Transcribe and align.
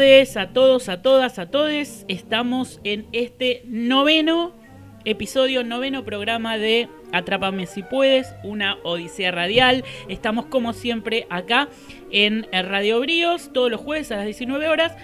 A 0.00 0.46
todos, 0.54 0.88
a 0.88 1.02
todas, 1.02 1.38
a 1.38 1.50
todes. 1.50 2.06
Estamos 2.08 2.80
en 2.84 3.06
este 3.12 3.60
noveno 3.66 4.54
episodio, 5.04 5.62
noveno 5.62 6.06
programa 6.06 6.56
de 6.56 6.88
Atrápame 7.12 7.66
si 7.66 7.82
puedes, 7.82 8.34
una 8.42 8.78
odisea 8.82 9.30
radial. 9.30 9.84
Estamos 10.08 10.46
como 10.46 10.72
siempre 10.72 11.26
acá 11.28 11.68
en 12.10 12.46
Radio 12.50 12.98
Bríos 13.00 13.52
todos 13.52 13.70
los 13.70 13.82
jueves 13.82 14.10
a 14.10 14.16
las 14.16 14.24
19 14.24 14.68
horas 14.68 14.96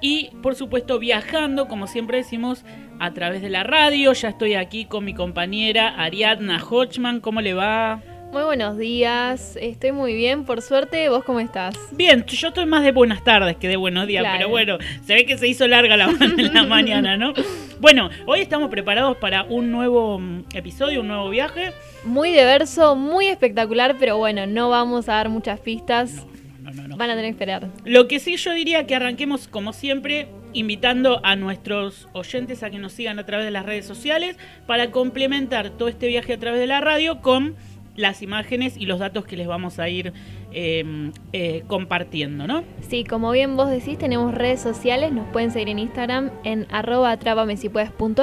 y 0.00 0.30
por 0.42 0.56
supuesto 0.56 0.98
viajando, 0.98 1.68
como 1.68 1.86
siempre 1.86 2.16
decimos, 2.16 2.64
a 2.98 3.14
través 3.14 3.42
de 3.42 3.50
la 3.50 3.62
radio. 3.62 4.12
Ya 4.14 4.30
estoy 4.30 4.54
aquí 4.54 4.84
con 4.84 5.04
mi 5.04 5.14
compañera 5.14 5.94
Ariadna 5.94 6.60
Hochman. 6.60 7.20
¿Cómo 7.20 7.40
le 7.40 7.54
va? 7.54 8.02
Muy 8.32 8.44
buenos 8.44 8.78
días, 8.78 9.58
estoy 9.60 9.90
muy 9.90 10.14
bien, 10.14 10.44
por 10.44 10.62
suerte, 10.62 11.08
¿vos 11.08 11.24
cómo 11.24 11.40
estás? 11.40 11.74
Bien, 11.90 12.24
yo 12.24 12.48
estoy 12.48 12.64
más 12.64 12.84
de 12.84 12.92
buenas 12.92 13.24
tardes 13.24 13.56
que 13.56 13.66
de 13.66 13.74
buenos 13.74 14.06
días, 14.06 14.24
pero 14.36 14.48
bueno, 14.48 14.78
se 15.04 15.14
ve 15.14 15.26
que 15.26 15.36
se 15.36 15.48
hizo 15.48 15.66
larga 15.66 15.96
la, 15.96 16.06
la 16.36 16.62
mañana, 16.68 17.16
¿no? 17.16 17.32
Bueno, 17.80 18.08
hoy 18.26 18.40
estamos 18.40 18.70
preparados 18.70 19.16
para 19.16 19.42
un 19.42 19.72
nuevo 19.72 20.20
mm, 20.20 20.44
episodio, 20.54 21.00
un 21.00 21.08
nuevo 21.08 21.28
viaje. 21.28 21.72
Muy 22.04 22.30
diverso, 22.30 22.94
muy 22.94 23.26
espectacular, 23.26 23.96
pero 23.98 24.16
bueno, 24.16 24.46
no 24.46 24.70
vamos 24.70 25.08
a 25.08 25.14
dar 25.14 25.28
muchas 25.28 25.58
pistas. 25.58 26.24
Van 26.62 27.10
a 27.10 27.16
tener 27.16 27.24
que 27.24 27.30
esperar. 27.30 27.68
Lo 27.84 28.06
que 28.06 28.20
sí 28.20 28.36
yo 28.36 28.52
diría 28.52 28.86
que 28.86 28.94
arranquemos 28.94 29.48
como 29.48 29.72
siempre 29.72 30.28
invitando 30.52 31.20
a 31.24 31.34
nuestros 31.34 32.08
oyentes 32.12 32.62
a 32.62 32.70
que 32.70 32.78
nos 32.78 32.92
sigan 32.92 33.18
a 33.18 33.26
través 33.26 33.46
de 33.46 33.50
las 33.50 33.66
redes 33.66 33.86
sociales 33.86 34.36
para 34.66 34.90
complementar 34.90 35.70
todo 35.70 35.88
este 35.88 36.06
viaje 36.06 36.34
a 36.34 36.38
través 36.38 36.60
de 36.60 36.66
la 36.66 36.80
radio 36.80 37.20
con 37.20 37.56
las 38.00 38.22
imágenes 38.22 38.76
y 38.76 38.86
los 38.86 38.98
datos 38.98 39.24
que 39.24 39.36
les 39.36 39.46
vamos 39.46 39.78
a 39.78 39.88
ir 39.88 40.12
em, 40.52 41.12
eh, 41.32 41.62
compartiendo, 41.66 42.46
¿no? 42.46 42.64
Sí, 42.88 43.04
como 43.04 43.30
bien 43.30 43.56
vos 43.56 43.70
decís, 43.70 43.98
tenemos 43.98 44.34
redes 44.34 44.60
sociales, 44.60 45.12
nos 45.12 45.28
pueden 45.28 45.50
seguir 45.50 45.68
en 45.68 45.78
Instagram 45.78 46.30
en 46.44 46.66
arroba 46.70 47.16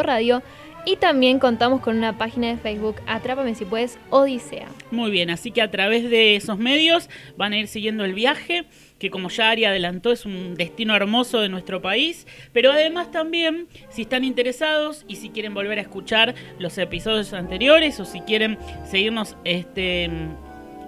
radio 0.03 0.43
y 0.85 0.95
también 0.95 1.37
contamos 1.39 1.81
con 1.81 1.97
una 1.97 2.17
página 2.17 2.47
de 2.47 2.55
Facebook 2.55 2.95
Atrápame 3.07 3.55
si 3.55 3.65
puedes 3.65 3.99
Odisea. 4.09 4.67
Muy 4.89 5.11
bien, 5.11 5.29
así 5.29 5.51
que 5.51 5.61
a 5.61 5.69
través 5.69 6.09
de 6.09 6.37
esos 6.37 6.57
medios 6.57 7.09
van 7.35 7.51
a 7.51 7.57
ir 7.57 7.67
siguiendo 7.67 8.05
el 8.05 8.13
viaje 8.13 8.65
que 8.99 9.09
como 9.09 9.29
ya 9.29 9.51
Ari 9.51 9.65
adelantó 9.65 10.11
es 10.11 10.25
un 10.25 10.55
destino 10.55 10.95
hermoso 10.95 11.41
de 11.41 11.49
nuestro 11.49 11.81
país, 11.81 12.27
pero 12.53 12.71
además 12.71 13.11
también 13.11 13.67
si 13.89 14.03
están 14.03 14.23
interesados 14.23 15.05
y 15.07 15.17
si 15.17 15.29
quieren 15.29 15.53
volver 15.53 15.77
a 15.77 15.81
escuchar 15.81 16.35
los 16.59 16.77
episodios 16.77 17.33
anteriores 17.33 17.99
o 17.99 18.05
si 18.05 18.21
quieren 18.21 18.57
seguirnos 18.85 19.35
este 19.43 20.09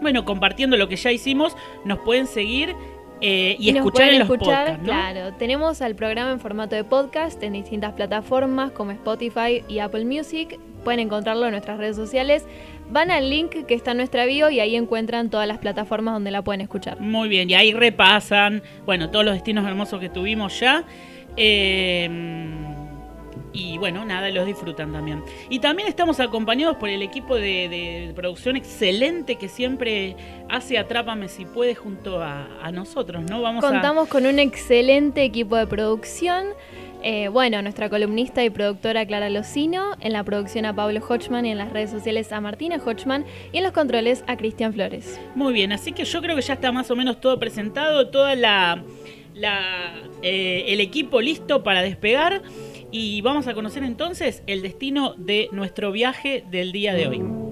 bueno, 0.01 0.23
compartiendo 0.23 0.77
lo 0.77 0.87
que 0.87 0.95
ya 0.95 1.11
hicimos, 1.11 1.55
nos 1.83 1.99
pueden 1.99 2.25
seguir 2.25 2.73
eh, 3.21 3.57
y, 3.59 3.75
escuchar 3.75 4.13
en 4.13 4.19
los 4.19 4.27
podcasts, 4.29 4.79
Claro, 4.83 5.33
tenemos 5.35 5.81
al 5.81 5.95
programa 5.95 6.31
en 6.31 6.39
formato 6.39 6.75
de 6.75 6.85
podcast 6.85 7.41
en 7.43 7.53
distintas 7.53 7.93
plataformas 7.93 8.71
como 8.71 8.91
Spotify 8.91 9.63
y 9.67 9.79
Apple 9.79 10.05
Music. 10.05 10.57
Pueden 10.85 11.01
encontrarlo 11.01 11.45
en 11.45 11.51
nuestras 11.51 11.77
redes 11.77 11.97
sociales. 11.97 12.45
Van 12.89 13.11
al 13.11 13.29
link 13.29 13.65
que 13.65 13.73
está 13.73 13.91
en 13.91 13.97
nuestra 13.97 14.25
bio 14.25 14.49
y 14.49 14.59
ahí 14.59 14.75
encuentran 14.75 15.29
todas 15.29 15.47
las 15.47 15.59
plataformas 15.59 16.15
donde 16.15 16.31
la 16.31 16.41
pueden 16.41 16.61
escuchar. 16.61 16.99
Muy 16.99 17.29
bien, 17.29 17.49
y 17.49 17.53
ahí 17.53 17.73
repasan, 17.73 18.63
bueno, 18.85 19.09
todos 19.09 19.23
los 19.23 19.35
destinos 19.35 19.67
hermosos 19.67 19.99
que 19.99 20.09
tuvimos 20.09 20.59
ya. 20.59 20.83
Eh, 21.37 22.09
y 23.51 23.77
bueno, 23.77 24.05
nada, 24.05 24.29
los 24.29 24.45
disfrutan 24.45 24.91
también. 24.91 25.23
Y 25.49 25.59
también 25.59 25.87
estamos 25.87 26.19
acompañados 26.19 26.77
por 26.77 26.89
el 26.89 27.01
equipo 27.01 27.35
de, 27.35 28.11
producción 28.15 28.55
excelente 28.55 29.35
que 29.35 29.49
siempre 29.49 30.15
hace 30.49 30.77
Atrápame 30.77 31.27
si 31.29 31.45
puede 31.45 31.75
junto 31.75 32.21
a, 32.21 32.71
nosotros, 32.71 33.23
¿no? 33.23 33.41
Vamos 33.41 33.65
Contamos 33.65 34.07
con 34.07 34.25
un 34.25 34.37
excelente 34.37 35.23
equipo 35.23 35.55
de 35.55 35.65
producción. 35.65 36.45
Eh, 37.01 37.29
bueno, 37.29 37.61
nuestra 37.61 37.89
columnista 37.89 38.43
y 38.43 38.49
productora 38.49 39.05
Clara 39.05 39.29
Locino, 39.29 39.95
en 40.01 40.11
la 40.11 40.23
producción 40.23 40.65
a 40.65 40.75
Pablo 40.75 40.99
Hochman 41.07 41.45
y 41.45 41.51
en 41.51 41.57
las 41.57 41.71
redes 41.71 41.91
sociales 41.91 42.31
a 42.33 42.41
Martina 42.41 42.77
Hochman 42.83 43.25
y 43.53 43.57
en 43.57 43.63
los 43.63 43.71
controles 43.71 44.23
a 44.27 44.35
Cristian 44.35 44.73
Flores. 44.73 45.19
Muy 45.33 45.53
bien, 45.53 45.71
así 45.71 45.93
que 45.93 46.03
yo 46.03 46.21
creo 46.21 46.35
que 46.35 46.41
ya 46.41 46.55
está 46.55 46.73
más 46.73 46.91
o 46.91 46.97
menos 46.97 47.21
todo 47.21 47.39
presentado, 47.39 48.09
toda 48.09 48.35
la, 48.35 48.83
eh, 50.21 50.65
el 50.67 50.81
equipo 50.81 51.21
listo 51.21 51.63
para 51.63 51.81
despegar. 51.81 52.41
Y 52.91 53.21
vamos 53.21 53.47
a 53.47 53.53
conocer 53.53 53.83
entonces 53.83 54.43
el 54.47 54.61
destino 54.61 55.13
de 55.15 55.47
nuestro 55.51 55.91
viaje 55.91 56.43
del 56.49 56.71
día 56.71 56.95
de 56.95 57.07
hoy. 57.07 57.48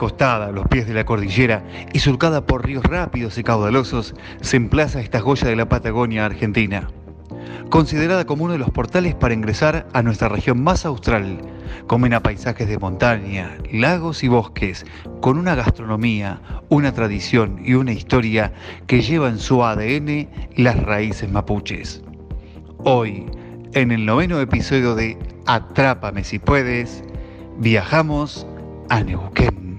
Recostada 0.00 0.46
a 0.46 0.50
los 0.50 0.66
pies 0.66 0.86
de 0.86 0.94
la 0.94 1.04
cordillera 1.04 1.62
y 1.92 1.98
surcada 1.98 2.46
por 2.46 2.64
ríos 2.64 2.82
rápidos 2.84 3.36
y 3.36 3.42
caudalosos, 3.42 4.14
se 4.40 4.56
emplaza 4.56 5.02
esta 5.02 5.20
joya 5.20 5.46
de 5.46 5.56
la 5.56 5.68
Patagonia 5.68 6.24
argentina. 6.24 6.88
Considerada 7.68 8.24
como 8.24 8.44
uno 8.44 8.54
de 8.54 8.58
los 8.58 8.70
portales 8.70 9.14
para 9.14 9.34
ingresar 9.34 9.86
a 9.92 10.02
nuestra 10.02 10.30
región 10.30 10.64
más 10.64 10.86
austral, 10.86 11.42
comen 11.86 12.18
paisajes 12.22 12.66
de 12.66 12.78
montaña, 12.78 13.58
lagos 13.70 14.24
y 14.24 14.28
bosques, 14.28 14.86
con 15.20 15.36
una 15.36 15.54
gastronomía, 15.54 16.40
una 16.70 16.94
tradición 16.94 17.60
y 17.62 17.74
una 17.74 17.92
historia 17.92 18.54
que 18.86 19.02
lleva 19.02 19.28
en 19.28 19.38
su 19.38 19.62
ADN 19.62 20.30
las 20.56 20.82
raíces 20.82 21.30
mapuches. 21.30 22.02
Hoy, 22.78 23.26
en 23.74 23.92
el 23.92 24.06
noveno 24.06 24.40
episodio 24.40 24.94
de 24.94 25.18
Atrápame 25.44 26.24
si 26.24 26.38
puedes, 26.38 27.04
viajamos 27.58 28.46
a 28.88 29.02
Neuquén. 29.02 29.69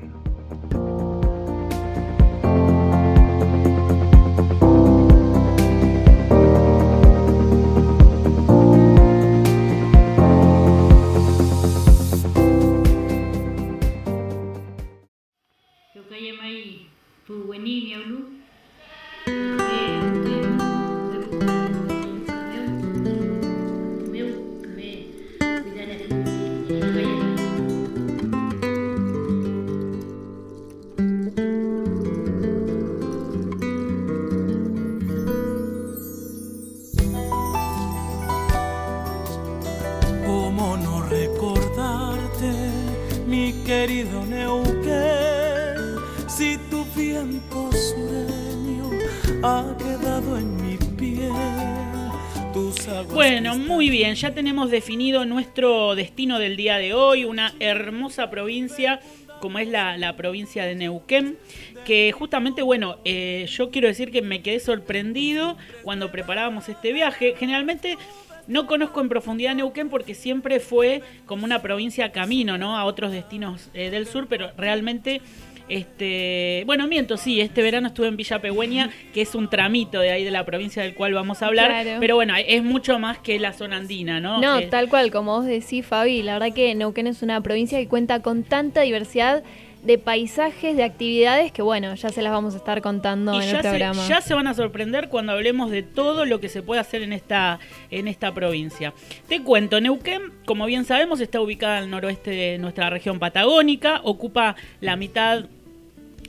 Tenemos 54.62 54.72
definido 54.72 55.26
nuestro 55.26 55.96
destino 55.96 56.38
del 56.38 56.56
día 56.56 56.78
de 56.78 56.94
hoy, 56.94 57.26
una 57.26 57.52
hermosa 57.60 58.30
provincia 58.30 59.00
como 59.40 59.58
es 59.58 59.68
la, 59.68 60.16
provincia 60.16 60.66
de 60.66 60.76
Neuquén, 60.76 61.40
que 61.84 62.12
justamente, 62.12 62.62
bueno, 62.62 63.00
eh, 63.04 63.48
yo 63.50 63.72
quiero 63.72 63.88
decir 63.88 64.12
que 64.12 64.22
me 64.22 64.44
quedé 64.44 64.60
sorprendido 64.60 65.58
cuando 65.82 66.12
preparábamos 66.12 66.70
este 66.70 66.94
viaje. 66.94 67.34
Generalmente 67.40 67.98
no 68.46 68.68
conozco 68.68 69.02
en 69.02 69.10
profundidad 69.10 69.56
Neuquén 69.56 69.90
porque 69.90 70.14
siempre 70.14 70.60
fue 70.60 71.02
como 71.26 71.44
una 71.44 71.64
provincia 71.64 72.12
camino, 72.12 72.60
¿no? 72.60 72.78
A 72.78 72.86
otros 72.86 73.12
destinos 73.12 73.72
eh, 73.74 73.90
del 73.90 74.06
sur, 74.06 74.28
pero 74.28 74.52
realmente 74.58 75.22
este, 75.72 76.64
bueno, 76.66 76.86
miento, 76.88 77.16
sí, 77.16 77.40
este 77.40 77.62
verano 77.62 77.88
estuve 77.88 78.08
en 78.08 78.18
Villa 78.18 78.40
Pegüeña, 78.40 78.90
que 79.14 79.22
es 79.22 79.36
un 79.36 79.50
tramito 79.50 80.02
de 80.02 80.12
ahí 80.12 80.26
de 80.26 80.32
la 80.32 80.46
provincia 80.46 80.84
del 80.84 80.94
cual 80.94 81.14
vamos 81.14 81.42
a 81.42 81.48
hablar, 81.48 81.98
pero 82.02 82.16
bueno, 82.16 82.34
es 82.36 82.62
mucho 82.62 83.00
más 83.00 83.20
que 83.20 83.40
la 83.40 83.54
zona 83.54 83.78
andina, 83.78 84.20
¿no? 84.20 84.42
No, 84.42 84.62
tal 84.68 84.90
cual, 84.90 85.12
como 85.12 85.38
vos 85.38 85.46
decís, 85.46 85.86
Fabi, 85.86 86.24
la 86.24 86.34
verdad 86.34 86.54
que 86.54 86.76
Neuquén 86.76 87.08
es 87.08 87.22
una 87.22 87.40
provincia 87.42 87.80
que 87.80 87.88
cuenta 87.88 88.22
con 88.22 88.44
tanta 88.44 88.82
diversidad 88.82 89.44
de 89.84 89.98
paisajes, 89.98 90.76
de 90.76 90.84
actividades 90.84 91.52
que 91.52 91.62
bueno, 91.62 91.96
ya 91.96 92.10
se 92.10 92.22
las 92.22 92.32
vamos 92.32 92.54
a 92.54 92.58
estar 92.58 92.82
contando 92.82 93.42
en 93.42 93.50
el 93.50 93.62
programa. 93.62 94.08
ya 94.08 94.22
se 94.22 94.34
van 94.34 94.48
a 94.48 94.54
sorprender 94.54 95.10
cuando 95.10 95.32
hablemos 95.32 95.72
de 95.72 95.84
todo 95.84 96.26
lo 96.26 96.40
que 96.40 96.50
se 96.50 96.62
puede 96.62 96.82
hacer 96.82 97.02
en 97.02 97.14
esta, 97.14 97.60
en 97.90 98.08
esta 98.08 98.34
provincia. 98.34 98.94
Te 99.28 99.42
cuento, 99.42 99.82
Neuquén, 99.82 100.34
como 100.46 100.66
bien 100.66 100.86
sabemos, 100.86 101.20
está 101.20 101.42
ubicada 101.42 101.80
al 101.80 101.90
noroeste 101.90 102.32
de 102.32 102.58
nuestra 102.60 102.90
región 102.90 103.20
patagónica, 103.20 104.02
ocupa 104.04 104.56
la 104.82 104.96
mitad 104.96 105.46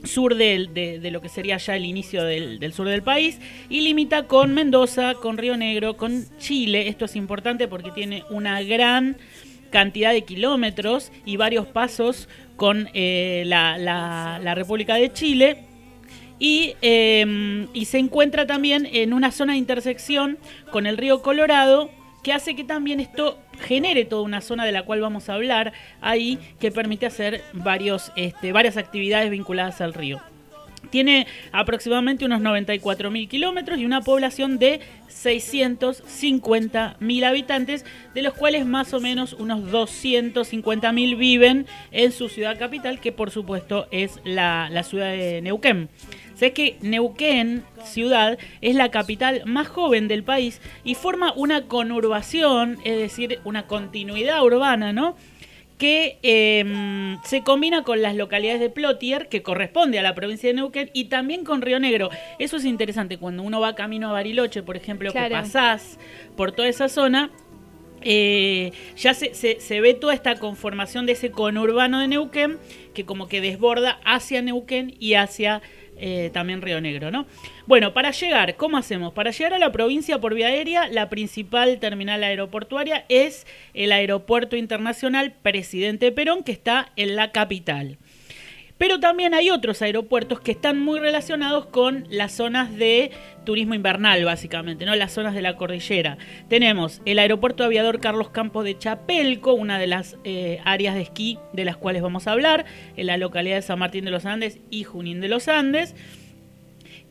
sur 0.03 0.35
de, 0.35 0.99
lo 1.11 1.21
que 1.21 1.29
sería 1.29 1.57
ya 1.57 1.75
el 1.75 1.85
inicio 1.85 2.23
del, 2.23 2.59
del, 2.59 2.73
sur 2.73 2.87
del 2.87 3.03
país 3.03 3.39
y 3.69 3.81
limita 3.81 4.27
con 4.27 4.53
Mendoza, 4.53 5.15
con 5.15 5.37
Río 5.37 5.57
Negro, 5.57 5.97
con 5.97 6.25
Chile. 6.37 6.87
Esto 6.87 7.05
es 7.05 7.15
importante 7.15 7.67
porque 7.67 7.91
tiene 7.91 8.23
una 8.29 8.61
gran 8.61 9.17
cantidad 9.73 10.13
de 10.13 10.23
kilómetros 10.23 11.11
y 11.25 11.35
varios 11.35 11.65
pasos 11.65 12.29
con 12.55 12.87
eh, 12.93 13.43
la, 13.47 14.53
República 14.55 14.95
de 14.95 15.11
Chile. 15.11 15.65
Em, 16.39 17.67
y, 17.73 17.85
se 17.85 17.97
encuentra 17.97 18.45
también 18.45 18.87
en 18.91 19.13
una 19.13 19.31
zona 19.31 19.53
de 19.53 19.59
intersección 19.59 20.37
con 20.71 20.85
el 20.85 20.97
río 20.97 21.21
Colorado, 21.21 21.89
que 22.23 22.33
hace 22.33 22.55
que 22.55 22.63
también 22.63 22.99
esto 22.99 23.37
genere 23.59 24.05
toda 24.05 24.23
una 24.23 24.41
zona 24.41 24.65
de 24.65 24.71
la 24.71 24.83
cual 24.83 25.01
vamos 25.01 25.29
a 25.29 25.33
hablar 25.33 25.73
ahí, 26.01 26.39
que 26.59 26.71
permite 26.71 27.05
hacer 27.05 27.43
varios, 27.53 28.11
este, 28.15 28.51
varias 28.51 28.77
actividades 28.77 29.29
vinculadas 29.29 29.81
al 29.81 29.93
río. 29.93 30.32
Tiene 30.93 31.25
aproximadamente 31.51 32.23
unos 32.23 32.39
94.000 32.41 33.27
kilómetros 33.27 33.79
y 33.79 33.85
una 33.85 34.01
población 34.01 34.59
de 34.59 34.79
650.000 35.09 37.25
habitantes, 37.25 37.83
de 38.13 38.21
los 38.21 38.35
cuales 38.35 38.67
más 38.67 38.93
o 38.93 38.99
menos 38.99 39.33
unos 39.33 39.63
250.000 39.71 41.17
viven 41.17 41.65
en 41.91 42.11
su 42.11 42.29
ciudad 42.29 42.59
capital, 42.59 42.99
que 42.99 43.11
por 43.11 43.31
supuesto 43.31 43.87
es 43.89 44.19
la, 44.23 44.69
ciudad 44.83 45.09
de 45.09 45.41
Neuquén. 45.41 45.89
Sé 46.35 46.53
que 46.53 46.77
Neuquén, 46.81 47.63
ciudad, 47.83 48.37
es 48.61 48.75
la 48.75 48.91
capital 48.91 49.41
más 49.47 49.69
joven 49.69 50.07
del 50.07 50.23
país 50.23 50.61
y 50.83 50.93
forma 50.93 51.33
una 51.33 51.63
conurbación, 51.63 52.77
es 52.83 52.99
decir, 52.99 53.39
una 53.45 53.65
continuidad 53.65 54.43
urbana, 54.43 54.93
¿no? 54.93 55.15
Que 55.83 56.17
em, 56.23 57.21
se 57.25 57.43
combina 57.43 57.83
con 57.83 58.01
las 58.01 58.15
localidades 58.15 58.61
de 58.61 58.69
Plotier, 58.69 59.27
que 59.27 59.43
corresponde 59.43 59.99
a 59.99 60.01
la 60.01 60.15
provincia 60.15 60.47
de 60.47 60.53
Neuquén, 60.53 60.89
y 60.93 61.09
también 61.09 61.43
con 61.43 61.61
Río 61.61 61.77
Negro. 61.77 62.09
Eso 62.39 62.55
es 62.55 62.63
interesante, 62.63 63.17
cuando 63.17 63.43
uno 63.43 63.59
va 63.59 63.75
camino 63.75 64.07
a 64.07 64.13
Bariloche, 64.13 64.63
por 64.63 64.77
ejemplo, 64.77 65.11
que 65.11 65.29
pasás 65.29 65.99
por 66.37 66.53
toda 66.53 66.69
esa 66.69 66.87
zona, 66.87 67.31
eh, 68.01 68.71
ya 68.95 69.13
se, 69.13 69.33
se, 69.33 69.81
ve 69.81 69.93
toda 69.93 70.13
esta 70.13 70.37
conformación 70.37 71.05
de 71.05 71.11
ese 71.11 71.31
conurbano 71.31 71.99
de 71.99 72.07
Neuquén, 72.07 72.59
que 72.93 73.03
como 73.03 73.27
que 73.27 73.41
desborda 73.41 73.99
hacia 74.05 74.41
Neuquén 74.41 74.95
y 75.01 75.15
hacia 75.15 75.61
eh, 76.05 76.31
también 76.33 76.61
Río 76.61 76.81
Negro, 76.81 77.11
¿no? 77.11 77.25
Bueno, 77.65 77.93
para 77.93 78.11
llegar, 78.11 78.57
¿cómo 78.57 78.75
hacemos? 78.75 79.13
Para 79.13 79.31
llegar 79.31 79.53
a 79.53 79.57
la 79.57 79.71
provincia 79.71 80.19
por 80.19 80.33
vía 80.33 80.47
aérea, 80.47 80.89
la 80.89 81.07
principal 81.07 81.79
terminal 81.79 82.25
aeroportuaria 82.25 83.05
es 83.07 83.47
el 83.73 83.93
Aeropuerto 83.93 84.57
Internacional 84.57 85.31
Presidente 85.31 86.11
Perón, 86.11 86.43
que 86.43 86.51
está 86.51 86.91
en 86.97 87.15
la 87.15 87.31
capital. 87.31 87.99
Pero 88.83 88.99
también 88.99 89.33
hay 89.33 89.49
otros 89.49 89.81
aeropuertos 89.81 90.41
que 90.41 90.51
están 90.51 90.77
muy 90.77 90.99
relacionados 90.99 91.67
con 91.67 92.05
las 92.09 92.33
zonas 92.33 92.75
de 92.75 93.11
turismo 93.45 93.75
invernal, 93.75 94.25
básicamente, 94.25 94.85
¿no? 94.85 94.93
Las 94.93 95.13
zonas 95.13 95.33
de 95.33 95.41
la 95.41 95.55
cordillera. 95.55 96.17
Tenemos 96.49 97.01
el 97.05 97.19
aeropuerto 97.19 97.63
aviador 97.63 98.01
Carlos 98.01 98.29
Campos 98.31 98.65
de 98.65 98.77
Chapelco, 98.77 99.53
una 99.53 99.79
de 99.79 99.87
las 99.87 100.17
eh, 100.25 100.59
áreas 100.65 100.95
de 100.95 101.01
esquí 101.03 101.39
de 101.53 101.63
las 101.63 101.77
cuales 101.77 102.01
vamos 102.01 102.27
a 102.27 102.33
hablar, 102.33 102.65
en 102.97 103.07
la 103.07 103.15
localidad 103.15 103.55
de 103.55 103.61
San 103.61 103.79
Martín 103.79 104.03
de 104.03 104.11
los 104.11 104.25
Andes 104.25 104.59
y 104.69 104.83
Junín 104.83 105.21
de 105.21 105.29
los 105.29 105.47
Andes. 105.47 105.95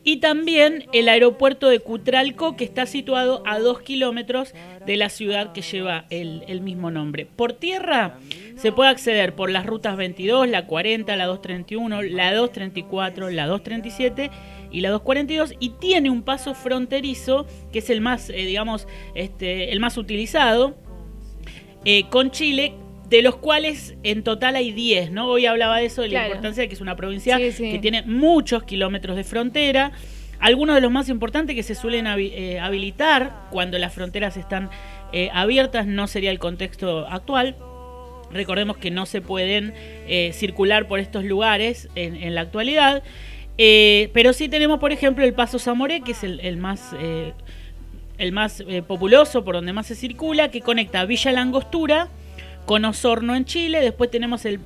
Y 0.05 0.17
también 0.17 0.85
el 0.91 1.07
aeropuerto 1.07 1.69
de 1.69 1.79
Cutralco, 1.79 2.57
que 2.57 2.65
está 2.65 2.85
situado 2.85 3.41
a 3.45 3.59
dos 3.59 3.81
kilómetros 3.81 4.53
de 4.85 4.97
la 4.97 5.09
ciudad 5.09 5.53
que 5.53 5.61
lleva 5.61 6.05
el, 6.09 6.61
mismo 6.61 6.91
nombre. 6.91 7.25
Por 7.25 7.53
tierra 7.53 8.17
se 8.57 8.71
puede 8.71 8.89
acceder 8.89 9.33
por 9.33 9.49
las 9.49 9.65
rutas 9.65 9.95
22, 9.95 10.49
la 10.49 10.67
40, 10.67 11.15
la 11.15 11.25
231, 11.25 12.01
la 12.01 12.33
234, 12.33 13.29
la 13.29 13.47
237 13.47 14.29
y 14.71 14.81
la 14.81 14.89
242 14.89 15.55
y 15.59 15.69
tiene 15.69 16.09
un 16.09 16.23
paso 16.23 16.53
fronterizo 16.53 17.45
que 17.71 17.79
es 17.79 17.89
el 17.89 18.01
más, 18.01 18.29
eh, 18.29 18.45
digamos, 18.45 18.87
este, 19.15 19.71
el 19.71 19.79
más 19.79 19.97
utilizado 19.97 20.75
eh, 21.85 22.09
con 22.09 22.31
Chile 22.31 22.73
de 23.17 23.21
los 23.21 23.35
cuales 23.35 23.95
en 24.03 24.23
total 24.23 24.55
hay 24.55 24.71
10, 24.71 25.11
¿no? 25.11 25.27
Hoy 25.27 25.45
hablaba 25.45 25.77
de 25.77 25.85
eso, 25.85 26.01
de 26.01 26.09
la 26.09 26.25
importancia 26.25 26.61
de 26.61 26.67
que 26.67 26.75
es 26.75 26.81
una 26.81 26.95
provincia 26.95 27.37
que 27.37 27.79
tiene 27.81 28.01
muchos 28.03 28.63
kilómetros 28.63 29.15
de 29.15 29.23
frontera. 29.23 29.91
Algunos 30.39 30.75
de 30.75 30.81
los 30.81 30.91
más 30.91 31.09
importantes 31.09 31.55
que 31.55 31.63
se 31.63 31.75
suelen 31.75 32.07
eh, 32.07 32.59
habilitar 32.59 33.47
cuando 33.51 33.77
las 33.77 33.93
fronteras 33.93 34.35
están 34.35 34.69
abiertas, 35.31 35.85
no 35.85 36.07
sería 36.07 36.31
el 36.31 36.39
contexto 36.39 37.07
actual, 37.07 37.55
Recordemos 38.33 38.77
que 38.77 38.89
no 38.89 39.05
se 39.05 39.21
pueden 39.21 39.73
eh, 40.07 40.31
circular 40.33 40.87
por 40.87 40.99
estos 40.99 41.23
lugares 41.23 41.87
en, 41.95 42.33
la 42.33 42.41
actualidad. 42.41 43.03
Eh, 43.57 44.09
pero 44.13 44.33
sí 44.33 44.49
tenemos, 44.49 44.79
por 44.79 44.91
ejemplo, 44.91 45.23
el 45.23 45.33
Paso 45.33 45.59
Zamoré, 45.59 46.01
que 46.01 46.13
es 46.13 46.23
el, 46.23 46.57
más, 46.57 46.93
el 48.17 48.31
más 48.31 48.63
eh, 48.67 48.81
populoso, 48.81 49.43
por 49.43 49.55
donde 49.55 49.73
más 49.73 49.87
se 49.87 49.95
circula, 49.95 50.49
que 50.49 50.61
conecta 50.61 51.05
Villa 51.05 51.31
Langostura 51.31 52.09
con 52.65 52.85
Osorno 52.85 53.35
en 53.35 53.45
Chile. 53.45 53.81
Después 53.81 54.11
tenemos 54.11 54.45
el, 54.45 54.59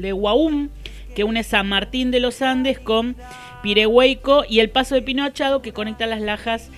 de 0.00 0.12
Guaum, 0.12 0.70
que 1.14 1.24
une 1.24 1.42
San 1.42 1.68
Martín 1.68 2.10
de 2.10 2.20
los 2.20 2.42
Andes 2.42 2.78
con 2.78 3.16
Pirehueico. 3.62 4.44
Y 4.48 4.60
el 4.60 4.70
Paso 4.70 4.94
de 4.94 5.02
Pinoachado, 5.02 5.62
que 5.62 5.72
conecta 5.72 6.06
las 6.06 6.20
Lajas 6.20 6.70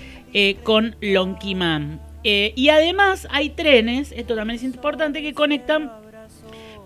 con 0.65 0.97
Lonquimán. 1.01 2.01
y 2.23 2.69
además 2.69 3.27
hay 3.31 3.51
trenes, 3.51 4.13
esto 4.13 4.35
también 4.35 4.57
es 4.57 4.65
importante, 4.65 5.23
que 5.23 5.33
conectan 5.33 5.91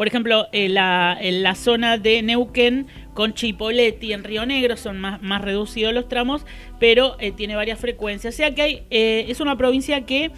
por 0.01 0.07
ejemplo, 0.07 0.47
en 0.53 0.73
la, 0.73 1.19
la 1.21 1.55
zona 1.55 1.99
de 1.99 2.23
Neuquén 2.23 2.87
con 3.13 3.35
Chipoleti 3.35 4.15
en 4.15 4.25
Río 4.25 4.47
Negro 4.47 4.79
son 4.79 4.99
más, 4.99 5.21
más 5.21 5.43
reducidos 5.43 5.93
los 5.93 6.09
tramos, 6.09 6.47
pero 6.79 7.17
eh, 7.21 7.33
tiene 7.33 7.55
varias 7.55 7.79
frecuencias. 7.79 8.33
O 8.33 8.37
sea 8.39 8.55
que 8.55 8.63
hay, 8.63 8.83
eh, 8.89 9.27
es 9.29 9.41
una 9.41 9.59
provincia 9.59 10.07
que, 10.07 10.31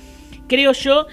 creo 0.48 0.72
yo, 0.72 1.06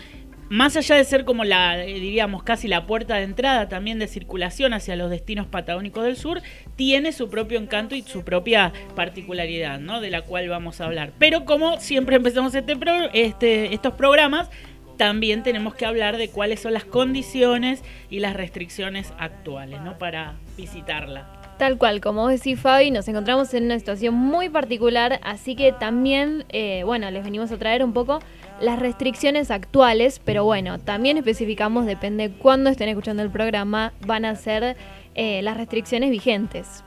más 0.50 0.76
allá 0.76 0.96
de 0.96 1.04
ser 1.04 1.26
como 1.26 1.44
la, 1.44 1.84
eh, 1.84 2.00
diríamos, 2.00 2.44
casi 2.44 2.68
la 2.68 2.86
puerta 2.86 3.16
de 3.16 3.24
entrada 3.24 3.70
también 3.70 4.00
de 4.00 4.08
circulación 4.08 4.74
hacia 4.74 4.96
los 4.96 5.10
destinos 5.10 5.48
patagónicos 5.48 6.04
del 6.04 6.18
sur, 6.18 6.42
tiene 6.76 7.12
su 7.12 7.30
propio 7.30 7.60
encanto 7.60 7.96
y 7.96 8.02
su 8.02 8.24
propia 8.24 8.74
particularidad, 8.96 9.80
¿no? 9.80 10.02
De 10.02 10.10
la 10.10 10.24
cual 10.24 10.50
vamos 10.50 10.82
a 10.82 10.86
hablar. 10.86 11.12
Pero 11.20 11.46
como 11.46 11.80
siempre 11.80 12.16
empezamos 12.16 12.56
este, 12.56 12.78
este 13.14 13.74
estos 13.74 13.94
programas, 13.94 14.50
también 14.98 15.44
tenemos 15.44 15.76
que 15.76 15.86
hablar 15.86 16.18
de 16.18 16.30
cuáles 16.30 16.60
son 16.60 16.74
las 16.74 16.84
condiciones 16.84 17.84
y 18.10 18.20
las 18.20 18.36
restricciones 18.36 19.14
actuales 19.18 19.80
¿no? 19.82 19.98
para 19.98 20.36
visitarla. 20.58 21.39
Tal 21.60 21.78
cual, 21.78 22.00
como 22.00 22.22
vos 22.22 22.32
decís 22.32 22.58
Fabi, 22.58 22.90
nos 22.90 23.10
encontramos 23.10 23.54
en 23.54 23.66
una 23.66 23.78
situación 23.78 24.16
muy 24.16 24.48
particular, 24.48 25.20
así 25.24 25.58
que 25.58 25.74
también, 25.74 26.46
eh, 26.48 26.84
bueno, 26.86 27.12
les 27.12 27.22
venimos 27.22 27.52
a 27.52 27.58
traer 27.58 27.84
un 27.84 27.92
poco 27.92 28.20
las 28.62 28.80
restricciones 28.80 29.52
actuales, 29.52 30.22
pero 30.24 30.46
bueno, 30.46 30.80
también 30.80 31.18
especificamos, 31.18 31.86
depende 31.86 32.32
cuándo 32.32 32.70
estén 32.70 32.88
escuchando 32.88 33.24
el 33.24 33.30
programa, 33.30 33.92
van 34.06 34.24
a 34.24 34.38
ser 34.38 34.78
eh, 35.16 35.42
las 35.42 35.58
restricciones 35.58 36.12
vigentes. 36.12 36.82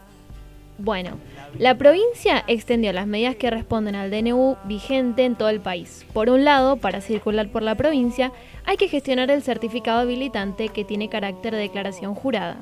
Bueno, 0.78 1.18
la 1.58 1.76
provincia 1.76 2.42
extendió 2.46 2.94
las 2.94 3.06
medidas 3.06 3.36
que 3.36 3.50
responden 3.50 3.94
al 3.94 4.10
DNU 4.10 4.56
vigente 4.64 5.26
en 5.26 5.36
todo 5.36 5.50
el 5.50 5.60
país. 5.60 6.06
Por 6.14 6.30
un 6.30 6.46
lado, 6.46 6.78
para 6.78 7.02
circular 7.02 7.48
por 7.48 7.62
la 7.62 7.74
provincia, 7.74 8.32
hay 8.64 8.78
que 8.78 8.88
gestionar 8.88 9.30
el 9.30 9.42
certificado 9.42 10.00
habilitante 10.00 10.70
que 10.70 10.86
tiene 10.86 11.10
carácter 11.10 11.52
de 11.52 11.60
declaración 11.60 12.14
jurada 12.14 12.56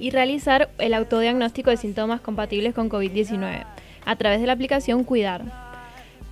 y 0.00 0.10
realizar 0.10 0.70
el 0.78 0.94
autodiagnóstico 0.94 1.70
de 1.70 1.76
síntomas 1.76 2.20
compatibles 2.20 2.74
con 2.74 2.88
COVID-19 2.88 3.64
a 4.04 4.16
través 4.16 4.40
de 4.40 4.46
la 4.46 4.54
aplicación 4.54 5.04
Cuidar. 5.04 5.70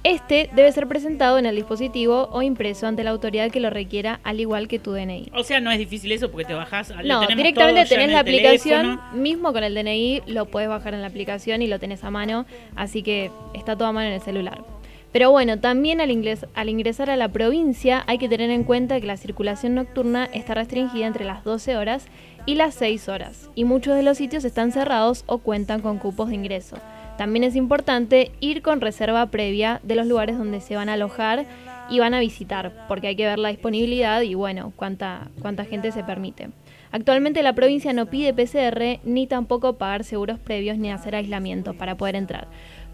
Este 0.04 0.48
debe 0.54 0.70
ser 0.70 0.86
presentado 0.86 1.38
en 1.38 1.46
el 1.46 1.56
dispositivo 1.56 2.28
o 2.32 2.40
impreso 2.40 2.86
ante 2.86 3.02
la 3.02 3.10
autoridad 3.10 3.50
que 3.50 3.58
lo 3.58 3.68
requiera, 3.68 4.20
al 4.22 4.38
igual 4.38 4.68
que 4.68 4.78
tu 4.78 4.92
DNI. 4.92 5.32
O 5.34 5.42
sea, 5.42 5.60
no 5.60 5.72
es 5.72 5.78
difícil 5.78 6.12
eso 6.12 6.30
porque 6.30 6.46
te 6.46 6.54
bajas. 6.54 6.94
No, 7.04 7.26
directamente 7.26 7.84
tenés 7.84 8.12
la 8.12 8.20
aplicación, 8.20 9.00
mismo 9.12 9.52
con 9.52 9.64
el 9.64 9.74
DNI 9.74 10.22
lo 10.26 10.46
puedes 10.46 10.68
bajar 10.68 10.94
en 10.94 11.02
la 11.02 11.08
aplicación 11.08 11.62
y 11.62 11.66
lo 11.66 11.78
tenés 11.78 12.04
a 12.04 12.10
mano, 12.10 12.46
así 12.76 13.02
que 13.02 13.30
está 13.54 13.76
todo 13.76 13.88
a 13.88 13.92
mano 13.92 14.06
en 14.06 14.14
el 14.14 14.20
celular. 14.20 14.64
Pero 15.10 15.30
bueno, 15.30 15.58
también 15.58 16.00
al, 16.00 16.10
al 16.54 16.68
ingresar 16.68 17.10
a 17.10 17.16
la 17.16 17.28
provincia 17.28 18.04
hay 18.06 18.18
que 18.18 18.28
tener 18.28 18.50
en 18.50 18.62
cuenta 18.62 19.00
que 19.00 19.06
la 19.06 19.16
circulación 19.16 19.74
nocturna 19.74 20.26
está 20.32 20.54
restringida 20.54 21.06
entre 21.06 21.24
las 21.24 21.44
12 21.44 21.76
horas 21.76 22.06
y 22.48 22.54
las 22.54 22.76
6 22.76 23.10
horas, 23.10 23.50
y 23.54 23.64
muchos 23.66 23.94
de 23.94 24.02
los 24.02 24.16
sitios 24.16 24.42
están 24.42 24.72
cerrados 24.72 25.22
o 25.26 25.36
cuentan 25.36 25.82
con 25.82 25.98
cupos 25.98 26.30
de 26.30 26.34
ingreso. 26.34 26.78
También 27.18 27.44
es 27.44 27.54
importante 27.54 28.32
ir 28.40 28.62
con 28.62 28.80
reserva 28.80 29.26
previa 29.26 29.82
de 29.82 29.94
los 29.94 30.06
lugares 30.06 30.38
donde 30.38 30.62
se 30.62 30.74
van 30.74 30.88
a 30.88 30.94
alojar 30.94 31.44
y 31.90 31.98
van 31.98 32.14
a 32.14 32.20
visitar, 32.20 32.86
porque 32.88 33.08
hay 33.08 33.16
que 33.16 33.26
ver 33.26 33.38
la 33.38 33.50
disponibilidad 33.50 34.22
y 34.22 34.32
bueno, 34.32 34.72
cuánta, 34.76 35.28
cuánta 35.42 35.66
gente 35.66 35.92
se 35.92 36.04
permite. 36.04 36.48
Actualmente 36.90 37.42
la 37.42 37.52
provincia 37.52 37.92
no 37.92 38.06
pide 38.06 38.32
PCR 38.32 38.98
ni 39.04 39.26
tampoco 39.26 39.74
pagar 39.74 40.02
seguros 40.04 40.38
previos 40.38 40.78
ni 40.78 40.90
hacer 40.90 41.16
aislamiento 41.16 41.74
para 41.74 41.98
poder 41.98 42.16
entrar. 42.16 42.48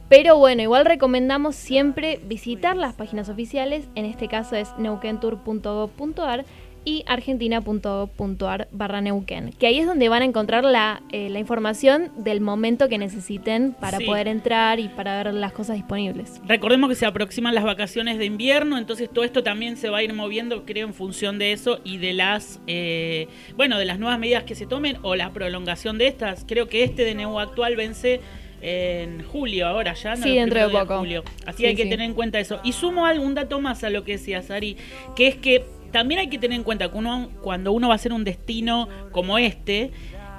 Pero 0.08 0.36
bueno, 0.36 0.62
igual 0.62 0.84
recomendamos 0.84 1.54
siempre 1.54 2.20
visitar 2.26 2.76
las 2.76 2.94
páginas 2.94 3.28
oficiales, 3.28 3.88
en 3.94 4.04
este 4.04 4.26
caso 4.26 4.56
es 4.56 4.76
neuquentour.gov.ar 4.78 6.44
y 6.84 7.04
argentina.gov.ar 7.06 8.68
barra 8.72 9.00
Neuquén, 9.00 9.52
que 9.58 9.66
ahí 9.66 9.78
es 9.78 9.86
donde 9.86 10.08
van 10.08 10.22
a 10.22 10.24
encontrar 10.24 10.64
la, 10.64 11.02
eh, 11.12 11.28
la 11.30 11.38
información 11.38 12.10
del 12.18 12.40
momento 12.40 12.88
que 12.88 12.98
necesiten 12.98 13.72
para 13.80 13.98
Sí. 13.98 14.04
poder 14.04 14.28
entrar 14.28 14.80
y 14.80 14.88
para 14.88 15.22
ver 15.22 15.34
las 15.34 15.52
cosas 15.52 15.76
disponibles. 15.76 16.40
Recordemos 16.46 16.88
que 16.90 16.96
se 16.96 17.06
aproximan 17.06 17.54
las 17.54 17.64
vacaciones 17.64 18.18
de 18.18 18.26
invierno, 18.26 18.78
entonces 18.78 19.08
todo 19.12 19.24
esto 19.24 19.42
también 19.42 19.76
se 19.76 19.88
va 19.88 19.98
a 19.98 20.02
ir 20.02 20.12
moviendo, 20.12 20.64
creo, 20.64 20.86
en 20.86 20.94
función 20.94 21.38
de 21.38 21.52
eso 21.52 21.80
y 21.84 21.98
de 21.98 22.12
las, 22.12 22.60
eh, 22.66 23.28
bueno, 23.56 23.78
de 23.78 23.84
las 23.84 23.98
nuevas 23.98 24.18
medidas 24.18 24.44
que 24.44 24.54
se 24.54 24.66
tomen 24.66 24.98
o 25.02 25.14
la 25.16 25.32
prolongación 25.32 25.98
de 25.98 26.06
estas. 26.08 26.44
Creo 26.46 26.68
que 26.68 26.84
este 26.84 27.04
DNU 27.04 27.38
actual 27.40 27.76
vence 27.76 28.20
en 28.66 29.22
julio, 29.24 29.66
ahora 29.66 29.92
ya, 29.94 30.16
¿no? 30.16 30.22
Sí, 30.22 30.34
dentro 30.36 30.60
de 30.60 30.68
poco. 30.70 30.98
julio. 31.00 31.22
Así 31.44 31.58
Sí, 31.58 31.66
hay 31.66 31.74
que 31.76 31.82
sí. 31.82 31.90
tener 31.90 32.06
en 32.06 32.14
cuenta 32.14 32.40
eso. 32.40 32.60
Y 32.64 32.72
sumo 32.72 33.04
algún 33.04 33.34
dato 33.34 33.60
más 33.60 33.84
a 33.84 33.90
lo 33.90 34.04
que 34.04 34.12
decía 34.12 34.40
Sari, 34.40 34.76
que 35.16 35.28
es 35.28 35.36
que 35.36 35.64
también 35.94 36.18
hay 36.18 36.26
que 36.26 36.38
tener 36.38 36.56
en 36.56 36.64
cuenta 36.64 36.90
que 36.90 36.98
uno, 36.98 37.30
cuando 37.40 37.70
uno 37.70 37.86
va 37.86 37.94
a 37.94 37.96
hacer 37.96 38.12
un 38.12 38.24
destino 38.24 38.88
como 39.12 39.38
este, 39.38 39.92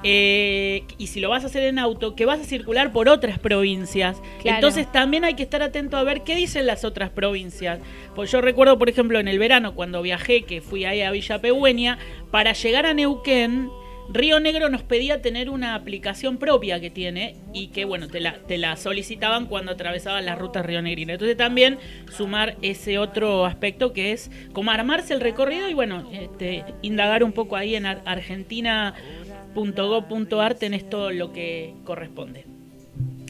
eh, 0.04 0.84
y 0.98 1.08
si 1.08 1.22
lo 1.22 1.30
vas 1.30 1.46
a 1.46 1.48
hacer 1.48 1.64
en 1.64 1.80
auto, 1.80 2.14
que 2.14 2.26
vas 2.26 2.42
a 2.42 2.44
circular 2.44 2.92
por 2.92 3.08
otras 3.08 3.40
provincias. 3.40 4.22
Claro. 4.42 4.58
Entonces 4.58 4.92
también 4.92 5.24
hay 5.24 5.36
que 5.36 5.44
estar 5.44 5.62
atento 5.64 5.96
a 5.96 6.04
ver 6.04 6.24
qué 6.24 6.36
dicen 6.36 6.66
las 6.66 6.84
otras 6.84 7.10
provincias. 7.10 7.80
Pues 8.16 8.30
yo 8.34 8.42
recuerdo, 8.42 8.78
por 8.78 8.90
ejemplo, 8.90 9.18
en 9.18 9.30
el 9.30 9.40
verano 9.40 9.76
cuando 9.76 10.02
viajé, 10.02 10.42
que 10.42 10.60
fui 10.60 10.84
ahí 10.84 11.02
a 11.02 11.12
Villa 11.12 11.40
Pehuen, 11.40 11.96
para 12.32 12.52
llegar 12.52 12.86
a 12.86 12.94
Neuquén, 12.94 13.70
Río 14.08 14.40
Negro 14.40 14.70
nos 14.70 14.84
pedía 14.84 15.22
tener 15.22 15.50
una 15.50 15.74
aplicación 15.76 16.38
propia 16.38 16.80
que 16.80 16.90
tiene 16.92 17.36
y 17.54 17.68
que, 17.68 17.86
bueno, 17.86 18.08
te 18.08 18.20
la, 18.20 18.36
te 18.48 18.58
la 18.58 18.76
solicitaban 18.78 19.48
cuando 19.48 19.72
atravesaban 19.74 20.26
las 20.26 20.38
rutas 20.38 20.66
Río 20.66 20.82
Negrina. 20.82 21.14
Entonces 21.14 21.36
también 21.36 21.80
sumar 22.12 22.56
ese 22.62 23.00
otro 23.00 23.46
aspecto 23.46 23.94
que 23.94 24.12
es 24.12 24.30
como 24.54 24.72
armarse 24.72 25.14
el 25.14 25.22
recorrido 25.22 25.70
y, 25.70 25.74
bueno, 25.74 26.10
este, 26.14 26.64
indagar 26.82 27.24
un 27.24 27.32
poco 27.32 27.56
ahí 27.56 27.76
en 27.76 27.86
ar- 27.88 28.02
argentina.gov.ar 28.06 30.54
tenés 30.56 30.90
todo 30.90 31.12
lo 31.12 31.32
que 31.34 31.74
corresponde. 31.84 32.46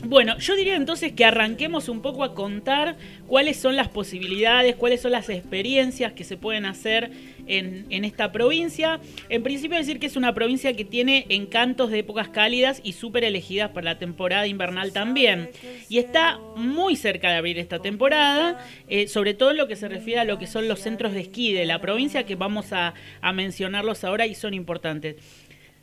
Bueno, 0.08 0.38
yo 0.38 0.56
diría 0.56 0.76
entonces 0.76 1.14
que 1.14 1.26
arranquemos 1.26 1.90
un 1.90 2.02
poco 2.02 2.24
a 2.24 2.36
contar 2.36 2.96
cuáles 3.26 3.58
son 3.58 3.76
las 3.76 3.90
posibilidades, 3.90 4.76
cuáles 4.76 5.02
son 5.02 5.12
las 5.12 5.30
experiencias 5.30 6.14
que 6.14 6.24
se 6.24 6.38
pueden 6.38 6.66
hacer 6.66 7.10
en, 7.48 7.88
en 7.90 8.06
esta 8.06 8.32
provincia. 8.32 9.00
En 9.30 9.42
principio 9.42 9.78
decir 9.78 9.98
que 10.00 10.06
es 10.06 10.16
una 10.16 10.36
provincia 10.36 10.76
que 10.76 10.86
tiene 10.86 11.26
encantos 11.30 11.90
de 11.90 12.00
épocas 12.00 12.30
cálidas 12.30 12.82
y 12.84 12.94
súper 12.94 13.24
elegidas 13.24 13.72
para 13.72 13.86
la 13.86 13.98
temporada 13.98 14.46
invernal 14.46 14.94
también. 14.94 15.50
Y 15.90 15.98
está 15.98 16.40
muy 16.56 16.96
cerca 16.96 17.32
de 17.32 17.38
abrir 17.38 17.58
esta 17.58 17.80
temporada, 17.80 18.64
eh, 18.88 19.08
sobre 19.08 19.34
todo 19.34 19.52
en 19.52 19.58
lo 19.58 19.68
que 19.68 19.76
se 19.76 19.88
refiere 19.88 20.20
a 20.20 20.24
lo 20.24 20.38
que 20.38 20.46
son 20.46 20.68
los 20.68 20.82
centros 20.82 21.14
de 21.14 21.22
esquí 21.22 21.52
de 21.52 21.66
la 21.66 21.82
provincia, 21.82 22.28
que 22.28 22.36
vamos 22.36 22.74
a, 22.74 22.94
a 23.22 23.34
mencionarlos 23.34 24.04
ahora 24.04 24.28
y 24.28 24.36
son 24.36 24.54
importantes. 24.54 25.16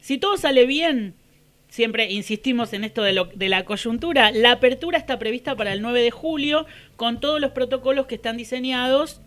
Si 0.00 0.18
todo 0.18 0.36
sale 0.36 0.64
bien, 0.66 1.14
siempre 1.72 2.12
insistimos 2.12 2.74
en 2.74 2.84
esto 2.84 3.02
de, 3.02 3.14
lo, 3.14 3.24
de 3.34 3.48
la 3.48 3.64
coyuntura, 3.64 4.30
la 4.30 4.52
apertura 4.52 4.98
está 4.98 5.18
prevista 5.18 5.56
para 5.56 5.72
el 5.72 5.80
9 5.80 6.02
de 6.02 6.10
julio 6.10 6.66
con 6.96 7.18
todos 7.18 7.40
los 7.40 7.52
protocolos 7.52 8.04
que 8.04 8.16
están 8.16 8.36
diseñados 8.36 9.22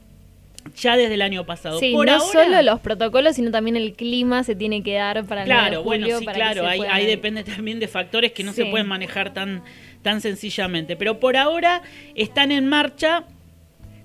ya 0.76 0.96
desde 0.96 1.16
el 1.16 1.24
año 1.24 1.44
pasado. 1.44 1.80
Sí, 1.80 1.92
Por 1.92 2.06
no 2.06 2.14
ahora- 2.14 2.26
solo 2.44 2.62
los 2.62 2.80
protocolos, 2.82 3.36
sino 3.36 3.50
también 3.50 3.76
el 3.76 3.94
clima 3.94 4.44
se 4.44 4.56
tiene 4.56 4.84
que 4.84 4.94
dar 4.94 5.26
para 5.26 5.42
el 5.42 5.48
9 5.50 5.62
de 5.64 5.68
Claro, 5.70 5.84
bueno, 5.84 6.04
julio 6.06 6.20
sí, 6.20 6.26
para 6.26 6.36
claro, 6.36 6.68
ahí, 6.68 6.82
ahí 6.88 7.08
depende 7.08 7.44
también 7.44 7.80
de 7.80 7.88
factores 7.88 8.32
que 8.32 8.44
no 8.44 8.54
se 8.54 8.66
pueden 8.68 8.86
manejar 8.88 9.34
tan, 9.34 9.64
tan 10.04 10.22
sencillamente. 10.22 10.96
Pero 10.96 11.20
por 11.20 11.38
ahora 11.38 11.82
están 12.14 12.52
en 12.52 12.68
marcha 12.68 13.24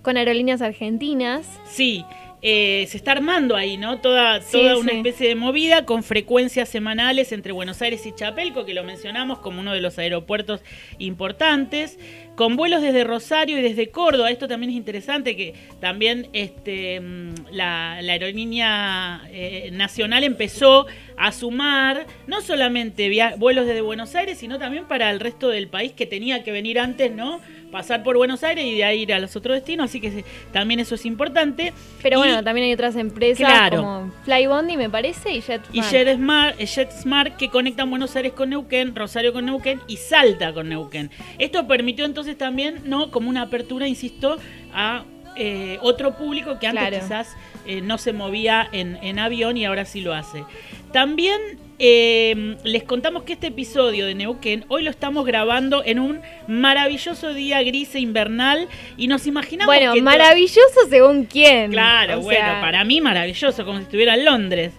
Con 0.01 0.17
aerolíneas 0.17 0.63
argentinas. 0.63 1.47
Sí, 1.67 2.07
eh, 2.43 2.87
se 2.89 2.97
está 2.97 3.13
armando 3.13 3.55
ahí, 3.57 3.77
¿no? 3.77 4.01
Toda, 4.01 4.41
Sí, 4.41 4.53
toda 4.53 4.79
una 4.79 4.93
sí. 4.93 4.97
especie 4.99 5.29
de 5.29 5.35
movida 5.35 5.85
con 5.85 6.03
frecuencias 6.03 6.69
semanales 6.69 7.33
entre 7.33 7.53
Buenos 7.53 7.83
Aires 7.83 8.07
y 8.07 8.13
Chapelco, 8.15 8.65
que 8.65 8.75
lo 8.75 8.83
mencionamos 8.85 9.39
como 9.41 9.61
uno 9.61 9.73
de 9.73 9.81
los 9.81 9.99
aeropuertos 9.99 10.63
importantes, 10.99 11.99
con 12.41 12.57
vuelos 12.57 12.81
desde 12.81 13.05
Rosario 13.05 13.59
y 13.59 13.61
desde 13.61 13.91
Córdoba. 13.91 14.31
Esto 14.31 14.49
también 14.49 14.71
es 14.71 14.77
interesante, 14.79 15.37
que 15.37 15.53
también 15.79 16.29
este, 16.33 16.99
mm, 16.99 17.35
la, 17.53 18.01
la 18.01 18.13
aerolínea 18.15 19.21
eh, 19.31 19.69
nacional 19.75 20.25
empezó 20.25 20.87
a 21.19 21.33
sumar 21.33 22.07
no 22.27 22.41
solamente 22.41 23.11
vuelos 23.37 23.67
desde 23.67 23.83
Buenos 23.83 24.15
Aires, 24.15 24.39
sino 24.39 24.59
también 24.59 24.87
para 24.87 25.11
el 25.11 25.21
resto 25.21 25.51
del 25.51 25.69
país 25.69 25.93
que 25.93 26.07
tenía 26.07 26.43
que 26.43 26.51
venir 26.51 26.79
antes, 26.81 27.13
¿no? 27.13 27.43
Pasar 27.71 28.03
por 28.03 28.17
Buenos 28.17 28.43
Aires 28.43 28.65
y 28.65 28.75
de 28.75 28.85
ahí 28.85 29.03
ir 29.03 29.13
a 29.13 29.21
los 29.21 29.37
otros 29.37 29.55
destinos, 29.55 29.91
así 29.91 30.01
que 30.01 30.25
también 30.53 30.81
eso 30.81 30.97
es 30.97 31.07
importante. 31.07 31.73
Pero 32.03 32.17
Y- 32.17 32.19
bueno, 32.23 32.43
también 32.43 32.67
hay 32.67 32.73
otras 32.73 32.97
empresas 32.97 33.47
Claro. 33.47 33.77
como 33.77 34.13
Flybondi, 34.25 34.77
me 34.77 34.91
parece, 34.91 35.31
y 35.35 35.41
JetSmart. 35.41 35.73
y 35.77 35.83
JetSmart, 35.83 36.61
eh, 36.61 36.67
JetSmart 36.67 37.37
que 37.37 37.49
conectan 37.49 37.89
Buenos 37.91 38.17
Aires 38.17 38.33
con 38.33 38.51
Neuquén, 38.51 38.97
Rosario 38.97 39.33
con 39.33 39.45
Neuquén 39.47 39.79
y 39.87 39.99
Salta 39.99 40.53
con 40.53 40.69
Neuquén. 40.69 41.11
Esto 41.39 41.69
permitió 41.69 42.07
entonces 42.07 42.30
también, 42.35 42.83
¿no? 42.85 43.11
Como 43.11 43.29
una 43.29 43.43
apertura, 43.43 43.87
insisto, 43.89 44.39
a 44.73 45.05
eh, 45.37 45.79
otro 45.83 46.17
público 46.17 46.59
que 46.59 46.67
antes 46.67 46.89
Claro. 46.89 46.99
quizás 47.03 47.37
eh, 47.67 47.81
no 47.81 47.99
se 47.99 48.13
movía 48.13 48.69
en, 48.73 48.97
en 49.03 49.19
avión 49.19 49.57
y 49.57 49.65
ahora 49.65 49.85
sí 49.85 50.01
lo 50.01 50.13
hace. 50.13 50.45
También 50.93 51.41
eh, 51.79 52.57
les 52.65 52.83
contamos 52.83 53.23
que 53.23 53.33
este 53.35 53.47
episodio 53.47 54.07
de 54.07 54.15
Neuquén 54.15 54.65
hoy 54.69 54.83
lo 54.83 54.91
estamos 54.91 55.25
grabando 55.25 55.83
en 55.85 56.01
un 56.01 56.21
maravilloso 56.49 57.33
día 57.33 57.63
gris 57.63 57.95
e 57.95 58.01
invernal 58.01 58.69
y 58.97 59.07
nos 59.07 59.27
imaginamos 59.27 59.73
Bueno, 59.73 59.95
que 59.95 60.03
maravilloso 60.03 60.81
según 60.91 61.25
quién. 61.25 61.71
Claro, 61.71 62.19
O 62.19 62.23
bueno, 62.23 62.41
sea, 62.41 62.61
para 62.61 62.85
mí 62.85 63.01
maravilloso, 63.01 63.65
como 63.65 63.79
si 63.79 63.85
estuviera 63.85 64.15
en 64.15 64.25
Londres. 64.25 64.73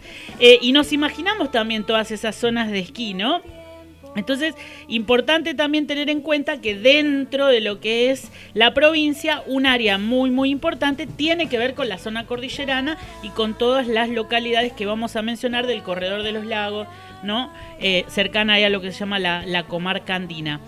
Y 0.62 0.72
nos 0.74 0.91
imaginamos 0.91 1.50
también 1.51 1.86
todas 1.86 2.12
esas 2.12 2.36
zonas 2.36 2.70
de 2.72 2.79
esquí, 2.79 3.13
¿no? 3.13 3.41
Entonces, 4.15 4.56
importante 4.88 5.53
también 5.53 5.88
tener 5.88 6.10
en 6.10 6.22
cuenta 6.22 6.60
que 6.60 6.75
dentro 6.75 7.48
de 7.48 7.62
lo 7.62 7.80
que 7.80 8.12
es 8.12 8.30
la 8.53 8.74
provincia, 8.74 9.44
un 9.48 9.65
área 9.65 9.98
muy, 9.98 10.30
muy 10.32 10.50
importante 10.50 11.08
tiene 11.08 11.48
que 11.48 11.58
ver 11.58 11.74
con 11.74 11.88
la 11.88 11.98
zona 11.98 12.25
cordillerana 12.25 12.98
y 13.24 13.30
con 13.30 13.58
todas 13.58 13.88
las 13.88 14.10
localidades 14.10 14.74
que 14.74 14.86
vamos 14.86 15.15
a 15.15 15.22
mencionar 15.22 15.65
del 15.65 15.82
corredor 15.82 16.24
de 16.24 16.34
los 16.34 16.46
lagos, 16.46 16.88
¿no? 17.24 17.51
Eh, 17.80 18.06
cercana 18.08 18.56
a 18.56 18.70
lo 18.70 18.82
que 18.82 18.91
se 18.91 19.00
llama 19.00 19.20
la, 19.20 19.46
la 19.46 19.63
comarca 19.63 20.15
andina. 20.15 20.60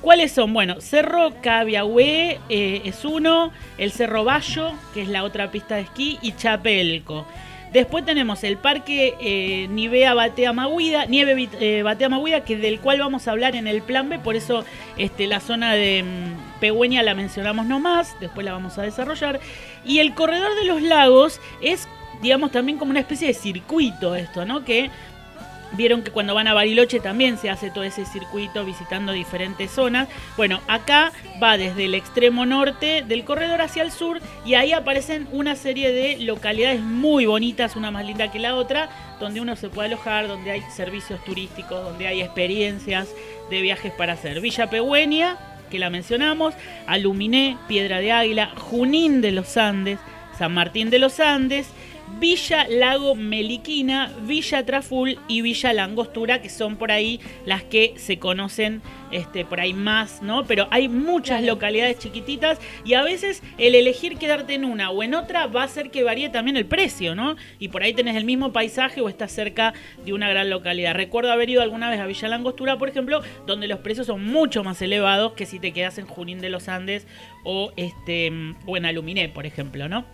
¿Cuáles 0.00 0.32
son? 0.32 0.52
Bueno, 0.52 0.80
Cerro 0.80 1.32
Cabiahue 1.42 2.40
eh, 2.48 2.82
es 2.84 3.04
uno, 3.04 3.52
el 3.78 3.92
Cerro 3.92 4.24
Bayo, 4.24 4.72
que 4.94 5.02
es 5.02 5.08
la 5.08 5.22
otra 5.22 5.52
pista 5.52 5.76
de 5.76 5.82
esquí, 5.82 6.18
y 6.22 6.32
Chapelco. 6.32 7.24
Después 7.72 8.04
tenemos 8.04 8.44
el 8.44 8.58
parque 8.58 9.16
eh, 9.18 9.66
Nivea 9.68 10.12
Batea 10.12 10.52
Maguida, 10.52 11.06
Nieve 11.06 11.48
eh, 11.58 11.82
Batea 11.82 12.10
Maguida, 12.10 12.44
que 12.44 12.56
del 12.58 12.80
cual 12.80 12.98
vamos 12.98 13.26
a 13.26 13.30
hablar 13.30 13.56
en 13.56 13.66
el 13.66 13.80
plan 13.80 14.10
B, 14.10 14.18
por 14.18 14.36
eso 14.36 14.64
este, 14.98 15.26
la 15.26 15.40
zona 15.40 15.72
de 15.72 16.02
mm, 16.02 16.60
Pehuen 16.60 16.92
la 17.02 17.14
mencionamos 17.14 17.64
nomás, 17.64 18.14
después 18.20 18.44
la 18.44 18.52
vamos 18.52 18.76
a 18.76 18.82
desarrollar. 18.82 19.40
Y 19.86 20.00
el 20.00 20.14
corredor 20.14 20.54
de 20.54 20.66
los 20.66 20.82
lagos 20.82 21.40
es, 21.62 21.88
digamos, 22.20 22.52
también 22.52 22.76
como 22.76 22.90
una 22.90 23.00
especie 23.00 23.28
de 23.28 23.34
circuito 23.34 24.14
esto, 24.14 24.44
¿no? 24.44 24.64
Que 24.64 24.90
Vieron 25.74 26.02
que 26.02 26.10
cuando 26.10 26.34
van 26.34 26.48
a 26.48 26.54
Bariloche 26.54 27.00
también 27.00 27.38
se 27.38 27.50
hace 27.50 27.70
todo 27.70 27.84
ese 27.84 28.04
circuito 28.04 28.64
visitando 28.64 29.12
diferentes 29.12 29.70
zonas. 29.70 30.08
Bueno, 30.36 30.60
acá 30.68 31.12
va 31.42 31.56
desde 31.56 31.86
el 31.86 31.94
extremo 31.94 32.44
norte 32.46 33.02
del 33.06 33.24
corredor 33.24 33.60
hacia 33.60 33.82
el 33.82 33.90
sur 33.90 34.20
y 34.44 34.54
ahí 34.54 34.72
aparecen 34.72 35.28
una 35.32 35.56
serie 35.56 35.92
de 35.92 36.18
localidades 36.18 36.80
muy 36.80 37.26
bonitas, 37.26 37.76
una 37.76 37.90
más 37.90 38.04
linda 38.04 38.30
que 38.30 38.38
la 38.38 38.54
otra, 38.54 38.90
donde 39.18 39.40
uno 39.40 39.56
se 39.56 39.68
puede 39.68 39.88
alojar, 39.88 40.28
donde 40.28 40.50
hay 40.50 40.62
servicios 40.74 41.24
turísticos, 41.24 41.82
donde 41.82 42.06
hay 42.06 42.20
experiencias 42.20 43.08
de 43.50 43.60
viajes 43.62 43.92
para 43.92 44.14
hacer. 44.14 44.40
Villa 44.40 44.68
Pehuen, 44.68 45.12
que 45.70 45.78
la 45.78 45.90
mencionamos, 45.90 46.54
Aluminé, 46.86 47.56
Piedra 47.66 48.00
de 48.00 48.12
Águila, 48.12 48.52
Junín 48.56 49.20
de 49.22 49.32
los 49.32 49.56
Andes, 49.56 49.98
San 50.38 50.52
Martín 50.52 50.90
de 50.90 50.98
los 50.98 51.18
Andes, 51.18 51.68
Villa 52.18 52.66
Lago 52.68 53.14
Meliquina, 53.14 54.12
Villa 54.22 54.64
Traful 54.64 55.18
y 55.28 55.42
Villa 55.42 55.72
Langostura, 55.72 56.40
que 56.40 56.48
son 56.48 56.76
por 56.76 56.90
ahí 56.92 57.20
las 57.46 57.64
que 57.64 57.94
se 57.96 58.18
conocen 58.18 58.82
este, 59.10 59.44
por 59.44 59.60
ahí 59.60 59.74
más, 59.74 60.22
¿no? 60.22 60.44
Pero 60.46 60.68
hay 60.70 60.88
muchas 60.88 61.40
Claro. 61.40 61.54
localidades 61.54 61.98
chiquititas 61.98 62.58
y 62.84 62.94
a 62.94 63.02
veces 63.02 63.42
el 63.58 63.74
elegir 63.74 64.16
quedarte 64.18 64.54
en 64.54 64.64
una 64.64 64.90
o 64.90 65.02
en 65.02 65.14
otra 65.14 65.46
va 65.46 65.62
a 65.62 65.64
hacer 65.64 65.90
que 65.90 66.02
varíe 66.02 66.28
también 66.28 66.56
el 66.56 66.66
precio, 66.66 67.14
¿no? 67.14 67.36
Y 67.58 67.68
por 67.68 67.82
ahí 67.82 67.92
tenés 67.94 68.16
el 68.16 68.24
mismo 68.24 68.52
paisaje 68.52 69.00
o 69.00 69.08
estás 69.08 69.32
cerca 69.32 69.72
de 70.04 70.12
una 70.12 70.28
gran 70.28 70.50
localidad. 70.50 70.94
Recuerdo 70.94 71.32
haber 71.32 71.50
ido 71.50 71.62
alguna 71.62 71.90
vez 71.90 72.00
a 72.00 72.06
Villa 72.06 72.28
Langostura, 72.28 72.78
por 72.78 72.88
ejemplo, 72.88 73.22
donde 73.46 73.68
los 73.68 73.80
precios 73.80 74.06
son 74.06 74.24
mucho 74.24 74.64
más 74.64 74.80
elevados 74.82 75.32
que 75.32 75.46
si 75.46 75.58
te 75.58 75.72
quedas 75.72 75.98
en 75.98 76.06
Junín 76.06 76.40
de 76.40 76.50
los 76.50 76.68
Andes 76.68 77.06
o, 77.44 77.72
este, 77.76 78.30
o 78.66 78.76
en 78.76 78.86
Aluminé, 78.86 79.28
por 79.28 79.46
ejemplo, 79.46 79.88
¿no? 79.88 80.04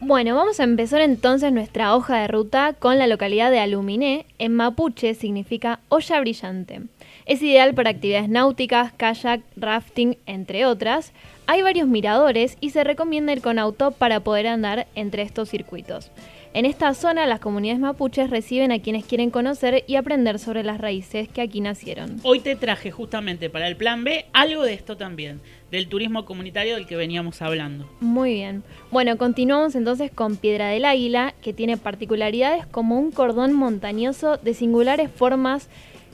Bueno, 0.00 0.34
vamos 0.34 0.60
a 0.60 0.64
empezar 0.64 1.00
entonces 1.00 1.52
nuestra 1.52 1.96
hoja 1.96 2.18
de 2.18 2.28
ruta 2.28 2.74
con 2.78 2.98
la 2.98 3.06
localidad 3.06 3.50
de 3.50 3.60
Aluminé. 3.60 4.26
En 4.38 4.54
mapuche 4.54 5.14
significa 5.14 5.80
olla 5.88 6.20
brillante. 6.20 6.82
Es 7.24 7.42
ideal 7.42 7.72
para 7.74 7.90
actividades 7.90 8.28
náuticas, 8.28 8.92
kayak, 8.92 9.40
rafting, 9.56 10.18
entre 10.26 10.66
otras. 10.66 11.12
Hay 11.46 11.62
varios 11.62 11.88
miradores 11.88 12.58
y 12.60 12.70
se 12.70 12.84
recomienda 12.84 13.32
ir 13.32 13.40
con 13.40 13.58
auto 13.58 13.90
para 13.90 14.20
poder 14.20 14.48
andar 14.48 14.86
entre 14.94 15.22
estos 15.22 15.48
circuitos. 15.48 16.10
En 16.56 16.64
esta 16.64 16.94
zona, 16.94 17.26
las 17.26 17.40
comunidades 17.40 17.78
mapuches 17.78 18.30
reciben 18.30 18.72
a 18.72 18.78
quienes 18.78 19.04
quieren 19.04 19.28
conocer 19.28 19.84
y 19.86 19.96
aprender 19.96 20.38
sobre 20.38 20.62
las 20.62 20.80
raíces 20.80 21.28
que 21.28 21.42
aquí 21.42 21.60
nacieron. 21.60 22.16
Hoy 22.22 22.40
te 22.40 22.56
traje 22.56 22.90
justamente 22.90 23.50
para 23.50 23.68
el 23.68 23.76
plan 23.76 24.04
B 24.04 24.24
algo 24.32 24.62
de 24.62 24.72
esto 24.72 24.96
también, 24.96 25.42
del 25.70 25.86
turismo 25.86 26.24
comunitario 26.24 26.76
del 26.76 26.86
que 26.86 26.96
veníamos 26.96 27.42
hablando. 27.42 27.86
Muy 28.00 28.32
bien. 28.32 28.62
Bueno, 28.90 29.18
continuamos 29.18 29.74
entonces 29.74 30.10
con 30.10 30.36
Piedra 30.36 30.68
del 30.68 30.86
Águila, 30.86 31.34
que 31.42 31.52
tiene 31.52 31.76
particularidades 31.76 32.64
como 32.64 32.98
un 32.98 33.10
cordón 33.10 33.52
montañoso 33.52 34.38
de 34.38 34.54
singulares 34.54 35.10
formas 35.10 35.68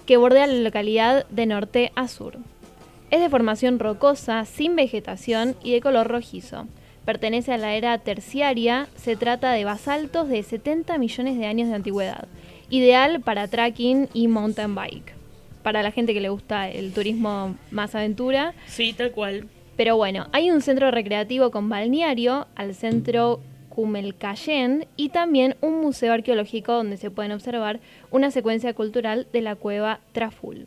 que 0.07 0.17
bordea 0.17 0.49
la 0.49 0.55
localidad 0.55 1.25
de 1.29 1.47
norte 1.47 1.93
a 1.95 2.09
sur. 2.09 2.37
Es 3.13 3.21
de 3.21 3.31
formación 3.31 3.79
rocosa, 3.79 4.45
sin 4.45 4.75
vegetación 4.75 5.55
y 5.63 5.71
de 5.71 5.81
color 5.81 6.09
rojizo 6.09 6.67
pertenece 7.05 7.53
a 7.53 7.59
la 7.59 7.75
era 7.75 7.99
terciaria, 7.99 8.89
se 8.97 9.17
trata 9.17 9.53
de 9.53 9.65
basaltos 9.65 10.29
de 10.29 10.43
70 10.43 10.99
millones 10.99 11.39
de 11.39 11.47
años 11.47 11.69
de 11.69 11.75
antigüedad, 11.75 12.29
ideal 12.71 13.21
para 13.21 13.49
trekking 13.49 14.09
y 14.13 14.29
mountain 14.29 14.75
bike. 14.75 15.15
Para 15.63 15.83
la 15.83 15.93
gente 15.93 16.15
que 16.15 16.21
le 16.21 16.29
gusta 16.29 16.69
el 16.69 16.93
turismo 16.93 17.57
más 17.71 17.95
aventura. 17.95 18.55
Sí, 18.67 18.93
tal 18.93 19.13
cual. 19.13 19.49
Pero 19.77 19.97
bueno, 19.97 20.27
hay 20.33 20.51
un 20.51 20.61
centro 20.61 20.91
recreativo 20.91 21.51
con 21.51 21.69
balneario 21.69 22.47
al 22.57 22.75
centro 22.75 23.41
Cumelcayén 23.69 24.87
y 24.97 25.09
también 25.09 25.57
un 25.61 25.81
museo 25.81 26.13
arqueológico 26.13 26.73
donde 26.73 26.99
se 26.99 27.11
pueden 27.11 27.33
observar 27.33 27.81
una 28.11 28.31
secuencia 28.31 28.75
cultural 28.75 29.27
de 29.33 29.41
la 29.41 29.55
cueva 29.55 30.01
Traful 30.13 30.67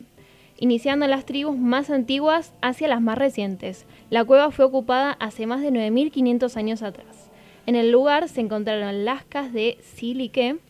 iniciando 0.58 1.06
las 1.06 1.26
tribus 1.26 1.56
más 1.56 1.90
antiguas 1.90 2.52
hacia 2.62 2.88
las 2.88 3.00
más 3.00 3.18
recientes. 3.18 3.86
La 4.10 4.24
cueva 4.24 4.50
fue 4.50 4.64
ocupada 4.64 5.12
hace 5.12 5.46
más 5.46 5.60
de 5.60 5.70
9.500 5.70 6.56
años 6.56 6.82
atrás. 6.82 7.30
En 7.66 7.74
el 7.74 7.90
lugar 7.90 8.28
se 8.28 8.40
encontraron 8.40 9.04
lascas 9.04 9.52
de 9.52 9.78
sílice, 9.96 10.60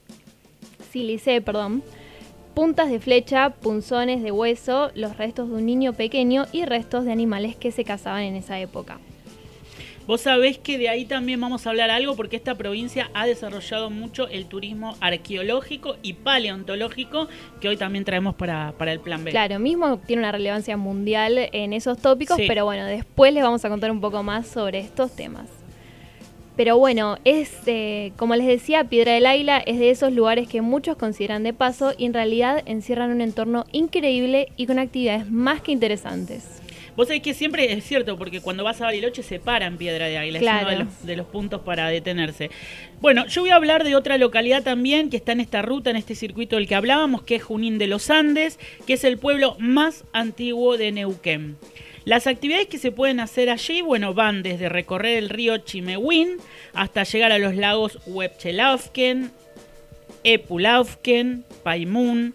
perdón, 1.42 1.82
puntas 2.54 2.90
de 2.90 3.00
flecha, 3.00 3.50
punzones 3.50 4.22
de 4.22 4.32
hueso, 4.32 4.90
los 4.94 5.18
restos 5.18 5.50
de 5.50 5.56
un 5.56 5.66
niño 5.66 5.92
pequeño 5.92 6.46
y 6.52 6.64
restos 6.64 7.04
de 7.04 7.12
animales 7.12 7.54
que 7.54 7.70
se 7.70 7.84
cazaban 7.84 8.22
en 8.22 8.36
esa 8.36 8.58
época. 8.58 8.98
Vos 10.06 10.20
sabés 10.20 10.58
que 10.58 10.78
de 10.78 10.88
ahí 10.88 11.04
también 11.04 11.40
vamos 11.40 11.66
a 11.66 11.70
hablar 11.70 11.90
algo 11.90 12.14
porque 12.14 12.36
esta 12.36 12.54
provincia 12.54 13.10
ha 13.12 13.26
desarrollado 13.26 13.90
mucho 13.90 14.28
el 14.28 14.46
turismo 14.46 14.96
arqueológico 15.00 15.96
y 16.00 16.12
paleontológico 16.12 17.26
que 17.60 17.68
hoy 17.68 17.76
también 17.76 18.04
traemos 18.04 18.36
para, 18.36 18.72
el 18.78 19.00
plan 19.00 19.24
B. 19.24 19.32
Claro, 19.32 19.58
mismo 19.58 19.98
tiene 19.98 20.22
una 20.22 20.30
relevancia 20.30 20.76
mundial 20.76 21.48
en 21.50 21.72
esos 21.72 21.98
tópicos, 21.98 22.38
pero 22.46 22.64
bueno, 22.64 22.84
después 22.84 23.34
les 23.34 23.42
vamos 23.42 23.64
a 23.64 23.68
contar 23.68 23.90
un 23.90 24.00
poco 24.00 24.22
más 24.22 24.46
sobre 24.46 24.78
estos 24.78 25.16
temas. 25.16 25.48
Pero 26.54 26.78
bueno, 26.78 27.18
es, 27.24 27.52
eh, 27.66 28.12
como 28.16 28.36
les 28.36 28.46
decía, 28.46 28.84
Piedra 28.84 29.12
del 29.12 29.26
Águila 29.26 29.58
es 29.58 29.78
de 29.78 29.90
esos 29.90 30.12
lugares 30.12 30.48
que 30.48 30.62
muchos 30.62 30.96
consideran 30.96 31.42
de 31.42 31.52
paso 31.52 31.92
y 31.98 32.06
en 32.06 32.14
realidad 32.14 32.62
encierran 32.64 33.10
un 33.10 33.20
entorno 33.20 33.66
increíble 33.72 34.48
y 34.56 34.66
con 34.66 34.78
actividades 34.78 35.28
más 35.28 35.60
que 35.60 35.72
interesantes. 35.72 36.62
Vos 36.96 37.08
sabés 37.08 37.22
que 37.22 37.34
siempre 37.34 37.72
es 37.72 37.84
cierto, 37.84 38.16
porque 38.16 38.40
cuando 38.40 38.64
vas 38.64 38.80
a 38.80 38.84
Bariloche 38.84 39.22
se 39.22 39.38
para 39.38 39.66
en 39.66 39.76
Piedra 39.76 40.06
de 40.06 40.18
Águila, 40.18 40.38
es 40.38 40.44
uno 40.44 40.90
de 41.02 41.16
los, 41.16 41.26
puntos 41.26 41.60
para 41.60 41.88
detenerse. 41.88 42.50
Bueno, 43.00 43.26
yo 43.26 43.42
voy 43.42 43.50
a 43.50 43.56
hablar 43.56 43.84
de 43.84 43.94
otra 43.94 44.16
localidad 44.16 44.62
también 44.62 45.10
que 45.10 45.18
está 45.18 45.32
en 45.32 45.40
esta 45.40 45.60
ruta, 45.62 45.90
en 45.90 45.96
este 45.96 46.14
circuito 46.14 46.56
del 46.56 46.66
que 46.66 46.74
hablábamos, 46.74 47.22
que 47.22 47.36
es 47.36 47.42
Junín 47.42 47.78
de 47.78 47.86
los 47.86 48.10
Andes, 48.10 48.58
que 48.86 48.94
es 48.94 49.04
el 49.04 49.18
pueblo 49.18 49.56
más 49.58 50.04
antiguo 50.12 50.78
de 50.78 50.92
Neuquén. 50.92 51.56
Las 52.06 52.28
actividades 52.28 52.68
que 52.68 52.78
se 52.78 52.92
pueden 52.92 53.18
hacer 53.18 53.50
allí, 53.50 53.82
bueno, 53.82 54.14
van 54.14 54.42
desde 54.44 54.68
recorrer 54.68 55.18
el 55.18 55.28
río 55.28 55.58
Chimehuín 55.58 56.36
hasta 56.72 57.02
llegar 57.02 57.32
a 57.32 57.38
los 57.38 57.56
lagos 57.56 57.98
Huepchelavken, 58.06 59.32
Epulavken, 60.22 61.44
Paimún, 61.64 62.34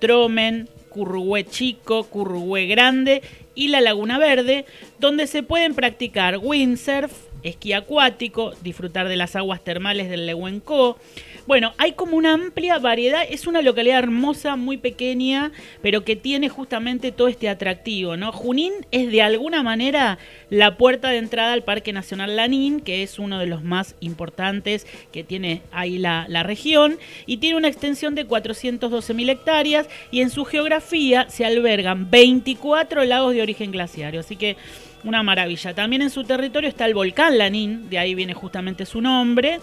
Tromen, 0.00 0.68
Currué 0.90 1.44
Chico, 1.44 2.04
Currué 2.04 2.66
Grande 2.66 3.22
y 3.54 3.68
la 3.68 3.80
Laguna 3.80 4.18
Verde, 4.18 4.66
donde 4.98 5.26
se 5.26 5.42
pueden 5.42 5.74
practicar 5.74 6.38
windsurf, 6.38 7.12
esquí 7.42 7.72
acuático, 7.72 8.52
disfrutar 8.62 9.08
de 9.08 9.16
las 9.16 9.36
aguas 9.36 9.62
termales 9.62 10.10
del 10.10 10.26
Lehuenco. 10.26 10.98
Bueno, 11.46 11.72
hay 11.78 11.92
como 11.92 12.16
una 12.16 12.34
amplia 12.34 12.78
variedad, 12.78 13.22
es 13.28 13.46
una 13.46 13.62
localidad 13.62 13.98
hermosa, 13.98 14.56
muy 14.56 14.76
pequeña, 14.76 15.52
pero 15.82 16.04
que 16.04 16.14
tiene 16.14 16.48
justamente 16.48 17.12
todo 17.12 17.28
este 17.28 17.48
atractivo, 17.48 18.16
¿no? 18.16 18.30
Junín 18.30 18.72
es 18.90 19.10
de 19.10 19.22
alguna 19.22 19.62
manera 19.62 20.18
la 20.50 20.76
puerta 20.76 21.08
de 21.08 21.18
entrada 21.18 21.52
al 21.52 21.64
Parque 21.64 21.92
Nacional 21.92 22.36
Lanín, 22.36 22.80
que 22.80 23.02
es 23.02 23.18
uno 23.18 23.38
de 23.38 23.46
los 23.46 23.64
más 23.64 23.96
importantes 24.00 24.86
que 25.12 25.24
tiene 25.24 25.62
ahí 25.72 25.98
la, 25.98 26.26
la 26.28 26.42
región, 26.42 26.98
y 27.26 27.38
tiene 27.38 27.56
una 27.56 27.68
extensión 27.68 28.14
de 28.14 28.28
412.000 28.28 29.30
hectáreas, 29.30 29.88
y 30.10 30.20
en 30.20 30.30
su 30.30 30.44
geografía 30.44 31.28
se 31.30 31.44
albergan 31.44 32.10
24 32.10 33.04
lagos 33.04 33.34
de 33.34 33.42
origen 33.42 33.72
glaciario, 33.72 34.20
así 34.20 34.36
que 34.36 34.56
una 35.04 35.22
maravilla. 35.22 35.74
También 35.74 36.02
en 36.02 36.10
su 36.10 36.24
territorio 36.24 36.68
está 36.68 36.86
el 36.86 36.94
volcán 36.94 37.38
Lanín, 37.38 37.88
de 37.90 37.98
ahí 37.98 38.14
viene 38.14 38.34
justamente 38.34 38.86
su 38.86 39.00
nombre. 39.00 39.60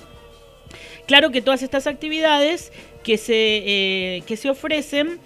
Claro 1.06 1.32
que 1.32 1.42
todas 1.42 1.64
estas 1.64 1.88
actividades 1.88 2.72
que 3.04 3.18
se, 3.18 3.36
eh, 3.36 4.24
que 4.28 4.36
se 4.36 4.50
ofrecen 4.50 5.20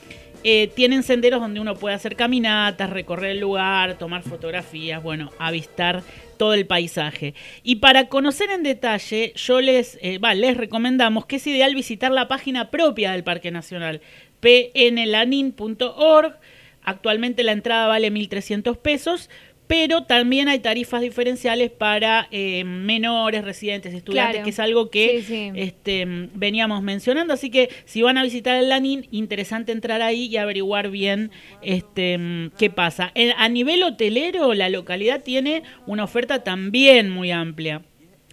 eh, 0.44 0.72
tienen 0.76 1.04
senderos 1.04 1.40
donde 1.40 1.60
uno 1.60 1.76
puede 1.76 1.96
hacer 1.96 2.16
caminatas, 2.16 2.90
recorrer 2.90 3.32
el 3.32 3.40
lugar, 3.40 4.00
tomar 4.00 4.24
fotografías, 4.24 5.02
bueno, 5.04 5.32
avistar 5.38 6.02
todo 6.38 6.56
el 6.56 6.66
paisaje. 6.66 7.36
Y 7.62 7.76
para 7.76 8.08
conocer 8.08 8.50
en 8.50 8.64
detalle, 8.64 9.34
yo 9.36 9.62
les, 9.62 10.00
eh, 10.02 10.20
les 10.36 10.58
recomendamos 10.58 11.28
que 11.28 11.36
es 11.36 11.46
ideal 11.46 11.76
visitar 11.76 12.12
la 12.12 12.28
página 12.28 12.72
propia 12.72 13.12
del 13.12 13.24
Parque 13.24 13.52
Nacional, 13.52 14.02
pnlanin.org. 14.40 16.36
Actualmente 16.84 17.44
la 17.44 17.52
entrada 17.52 17.86
vale 17.86 18.12
1.300 18.12 18.76
pesos, 18.78 19.30
pero 19.72 20.04
también 20.04 20.50
hay 20.50 20.60
tarifas 20.60 21.00
diferenciales 21.00 21.72
para 21.72 22.28
eh, 22.30 22.66
menores, 22.66 23.46
residentes, 23.46 23.94
estudiantes, 23.94 24.44
que 24.44 24.50
es 24.50 24.60
algo 24.60 24.90
que 24.90 25.54
Este, 25.56 26.04
veníamos 26.34 26.84
mencionando. 26.84 27.34
Así 27.34 27.50
que 27.50 27.70
si 27.86 28.02
van 28.02 28.18
a 28.18 28.24
visitar 28.24 28.58
el 28.58 28.68
LANIN, 28.68 29.08
interesante 29.12 29.72
entrar 29.72 30.02
ahí 30.02 30.26
y 30.26 30.36
averiguar 30.36 30.90
bien 30.90 31.32
este, 31.62 32.20
qué 32.58 32.70
pasa. 32.70 33.14
a 33.38 33.48
nivel 33.48 33.84
hotelero, 33.84 34.54
la 34.54 34.68
localidad 34.68 35.24
tiene 35.24 35.64
una 35.86 36.04
oferta 36.04 36.44
también 36.44 37.10
muy 37.10 37.32
amplia, 37.32 37.82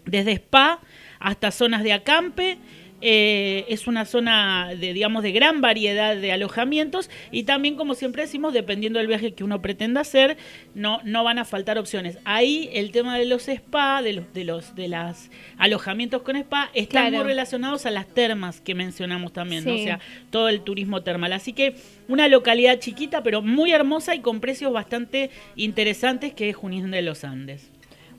desde 0.06 0.32
spa 0.32 0.80
hasta 1.20 1.52
zonas 1.52 1.84
de 1.84 1.92
acampe 1.92 2.58
eh, 3.00 3.64
es 3.68 3.86
una 3.86 4.04
zona 4.04 4.74
de, 4.74 4.92
digamos, 4.92 5.22
de 5.22 5.32
gran 5.32 5.60
variedad 5.60 6.16
de 6.16 6.32
alojamientos 6.32 7.10
y 7.30 7.44
también, 7.44 7.76
como 7.76 7.94
siempre 7.94 8.22
decimos, 8.22 8.52
dependiendo 8.52 8.98
del 8.98 9.06
viaje 9.06 9.34
que 9.34 9.44
uno 9.44 9.62
pretenda 9.62 10.00
hacer, 10.00 10.36
no, 10.74 11.00
no 11.04 11.22
van 11.22 11.38
a 11.38 11.44
faltar 11.44 11.78
opciones. 11.78 12.18
Ahí 12.24 12.70
el 12.72 12.90
tema 12.90 13.16
de 13.16 13.24
los 13.24 13.48
spa, 13.48 14.02
de 14.02 14.14
los, 14.14 14.32
de 14.32 14.44
los, 14.44 14.74
de 14.74 14.88
las 14.88 15.30
alojamientos 15.58 16.22
con 16.22 16.36
spa, 16.36 16.70
están 16.74 17.12
muy 17.12 17.22
relacionados 17.22 17.86
a 17.86 17.90
las 17.90 18.06
termas 18.06 18.60
que 18.60 18.74
mencionamos 18.74 19.32
también, 19.32 19.68
o 19.68 19.78
sea, 19.78 20.00
todo 20.30 20.48
el 20.48 20.62
turismo 20.62 21.02
termal. 21.02 21.32
Así 21.32 21.52
que 21.52 21.74
una 22.08 22.26
localidad 22.28 22.80
chiquita, 22.80 23.22
pero 23.22 23.42
muy 23.42 23.72
hermosa 23.72 24.14
y 24.14 24.20
con 24.20 24.40
precios 24.40 24.72
bastante 24.72 25.30
interesantes 25.56 26.32
que 26.32 26.50
es 26.50 26.56
Junín 26.56 26.90
de 26.90 27.02
los 27.02 27.24
Andes. 27.24 27.70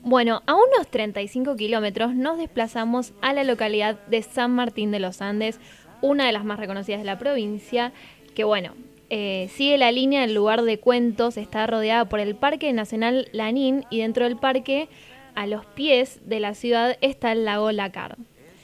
Bueno, 0.02 0.42
a 0.46 0.54
unos 0.54 0.88
35 0.90 1.56
kilómetros 1.56 2.14
nos 2.14 2.38
desplazamos 2.38 3.12
a 3.20 3.34
la 3.34 3.44
localidad 3.44 3.98
de 4.06 4.22
San 4.22 4.50
Martín 4.52 4.90
de 4.90 4.98
los 4.98 5.20
Andes, 5.20 5.60
una 6.00 6.24
de 6.24 6.32
las 6.32 6.42
más 6.42 6.58
reconocidas 6.58 7.00
de 7.00 7.06
la 7.06 7.18
provincia, 7.18 7.92
que 8.34 8.44
bueno, 8.44 8.72
eh, 9.10 9.50
sigue 9.52 9.76
la 9.76 9.92
línea 9.92 10.22
del 10.22 10.32
lugar 10.32 10.62
de 10.62 10.78
cuentos, 10.78 11.36
está 11.36 11.66
rodeada 11.66 12.06
por 12.06 12.18
el 12.18 12.34
Parque 12.34 12.72
Nacional 12.72 13.28
Lanín 13.32 13.84
y 13.90 13.98
dentro 13.98 14.24
del 14.24 14.38
parque, 14.38 14.88
a 15.34 15.46
los 15.46 15.66
pies 15.66 16.20
de 16.24 16.40
la 16.40 16.54
ciudad, 16.54 16.96
está 17.02 17.32
el 17.32 17.44
lago 17.44 17.70
Lacar, 17.70 18.16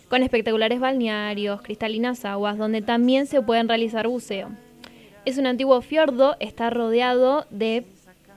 con 0.08 0.22
espectaculares 0.22 0.80
balnearios, 0.80 1.60
cristalinas 1.60 2.24
aguas, 2.24 2.56
donde 2.56 2.80
también 2.80 3.26
se 3.26 3.42
pueden 3.42 3.68
realizar 3.68 4.08
buceo. 4.08 4.48
Es 5.26 5.36
un 5.36 5.46
antiguo 5.46 5.82
fiordo, 5.82 6.36
está 6.40 6.70
rodeado 6.70 7.46
de 7.50 7.84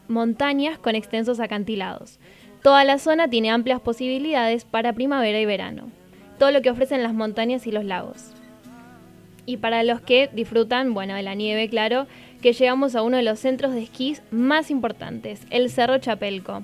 montañas 0.10 0.78
con 0.80 0.96
extensos 0.96 1.40
acantilados. 1.40 2.20
Toda 2.62 2.84
la 2.84 2.98
zona 2.98 3.30
tiene 3.30 3.52
amplias 3.52 3.80
posibilidades 3.80 4.66
para 4.66 4.92
primavera 4.92 5.40
y 5.40 5.46
verano, 5.46 5.90
todo 6.38 6.52
lo 6.52 6.62
que 6.62 6.70
ofrecen 6.70 7.04
las 7.04 7.14
montañas 7.14 7.66
y 7.68 7.72
los 7.72 7.86
lagos. 7.86 8.34
Y 9.46 9.58
para 9.58 9.84
los 9.84 10.02
que 10.02 10.30
disfrutan, 10.34 10.94
bueno, 10.94 11.16
de 11.16 11.24
la 11.24 11.36
nieve, 11.36 11.70
claro, 11.70 12.06
que 12.42 12.52
llegamos 12.52 12.96
a 12.96 13.02
uno 13.02 13.16
de 13.16 13.24
los 13.24 13.40
centros 13.40 13.74
de 13.74 13.84
esquís 13.84 14.22
más 14.30 14.72
importantes, 14.72 15.42
el 15.50 15.70
Cerro 15.70 15.98
Chapelco. 16.00 16.64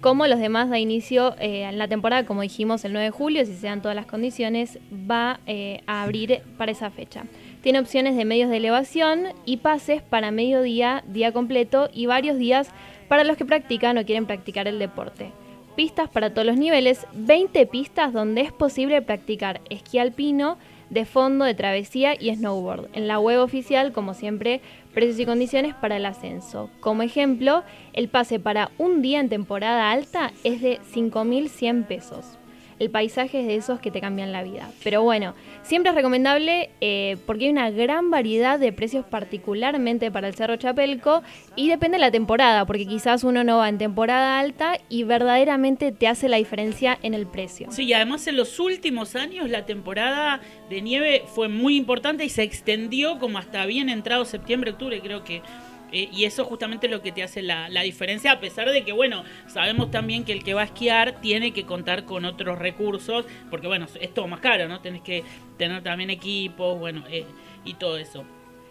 como 0.00 0.26
los 0.26 0.38
demás 0.38 0.70
da 0.70 0.78
inicio 0.78 1.34
eh, 1.38 1.64
en 1.64 1.78
la 1.78 1.88
temporada, 1.88 2.24
como 2.24 2.40
dijimos, 2.40 2.84
el 2.84 2.92
9 2.92 3.04
de 3.04 3.10
julio, 3.10 3.44
si 3.44 3.54
se 3.54 3.66
dan 3.66 3.82
todas 3.82 3.94
las 3.94 4.06
condiciones, 4.06 4.78
va 4.90 5.40
eh, 5.46 5.82
a 5.86 6.02
abrir 6.02 6.40
para 6.56 6.72
esa 6.72 6.90
fecha. 6.90 7.24
Tiene 7.60 7.80
opciones 7.80 8.16
de 8.16 8.24
medios 8.24 8.48
de 8.48 8.56
elevación 8.56 9.28
y 9.44 9.58
pases 9.58 10.00
para 10.00 10.30
mediodía, 10.30 11.04
día 11.08 11.32
completo 11.32 11.90
y 11.92 12.06
varios 12.06 12.38
días 12.38 12.70
para 13.08 13.24
los 13.24 13.36
que 13.36 13.44
practican 13.44 13.98
o 13.98 14.04
quieren 14.04 14.26
practicar 14.26 14.68
el 14.68 14.78
deporte. 14.78 15.32
Pistas 15.76 16.08
para 16.08 16.32
todos 16.32 16.46
los 16.46 16.56
niveles, 16.56 17.06
20 17.12 17.66
pistas 17.66 18.12
donde 18.12 18.40
es 18.40 18.52
posible 18.52 19.02
practicar 19.02 19.60
esquí 19.68 19.98
alpino, 19.98 20.56
de 20.90 21.04
fondo, 21.04 21.44
de 21.44 21.54
travesía 21.54 22.14
y 22.18 22.34
snowboard. 22.34 22.88
En 22.92 23.08
la 23.08 23.18
web 23.18 23.40
oficial, 23.40 23.92
como 23.92 24.14
siempre, 24.14 24.60
precios 24.94 25.18
y 25.18 25.26
condiciones 25.26 25.74
para 25.74 25.96
el 25.96 26.06
ascenso. 26.06 26.70
Como 26.80 27.02
ejemplo, 27.02 27.64
el 27.92 28.08
pase 28.08 28.38
para 28.38 28.70
un 28.78 29.02
día 29.02 29.20
en 29.20 29.28
temporada 29.28 29.90
alta 29.90 30.32
es 30.44 30.62
de 30.62 30.78
5.100 30.94 31.86
pesos 31.86 32.35
el 32.78 32.90
paisaje 32.90 33.40
es 33.40 33.46
de 33.46 33.56
esos 33.56 33.80
que 33.80 33.90
te 33.90 34.00
cambian 34.00 34.32
la 34.32 34.42
vida. 34.42 34.70
Pero 34.84 35.02
bueno, 35.02 35.34
siempre 35.62 35.90
es 35.90 35.96
recomendable 35.96 36.70
eh, 36.80 37.16
porque 37.26 37.44
hay 37.44 37.50
una 37.50 37.70
gran 37.70 38.10
variedad 38.10 38.58
de 38.58 38.72
precios 38.72 39.04
particularmente 39.04 40.10
para 40.10 40.28
el 40.28 40.34
Cerro 40.34 40.56
Chapelco 40.56 41.22
y 41.54 41.68
depende 41.68 41.96
de 41.96 42.00
la 42.00 42.10
temporada, 42.10 42.66
porque 42.66 42.86
quizás 42.86 43.24
uno 43.24 43.44
no 43.44 43.58
va 43.58 43.68
en 43.68 43.78
temporada 43.78 44.38
alta 44.38 44.78
y 44.88 45.04
verdaderamente 45.04 45.92
te 45.92 46.08
hace 46.08 46.28
la 46.28 46.36
diferencia 46.36 46.98
en 47.02 47.14
el 47.14 47.26
precio. 47.26 47.68
Sí, 47.70 47.84
y 47.84 47.92
además 47.92 48.26
en 48.26 48.36
los 48.36 48.58
últimos 48.60 49.16
años 49.16 49.48
la 49.50 49.64
temporada 49.64 50.40
de 50.68 50.82
nieve 50.82 51.22
fue 51.34 51.48
muy 51.48 51.76
importante 51.76 52.24
y 52.24 52.28
se 52.28 52.42
extendió 52.42 53.18
como 53.18 53.38
hasta 53.38 53.64
bien 53.66 53.88
entrado 53.88 54.24
septiembre, 54.24 54.72
octubre, 54.72 55.00
creo 55.00 55.24
que 55.24 55.42
eh, 55.92 56.08
y 56.12 56.24
eso 56.24 56.44
justamente 56.44 56.86
es 56.86 56.92
lo 56.92 57.02
que 57.02 57.12
te 57.12 57.22
hace 57.22 57.42
la, 57.42 57.68
diferencia, 57.82 58.32
a 58.32 58.40
pesar 58.40 58.70
de 58.70 58.84
que, 58.84 58.92
bueno, 58.92 59.24
sabemos 59.46 59.90
también 59.90 60.24
que 60.24 60.32
el 60.32 60.42
que 60.42 60.54
va 60.54 60.62
a 60.62 60.64
esquiar 60.64 61.20
tiene 61.20 61.52
que 61.52 61.64
contar 61.64 62.04
con 62.04 62.24
otros 62.24 62.58
recursos, 62.58 63.24
porque, 63.50 63.66
bueno, 63.66 63.86
es 64.00 64.12
todo 64.12 64.26
más 64.26 64.40
caro, 64.40 64.68
¿no? 64.68 64.80
Tenés 64.80 65.02
que 65.02 65.24
tener 65.56 65.82
también 65.82 66.10
equipos, 66.10 66.78
bueno, 66.78 67.04
eh, 67.10 67.24
y 67.64 67.74
todo 67.74 67.98
eso. 67.98 68.24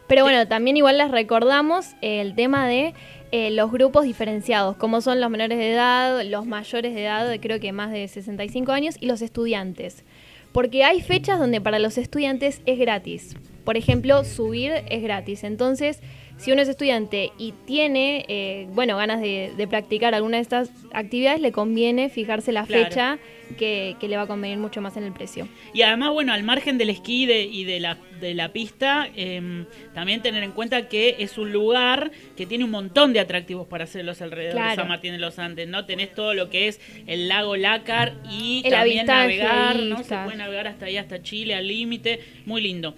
Pero 0.08 0.24
bueno, 0.24 0.48
también 0.48 0.78
igual 0.78 0.98
les 0.98 1.10
recordamos 1.10 1.96
el 2.02 2.36
tema 2.36 2.68
de 2.68 2.94
eh, 3.32 3.50
los 3.50 3.72
grupos 3.72 4.06
diferenciados, 4.06 4.78
como 4.78 5.02
son 5.02 5.20
los 5.20 5.32
menores 5.32 5.58
de 5.58 5.72
edad, 5.72 6.24
los 6.24 6.46
mayores 6.46 6.94
de 6.94 7.04
edad, 7.04 7.36
creo 7.42 7.60
que 7.60 7.72
más 7.72 7.92
de 7.92 8.08
65 8.08 8.72
años, 8.72 8.98
y 9.00 9.08
los 9.08 9.22
estudiantes. 9.22 10.04
Porque 10.52 10.84
hay 10.84 11.02
fechas 11.02 11.40
donde 11.40 11.60
para 11.60 11.80
los 11.80 11.98
estudiantes 11.98 12.62
es 12.66 12.78
gratis. 12.80 13.36
Por 13.66 13.78
ejemplo, 13.78 14.24
subir 14.24 14.72
es 14.90 15.02
gratis. 15.02 15.44
Entonces, 15.44 16.02
si 16.38 16.52
uno 16.52 16.62
es 16.62 16.68
estudiante 16.68 17.32
y 17.38 17.54
tiene, 17.66 18.26
eh, 18.28 18.68
bueno, 18.72 18.98
ganas 18.98 19.22
de, 19.22 19.68
practicar 19.70 20.14
alguna 20.14 20.38
de 20.38 20.44
estas 20.44 20.70
actividades, 20.94 21.42
le 21.42 21.52
conviene 21.52 22.10
fijarse 22.10 22.52
la 22.52 22.66
fecha 22.66 23.18
que, 23.58 23.96
le 24.02 24.18
va 24.18 24.24
a 24.24 24.28
convenir 24.28 24.58
mucho 24.58 24.82
más 24.82 24.98
en 24.98 25.04
el 25.04 25.14
precio. 25.14 25.48
Y 25.74 25.82
además, 25.82 26.12
bueno, 26.12 26.34
al 26.34 26.44
margen 26.44 26.78
del 26.78 26.90
esquí 26.90 27.24
y 27.32 27.64
de 27.64 27.80
la, 27.80 27.98
de 28.20 28.34
la 28.34 28.52
pista, 28.52 29.10
em, 29.16 29.66
también 29.94 30.22
tener 30.22 30.44
en 30.44 30.52
cuenta 30.52 30.88
que 30.88 31.16
es 31.20 31.38
un 31.38 31.52
lugar 31.52 32.12
que 32.36 32.46
tiene 32.46 32.64
un 32.64 32.72
montón 32.72 33.14
de 33.14 33.20
atractivos 33.20 33.68
para 33.68 33.86
hacer 33.86 34.04
los 34.06 34.22
alrededores 34.22 34.72
de 34.72 34.76
San 34.76 34.88
Martín 34.88 35.14
de 35.14 35.20
los 35.20 35.40
Andes, 35.40 35.68
¿no? 35.68 35.86
Tenés 35.86 36.14
todo 36.14 36.34
lo 36.34 36.50
que 36.50 36.68
es 36.68 36.82
el 37.08 37.28
lago 37.28 37.56
Lácar 37.56 38.14
y 38.30 38.64
también 38.70 39.06
navegar, 39.06 39.80
¿no? 39.80 40.04
Se 40.04 40.16
puede 40.18 40.38
navegar 40.38 40.68
hasta 40.68 40.88
ahí, 40.88 40.98
hasta 40.98 41.22
Chile, 41.22 41.56
al 41.56 41.68
límite, 41.68 42.20
muy 42.46 42.62
lindo. 42.62 42.96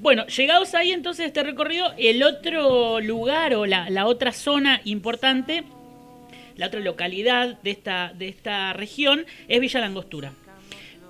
Bueno, 0.00 0.26
llegados 0.28 0.74
ahí 0.76 0.92
entonces 0.92 1.26
este 1.26 1.42
recorrido, 1.42 1.92
el 1.98 2.22
otro 2.22 3.00
lugar 3.00 3.54
o 3.54 3.66
la, 3.66 4.06
otra 4.06 4.30
zona 4.30 4.80
importante, 4.84 5.64
la 6.54 6.68
otra 6.68 6.78
localidad 6.78 7.60
de 7.62 7.72
esta, 7.72 8.12
de 8.14 8.28
esta 8.28 8.72
región 8.74 9.26
es 9.48 9.60
Villa 9.60 9.80
Langostura. 9.80 10.32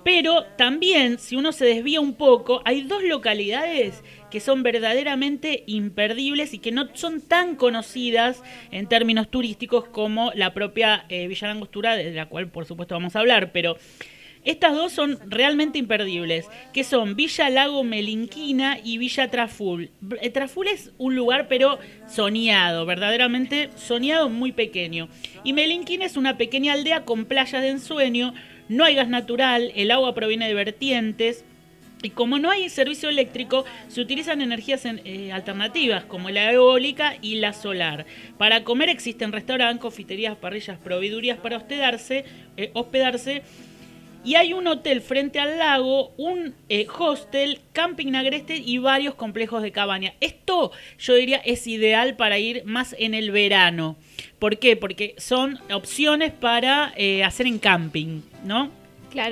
Pero 0.03 0.43
también, 0.57 1.19
si 1.19 1.35
uno 1.35 1.51
se 1.51 1.65
desvía 1.65 2.01
un 2.01 2.15
poco, 2.15 2.63
hay 2.65 2.81
dos 2.81 3.03
localidades 3.03 4.03
que 4.31 4.39
son 4.39 4.63
verdaderamente 4.63 5.63
imperdibles 5.67 6.55
y 6.55 6.59
que 6.59 6.71
no 6.71 6.87
son 6.95 7.21
tan 7.21 7.55
conocidas 7.55 8.41
en 8.71 8.87
términos 8.87 9.29
turísticos 9.29 9.85
como 9.85 10.31
la 10.33 10.53
propia 10.55 11.05
eh, 11.09 11.27
Villa 11.27 11.49
Langostura, 11.49 11.95
de 11.95 12.11
la 12.11 12.25
cual 12.25 12.47
por 12.47 12.65
supuesto 12.65 12.95
vamos 12.95 13.15
a 13.15 13.19
hablar, 13.19 13.51
pero 13.51 13.77
estas 14.45 14.73
dos 14.73 14.93
son 14.93 15.19
realmente 15.27 15.77
imperdibles, 15.77 16.47
que 16.73 16.83
son 16.83 17.15
Villa 17.15 17.49
Lago 17.49 17.83
Melinquina 17.83 18.79
y 18.83 18.97
Villa 18.97 19.29
Traful. 19.29 19.91
Eh, 20.21 20.29
Traful 20.29 20.67
es 20.67 20.91
un 20.97 21.15
lugar 21.15 21.47
pero 21.47 21.77
soñado, 22.07 22.85
verdaderamente 22.85 23.69
soñado 23.75 24.29
muy 24.29 24.51
pequeño. 24.51 25.09
Y 25.43 25.53
Melinquina 25.53 26.05
es 26.05 26.17
una 26.17 26.37
pequeña 26.37 26.73
aldea 26.73 27.03
con 27.03 27.25
playas 27.25 27.61
de 27.61 27.69
ensueño, 27.69 28.33
no 28.69 28.85
hay 28.85 28.95
gas 28.95 29.09
natural, 29.09 29.71
el 29.75 29.91
agua 29.91 30.13
proviene 30.13 30.47
de 30.47 30.53
vertientes, 30.53 31.43
y 32.01 32.11
como 32.11 32.39
no 32.39 32.49
hay 32.49 32.69
servicio 32.69 33.09
eléctrico, 33.09 33.65
se 33.89 33.99
utilizan 33.99 34.41
energías 34.41 34.85
eh, 34.85 35.33
alternativas 35.33 36.05
como 36.05 36.29
la 36.29 36.51
eólica 36.51 37.17
y 37.21 37.35
la 37.35 37.51
solar. 37.51 38.05
Para 38.37 38.63
comer 38.63 38.87
existen 38.87 39.33
restaurantes, 39.33 39.81
confiterías, 39.81 40.37
parrillas, 40.37 40.77
proveedurías 40.77 41.37
para 41.39 41.57
hospedarse, 41.57 42.23
eh, 42.55 42.71
hospedarse 42.73 43.41
y 44.23 44.35
hay 44.35 44.53
un 44.53 44.67
hotel 44.67 45.01
frente 45.01 45.39
al 45.39 45.57
lago, 45.57 46.13
un 46.17 46.55
eh, 46.67 46.87
hostel, 46.97 47.61
camping 47.73 48.13
agreste 48.15 48.57
y 48.57 48.77
varios 48.77 49.15
complejos 49.15 49.61
de 49.61 49.71
cabaña. 49.71 50.13
Esto 50.19 50.71
yo 50.97 51.15
diría 51.15 51.37
es 51.37 51.67
ideal 51.67 52.15
para 52.15 52.37
ir 52.37 52.63
más 52.65 52.95
en 52.99 53.13
el 53.13 53.31
verano. 53.31 53.95
¿Por 54.37 54.57
qué? 54.57 54.75
Porque 54.75 55.15
son 55.17 55.59
opciones 55.71 56.31
para 56.31 56.93
eh, 56.95 57.23
hacer 57.23 57.47
en 57.47 57.59
camping, 57.59 58.21
¿no? 58.43 58.78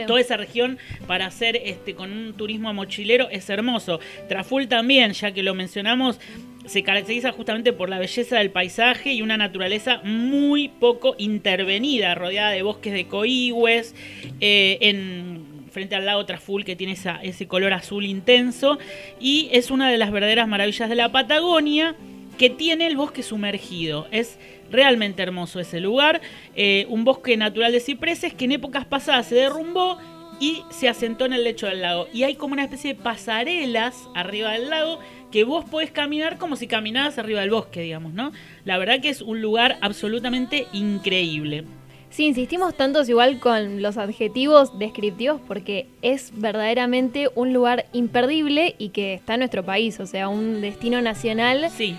Toda 0.08 0.20
esa 0.20 0.38
región 0.38 0.78
para 1.06 1.26
hacer 1.26 1.62
este 1.64 1.96
con 1.96 2.12
un 2.12 2.34
turismo 2.34 2.74
mochilero 2.74 3.30
es 3.30 3.50
hermoso. 3.50 4.00
Traful 4.28 4.68
también, 4.68 5.14
ya 5.14 5.32
que 5.32 5.44
lo 5.44 5.54
mencionamos, 5.54 6.20
se 6.66 6.84
caracteriza 6.84 7.32
justamente 7.32 7.74
por 7.74 7.90
la 7.90 8.00
belleza 8.00 8.38
del 8.40 8.52
paisaje 8.52 9.14
y 9.14 9.22
una 9.22 9.38
naturaleza 9.38 10.02
muy 10.04 10.68
poco 10.68 11.16
intervenida, 11.18 12.14
rodeada 12.16 12.52
de 12.52 12.62
bosques 12.62 12.94
de 12.94 13.08
coigües, 13.08 13.96
eh, 14.42 14.78
en, 14.82 15.46
frente 15.72 15.96
al 15.96 16.06
lago 16.06 16.26
Traful 16.26 16.66
que 16.66 16.76
tiene 16.76 16.98
ese 17.24 17.48
color 17.48 17.74
azul 17.74 18.06
intenso 18.06 18.80
y 19.20 19.50
es 19.52 19.70
una 19.70 19.90
de 19.92 19.98
las 19.98 20.12
verdaderas 20.12 20.48
maravillas 20.48 20.90
de 20.90 20.96
la 20.96 21.12
Patagonia 21.12 21.96
que 22.38 22.50
tiene 22.50 22.88
el 22.88 22.96
bosque 22.96 23.24
sumergido. 23.24 24.08
Es 24.12 24.38
realmente 24.72 25.24
hermoso 25.24 25.60
ese 25.60 25.80
lugar, 25.80 26.22
eh, 26.56 26.86
un 26.90 27.04
bosque 27.04 27.38
natural 27.38 27.72
de 27.72 27.80
cipreses 27.80 28.34
que 28.34 28.46
en 28.46 28.54
épocas 28.54 28.86
pasadas 28.86 29.28
se 29.28 29.36
derrumbó 29.36 29.98
y 30.40 30.64
se 30.70 30.88
asentó 30.88 31.26
en 31.26 31.34
el 31.34 31.44
lecho 31.44 31.68
del 31.68 31.82
lago. 31.82 32.08
Y 32.14 32.24
hay 32.24 32.36
como 32.36 32.54
una 32.54 32.64
especie 32.64 32.94
de 32.94 33.00
pasarelas 33.02 34.08
arriba 34.14 34.52
del 34.52 34.70
lago 34.70 35.00
que 35.32 35.44
vos 35.44 35.66
podés 35.66 35.92
caminar 35.92 36.38
como 36.38 36.56
si 36.56 36.68
caminaras 36.68 37.18
arriba 37.18 37.42
del 37.42 37.50
bosque, 37.50 37.82
digamos, 37.82 38.14
¿no? 38.14 38.32
La 38.64 38.78
verdad 38.78 39.02
que 39.02 39.10
es 39.10 39.22
un 39.22 39.42
lugar 39.42 39.78
absolutamente 39.82 40.68
increíble. 40.74 41.66
Sí, 42.10 42.26
insistimos 42.26 42.74
tantos 42.76 43.10
igual 43.10 43.40
con 43.40 43.82
los 43.82 43.98
adjetivos 43.98 44.80
descriptivos 44.80 45.42
porque 45.46 45.88
es 46.02 46.32
verdaderamente 46.34 47.30
un 47.36 47.54
lugar 47.54 47.86
imperdible 47.92 48.76
y 48.78 48.90
que 48.90 49.14
está 49.14 49.34
en 49.34 49.42
nuestro 49.42 49.64
país, 49.64 50.00
o 50.00 50.06
sea, 50.06 50.30
un 50.30 50.62
destino 50.62 51.02
nacional. 51.02 51.70
Sí. 51.70 51.96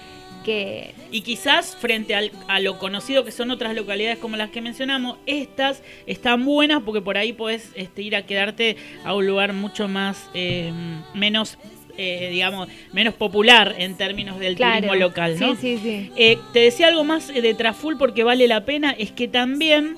Que... 0.48 0.94
Y 1.10 1.20
quizás 1.20 1.76
frente 1.76 2.14
a 2.14 2.60
lo 2.60 2.78
conocido 2.78 3.22
que 3.22 3.32
son 3.32 3.50
otras 3.50 3.74
localidades 3.74 4.16
como 4.16 4.36
las 4.38 4.48
que 4.48 4.62
mencionamos, 4.62 5.18
estas 5.26 5.82
están 6.06 6.46
buenas 6.46 6.82
porque 6.84 7.02
por 7.02 7.18
ahí 7.18 7.34
podés 7.34 7.70
este, 7.74 8.00
ir 8.00 8.16
a 8.16 8.22
quedarte 8.22 8.78
a 9.04 9.14
un 9.14 9.26
lugar 9.26 9.52
mucho 9.52 9.88
más 9.88 10.30
eh, 10.32 10.72
menos 11.12 11.58
eh, 11.98 12.28
digamos, 12.30 12.68
menos 12.92 13.12
popular 13.12 13.74
en 13.76 13.96
términos 13.96 14.38
del 14.38 14.56
turismo 14.56 14.94
local, 14.94 15.36
¿no? 15.38 15.54
Sí, 15.56 15.76
sí, 15.76 15.80
sí. 15.82 16.12
Eh, 16.16 16.38
te 16.52 16.60
decía 16.60 16.86
algo 16.86 17.04
más 17.04 17.28
de 17.28 17.54
Traful 17.54 17.98
porque 17.98 18.22
vale 18.22 18.46
la 18.48 18.64
pena, 18.64 18.92
es 18.92 19.10
que 19.10 19.26
también, 19.26 19.96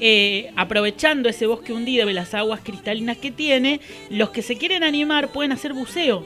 eh, 0.00 0.50
aprovechando 0.54 1.28
ese 1.28 1.46
bosque 1.46 1.74
hundido 1.74 2.08
y 2.08 2.14
las 2.14 2.32
aguas 2.32 2.60
cristalinas 2.62 3.18
que 3.18 3.32
tiene, 3.32 3.80
los 4.08 4.30
que 4.30 4.40
se 4.40 4.56
quieren 4.56 4.84
animar 4.84 5.32
pueden 5.32 5.50
hacer 5.50 5.74
buceo 5.74 6.24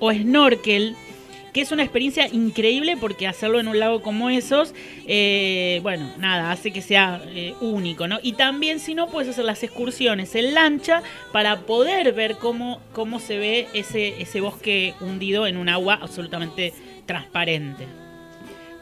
o 0.00 0.12
snorkel 0.12 0.96
es 1.60 1.72
una 1.72 1.82
experiencia 1.82 2.28
increíble 2.28 2.96
porque 2.96 3.26
hacerlo 3.26 3.60
en 3.60 3.68
un 3.68 3.78
lago 3.78 4.02
como 4.02 4.30
esos, 4.30 4.74
eh, 5.06 5.80
bueno, 5.82 6.10
nada, 6.18 6.50
hace 6.50 6.72
que 6.72 6.82
sea 6.82 7.22
eh, 7.28 7.54
único, 7.60 8.08
¿no? 8.08 8.18
Y 8.22 8.32
también 8.32 8.80
si 8.80 8.94
no, 8.94 9.08
puedes 9.08 9.30
hacer 9.30 9.44
las 9.44 9.62
excursiones 9.62 10.34
en 10.34 10.54
lancha 10.54 11.02
para 11.32 11.60
poder 11.60 12.12
ver 12.12 12.36
cómo, 12.36 12.80
cómo 12.92 13.20
se 13.20 13.38
ve 13.38 13.68
ese, 13.74 14.20
ese 14.20 14.40
bosque 14.40 14.94
hundido 15.00 15.46
en 15.46 15.56
un 15.56 15.68
agua 15.68 15.98
absolutamente 16.00 16.72
transparente. 17.06 17.86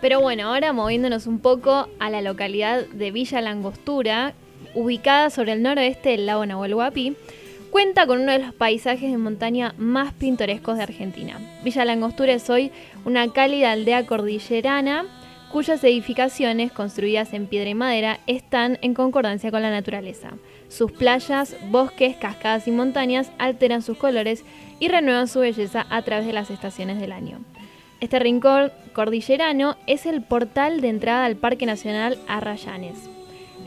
Pero 0.01 0.21
bueno, 0.21 0.49
ahora 0.49 0.73
moviéndonos 0.73 1.27
un 1.27 1.39
poco 1.39 1.89
a 1.99 2.11
la 2.11 2.21
localidad 2.21 2.87
de 2.87 3.11
Villa 3.11 3.41
Langostura, 3.41 4.35
ubicada 4.75 5.31
sobre 5.31 5.53
el 5.53 5.63
noroeste 5.63 6.11
del 6.11 6.27
lago 6.27 6.45
Nahuel 6.45 6.75
Huapi, 6.75 7.17
Cuenta 7.77 8.07
con 8.07 8.23
uno 8.23 8.33
de 8.33 8.39
los 8.39 8.55
paisajes 8.55 9.11
de 9.11 9.19
montaña 9.19 9.75
más 9.77 10.15
pintorescos 10.15 10.79
de 10.79 10.85
Argentina. 10.85 11.39
Villa 11.63 11.85
Langostura 11.85 12.33
es 12.33 12.49
hoy 12.49 12.73
una 13.05 13.31
cálida 13.35 13.73
aldea 13.73 14.07
cordillerana 14.07 15.05
cuyas 15.53 15.85
edificaciones, 15.85 16.73
construidas 16.73 17.35
en 17.35 17.47
piedra 17.47 17.69
y 17.69 17.75
madera, 17.75 18.21
están 18.27 18.79
en 18.81 18.95
concordancia 18.95 19.51
con 19.51 19.61
la 19.61 19.69
naturaleza. 19.69 20.31
Sus 20.71 20.91
playas, 20.91 21.55
bosques, 21.71 22.17
cascadas 22.17 22.67
y 22.67 22.71
montañas 22.71 23.31
alteran 23.37 23.83
sus 23.83 23.99
colores 23.99 24.43
y 24.81 24.89
renuevan 24.89 25.29
su 25.29 25.41
belleza 25.41 25.85
a 25.91 26.01
través 26.01 26.27
de 26.27 26.33
las 26.33 26.51
estaciones 26.51 26.99
del 26.99 27.13
año. 27.13 27.41
Este 28.01 28.19
rincón 28.19 28.73
cordillerano 28.95 29.77
es 29.87 30.07
el 30.07 30.23
portal 30.23 30.81
de 30.81 30.89
entrada 30.89 31.27
al 31.27 31.37
Parque 31.37 31.67
Nacional 31.67 32.17
Arrayanes, 32.27 33.11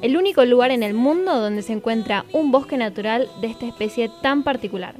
el 0.01 0.17
único 0.17 0.45
lugar 0.45 0.71
en 0.71 0.83
el 0.83 0.93
mundo 0.93 1.39
donde 1.39 1.61
se 1.61 1.73
encuentra 1.73 2.25
un 2.31 2.51
bosque 2.51 2.77
natural 2.77 3.29
de 3.41 3.47
esta 3.47 3.67
especie 3.67 4.09
tan 4.21 4.43
particular. 4.43 4.95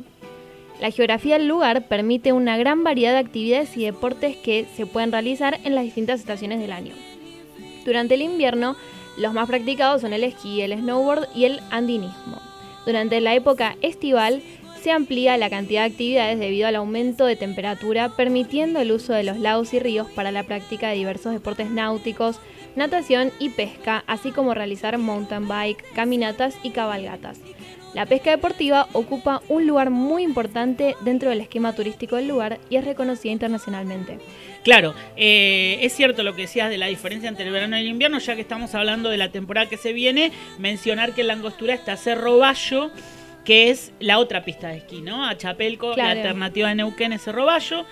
La 0.81 0.91
geografía 0.91 1.37
del 1.37 1.47
lugar 1.47 1.87
permite 1.87 2.31
una 2.31 2.57
gran 2.57 2.83
variedad 2.83 3.13
de 3.13 3.19
actividades 3.19 3.75
y 3.75 3.83
deportes 3.83 4.37
que 4.37 4.65
se 4.75 4.85
pueden 4.85 5.11
realizar 5.11 5.59
en 5.63 5.75
las 5.75 5.83
distintas 5.83 6.21
estaciones 6.21 6.59
del 6.59 6.71
año. 6.71 6.93
Durante 7.85 8.15
el 8.15 8.21
invierno, 8.21 8.75
los 9.17 9.33
más 9.33 9.47
practicados 9.47 10.01
son 10.01 10.13
el 10.13 10.23
esquí, 10.23 10.61
el 10.61 10.73
snowboard 10.73 11.27
y 11.35 11.45
el 11.45 11.59
andinismo. 11.71 12.41
Durante 12.85 13.19
la 13.19 13.35
época 13.35 13.75
estival, 13.81 14.41
se 14.81 14.91
amplía 14.91 15.37
la 15.37 15.49
cantidad 15.49 15.81
de 15.81 15.91
actividades 15.91 16.39
debido 16.39 16.67
al 16.67 16.77
aumento 16.77 17.25
de 17.25 17.35
temperatura, 17.35 18.09
permitiendo 18.15 18.79
el 18.79 18.93
uso 18.93 19.11
de 19.11 19.23
los 19.23 19.37
lagos 19.37 19.73
y 19.73 19.79
ríos 19.79 20.07
para 20.11 20.31
la 20.31 20.43
práctica 20.43 20.89
de 20.89 20.95
diversos 20.95 21.33
deportes 21.33 21.69
náuticos, 21.69 22.39
natación 22.75 23.31
y 23.39 23.49
pesca, 23.49 24.03
así 24.07 24.31
como 24.31 24.53
realizar 24.53 24.97
mountain 24.97 25.47
bike, 25.47 25.83
caminatas 25.93 26.55
y 26.63 26.71
cabalgatas. 26.71 27.39
La 27.93 28.05
pesca 28.05 28.29
deportiva 28.29 28.87
ocupa 28.93 29.41
un 29.49 29.65
lugar 29.65 29.89
muy 29.89 30.23
importante 30.23 30.95
dentro 31.01 31.31
del 31.31 31.41
esquema 31.41 31.73
turístico 31.73 32.17
del 32.17 32.27
lugar 32.27 32.59
y 32.69 32.75
es 32.75 32.85
reconocida 32.85 33.31
internacionalmente. 33.31 34.19
Claro, 34.63 34.93
eh, 35.17 35.79
es 35.81 35.93
cierto 35.93 36.21
lo 36.21 36.35
que 36.35 36.43
decías 36.43 36.69
de 36.69 36.77
la 36.77 36.85
diferencia 36.85 37.27
entre 37.27 37.45
el 37.45 37.51
verano 37.51 37.77
y 37.77 37.81
el 37.81 37.87
invierno, 37.87 38.19
ya 38.19 38.35
que 38.35 38.41
estamos 38.41 38.75
hablando 38.75 39.09
de 39.09 39.17
la 39.17 39.31
temporada 39.31 39.67
que 39.67 39.77
se 39.77 39.93
viene, 39.93 40.31
mencionar 40.59 41.13
que 41.13 41.21
en 41.21 41.27
la 41.27 41.33
angostura 41.33 41.73
está 41.73 41.97
Cerro 41.97 42.37
Bayo, 42.37 42.91
que 43.43 43.71
es 43.71 43.91
la 43.99 44.19
otra 44.19 44.43
pista 44.43 44.67
de 44.67 44.77
esquí, 44.77 45.01
¿no? 45.01 45.25
A 45.25 45.35
Chapelco, 45.35 45.95
la 45.95 46.11
alternativa 46.11 46.69
de 46.69 46.75
Neuquén 46.75 47.13
es 47.13 47.23
Cerro 47.23 47.45
Bayo. 47.45 47.85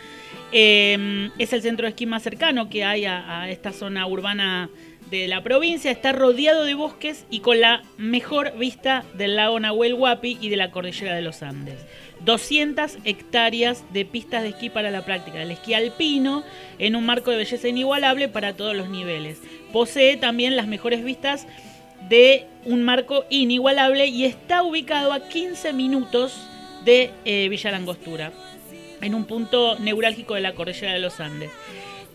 Eh, 0.51 1.29
es 1.37 1.53
el 1.53 1.61
centro 1.61 1.85
de 1.85 1.89
esquí 1.89 2.05
más 2.05 2.23
cercano 2.23 2.69
que 2.69 2.83
hay 2.83 3.05
a, 3.05 3.49
esta 3.49 3.73
zona 3.73 4.07
urbana 4.07 4.69
de 5.09 5.27
la 5.27 5.43
provincia. 5.43 5.91
Está 5.91 6.11
rodeado 6.11 6.63
de 6.63 6.73
bosques 6.73 7.25
y 7.29 7.39
con 7.39 7.59
la 7.59 7.83
mejor 7.97 8.57
vista 8.57 9.03
del 9.15 9.35
lago 9.35 9.59
Nahuel 9.59 9.93
Huapi 9.93 10.37
y 10.39 10.49
de 10.49 10.57
la 10.57 10.71
cordillera 10.71 11.15
de 11.15 11.21
los 11.21 11.43
Andes. 11.43 11.85
200 12.25 12.97
hectáreas 13.03 13.83
de 13.93 14.05
pistas 14.05 14.41
de 14.41 14.49
esquí 14.49 14.69
para 14.69 14.89
la 14.89 15.05
práctica 15.05 15.37
del 15.37 15.51
esquí 15.51 15.73
alpino 15.73 16.43
en 16.79 16.95
un 16.95 17.05
marco 17.05 17.29
de 17.31 17.37
belleza 17.37 17.67
inigualable 17.67 18.27
para 18.27 18.53
todos 18.53 18.75
los 18.75 18.89
niveles. 18.89 19.39
Posee 19.71 20.17
también 20.17 20.55
las 20.55 20.67
mejores 20.67 21.03
vistas 21.03 21.47
de 22.09 22.45
un 22.65 22.83
marco 22.83 23.25
inigualable 23.29 24.07
y 24.07 24.25
está 24.25 24.63
ubicado 24.63 25.13
a 25.13 25.27
15 25.27 25.73
minutos 25.73 26.47
de 26.85 27.11
eh, 27.25 27.49
Villa 27.49 27.71
Langostura, 27.71 28.31
en 29.01 29.15
un 29.15 29.25
punto 29.25 29.77
neurálgico 29.79 30.35
de 30.35 30.41
la 30.41 30.53
cordillera 30.53 30.93
de 30.93 30.99
los 30.99 31.19
Andes. 31.19 31.51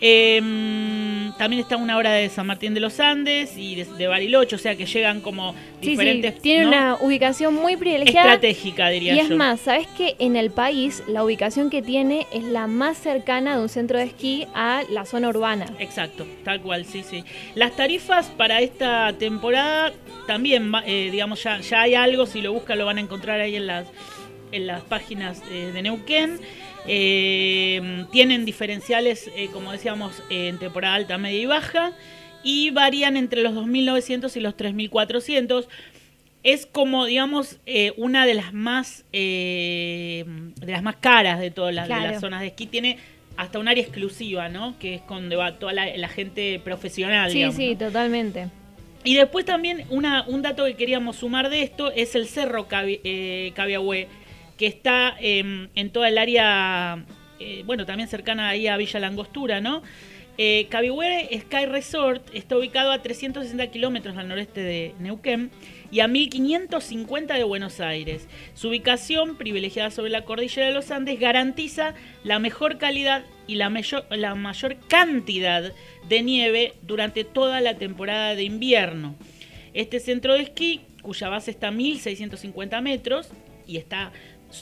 Em, 0.04 1.32
también 1.38 1.62
está 1.62 1.76
una 1.76 1.96
hora 1.96 2.10
de 2.10 2.28
San 2.28 2.44
Martín 2.44 2.74
de 2.74 2.80
los 2.80 2.98
Andes 2.98 3.56
y 3.56 3.76
de, 3.76 4.08
Bariloche, 4.08 4.56
o 4.56 4.58
sea 4.58 4.74
que 4.74 4.84
llegan 4.84 5.20
como 5.20 5.54
diferentes. 5.80 6.34
Sí, 6.34 6.40
tiene 6.40 6.66
una 6.66 6.96
ubicación 6.96 7.54
muy 7.54 7.76
privilegiada. 7.76 8.34
Estratégica, 8.34 8.88
diría 8.88 9.14
yo. 9.14 9.18
Y 9.18 9.24
es 9.26 9.30
más, 9.30 9.60
¿sabes 9.60 9.86
que 9.96 10.16
en 10.18 10.34
el 10.34 10.50
país 10.50 11.04
la 11.06 11.22
ubicación 11.22 11.70
que 11.70 11.82
tiene 11.82 12.26
es 12.32 12.42
la 12.42 12.66
más 12.66 12.98
cercana 12.98 13.54
de 13.54 13.62
un 13.62 13.68
centro 13.68 13.96
de 13.96 14.06
esquí 14.06 14.44
a 14.56 14.82
la 14.90 15.04
zona 15.04 15.28
urbana? 15.28 15.66
Exacto, 15.78 16.26
tal 16.42 16.60
cual, 16.62 16.84
sí, 16.84 17.04
sí. 17.08 17.22
Las 17.54 17.76
tarifas 17.76 18.26
para 18.26 18.60
esta 18.60 19.12
temporada 19.12 19.92
también, 20.26 20.72
eh, 20.84 21.10
digamos, 21.12 21.44
ya, 21.44 21.60
ya 21.60 21.82
hay 21.82 21.94
algo, 21.94 22.26
si 22.26 22.42
lo 22.42 22.52
buscan 22.52 22.76
lo 22.76 22.86
van 22.86 22.98
a 22.98 23.02
encontrar 23.02 23.40
ahí 23.40 23.54
en 23.54 23.68
las, 23.68 23.86
en 24.50 24.66
las 24.66 24.82
páginas 24.82 25.44
eh, 25.48 25.70
de 25.72 25.80
Neuquén. 25.80 26.40
Eh, 26.86 28.06
tienen 28.10 28.44
diferenciales, 28.44 29.30
eh, 29.36 29.48
como 29.52 29.72
decíamos, 29.72 30.22
en 30.30 30.58
temporada 30.58 30.94
alta, 30.94 31.18
media 31.18 31.40
y 31.40 31.46
baja, 31.46 31.92
y 32.42 32.70
varían 32.70 33.16
entre 33.16 33.42
los 33.42 33.54
2.900 33.54 34.36
y 34.36 34.40
los 34.40 34.56
3.400. 34.56 35.66
Es 36.42 36.66
como, 36.66 37.06
digamos, 37.06 37.58
eh, 37.66 37.92
una 37.96 38.26
de 38.26 38.34
las 38.34 38.52
más 38.52 39.04
de 39.12 40.26
las 40.66 40.82
más 40.82 40.96
caras 40.96 41.38
de 41.38 41.52
todas 41.52 41.72
las, 41.72 41.88
las, 41.88 42.20
zonas 42.20 42.40
de 42.40 42.48
esquí. 42.48 42.66
Tiene 42.66 42.98
hasta 43.36 43.60
un 43.60 43.68
área 43.68 43.82
exclusiva, 43.82 44.48
¿no? 44.48 44.76
Que 44.80 44.94
es 44.96 45.02
donde 45.08 45.36
va 45.36 45.58
toda 45.58 45.72
la, 45.72 46.08
gente 46.08 46.60
profesional. 46.64 47.30
Sí, 47.30 47.44
sí, 47.52 47.76
totalmente. 47.76 48.48
Y 49.04 49.14
después 49.14 49.44
también 49.44 49.84
una, 49.88 50.24
un 50.26 50.42
dato 50.42 50.64
que 50.64 50.74
queríamos 50.74 51.16
sumar 51.16 51.48
de 51.48 51.62
esto 51.62 51.92
es 51.92 52.16
el 52.16 52.26
Cerro 52.26 52.66
Cabi, 52.66 53.00
que 54.62 54.68
está 54.68 55.16
em, 55.18 55.70
en 55.74 55.90
toda 55.90 56.06
el 56.06 56.16
área, 56.18 57.04
eh, 57.40 57.64
bueno, 57.66 57.84
también 57.84 58.08
cercana 58.08 58.50
ahí 58.50 58.68
a 58.68 58.76
Villa 58.76 59.00
Langostura, 59.00 59.60
¿no? 59.60 59.82
Eh, 60.38 60.68
Sky 60.70 61.66
Resort 61.66 62.30
está 62.32 62.56
ubicado 62.56 62.92
a 62.92 63.02
360 63.02 63.66
kilómetros 63.72 64.16
al 64.16 64.28
noreste 64.28 64.60
de 64.60 64.94
Neuquén 65.00 65.50
y 65.90 65.98
a 65.98 66.06
1550 66.06 67.34
de 67.34 67.42
Buenos 67.42 67.80
Aires. 67.80 68.28
Su 68.54 68.68
ubicación, 68.68 69.36
privilegiada 69.36 69.90
sobre 69.90 70.10
la 70.10 70.24
cordillera 70.24 70.68
de 70.68 70.74
los 70.74 70.92
Andes, 70.92 71.18
garantiza 71.18 71.94
la 72.22 72.38
mejor 72.38 72.78
calidad 72.78 73.24
y 73.48 73.56
la 73.56 73.68
la 74.10 74.34
mayor 74.36 74.76
cantidad 74.86 75.72
de 76.08 76.22
nieve 76.22 76.74
durante 76.82 77.24
toda 77.24 77.60
la 77.60 77.78
temporada 77.78 78.36
de 78.36 78.44
invierno. 78.44 79.16
Este 79.74 79.98
centro 79.98 80.34
de 80.34 80.42
esquí, 80.42 80.82
cuya 81.02 81.30
base 81.30 81.50
está 81.50 81.66
a 81.66 81.72
1650 81.72 82.80
metros 82.80 83.32
y 83.66 83.76
está 83.76 84.12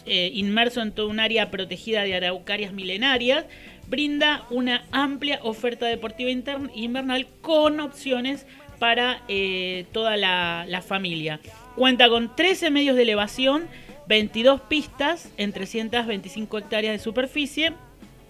eh, 0.06 0.30
inmerso 0.34 0.82
en 0.82 0.92
toda 0.92 1.08
un 1.08 1.20
área 1.20 1.50
protegida 1.50 2.02
de 2.02 2.14
araucarias 2.14 2.72
milenarias, 2.72 3.44
brinda 3.88 4.46
una 4.50 4.84
amplia 4.92 5.40
oferta 5.42 5.86
deportiva 5.86 6.30
invernal 6.30 7.26
con 7.40 7.80
opciones 7.80 8.46
para 8.78 9.22
eh, 9.28 9.86
toda 9.92 10.16
la, 10.16 10.64
la, 10.68 10.80
familia. 10.80 11.40
Cuenta 11.76 12.08
con 12.08 12.34
13 12.34 12.70
medios 12.70 12.96
de 12.96 13.02
elevación, 13.02 13.68
22 14.08 14.62
pistas 14.62 15.30
en 15.36 15.52
325 15.52 16.58
hectáreas 16.58 16.92
de 16.92 16.98
superficie 16.98 17.74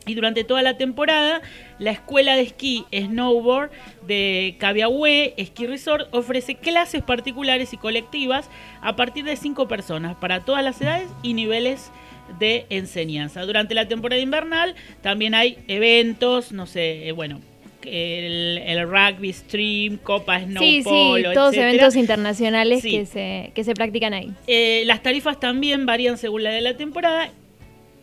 y 0.07 0.15
durante 0.15 0.45
toda 0.45 0.63
la 0.63 0.77
temporada, 0.77 1.43
la 1.79 1.91
escuela 1.91 2.35
de 2.35 2.43
esquí 2.43 2.85
Snowboard 2.93 3.71
de 4.07 4.57
Cabiahue 4.59 5.35
Ski 5.39 5.67
Resort 5.67 6.09
ofrece 6.13 6.55
clases 6.55 7.03
particulares 7.03 7.73
y 7.73 7.77
colectivas 7.77 8.49
a 8.81 8.97
partir 8.97 9.25
de 9.25 9.37
cinco 9.37 9.69
personas 9.69 10.17
para 10.17 10.41
todas 10.41 10.65
las 10.65 10.81
edades 10.81 11.09
y 11.23 11.35
niveles 11.35 11.91
de 12.39 12.67
enseñanza. 12.71 13.43
Durante 13.43 13.75
la 13.75 13.89
temporada 13.89 14.21
invernal 14.23 14.75
también 15.03 15.35
hay 15.35 15.59
eventos, 15.69 16.53
no 16.53 16.67
sé, 16.67 17.09
eh, 17.09 17.13
bueno, 17.13 17.41
el, 17.85 18.89
rugby 18.89 19.33
stream, 19.33 19.99
Copa 19.99 20.41
Snow 20.41 20.63
sí, 20.63 20.83
sí, 20.83 21.23
todos 21.35 21.55
eventos 21.55 21.97
internacionales 21.97 22.83
que, 22.83 23.07
se, 23.07 23.53
que 23.55 23.65
se 23.65 23.75
practican 23.75 24.15
ahí. 24.15 24.31
Eh, 24.47 24.83
las 24.87 25.03
tarifas 25.03 25.41
también 25.41 25.87
varían 25.87 26.19
según 26.19 26.43
la 26.43 26.51
de 26.51 26.61
la 26.61 26.77
temporada 26.77 27.31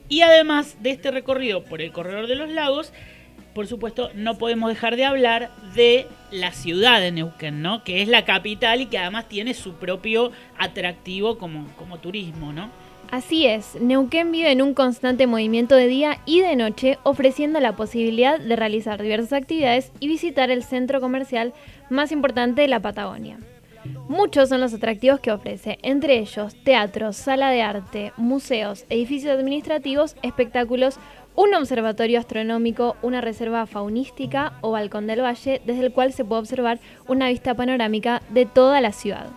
y 0.10 0.22
además 0.22 0.78
de 0.82 0.92
este 0.92 1.12
recorrido 1.12 1.64
por 1.64 1.82
el 1.82 1.92
corredor 1.92 2.28
de 2.28 2.36
los 2.36 2.50
lagos, 2.50 2.94
por 3.54 3.66
supuesto, 3.68 4.12
no 4.14 4.38
podemos 4.38 4.70
dejar 4.70 4.96
de 4.96 5.06
hablar 5.06 5.50
de 5.74 6.06
la 6.30 6.52
ciudad 6.52 7.00
de 7.00 7.12
Neuquén, 7.12 7.62
¿no? 7.64 7.84
Que 7.84 8.04
es 8.04 8.08
la 8.08 8.24
capital 8.24 8.82
y 8.82 8.86
que 8.86 9.00
además 9.00 9.28
tiene 9.28 9.56
su 9.56 9.74
propio 9.74 10.32
atractivo 10.60 11.40
como, 11.40 11.68
como 11.76 11.98
turismo, 11.98 12.54
¿no? 12.54 12.70
Así 13.10 13.48
es, 13.48 13.76
Neuquén 13.80 14.32
vive 14.32 14.52
en 14.52 14.62
un 14.62 14.74
constante 14.74 15.28
movimiento 15.28 15.76
de 15.76 15.88
día 15.88 16.20
y 16.26 16.42
de 16.42 16.56
noche, 16.56 17.00
ofreciendo 17.04 17.60
la 17.60 17.76
posibilidad 17.76 18.38
de 18.38 18.56
realizar 18.56 19.02
diversas 19.02 19.34
actividades 19.34 19.92
y 20.00 20.08
visitar 20.08 20.52
el 20.52 20.64
centro 20.64 21.00
comercial 21.00 21.54
más 21.90 22.12
importante 22.12 22.62
de 22.62 22.68
la 22.68 22.82
Patagonia. 22.82 23.40
Muchos 24.08 24.50
son 24.50 24.62
los 24.62 24.74
atractivos 24.74 25.20
que 25.20 25.32
ofrece, 25.32 25.78
entre 25.82 26.20
ellos 26.20 26.56
teatros, 26.64 27.16
sala 27.16 27.50
de 27.50 27.62
arte, 27.62 28.14
museos, 28.18 28.86
edificios 28.90 29.38
administrativos, 29.38 30.16
espectáculos, 30.24 31.00
un 31.36 31.54
observatorio 31.54 32.20
astronómico, 32.20 32.96
una 33.02 33.22
reserva 33.22 33.66
faunística 33.68 34.54
o 34.62 34.72
balcón 34.72 35.08
del 35.08 35.22
valle 35.22 35.62
desde 35.66 35.86
el 35.86 35.94
cual 35.94 36.14
se 36.14 36.26
puede 36.26 36.42
observar 36.42 36.80
una 37.08 37.30
vista 37.30 37.54
panorámica 37.54 38.22
de 38.30 38.46
toda 38.46 38.82
la 38.82 38.92
ciudad. 38.92 39.28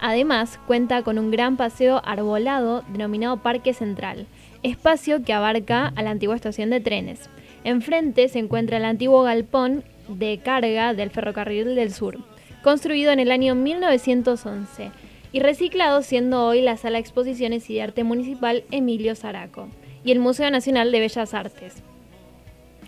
Además, 0.00 0.60
cuenta 0.66 1.02
con 1.02 1.18
un 1.18 1.30
gran 1.30 1.56
paseo 1.56 2.00
arbolado 2.04 2.84
denominado 2.88 3.38
Parque 3.38 3.74
Central, 3.74 4.26
espacio 4.62 5.24
que 5.24 5.32
abarca 5.32 5.92
a 5.94 6.02
la 6.02 6.10
antigua 6.10 6.36
estación 6.36 6.70
de 6.70 6.80
trenes. 6.80 7.28
Enfrente 7.64 8.28
se 8.28 8.38
encuentra 8.38 8.76
el 8.76 8.84
antiguo 8.84 9.22
galpón 9.22 9.84
de 10.08 10.38
carga 10.38 10.94
del 10.94 11.10
ferrocarril 11.10 11.74
del 11.74 11.92
sur 11.92 12.18
construido 12.62 13.12
en 13.12 13.20
el 13.20 13.30
año 13.30 13.54
1911 13.54 14.90
y 15.32 15.40
reciclado 15.40 16.02
siendo 16.02 16.44
hoy 16.44 16.62
la 16.62 16.76
Sala 16.76 16.96
de 16.96 17.00
Exposiciones 17.00 17.68
y 17.70 17.74
de 17.74 17.82
Arte 17.82 18.04
Municipal 18.04 18.64
Emilio 18.70 19.14
Zaraco 19.14 19.68
y 20.04 20.12
el 20.12 20.18
Museo 20.18 20.50
Nacional 20.50 20.92
de 20.92 21.00
Bellas 21.00 21.34
Artes. 21.34 21.82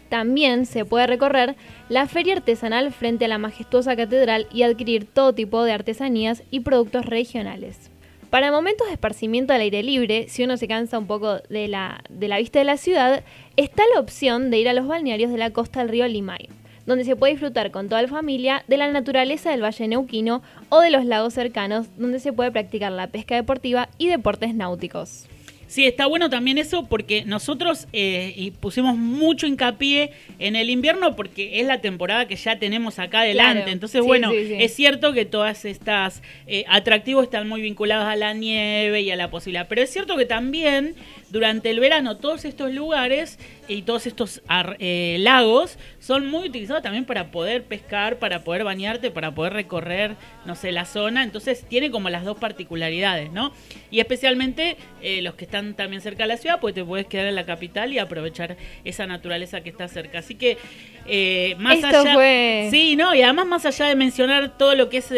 también 0.09 0.67
se 0.67 0.85
puede 0.85 1.07
recorrer 1.07 1.57
la 1.89 2.07
feria 2.07 2.35
artesanal 2.35 2.93
frente 2.93 3.25
a 3.25 3.29
la 3.29 3.39
majestuosa 3.39 3.97
catedral 3.97 4.47
y 4.53 4.63
adquirir 4.63 5.07
todo 5.07 5.33
tipo 5.35 5.65
de 5.65 5.73
artesanías 5.73 6.43
y 6.51 6.61
productos 6.61 7.07
regionales. 7.07 7.91
Para 8.29 8.51
momentos 8.51 8.87
de 8.87 8.95
esparcimiento 8.95 9.53
al 9.53 9.63
aire 9.63 9.83
libre, 9.83 10.27
si 10.29 10.45
uno 10.45 10.57
se 10.57 10.69
cansa 10.69 10.99
un 10.99 11.07
poco 11.07 11.39
de 11.49 11.69
la, 11.69 12.03
de 12.11 12.29
la 12.29 12.39
vista 12.39 12.59
de 12.59 12.65
la 12.67 12.77
ciudad, 12.77 13.25
está 13.57 13.85
la 13.95 14.01
opción 14.01 14.51
de 14.51 14.59
ir 14.59 14.69
a 14.69 14.75
los 14.75 14.87
balnearios 14.87 15.33
de 15.33 15.39
la 15.39 15.51
costa 15.51 15.81
del 15.81 15.91
río 15.91 16.09
Limay, 16.09 16.49
donde 16.87 17.05
se 17.05 17.17
puede 17.17 17.33
disfrutar 17.33 17.71
con 17.71 17.89
toda 17.89 18.03
la 18.03 18.09
familia 18.09 18.65
de 18.69 18.77
la 18.77 18.91
naturaleza 18.91 19.51
del 19.51 19.63
Valle 19.63 19.89
Neuquino 19.89 20.43
o 20.69 20.81
de 20.81 20.91
los 20.91 21.05
lagos 21.05 21.35
cercanos, 21.35 21.87
donde 21.97 22.21
se 22.21 22.33
puede 22.33 22.51
practicar 22.51 22.93
la 22.93 23.09
pesca 23.09 23.35
deportiva 23.35 23.89
y 23.99 24.09
deportes 24.09 24.55
náuticos. 24.55 25.27
Sí, 25.73 25.87
está 25.87 26.05
bueno 26.05 26.29
también 26.29 26.59
eso 26.59 26.85
porque 26.85 27.25
nosotros 27.25 27.89
eh, 27.95 28.35
y 28.37 28.51
pusimos 28.51 28.95
mucho 28.95 29.47
hincapié 29.47 30.11
en 30.39 30.55
el 30.55 30.69
invierno 30.69 31.17
porque 31.17 31.61
es 31.61 31.67
la 31.67 31.81
temporada 31.81 32.29
que 32.29 32.37
ya 32.37 32.59
tenemos 32.59 32.99
acá 32.99 33.21
adelante. 33.21 33.71
Entonces, 33.71 34.03
bueno, 34.03 34.33
es 34.35 34.75
cierto 34.75 35.15
que 35.15 35.25
todas 35.25 35.65
estas 35.65 36.23
eh, 36.47 36.67
atractivos 36.69 37.25
están 37.25 37.49
muy 37.49 37.63
vinculados 37.63 38.05
a 38.05 38.17
la 38.17 38.35
nieve 38.35 39.01
y 39.01 39.11
a 39.11 39.17
la 39.17 39.31
posibilidad. 39.31 39.67
Pero 39.67 39.81
es 39.81 39.89
cierto 39.89 40.19
que 40.19 40.27
también 40.27 40.95
durante 41.31 41.71
el 41.71 41.81
verano 41.81 42.19
todos 42.19 42.45
estos 42.45 42.71
lugares 42.71 43.39
y 43.67 43.81
todos 43.81 44.07
estos 44.07 44.43
eh, 44.79 45.17
lagos 45.21 45.79
son 45.99 46.27
muy 46.27 46.49
utilizados 46.49 46.83
también 46.83 47.07
para 47.07 47.31
poder 47.31 47.65
pescar, 47.65 48.19
para 48.19 48.45
poder 48.45 48.65
bañarte, 48.65 49.11
para 49.11 49.35
poder 49.35 49.55
recorrer, 49.55 50.17
no 50.45 50.55
sé, 50.55 50.71
la 50.71 50.85
zona. 50.85 51.23
Entonces 51.23 51.65
tiene 51.67 51.91
como 51.91 52.11
las 52.11 52.27
dos 52.27 52.37
particularidades, 52.37 53.33
¿no? 53.33 53.55
Y 53.91 54.01
especialmente 54.01 54.77
eh, 55.03 55.23
los 55.23 55.35
que 55.35 55.45
están 55.45 55.75
también 55.75 56.01
cerca 56.03 56.25
de 56.25 56.29
la 56.29 56.37
ciudad, 56.37 56.61
pues 56.61 56.75
te 56.75 56.85
puedes 56.85 57.07
quedar 57.07 57.27
en 57.27 57.35
la 57.35 57.45
capital 57.45 57.93
y 57.93 57.99
aprovechar 57.99 58.57
esa 58.85 59.07
naturaleza 59.07 59.63
que 59.63 59.71
está 59.71 59.89
cerca. 59.89 60.19
Así 60.19 60.35
que 60.35 60.59
eh, 61.07 61.55
más 61.59 61.83
allá... 61.83 62.71
Sí, 62.71 62.97
no, 62.97 63.15
y 63.15 63.23
además 63.23 63.47
más 63.47 63.67
allá 63.67 63.87
de 63.87 63.97
mencionar 63.97 64.57
todo 64.57 64.75
lo 64.75 64.89
que 64.89 64.99
es 64.99 65.11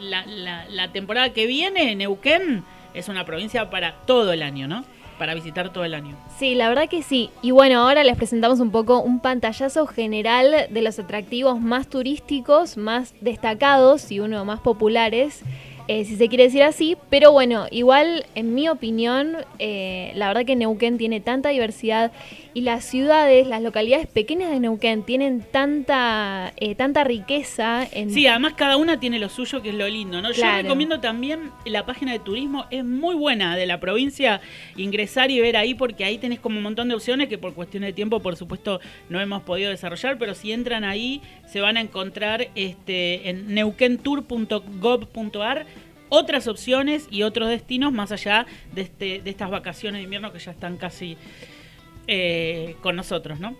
La, 0.00 0.24
la 0.68 0.92
temporada 0.92 1.32
que 1.32 1.46
viene, 1.46 1.94
Neuquén 1.94 2.64
es 2.94 3.08
una 3.08 3.24
provincia 3.24 3.70
para 3.70 3.96
todo 4.06 4.32
el 4.32 4.42
año, 4.42 4.68
¿no? 4.68 4.84
para 5.20 5.34
visitar 5.34 5.70
todo 5.70 5.84
el 5.84 5.92
año. 5.92 6.16
Sí, 6.38 6.54
la 6.54 6.70
verdad 6.70 6.88
que 6.88 7.02
sí. 7.02 7.28
Y 7.42 7.50
bueno, 7.50 7.82
ahora 7.82 8.04
les 8.04 8.16
presentamos 8.16 8.58
un 8.58 8.70
poco 8.70 9.02
un 9.02 9.20
pantallazo 9.20 9.86
general 9.86 10.68
de 10.70 10.80
los 10.80 10.98
atractivos 10.98 11.60
más 11.60 11.88
turísticos, 11.88 12.78
más 12.78 13.14
destacados 13.20 14.10
y 14.10 14.20
uno 14.20 14.46
más 14.46 14.60
populares 14.60 15.42
eh, 15.88 16.04
si 16.04 16.16
se 16.16 16.28
quiere 16.28 16.44
decir 16.44 16.62
así, 16.62 16.96
pero 17.08 17.32
bueno, 17.32 17.66
igual 17.70 18.26
en 18.34 18.54
mi 18.54 18.68
opinión, 18.68 19.36
eh, 19.58 20.12
la 20.14 20.28
verdad 20.28 20.44
que 20.44 20.56
Neuquén 20.56 20.98
tiene 20.98 21.20
tanta 21.20 21.48
diversidad 21.48 22.12
y 22.54 22.62
las 22.62 22.84
ciudades, 22.84 23.46
las 23.46 23.62
localidades 23.62 24.06
pequeñas 24.06 24.50
de 24.50 24.60
Neuquén 24.60 25.04
tienen 25.04 25.40
tanta, 25.40 26.52
eh, 26.56 26.74
tanta 26.74 27.04
riqueza. 27.04 27.86
En... 27.92 28.10
Sí, 28.10 28.26
además 28.26 28.54
cada 28.54 28.76
una 28.76 29.00
tiene 29.00 29.18
lo 29.18 29.28
suyo, 29.28 29.62
que 29.62 29.70
es 29.70 29.74
lo 29.74 29.88
lindo, 29.88 30.20
¿no? 30.20 30.32
Yo 30.32 30.44
recomiendo 30.44 31.00
también 31.00 31.50
la 31.64 31.86
página 31.86 32.12
de 32.12 32.18
turismo, 32.18 32.66
es 32.70 32.84
muy 32.84 33.14
buena 33.14 33.56
de 33.56 33.66
la 33.66 33.80
provincia, 33.80 34.40
ingresar 34.76 35.30
y 35.30 35.40
ver 35.40 35.56
ahí, 35.56 35.74
porque 35.74 36.04
ahí 36.04 36.18
tenés 36.18 36.40
como 36.40 36.58
un 36.58 36.62
montón 36.62 36.88
de 36.88 36.94
opciones 36.94 37.28
que 37.28 37.38
por 37.38 37.54
cuestión 37.54 37.84
de 37.84 37.92
tiempo, 37.92 38.20
por 38.20 38.36
supuesto, 38.36 38.80
no 39.08 39.20
hemos 39.20 39.42
podido 39.42 39.70
desarrollar, 39.70 40.18
pero 40.18 40.34
si 40.34 40.52
entran 40.52 40.84
ahí, 40.84 41.22
se 41.46 41.60
van 41.60 41.76
a 41.76 41.80
encontrar 41.80 42.48
este, 42.54 43.28
en 43.28 43.54
neuquentour.gov.ar 43.54 45.66
otras 46.10 46.46
opciones 46.46 47.06
y 47.10 47.22
otros 47.22 47.48
destinos 47.48 47.92
más 47.92 48.12
allá 48.12 48.46
de, 48.74 48.82
este, 48.82 49.20
de 49.22 49.30
estas 49.30 49.48
vacaciones 49.48 50.00
de 50.00 50.04
invierno 50.04 50.32
que 50.32 50.38
ya 50.38 50.50
están 50.50 50.76
casi 50.76 51.16
eh, 52.06 52.76
con 52.82 52.96
nosotros, 52.96 53.40
¿no? 53.40 53.56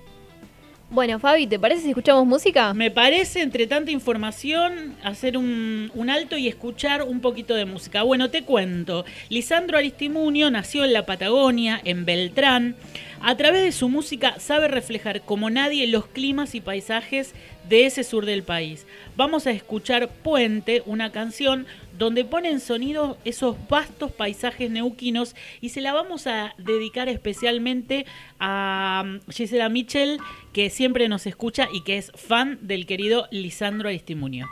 Bueno, 0.93 1.21
Fabi, 1.21 1.47
¿te 1.47 1.61
parece 1.61 1.83
si 1.83 1.91
escuchamos 1.91 2.27
música? 2.27 2.75
Me 2.75 2.91
parece, 2.91 3.43
entre 3.43 3.69
tanta 3.69 3.93
información, 3.93 4.97
hacer 5.05 5.37
un, 5.37 5.93
un, 5.95 6.11
alto 6.11 6.37
y 6.37 6.49
escuchar 6.49 7.05
un 7.05 7.21
poquito 7.21 7.55
de 7.55 7.65
música. 7.65 8.03
Bueno, 8.03 8.29
te 8.29 8.43
cuento. 8.43 9.05
Lisandro 9.29 9.79
Aristimunio 9.79 10.51
nació 10.51 10.85
en 10.85 10.93
la 10.93 11.07
Patagonia, 11.07 11.81
en 11.85 12.05
Beltrán. 12.05 12.75
A 13.21 13.37
través 13.37 13.63
de 13.63 13.71
su 13.71 13.89
música 13.89 14.41
sabe 14.41 14.67
reflejar 14.67 15.21
como 15.21 15.49
nadie 15.49 15.87
los 15.87 16.07
climas 16.07 16.57
y 16.57 16.61
paisajes 16.61 17.35
de 17.69 17.87
ese 17.87 18.03
sur 18.03 18.27
del 18.27 18.43
país. 18.43 18.85
Vamos 19.17 19.47
a 19.47 19.53
escuchar 19.53 20.09
Puente, 20.09 20.83
una 20.87 21.13
canción 21.13 21.67
donde 22.01 22.25
pone 22.25 22.51
en 22.51 22.61
sonido 22.61 23.19
esos 23.27 23.57
vastos 23.69 24.11
paisajes 24.11 24.71
neuquinos 24.71 25.37
y 25.61 25.69
se 25.69 25.83
la 25.83 25.93
vamos 25.93 26.27
a 26.27 26.55
dedicar 26.57 27.11
especialmente 27.11 28.07
a 28.39 29.03
um, 29.05 29.21
Gisela 29.31 29.69
Mitchell, 29.69 30.19
que 30.55 30.71
siempre 30.71 31.09
nos 31.11 31.27
escucha 31.27 31.69
y 31.71 31.83
que 31.83 31.99
es 31.99 32.11
fan 32.15 32.59
del 32.63 32.87
querido 32.87 33.29
Lisandro 33.31 33.91
Aristimunio. 33.91 34.49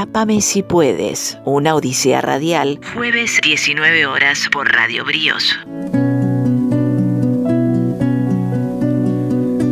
Atrápame 0.00 0.40
si 0.40 0.62
puedes, 0.62 1.36
una 1.44 1.74
odisea 1.74 2.22
radial, 2.22 2.80
jueves 2.94 3.38
19 3.44 4.06
horas 4.06 4.48
por 4.50 4.66
Radio 4.72 5.04
Bríos. 5.04 5.58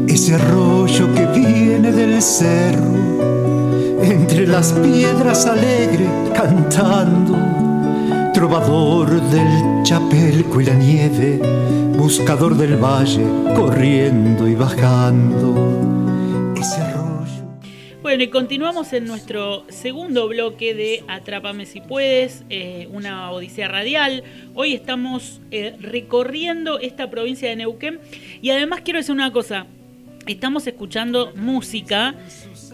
Ese 0.07 0.35
arroyo 0.35 1.15
que 1.15 1.25
viene 1.29 1.93
del 1.93 2.21
cerro, 2.21 2.93
entre 4.03 4.47
las 4.47 4.75
piedras 4.75 5.47
alegre 5.47 6.07
cantando, 6.35 7.35
trovador 8.35 9.23
del 9.31 9.83
chapelco 9.83 10.61
y 10.61 10.67
la 10.67 10.75
nieve, 10.75 11.41
buscador 11.97 12.55
del 12.55 12.77
valle 12.77 13.25
corriendo 13.57 14.47
y 14.47 14.55
bajando. 14.55 16.53
Ese 16.55 16.83
arroyo. 16.83 16.98
Bueno, 18.09 18.23
y 18.23 18.29
continuamos 18.29 18.95
en 18.95 19.05
nuestro 19.05 19.67
segundo 19.69 20.29
bloque 20.29 20.73
de 20.73 21.05
Atrápame 21.09 21.67
si 21.67 21.83
puedes, 21.83 22.43
eh, 22.49 22.89
una 22.91 23.31
odisea 23.31 23.69
radial. 23.69 24.25
Hoy 24.55 24.73
estamos 24.73 25.43
eh, 25.51 25.77
recorriendo 25.79 26.79
esta 26.79 27.11
provincia 27.11 27.51
de 27.51 27.57
Neuquén 27.57 28.01
y 28.41 28.49
además 28.49 28.81
quiero 28.83 28.99
decir 28.99 29.13
una 29.13 29.31
cosa, 29.31 29.67
estamos 30.27 30.67
escuchando 30.67 31.35
música 31.37 32.15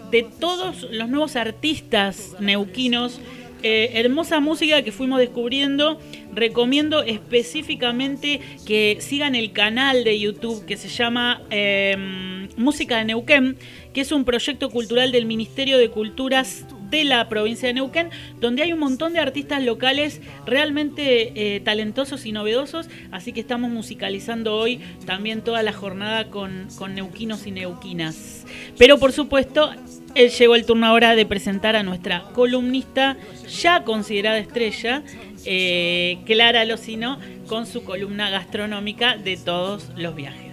de 0.09 0.23
todos 0.23 0.87
los 0.89 1.09
nuevos 1.09 1.35
artistas 1.35 2.37
neuquinos. 2.39 3.19
eh, 3.61 3.91
hermosa 3.95 4.39
música 4.39 4.83
que 4.83 4.93
fuimos 4.93 5.19
descubriendo. 5.19 5.99
Recomiendo 6.35 7.01
específicamente 7.01 8.41
que 8.67 8.97
sigan 8.99 9.35
el 9.35 9.53
canal 9.53 10.03
de 10.03 10.19
YouTube 10.19 10.65
que 10.65 10.75
se 10.75 10.89
llama 10.89 11.41
eh, 11.49 12.49
Música 12.57 12.97
de 12.97 13.05
Neuquén, 13.05 13.57
que 13.93 14.01
es 14.01 14.11
un 14.11 14.25
proyecto 14.25 14.69
cultural 14.69 15.13
del 15.13 15.25
Ministerio 15.25 15.77
de 15.77 15.89
Culturas 15.89 16.65
de 16.89 17.05
la 17.05 17.29
provincia 17.29 17.69
de 17.69 17.75
Neuquén, 17.75 18.09
donde 18.39 18.63
hay 18.63 18.73
un 18.73 18.79
montón 18.79 19.13
de 19.13 19.19
artistas 19.19 19.63
locales 19.63 20.21
realmente 20.45 21.55
eh, 21.55 21.61
talentosos 21.61 22.25
y 22.25 22.33
novedosos, 22.33 22.89
así 23.11 23.31
que 23.31 23.39
estamos 23.39 23.71
musicalizando 23.71 24.55
hoy 24.55 24.81
también 25.05 25.41
toda 25.41 25.63
la 25.63 25.71
jornada 25.71 26.29
con, 26.29 26.67
con 26.77 26.95
neuquinos 26.95 27.47
y 27.47 27.51
neuquinas. 27.51 28.45
Pero 28.77 28.99
por 28.99 29.13
supuesto, 29.13 29.71
eh, 30.15 30.29
llegó 30.29 30.55
el 30.55 30.65
turno 30.65 30.87
ahora 30.87 31.15
de 31.15 31.25
presentar 31.25 31.75
a 31.75 31.83
nuestra 31.83 32.23
columnista, 32.33 33.17
ya 33.49 33.83
considerada 33.83 34.37
estrella, 34.37 35.03
eh, 35.45 36.19
Clara 36.25 36.65
Locino, 36.65 37.19
con 37.47 37.65
su 37.65 37.83
columna 37.83 38.29
gastronómica 38.29 39.17
de 39.17 39.37
todos 39.37 39.91
los 39.95 40.15
viajes. 40.15 40.45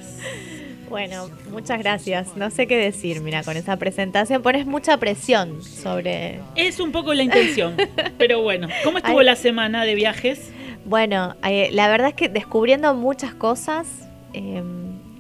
Bueno, 0.93 1.31
muchas 1.51 1.79
gracias. 1.79 2.37
No 2.37 2.51
sé 2.51 2.67
qué 2.67 2.77
decir, 2.77 3.23
mira, 3.23 3.43
con 3.43 3.57
esa 3.57 3.79
presentación 3.79 4.43
pones 4.43 4.67
mucha 4.67 4.99
presión 4.99 5.63
sobre... 5.63 6.41
Es 6.55 6.81
un 6.81 6.93
poco 6.93 7.15
la 7.15 7.23
intención, 7.23 7.77
pero 8.19 8.43
bueno, 8.43 8.69
¿cómo 8.85 8.99
estuvo 8.99 9.21
Ay. 9.21 9.25
la 9.25 9.37
semana 9.37 9.87
de 9.87 9.95
viajes? 9.95 10.53
Bueno, 10.85 11.35
eh, 11.45 11.71
la 11.73 11.89
verdad 11.89 12.09
es 12.09 12.15
que 12.15 12.29
descubriendo 12.29 12.93
muchas 12.93 13.33
cosas, 13.33 13.87
eh, 14.35 14.63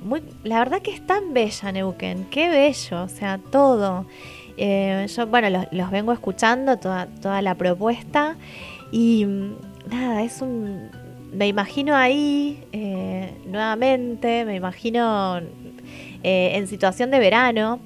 muy, 0.02 0.22
la 0.44 0.58
verdad 0.58 0.82
que 0.82 0.90
es 0.90 1.06
tan 1.06 1.32
bella 1.32 1.72
Neuquén, 1.72 2.26
qué 2.30 2.50
bello, 2.50 3.04
o 3.04 3.08
sea, 3.08 3.38
todo. 3.50 4.04
Eh, 4.58 5.06
yo, 5.16 5.26
bueno, 5.26 5.48
los, 5.48 5.64
los 5.70 5.90
vengo 5.90 6.12
escuchando, 6.12 6.76
toda, 6.76 7.06
toda 7.06 7.40
la 7.40 7.54
propuesta, 7.54 8.36
y 8.93 9.24
mm, 9.26 9.55
nada, 9.90 10.22
es 10.22 10.40
un... 10.40 10.88
Me 11.32 11.49
imagino 11.49 11.97
ahí 11.97 12.62
eh, 12.72 13.32
nuevamente, 13.47 14.45
me 14.45 14.55
imagino 14.55 15.40
eh, 16.22 16.53
en 16.55 16.68
situación 16.68 17.11
de 17.11 17.18
verano. 17.18 17.80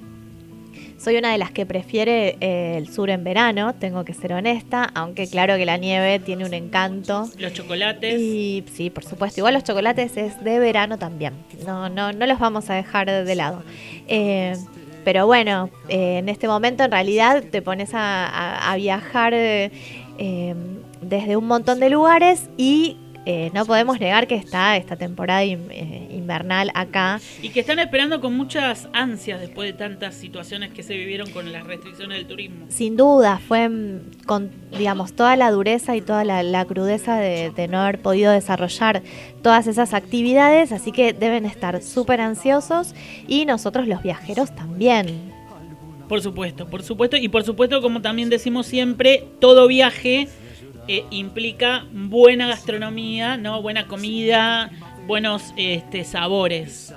Soy 0.97 1.15
una 1.15 1.31
de 1.31 1.37
las 1.37 1.51
que 1.51 1.65
prefiere 1.65 2.35
eh, 2.41 2.75
el 2.77 2.89
sur 2.91 3.09
en 3.09 3.23
verano, 3.23 3.73
tengo 3.75 4.03
que 4.03 4.13
ser 4.13 4.33
honesta, 4.33 4.83
aunque 4.95 5.27
claro 5.29 5.55
que 5.55 5.65
la 5.65 5.77
nieve 5.77 6.19
tiene 6.19 6.43
un 6.43 6.53
encanto. 6.53 7.29
Los 7.37 7.53
chocolates. 7.53 8.19
Y 8.19 8.65
sí, 8.73 8.89
por 8.89 9.05
supuesto. 9.05 9.39
Igual 9.39 9.53
los 9.53 9.63
chocolates 9.63 10.17
es 10.17 10.43
de 10.43 10.59
verano 10.59 10.97
también. 10.97 11.33
No, 11.65 11.87
no, 11.87 12.11
no 12.11 12.25
los 12.25 12.39
vamos 12.39 12.69
a 12.69 12.73
dejar 12.73 13.09
de 13.09 13.35
lado. 13.35 13.63
Eh, 14.09 14.57
pero 15.05 15.25
bueno, 15.25 15.69
en 15.87 16.27
este 16.27 16.47
momento 16.49 16.83
en 16.83 16.91
realidad 16.91 17.43
te 17.49 17.61
pones 17.61 17.93
a, 17.93 18.25
a- 18.27 18.73
a 18.73 18.75
viajar 18.75 19.33
desde 21.01 21.35
un 21.37 21.47
montón 21.47 21.79
de 21.79 21.89
lugares 21.89 22.49
y 22.57 22.97
eh, 23.29 23.51
no 23.53 23.65
podemos 23.65 23.99
negar 23.99 24.25
que 24.25 24.35
está 24.35 24.77
esta 24.77 24.95
temporada 24.95 25.43
in- 25.43 25.67
eh, 25.69 26.07
invernal 26.11 26.71
acá. 26.73 27.19
Y 27.41 27.49
que 27.49 27.59
están 27.59 27.77
esperando 27.79 28.21
con 28.21 28.37
muchas 28.37 28.87
ansias 28.93 29.41
después 29.41 29.67
de 29.69 29.77
tantas 29.77 30.15
situaciones 30.15 30.71
que 30.71 30.81
se 30.81 30.95
vivieron 30.95 31.29
con 31.31 31.51
las 31.51 31.65
restricciones 31.67 32.19
del 32.19 32.27
turismo. 32.27 32.67
Sin 32.69 32.95
duda, 32.95 33.41
fue 33.45 33.67
mm, 33.67 33.99
con, 34.25 34.49
digamos, 34.77 35.11
toda 35.11 35.35
la 35.35 35.51
dureza 35.51 35.97
y 35.97 36.01
toda 36.01 36.23
la, 36.23 36.41
la 36.41 36.63
crudeza 36.63 37.17
de, 37.17 37.51
de 37.51 37.67
no 37.67 37.79
haber 37.81 38.01
podido 38.01 38.31
desarrollar 38.31 39.03
todas 39.41 39.67
esas 39.67 39.93
actividades, 39.93 40.71
así 40.71 40.93
que 40.93 41.11
deben 41.11 41.45
estar 41.45 41.81
súper 41.83 42.21
ansiosos 42.21 42.95
y 43.27 43.43
nosotros 43.45 43.89
los 43.89 44.01
viajeros 44.03 44.55
también. 44.55 45.33
Por 46.07 46.21
supuesto, 46.21 46.69
por 46.69 46.81
supuesto. 46.81 47.17
Y 47.17 47.27
por 47.27 47.43
supuesto, 47.43 47.81
como 47.81 48.01
también 48.01 48.29
decimos 48.29 48.67
siempre, 48.67 49.25
todo 49.41 49.67
viaje 49.67 50.29
eh, 50.87 51.05
implica 51.09 51.85
buena 51.91 52.47
gastronomía, 52.47 53.37
¿no? 53.37 53.61
Buena 53.61 53.87
comida, 53.87 54.71
buenos 55.07 55.53
este, 55.57 56.03
sabores. 56.03 56.93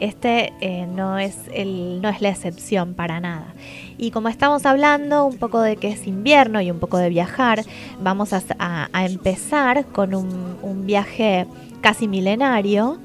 Este 0.00 0.54
eh, 0.62 0.86
no, 0.86 1.18
es 1.18 1.38
el, 1.52 2.00
no 2.00 2.08
es 2.08 2.22
la 2.22 2.30
excepción 2.30 2.94
para 2.94 3.20
nada. 3.20 3.54
Y 3.98 4.12
como 4.12 4.28
estamos 4.28 4.64
hablando 4.64 5.26
un 5.26 5.36
poco 5.36 5.60
de 5.60 5.76
que 5.76 5.88
es 5.88 6.06
invierno 6.06 6.60
y 6.62 6.70
un 6.70 6.78
poco 6.78 6.96
de 6.96 7.10
viajar, 7.10 7.62
vamos 8.00 8.32
a, 8.32 8.88
empezar 9.04 9.84
con 9.86 10.14
un, 10.14 10.56
un 10.62 10.86
viaje 10.86 11.46
casi 11.82 12.08
milenario 12.08 12.98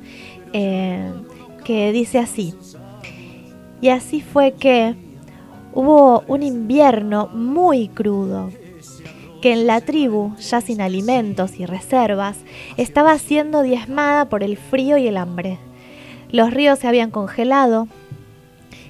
eh, 0.54 1.12
que 1.66 1.92
dice 1.92 2.20
así. 2.20 2.54
Y 3.82 3.90
así 3.90 4.22
fue 4.22 4.54
que 4.54 4.96
hubo 5.74 6.24
un 6.28 6.44
invierno 6.44 7.28
muy 7.28 7.90
crudo, 7.90 8.52
que 9.46 9.54
en 9.54 9.68
la 9.68 9.80
tribu, 9.80 10.36
ya 10.38 10.60
sin 10.60 10.82
alimentos 10.82 11.60
y 11.60 11.68
reservas, 11.68 12.36
estaba 12.78 13.16
siendo 13.20 13.62
diezmada 13.62 14.28
por 14.28 14.42
el 14.42 14.58
frío 14.58 14.98
y 14.98 15.08
el 15.08 15.18
hambre. 15.18 15.60
Los 16.32 16.52
ríos 16.52 16.80
se 16.80 16.88
habían 16.88 17.12
congelado. 17.12 17.88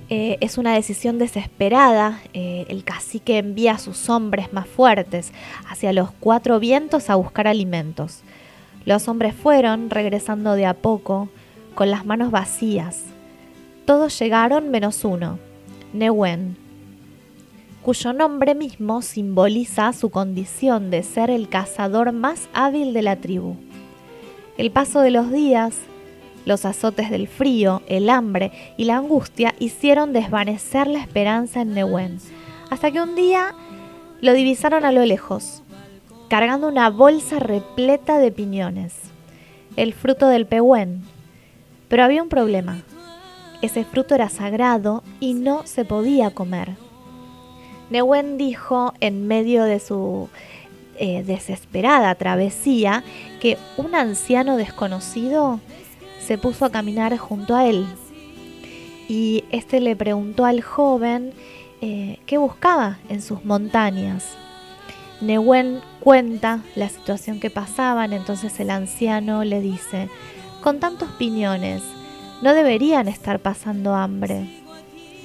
Eh, 0.07 0.37
es 0.39 0.57
una 0.57 0.73
decisión 0.73 1.19
desesperada. 1.19 2.21
Eh, 2.33 2.65
el 2.69 2.85
cacique 2.85 3.37
envía 3.37 3.73
a 3.73 3.79
sus 3.79 4.09
hombres 4.09 4.53
más 4.53 4.65
fuertes 4.65 5.33
hacia 5.69 5.91
los 5.91 6.11
cuatro 6.21 6.61
vientos 6.61 7.09
a 7.09 7.15
buscar 7.15 7.49
alimentos. 7.49 8.21
Los 8.85 9.09
hombres 9.09 9.35
fueron, 9.35 9.89
regresando 9.89 10.53
de 10.53 10.67
a 10.67 10.73
poco, 10.73 11.27
con 11.73 11.91
las 11.91 12.05
manos 12.05 12.31
vacías. 12.31 13.03
Todos 13.83 14.17
llegaron 14.17 14.71
menos 14.71 15.03
uno, 15.03 15.37
Newen, 15.91 16.55
cuyo 17.85 18.13
nombre 18.13 18.55
mismo 18.55 19.03
simboliza 19.03 19.93
su 19.93 20.09
condición 20.09 20.89
de 20.89 21.03
ser 21.03 21.29
el 21.29 21.49
cazador 21.49 22.13
más 22.13 22.49
hábil 22.51 22.95
de 22.95 23.03
la 23.03 23.17
tribu. 23.17 23.57
El 24.57 24.71
paso 24.71 25.01
de 25.01 25.11
los 25.11 25.31
días, 25.31 25.77
los 26.45 26.65
azotes 26.65 27.11
del 27.11 27.27
frío, 27.27 27.83
el 27.85 28.09
hambre 28.09 28.51
y 28.75 28.85
la 28.85 28.97
angustia 28.97 29.53
hicieron 29.59 30.13
desvanecer 30.13 30.87
la 30.87 30.97
esperanza 30.97 31.61
en 31.61 31.75
Newen, 31.75 32.17
hasta 32.71 32.89
que 32.89 33.01
un 33.01 33.13
día 33.13 33.53
lo 34.19 34.33
divisaron 34.33 34.83
a 34.83 34.91
lo 34.91 35.05
lejos, 35.05 35.61
cargando 36.27 36.67
una 36.67 36.89
bolsa 36.89 37.37
repleta 37.37 38.17
de 38.17 38.31
piñones, 38.31 38.95
el 39.75 39.93
fruto 39.93 40.27
del 40.27 40.47
pehuen. 40.47 41.03
Pero 41.87 42.03
había 42.03 42.23
un 42.23 42.29
problema. 42.29 42.81
Ese 43.61 43.85
fruto 43.85 44.15
era 44.15 44.29
sagrado 44.29 45.03
y 45.19 45.35
no 45.35 45.67
se 45.67 45.85
podía 45.85 46.31
comer. 46.31 46.84
Newen 47.89 48.37
dijo 48.37 48.93
en 48.99 49.27
medio 49.27 49.63
de 49.63 49.79
su 49.79 50.29
eh, 50.97 51.23
desesperada 51.23 52.15
travesía 52.15 53.03
que 53.39 53.57
un 53.77 53.95
anciano 53.95 54.57
desconocido 54.57 55.59
se 56.19 56.37
puso 56.37 56.65
a 56.65 56.71
caminar 56.71 57.15
junto 57.17 57.55
a 57.55 57.67
él. 57.67 57.85
Y 59.07 59.43
este 59.51 59.81
le 59.81 59.95
preguntó 59.95 60.45
al 60.45 60.61
joven 60.61 61.33
eh, 61.81 62.19
qué 62.25 62.37
buscaba 62.37 62.97
en 63.09 63.21
sus 63.21 63.45
montañas. 63.45 64.35
Newen 65.21 65.81
cuenta 65.99 66.61
la 66.75 66.89
situación 66.89 67.39
que 67.39 67.49
pasaban, 67.49 68.13
entonces 68.13 68.59
el 68.59 68.69
anciano 68.69 69.43
le 69.43 69.61
dice, 69.61 70.09
con 70.61 70.79
tantos 70.79 71.09
piñones, 71.11 71.83
no 72.41 72.53
deberían 72.53 73.07
estar 73.07 73.39
pasando 73.39 73.93
hambre. 73.93 74.47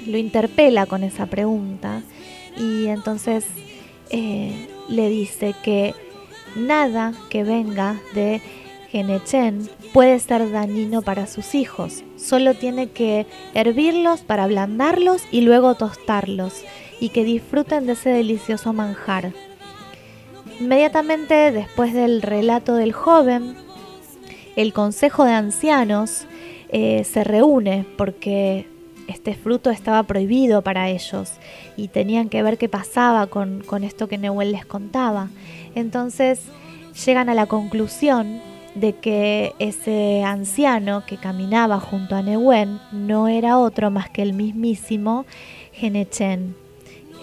Lo 0.06 0.18
interpela 0.18 0.86
con 0.86 1.02
esa 1.02 1.26
pregunta 1.26 2.02
y 2.61 2.88
entonces 2.88 3.46
eh, 4.11 4.68
le 4.88 5.08
dice 5.08 5.54
que 5.62 5.94
nada 6.56 7.14
que 7.30 7.42
venga 7.42 7.98
de 8.14 8.42
Genechen 8.90 9.68
puede 9.94 10.18
ser 10.18 10.50
dañino 10.50 11.00
para 11.00 11.26
sus 11.26 11.54
hijos. 11.54 12.04
Solo 12.16 12.54
tiene 12.54 12.90
que 12.90 13.26
hervirlos 13.54 14.20
para 14.20 14.44
ablandarlos 14.44 15.22
y 15.30 15.40
luego 15.40 15.74
tostarlos 15.74 16.64
y 17.00 17.08
que 17.08 17.24
disfruten 17.24 17.86
de 17.86 17.92
ese 17.92 18.11
delicioso 18.11 18.72
manjar. 18.72 19.32
Inmediatamente 20.58 21.52
después 21.52 21.94
del 21.94 22.20
relato 22.20 22.74
del 22.74 22.92
joven, 22.92 23.54
el 24.56 24.74
Consejo 24.74 25.24
de 25.24 25.32
Ancianos 25.32 26.26
eh, 26.68 27.04
se 27.04 27.24
reúne 27.24 27.86
porque 27.96 28.66
este 29.11 29.34
fruto 29.34 29.70
estaba 29.70 30.02
prohibido 30.04 30.62
para 30.62 30.88
ellos 30.88 31.32
y 31.76 31.88
tenían 31.88 32.28
que 32.28 32.42
ver 32.42 32.58
qué 32.58 32.68
pasaba 32.68 33.26
con, 33.26 33.62
con 33.62 33.84
esto 33.84 34.08
que 34.08 34.18
Newell 34.18 34.52
les 34.52 34.64
contaba. 34.64 35.28
Entonces 35.74 36.40
llegan 37.04 37.28
a 37.28 37.34
la 37.34 37.46
conclusión 37.46 38.40
de 38.74 38.94
que 38.94 39.52
ese 39.58 40.22
anciano 40.24 41.04
que 41.06 41.16
caminaba 41.16 41.80
junto 41.80 42.14
a 42.14 42.22
Newen 42.22 42.80
no 42.92 43.28
era 43.28 43.58
otro 43.58 43.90
más 43.90 44.08
que 44.11 44.22
el 44.22 44.32
mismísimo 44.32 45.26
Genechen, 45.72 46.54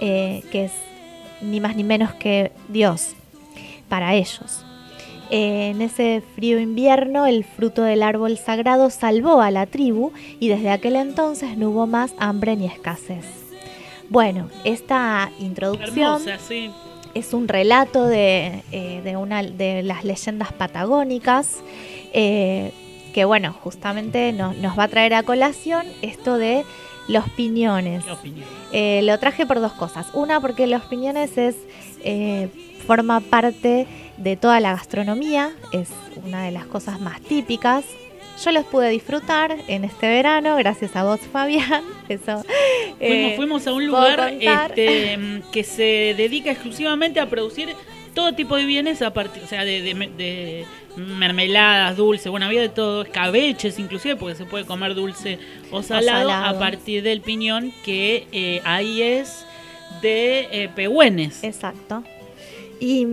eh, 0.02 0.44
que 0.52 0.66
es 0.66 0.72
ni 1.42 1.60
más 1.60 1.76
ni 1.76 1.84
menos 1.84 2.14
que 2.14 2.52
Dios 2.68 3.14
para 3.88 4.14
ellos. 4.16 4.67
En 5.30 5.82
ese 5.82 6.24
frío 6.36 6.60
invierno 6.60 7.26
el 7.26 7.44
fruto 7.44 7.84
del 7.84 8.04
árbol 8.04 8.38
sagrado 8.38 8.90
salvó 8.90 9.42
a 9.42 9.52
la 9.52 9.66
tribu 9.66 10.12
y 10.40 10.48
desde 10.48 10.70
aquel 10.70 10.96
entonces 10.96 11.58
no 11.58 11.70
hubo 11.70 11.88
más 11.88 12.14
hambre 12.18 12.56
ni 12.56 12.66
escasez. 12.66 13.26
Bueno, 14.10 14.50
esta 14.64 15.32
introducción 15.40 16.22
es 17.14 17.34
un 17.34 17.48
relato 17.48 18.06
de, 18.06 18.64
eh, 18.72 19.16
una 19.18 19.44
de 19.44 19.84
las 19.84 20.06
leyendas 20.06 20.54
patagónicas 20.54 21.58
eh, 22.14 22.72
que 23.14 23.26
bueno, 23.26 23.54
justamente 23.64 24.32
nos, 24.32 24.56
va 24.78 24.84
a 24.84 24.88
traer 24.88 25.14
a 25.14 25.24
colación 25.24 25.86
esto 26.02 26.38
de 26.38 26.64
los 27.08 27.28
piñones. 27.30 28.04
Eh, 28.72 29.02
lo 29.04 29.18
traje 29.18 29.46
por 29.46 29.60
dos 29.60 29.74
cosas. 29.74 30.08
Una, 30.14 30.40
porque 30.40 30.68
los 30.68 30.84
piñones 30.84 31.38
es 31.38 31.56
forma 32.86 33.20
parte 33.20 33.88
de 34.18 34.36
toda 34.36 34.60
la 34.60 34.72
gastronomía, 34.72 35.52
es 35.72 35.90
una 36.26 36.44
de 36.44 36.52
las 36.52 36.66
cosas 36.66 37.00
más 37.00 37.22
típicas. 37.22 37.86
Yo 38.44 38.52
los 38.52 38.66
pude 38.66 38.90
disfrutar 38.90 39.56
en 39.68 39.84
este 39.84 40.08
verano, 40.08 40.56
gracias 40.58 40.96
a 40.96 41.04
vos, 41.04 41.20
Fabián. 41.32 41.84
Eso, 42.10 42.44
eh, 43.00 43.34
fuimos, 43.36 43.66
a 43.66 43.74
un 43.74 43.88
lugar 43.88 44.34
este, 44.40 45.42
que 45.52 45.64
se 45.64 46.14
dedica 46.16 46.52
exclusivamente 46.52 47.20
a 47.20 47.30
producir 47.30 47.76
todo 48.14 48.34
tipo 48.34 48.56
de 48.56 48.66
bienes 48.66 49.02
a 49.02 49.14
partir, 49.14 49.44
o 49.44 49.48
sea, 49.48 49.64
de, 49.64 50.66
mermeladas, 50.96 51.96
dulce, 51.96 52.30
bueno, 52.30 52.48
había 52.48 52.62
de 52.62 52.70
todo, 52.70 53.04
escabeches 53.04 53.78
inclusive, 53.78 54.16
porque 54.16 54.34
se 54.34 54.46
puede 54.46 54.66
comer 54.66 54.96
dulce 54.96 55.38
o 55.70 55.84
salado, 55.84 56.32
a 56.32 56.58
partir 56.58 57.04
del 57.04 57.22
piñón 57.22 57.72
que 57.86 58.28
eh, 58.32 58.62
ahí 58.64 59.04
es 59.04 59.46
de 60.02 60.48
eh, 60.52 60.70
pehuenes. 60.76 61.44
Exacto. 61.44 62.04
Y 62.80 63.06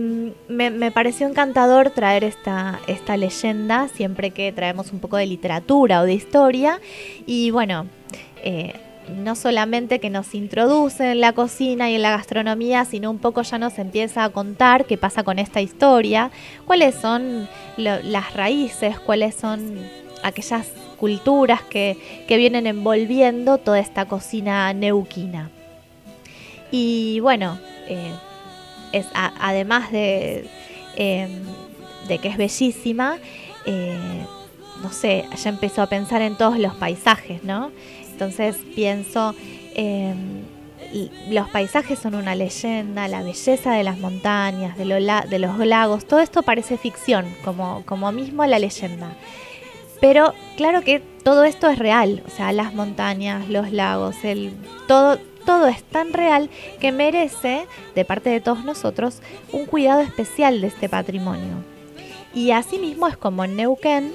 me, 0.47 0.91
pareció 0.91 1.27
encantador 1.27 1.89
traer 1.89 2.23
esta, 2.23 2.79
esta 2.87 3.17
leyenda 3.17 3.87
siempre 3.87 4.31
que 4.31 4.51
traemos 4.51 4.91
un 4.91 4.99
poco 4.99 5.17
de 5.17 5.25
literatura 5.25 6.01
o 6.01 6.05
de 6.05 6.13
historia. 6.13 6.79
Y 7.25 7.49
bueno, 7.49 7.87
eh, 8.43 8.73
no 9.09 9.35
solamente 9.35 9.99
que 9.99 10.09
nos 10.09 10.33
introduce 10.35 11.11
en 11.11 11.21
la 11.21 11.33
cocina 11.33 11.89
y 11.89 11.95
en 11.95 12.01
la 12.01 12.11
gastronomía, 12.11 12.85
sino 12.85 13.09
un 13.09 13.19
poco 13.19 13.41
ya 13.41 13.57
nos 13.57 13.77
empieza 13.79 14.23
a 14.23 14.29
contar 14.29 14.85
qué 14.85 14.97
pasa 14.97 15.23
con 15.23 15.39
esta 15.39 15.61
historia, 15.61 16.31
cuáles 16.65 16.95
son 16.95 17.47
las 17.77 18.33
raíces, 18.33 18.99
cuáles 18.99 19.35
son 19.35 19.79
aquellas 20.23 20.67
culturas 20.97 21.61
que, 21.61 21.97
que 22.27 22.37
vienen 22.37 22.67
envolviendo 22.67 23.57
toda 23.57 23.79
esta 23.79 24.05
cocina 24.05 24.73
neuquina. 24.73 25.49
Y 26.71 27.19
bueno, 27.19 27.59
eh, 27.87 28.11
es 28.97 29.07
además 29.13 29.91
de, 29.91 30.47
em, 30.95 31.43
que 32.07 32.27
es 32.27 32.37
bellísima, 32.37 33.17
eh, 33.65 33.97
no 34.81 34.91
sé, 34.91 35.25
ya 35.35 35.49
empezó 35.49 35.81
a 35.81 35.87
pensar 35.87 36.21
en 36.21 36.35
todos 36.35 36.59
los 36.59 36.73
paisajes, 36.75 37.43
¿no? 37.43 37.71
Entonces 38.11 38.57
pienso, 38.75 39.35
em, 39.73 40.43
los 41.29 41.49
paisajes 41.49 41.99
son 41.99 42.15
una 42.15 42.35
leyenda, 42.35 43.07
la 43.07 43.21
belleza 43.21 43.73
de 43.73 43.83
las 43.83 43.97
montañas, 43.97 44.77
de, 44.77 44.85
de 44.85 45.39
los 45.39 45.57
lagos, 45.59 46.05
todo 46.05 46.19
esto 46.19 46.43
parece 46.43 46.77
ficción, 46.77 47.25
como, 47.43 47.83
como 47.85 48.11
mismo 48.11 48.45
la 48.45 48.59
leyenda. 48.59 49.09
Pero 49.99 50.33
claro 50.55 50.81
que 50.81 51.01
todo 51.23 51.43
esto 51.43 51.69
es 51.69 51.79
real, 51.79 52.21
o 52.27 52.29
sea, 52.29 52.51
las 52.51 52.73
montañas, 52.73 53.49
los 53.49 53.71
lagos, 53.71 54.15
el, 54.23 54.53
todo, 54.87 55.17
todo 55.45 55.67
es 55.67 55.83
tan 55.83 56.13
real 56.13 56.49
que 56.79 56.91
merece, 56.91 57.67
de 57.93 58.05
parte 58.05 58.29
de 58.29 58.41
todos 58.41 58.63
nosotros, 58.63 59.21
un 59.51 59.65
cuidado 59.65 60.01
especial 60.01 60.61
de 60.61 60.67
este 60.67 60.89
patrimonio. 60.89 61.63
Y 62.33 62.51
asimismo 62.51 63.07
es 63.07 63.15
como 63.15 63.45
en 63.45 63.55
Neuquén 63.55 64.11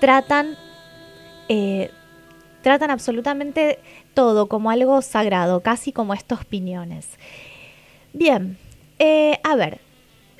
tratan, 0.00 0.56
eh, 1.48 1.90
tratan 2.62 2.90
absolutamente 2.90 3.78
todo 4.14 4.48
como 4.48 4.70
algo 4.70 5.00
sagrado, 5.00 5.60
casi 5.62 5.92
como 5.92 6.12
estos 6.12 6.44
piñones. 6.44 7.08
Bien, 8.12 8.58
eh, 8.98 9.38
a 9.42 9.56
ver, 9.56 9.80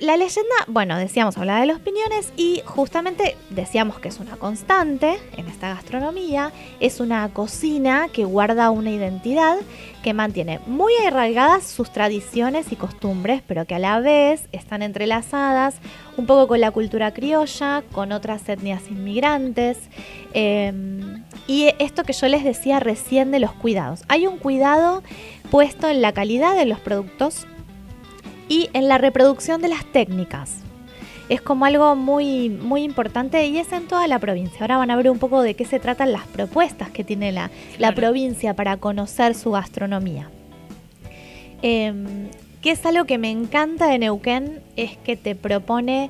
la 0.03 0.17
leyenda, 0.17 0.53
bueno, 0.67 0.97
decíamos, 0.97 1.37
hablaba 1.37 1.61
de 1.61 1.65
los 1.65 1.79
piñones 1.79 2.33
y 2.35 2.61
justamente 2.65 3.37
decíamos 3.49 3.99
que 3.99 4.09
es 4.09 4.19
una 4.19 4.35
constante 4.35 5.17
en 5.37 5.47
esta 5.47 5.69
gastronomía, 5.69 6.51
es 6.81 6.99
una 6.99 7.29
cocina 7.29 8.09
que 8.11 8.25
guarda 8.25 8.69
una 8.69 8.91
identidad, 8.91 9.55
que 10.03 10.13
mantiene 10.13 10.59
muy 10.67 10.91
arraigadas 11.07 11.63
sus 11.63 11.89
tradiciones 11.89 12.73
y 12.73 12.75
costumbres, 12.75 13.41
pero 13.47 13.63
que 13.65 13.75
a 13.75 13.79
la 13.79 14.01
vez 14.01 14.49
están 14.51 14.81
entrelazadas 14.81 15.75
un 16.17 16.25
poco 16.25 16.49
con 16.49 16.59
la 16.59 16.71
cultura 16.71 17.13
criolla, 17.13 17.81
con 17.93 18.11
otras 18.11 18.47
etnias 18.49 18.83
inmigrantes. 18.89 19.77
Em, 20.33 21.23
y 21.47 21.69
esto 21.79 22.03
que 22.03 22.11
yo 22.11 22.27
les 22.27 22.43
decía 22.43 22.81
recién 22.81 23.31
de 23.31 23.39
los 23.39 23.53
cuidados. 23.53 24.03
Hay 24.09 24.27
un 24.27 24.37
cuidado 24.37 25.01
puesto 25.49 25.87
en 25.87 26.01
la 26.01 26.11
calidad 26.11 26.57
de 26.57 26.65
los 26.65 26.79
productos 26.81 27.47
y 28.49 28.69
en 28.73 28.87
la 28.87 28.97
reproducción 28.97 29.61
de 29.61 29.69
las 29.69 29.85
técnicas. 29.85 30.57
Es 31.29 31.41
como 31.41 31.65
algo 31.65 31.95
muy, 31.95 32.49
muy 32.49 32.83
importante 32.83 33.45
y 33.45 33.57
es 33.57 33.71
en 33.71 33.87
toda 33.87 34.07
la 34.07 34.19
provincia. 34.19 34.59
Ahora 34.61 34.77
van 34.77 34.91
a 34.91 34.95
ver 34.95 35.09
un 35.09 35.19
poco 35.19 35.41
de 35.41 35.53
qué 35.53 35.65
se 35.65 35.79
tratan 35.79 36.11
las 36.11 36.27
propuestas 36.27 36.89
que 36.91 37.03
tiene 37.03 37.31
la, 37.31 37.49
la 37.79 37.95
provincia 37.95 38.55
para 38.55 38.77
conocer 38.77 39.33
su 39.33 39.51
gastronomía. 39.51 40.29
Em, 41.61 42.27
que 42.63 42.71
es 42.71 42.83
algo 42.85 43.03
que 43.05 43.17
me 43.19 43.29
encanta 43.29 43.87
de 43.87 43.99
Neuquén, 43.99 44.61
es 44.77 44.95
que 44.97 45.15
te 45.17 45.35
propone, 45.35 46.09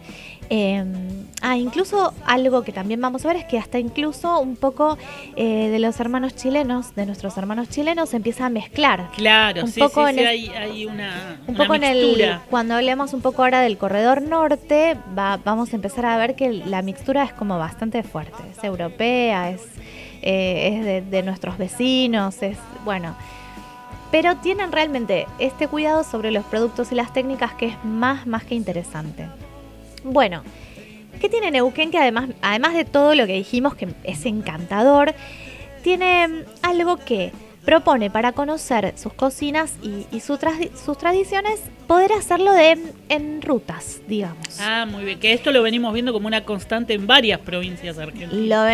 em, 0.50 1.26
ah, 1.42 1.58
incluso 1.58 2.14
algo 2.26 2.62
que 2.64 2.72
también 2.72 3.02
vamos 3.02 3.26
a 3.26 3.30
ver 3.30 3.38
es 3.38 3.46
que 3.46 3.58
hasta 3.58 3.80
incluso 3.80 4.40
un 4.40 4.56
poco 4.56 4.98
eh, 5.36 5.70
de 5.70 5.80
los 5.80 6.00
hermanos 6.00 6.36
chilenos, 6.36 6.94
de 6.96 7.06
nuestros 7.08 7.36
hermanos 7.38 7.70
chilenos, 7.70 8.10
se 8.10 8.18
empieza 8.18 8.46
a 8.46 8.50
mezclar. 8.50 9.10
Claro, 9.16 9.64
Un 9.64 9.72
sí, 9.72 9.80
poco 9.80 10.04
sí, 10.06 10.12
en 10.12 10.16
sí, 10.16 10.22
el- 10.22 10.28
hay, 10.28 10.48
hay 10.50 10.86
una, 10.86 11.40
Un 11.48 11.56
una 11.56 11.64
poco 11.64 11.74
en 11.76 11.84
el, 11.86 11.98
mixtura. 11.98 12.44
cuando 12.52 12.76
hablemos 12.76 13.14
un 13.14 13.22
poco 13.22 13.44
ahora 13.44 13.62
del 13.62 13.78
corredor 13.80 14.22
norte, 14.22 14.96
va- 15.18 15.38
vamos 15.44 15.74
a 15.74 15.76
empezar 15.76 16.06
a 16.06 16.18
ver 16.18 16.36
que 16.36 16.54
la 16.54 16.84
mixtura 16.84 17.24
es 17.24 17.34
como 17.34 17.58
bastante 17.58 18.04
fuerte, 18.04 18.38
es 18.56 18.64
europea, 18.64 19.50
es, 19.50 19.62
eh, 20.22 20.70
es 20.78 20.86
de, 20.86 21.02
de 21.02 21.24
nuestros 21.24 21.58
vecinos, 21.58 22.44
es 22.44 22.58
bueno. 22.86 23.16
Pero 24.14 24.36
tienen 24.38 24.72
realmente 24.72 25.26
este 25.40 25.68
cuidado 25.68 26.04
sobre 26.04 26.30
los 26.30 26.46
productos 26.46 26.92
y 26.92 26.96
las 26.96 27.12
técnicas 27.14 27.54
que 27.56 27.66
es 27.66 27.84
más, 27.84 28.28
más 28.28 28.44
que 28.44 28.54
interesante. 28.54 29.28
Bueno, 30.04 30.44
¿qué 31.20 31.30
tiene 31.30 31.50
Neuquén 31.50 31.90
que 31.90 31.98
además, 31.98 32.30
además 32.44 32.76
de 32.76 32.86
todo 32.86 33.16
lo 33.16 33.26
que 33.26 33.34
dijimos 33.34 33.74
que 33.74 33.88
es 34.04 34.24
encantador, 34.28 35.16
tiene 35.82 36.28
mm, 36.28 36.34
algo 36.62 36.98
que 36.98 37.32
propone 37.66 38.12
para 38.12 38.34
conocer 38.34 38.94
sus 38.98 39.14
cocinas 39.14 39.74
y, 39.82 40.06
y 40.16 40.20
su 40.20 40.38
tradi- 40.38 40.70
sus 40.76 40.96
tradiciones, 41.00 41.60
poder 41.88 42.12
hacerlo 42.12 42.54
de, 42.54 42.78
en 43.10 43.42
rutas, 43.42 44.00
digamos. 44.08 44.60
Ah, 44.60 44.86
muy 44.88 45.06
bien. 45.06 45.20
Que 45.20 45.34
esto 45.34 45.52
lo 45.52 45.64
venimos 45.64 45.92
viendo 45.92 46.14
como 46.14 46.28
una 46.28 46.46
constante 46.46 46.94
en 46.94 47.08
varias 47.08 47.40
provincias 47.40 47.98
argentinas. 47.98 48.32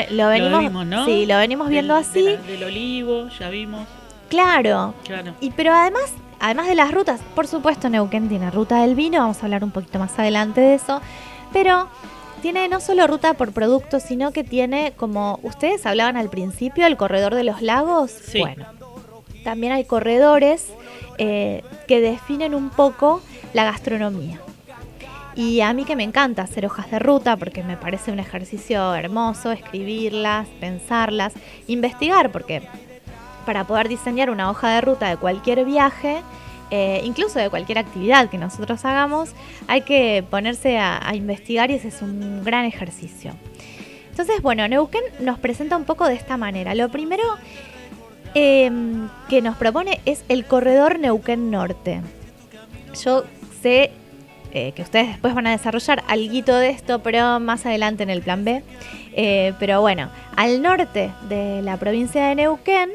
Lo, 0.10 0.16
lo 0.18 0.28
venimos, 0.30 0.60
vimos, 0.60 0.86
¿no? 0.86 1.06
sí, 1.06 1.26
lo 1.26 1.38
venimos 1.38 1.70
viendo 1.70 1.94
Del- 1.96 2.04
así, 2.04 2.24
de 2.24 2.36
la- 2.36 2.42
del 2.42 2.64
olivo, 2.66 3.30
ya 3.40 3.50
vimos. 3.50 3.88
Claro. 4.30 4.94
Claro. 5.04 5.34
Y 5.40 5.52
pero 5.52 5.74
además, 5.74 6.14
además 6.40 6.68
de 6.68 6.76
las 6.76 6.92
rutas, 6.92 7.20
por 7.36 7.48
supuesto 7.48 7.90
Neuquén 7.90 8.30
tiene 8.30 8.52
ruta 8.52 8.82
del 8.82 8.96
vino, 8.96 9.20
vamos 9.20 9.42
a 9.42 9.46
hablar 9.46 9.64
un 9.64 9.72
poquito 9.72 10.00
más 10.00 10.18
adelante 10.18 10.62
de 10.62 10.76
eso, 10.76 11.02
pero 11.52 11.88
tiene 12.42 12.68
no 12.70 12.80
solo 12.80 13.06
ruta 13.08 13.34
por 13.34 13.52
producto, 13.52 14.00
sino 14.00 14.32
que 14.32 14.44
tiene, 14.44 14.94
como 14.96 15.40
ustedes 15.44 15.86
hablaban 15.86 16.18
al 16.18 16.30
principio, 16.30 16.88
el 16.88 16.98
corredor 16.98 17.36
de 17.36 17.44
los 17.44 17.62
lagos. 17.62 18.12
Sí. 18.12 18.40
Bueno, 18.40 18.66
también 19.44 19.74
hay 19.74 19.84
corredores 19.84 20.68
eh, 21.18 21.64
que 21.88 22.00
definen 22.00 22.56
un 22.56 22.70
poco 22.70 23.22
la 23.54 23.64
gastronomía. 23.66 24.40
Y 25.36 25.62
a 25.62 25.74
mí 25.74 25.86
que 25.86 25.96
me 25.96 26.04
encanta 26.04 26.42
hacer 26.42 26.66
hojas 26.66 26.92
de 26.92 27.00
ruta 27.00 27.38
porque 27.38 27.64
me 27.64 27.78
parece 27.78 28.12
un 28.12 28.20
ejercicio 28.20 28.94
hermoso, 28.96 29.52
escribirlas, 29.52 30.48
pensarlas, 30.60 31.34
investigar, 31.68 32.32
porque 32.32 32.62
para 33.50 33.64
poder 33.64 33.89
diseñar 33.89 34.30
una 34.30 34.52
hoja 34.52 34.76
de 34.76 34.82
ruta 34.82 35.10
de 35.10 35.18
cualquier 35.18 35.66
viaje, 35.66 36.22
eh, 36.70 37.02
incluso 37.04 37.39
de 37.39 37.50
cualquier 37.50 37.80
actividad 37.80 38.30
que 38.30 38.38
nosotros 38.38 38.86
hagamos, 38.86 39.32
hay 39.68 39.82
que 39.82 40.24
ponerse 40.30 40.78
a, 40.78 41.16
investigar 41.16 41.72
y 41.72 41.74
ese 41.74 41.88
es 41.88 42.04
un 42.04 42.43
gran 42.43 42.66
ejercicio. 42.66 43.34
Entonces, 44.12 44.43
bueno, 44.43 44.68
Neuquén 44.68 45.02
nos 45.22 45.39
presenta 45.39 45.78
un 45.78 45.86
poco 45.86 46.08
de 46.08 46.14
esta 46.14 46.38
manera. 46.38 46.76
Lo 46.76 46.89
primero 46.89 47.24
eh, 48.36 48.70
que 49.30 49.41
nos 49.41 49.58
propone 49.58 50.00
es 50.06 50.24
el 50.30 50.45
corredor 50.45 51.00
Neuquén 51.00 51.50
Norte. 51.50 52.02
Yo 53.04 53.24
sé 53.64 53.89
eh, 54.54 54.74
que 54.74 54.84
ustedes 54.84 55.08
después 55.08 55.34
van 55.34 55.47
a 55.47 55.52
desarrollar 55.52 56.04
algo 56.08 56.54
de 56.54 56.70
esto, 56.70 57.00
pero 57.00 57.39
más 57.39 57.66
adelante 57.66 58.04
en 58.04 58.12
el 58.12 58.22
plan 58.22 58.45
B. 58.45 58.62
Eh, 59.14 59.54
pero 59.60 59.82
bueno, 59.82 60.12
al 60.36 60.62
norte 60.62 61.12
de 61.28 61.64
la 61.64 61.78
provincia 61.78 62.28
de 62.28 62.36
Neuquén 62.36 62.91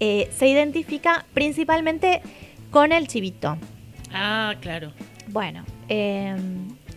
eh, 0.00 0.30
se 0.36 0.48
identifica 0.48 1.24
principalmente 1.34 2.22
con 2.70 2.92
el 2.92 3.06
chivito. 3.06 3.56
Ah, 4.12 4.54
claro. 4.60 4.92
Bueno, 5.28 5.64
eh, 5.88 6.34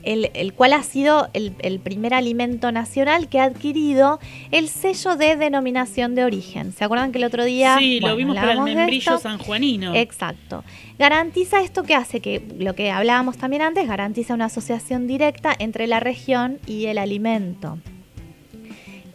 el, 0.02 0.32
el 0.34 0.54
cual 0.54 0.74
ha 0.74 0.84
sido 0.84 1.30
el, 1.34 1.54
el 1.60 1.80
primer 1.80 2.14
alimento 2.14 2.72
nacional 2.72 3.30
que 3.30 3.40
ha 3.40 3.44
adquirido 3.44 4.20
el 4.52 4.68
sello 4.68 5.16
de 5.16 5.36
denominación 5.36 6.16
de 6.16 6.26
origen. 6.26 6.74
¿Se 6.74 6.84
acuerdan 6.84 7.12
que 7.12 7.20
el 7.20 7.24
otro 7.24 7.44
día... 7.46 7.78
sí, 7.78 8.00
bueno, 8.00 8.14
lo 8.14 8.18
vimos 8.18 8.36
para 8.36 8.54
el 8.54 8.62
membrillo 8.62 9.18
sanjuanino. 9.18 9.94
Exacto. 9.96 10.64
Garantiza 10.98 11.62
esto 11.62 11.84
que 11.84 11.96
hace 11.96 12.20
que 12.22 12.44
lo 12.58 12.76
que 12.76 12.92
hablábamos 12.92 13.38
también 13.38 13.62
antes, 13.62 13.88
garantiza 13.88 14.34
una 14.34 14.46
asociación 14.46 15.08
directa 15.08 15.56
entre 15.58 15.88
la 15.88 16.00
región 16.00 16.60
y 16.66 16.88
el 16.88 16.98
alimento. 16.98 17.78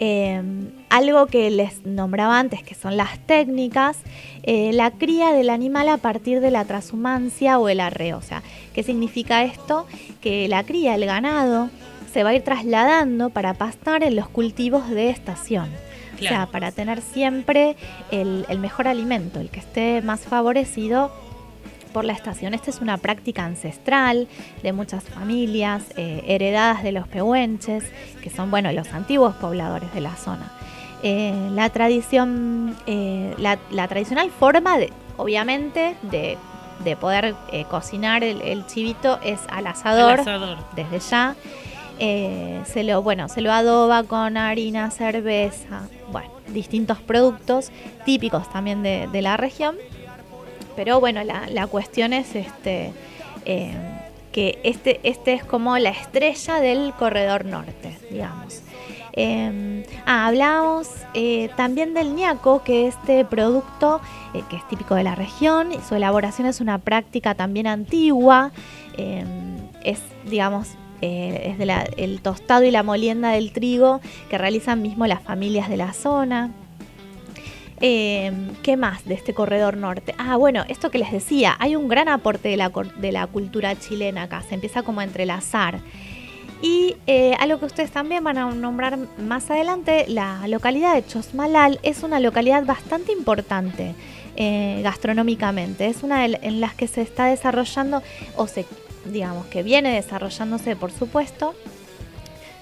Eh, 0.00 0.40
algo 0.90 1.26
que 1.26 1.50
les 1.50 1.84
nombraba 1.84 2.38
antes, 2.38 2.62
que 2.62 2.74
son 2.74 2.96
las 2.96 3.18
técnicas, 3.26 3.98
eh, 4.42 4.72
la 4.72 4.92
cría 4.92 5.32
del 5.32 5.50
animal 5.50 5.88
a 5.88 5.96
partir 5.98 6.40
de 6.40 6.50
la 6.50 6.64
transhumancia 6.64 7.58
o 7.58 7.68
el 7.68 7.80
arreo. 7.80 8.18
O 8.18 8.22
sea, 8.22 8.42
¿qué 8.74 8.82
significa 8.82 9.42
esto? 9.42 9.86
Que 10.20 10.48
la 10.48 10.64
cría, 10.64 10.94
el 10.94 11.04
ganado, 11.04 11.70
se 12.12 12.22
va 12.22 12.30
a 12.30 12.34
ir 12.34 12.42
trasladando 12.42 13.30
para 13.30 13.54
pastar 13.54 14.02
en 14.02 14.16
los 14.16 14.28
cultivos 14.28 14.88
de 14.88 15.10
estación. 15.10 15.68
O 16.14 16.20
sea, 16.20 16.46
para 16.46 16.72
tener 16.72 17.00
siempre 17.00 17.76
el, 18.10 18.44
el 18.48 18.58
mejor 18.58 18.88
alimento, 18.88 19.38
el 19.38 19.50
que 19.50 19.60
esté 19.60 20.02
más 20.02 20.22
favorecido 20.22 21.12
por 21.88 22.04
la 22.04 22.12
estación. 22.12 22.54
Esta 22.54 22.70
es 22.70 22.80
una 22.80 22.96
práctica 22.98 23.44
ancestral 23.44 24.28
de 24.62 24.72
muchas 24.72 25.04
familias, 25.04 25.82
eh, 25.96 26.22
heredadas 26.26 26.82
de 26.82 26.92
los 26.92 27.08
pehuenches, 27.08 27.84
que 28.22 28.30
son 28.30 28.50
bueno, 28.50 28.70
los 28.72 28.92
antiguos 28.92 29.34
pobladores 29.36 29.92
de 29.94 30.00
la 30.00 30.14
zona. 30.16 30.52
Eh, 31.02 31.48
la 31.52 31.70
tradición, 31.70 32.76
eh, 32.86 33.34
la, 33.38 33.58
la 33.70 33.88
tradicional 33.88 34.30
forma, 34.30 34.78
de, 34.78 34.92
obviamente, 35.16 35.96
de, 36.02 36.36
de 36.84 36.96
poder 36.96 37.34
cocinar 37.70 38.24
el, 38.24 38.40
el 38.42 38.66
chivito 38.66 39.18
es 39.22 39.40
al 39.48 39.66
asador 39.66 40.20
asador. 40.20 40.58
desde 40.74 40.98
ya. 41.00 41.36
Se 41.98 42.84
lo, 42.84 43.02
bueno, 43.02 43.28
se 43.28 43.40
lo 43.40 43.52
adoba 43.52 44.04
con 44.04 44.36
harina, 44.36 44.90
cerveza, 44.92 45.88
bueno, 46.12 46.30
distintos 46.48 46.98
productos 46.98 47.72
típicos 48.04 48.48
también 48.52 48.84
de, 48.84 49.08
de 49.10 49.20
la 49.20 49.36
región. 49.36 49.74
Pero 50.78 51.00
bueno, 51.00 51.24
la, 51.24 51.48
la 51.50 51.66
cuestión 51.66 52.12
es 52.12 52.36
este 52.36 52.92
eh, 53.44 53.72
que 54.30 54.60
este, 54.62 55.00
este 55.02 55.32
es 55.32 55.42
como 55.44 55.76
la 55.76 55.88
estrella 55.90 56.60
del 56.60 56.92
corredor 56.92 57.44
norte, 57.44 57.98
digamos. 58.12 58.62
Eh, 59.14 59.84
ah, 60.06 60.28
hablamos 60.28 60.88
eh, 61.14 61.50
también 61.56 61.94
del 61.94 62.14
ñaco, 62.14 62.62
que 62.62 62.86
este 62.86 63.24
producto 63.24 64.00
eh, 64.34 64.42
que 64.48 64.54
es 64.54 64.68
típico 64.68 64.94
de 64.94 65.02
la 65.02 65.16
región, 65.16 65.70
su 65.88 65.96
elaboración 65.96 66.46
es 66.46 66.60
una 66.60 66.78
práctica 66.78 67.34
también 67.34 67.66
antigua, 67.66 68.52
eh, 68.96 69.24
es, 69.82 70.00
digamos, 70.30 70.76
es 71.00 71.58
de 71.58 71.66
la- 71.66 71.88
el 71.96 72.20
tostado 72.22 72.62
y 72.62 72.70
la 72.70 72.84
molienda 72.84 73.30
del 73.32 73.50
trigo 73.50 74.00
que 74.30 74.38
realizan 74.38 74.80
mismo 74.80 75.08
las 75.08 75.22
familias 75.22 75.68
de 75.68 75.76
la 75.76 75.92
zona. 75.92 76.52
Eh, 77.80 78.32
¿Qué 78.62 78.76
más 78.76 79.04
de 79.04 79.14
este 79.14 79.34
corredor 79.34 79.76
norte? 79.76 80.14
Ah, 80.18 80.36
bueno, 80.36 80.64
esto 80.68 80.90
que 80.90 80.98
les 80.98 81.12
decía, 81.12 81.56
hay 81.60 81.76
un 81.76 81.88
gran 81.88 82.08
aporte 82.08 82.48
de 82.48 82.56
la, 82.56 83.26
cultura 83.28 83.78
chilena 83.78 84.22
acá, 84.24 84.42
se 84.42 84.54
empieza 84.54 84.82
como 84.82 85.00
a 85.00 85.04
entrelazar. 85.04 85.80
Y 86.60 86.96
eh, 87.06 87.34
algo 87.38 87.60
que 87.60 87.66
ustedes 87.66 87.92
también 87.92 88.24
van 88.24 88.36
a 88.36 88.50
nombrar 88.50 88.98
más 89.18 89.48
adelante, 89.48 90.06
la 90.08 90.46
localidad 90.48 90.94
de 90.94 91.06
Chosmalal 91.06 91.78
es 91.84 92.02
una 92.02 92.18
localidad 92.18 92.64
bastante 92.64 93.12
importante 93.12 93.94
eh, 94.34 94.80
gastronómicamente. 94.82 95.86
Es 95.86 96.02
una 96.02 96.24
en 96.26 96.60
las 96.60 96.74
que 96.74 96.88
se 96.88 97.02
está 97.02 97.26
desarrollando, 97.26 98.02
o 98.36 98.48
se, 98.48 98.66
digamos 99.04 99.46
que 99.46 99.62
viene 99.62 99.94
desarrollándose, 99.94 100.74
por 100.74 100.90
supuesto, 100.90 101.54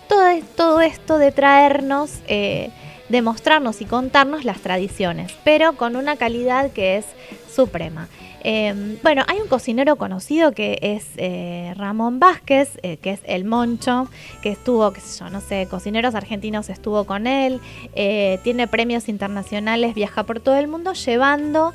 todo, 0.08 0.26
es- 0.28 0.44
todo 0.56 0.82
esto 0.82 1.16
de 1.16 1.32
traernos, 1.32 2.20
eh, 2.28 2.70
de 3.08 3.22
mostrarnos 3.22 3.80
y 3.80 3.84
contarnos 3.84 4.44
las 4.44 4.60
tradiciones, 4.60 5.32
pero 5.44 5.74
con 5.74 5.96
una 5.96 6.16
calidad 6.16 6.72
que 6.72 6.96
es 6.96 7.06
suprema. 7.52 8.08
Eh, 8.48 8.98
bueno, 9.02 9.24
hay 9.26 9.40
un 9.40 9.48
cocinero 9.48 9.96
conocido 9.96 10.52
que 10.52 10.78
es 10.80 11.04
eh, 11.16 11.74
Ramón 11.76 12.20
Vázquez, 12.20 12.78
eh, 12.84 12.96
que 12.98 13.10
es 13.10 13.20
el 13.24 13.44
Moncho, 13.44 14.08
que 14.40 14.50
estuvo, 14.50 14.92
qué 14.92 15.00
sé 15.00 15.18
yo, 15.18 15.30
no 15.30 15.40
sé, 15.40 15.66
cocineros 15.68 16.14
argentinos 16.14 16.68
estuvo 16.68 17.04
con 17.04 17.26
él, 17.26 17.60
eh, 17.94 18.38
tiene 18.44 18.68
premios 18.68 19.08
internacionales, 19.08 19.96
viaja 19.96 20.22
por 20.22 20.38
todo 20.38 20.54
el 20.56 20.68
mundo 20.68 20.92
llevando 20.92 21.74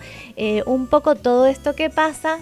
un 0.66 0.88
poco 0.88 1.16
todo 1.16 1.46
esto 1.46 1.76
que 1.76 1.90
pasa 1.90 2.40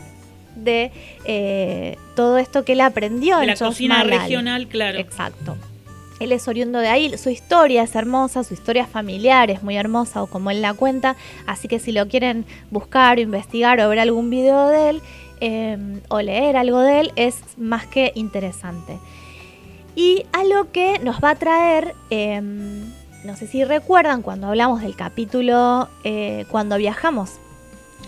de 0.55 1.97
todo 2.15 2.37
esto 2.37 2.63
que 2.63 2.73
él 2.73 2.81
aprendió 2.81 3.37
De 3.37 3.43
en 3.43 3.49
la 3.49 3.55
cocina 3.55 4.03
regional, 4.03 4.67
claro. 4.67 4.99
Exacto. 4.99 5.57
Él 6.19 6.31
es 6.31 6.47
oriundo 6.47 6.79
de 6.79 6.87
ahí, 6.87 7.17
su 7.17 7.29
historia 7.29 7.83
es 7.83 7.95
hermosa, 7.95 8.43
su 8.43 8.53
historia 8.53 8.85
familiar 8.85 9.49
es 9.49 9.63
muy 9.63 9.77
hermosa 9.77 10.21
o 10.21 10.27
como 10.27 10.51
él 10.51 10.61
la 10.61 10.73
cuenta, 10.73 11.15
así 11.47 11.67
que 11.67 11.79
si 11.79 11.91
lo 11.91 12.07
quieren 12.07 12.45
buscar 12.71 13.17
o 13.17 13.21
investigar 13.21 13.79
o 13.79 13.89
ver 13.89 13.99
algún 13.99 14.29
video 14.29 14.67
de 14.67 14.89
él, 14.89 15.01
eh, 15.41 16.01
o 16.09 16.21
leer 16.21 16.57
algo 16.57 16.79
de 16.81 16.99
él 16.99 17.11
es 17.15 17.37
más 17.57 17.87
que 17.87 18.11
interesante. 18.15 18.99
Y 19.95 20.25
algo 20.33 20.71
que 20.71 20.99
nos 20.99 21.21
va 21.23 21.31
a 21.31 21.35
traer, 21.35 21.95
eh, 22.09 22.41
no 22.41 23.35
sé 23.35 23.47
si 23.47 23.63
recuerdan 23.63 24.21
cuando 24.21 24.47
hablamos 24.47 24.81
del 24.81 24.95
capítulo 24.95 25.89
eh, 26.03 26.45
cuando 26.49 26.77
viajamos 26.77 27.31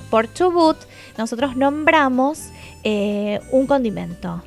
por 0.09 0.32
Chubut, 0.34 0.78
nosotros 1.18 1.55
nombramos 1.55 2.49
eh, 2.84 3.39
un 3.51 3.68
condimento. 3.68 4.43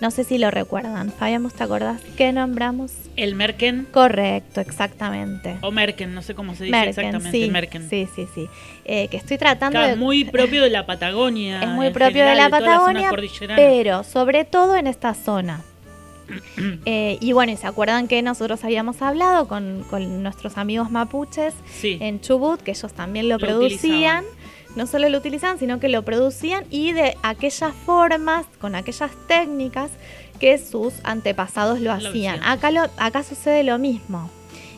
No 0.00 0.10
sé 0.12 0.22
si 0.22 0.38
lo 0.38 0.50
recuerdan. 0.52 1.10
Fabián, 1.12 1.48
¿te 1.50 1.64
acordás 1.64 2.00
qué 2.16 2.32
nombramos? 2.32 2.92
El 3.16 3.34
Merken 3.34 3.86
Correcto, 3.90 4.60
exactamente. 4.60 5.58
o 5.60 5.72
Merken, 5.72 6.14
no 6.14 6.22
sé 6.22 6.34
cómo 6.36 6.54
se 6.54 6.64
dice 6.64 6.76
Merken, 6.76 6.88
exactamente. 7.06 7.30
sí, 7.44 7.50
Merken. 7.50 7.90
sí, 7.90 8.08
sí, 8.14 8.28
sí. 8.32 8.48
Eh, 8.84 9.08
que 9.08 9.16
estoy 9.16 9.38
tratando 9.38 9.72
Claro, 9.78 9.88
de... 9.90 9.96
muy 9.96 10.24
propio 10.30 10.62
de 10.62 10.70
la 10.70 10.86
Patagonia. 10.86 11.60
es 11.62 11.68
muy 11.70 11.90
propio 11.90 12.24
de 12.24 12.34
la 12.36 12.48
Patagonia, 12.48 13.10
pero 13.56 14.04
sobre 14.04 14.44
todo 14.44 14.76
en 14.76 14.86
esta 14.86 15.14
zona. 15.14 15.62
Eh, 16.84 17.16
y 17.20 17.32
bueno, 17.32 17.56
se 17.56 17.66
acuerdan 17.66 18.06
que 18.08 18.20
nosotros 18.22 18.62
habíamos 18.64 19.00
hablado 19.02 19.48
con, 19.48 19.84
con 19.90 20.22
nuestros 20.22 20.58
amigos 20.58 20.90
mapuches 20.90 21.54
Sí, 21.70 21.96
en 22.00 22.20
Chubut, 22.20 22.60
que 22.60 22.72
ellos 22.72 22.92
también 22.92 23.28
lo, 23.28 23.36
Lo 23.38 23.46
producían. 23.46 24.24
No 24.76 24.86
solo 24.86 25.08
lo 25.08 25.18
utilizaban, 25.18 25.58
sino 25.58 25.80
que 25.80 25.88
lo 25.88 26.02
producían 26.04 26.64
y 26.70 26.92
de 26.92 27.16
aquellas 27.22 27.74
formas, 27.86 28.46
con 28.60 28.74
aquellas 28.74 29.10
técnicas 29.26 29.90
que 30.38 30.56
sus 30.58 30.94
antepasados 31.04 31.80
lo, 31.80 31.92
hacían. 31.92 32.40
Acá, 32.44 32.70
lo, 32.70 32.82
acá 32.96 33.22
sucede 33.24 33.64
lo 33.64 33.78
mismo. 33.78 34.30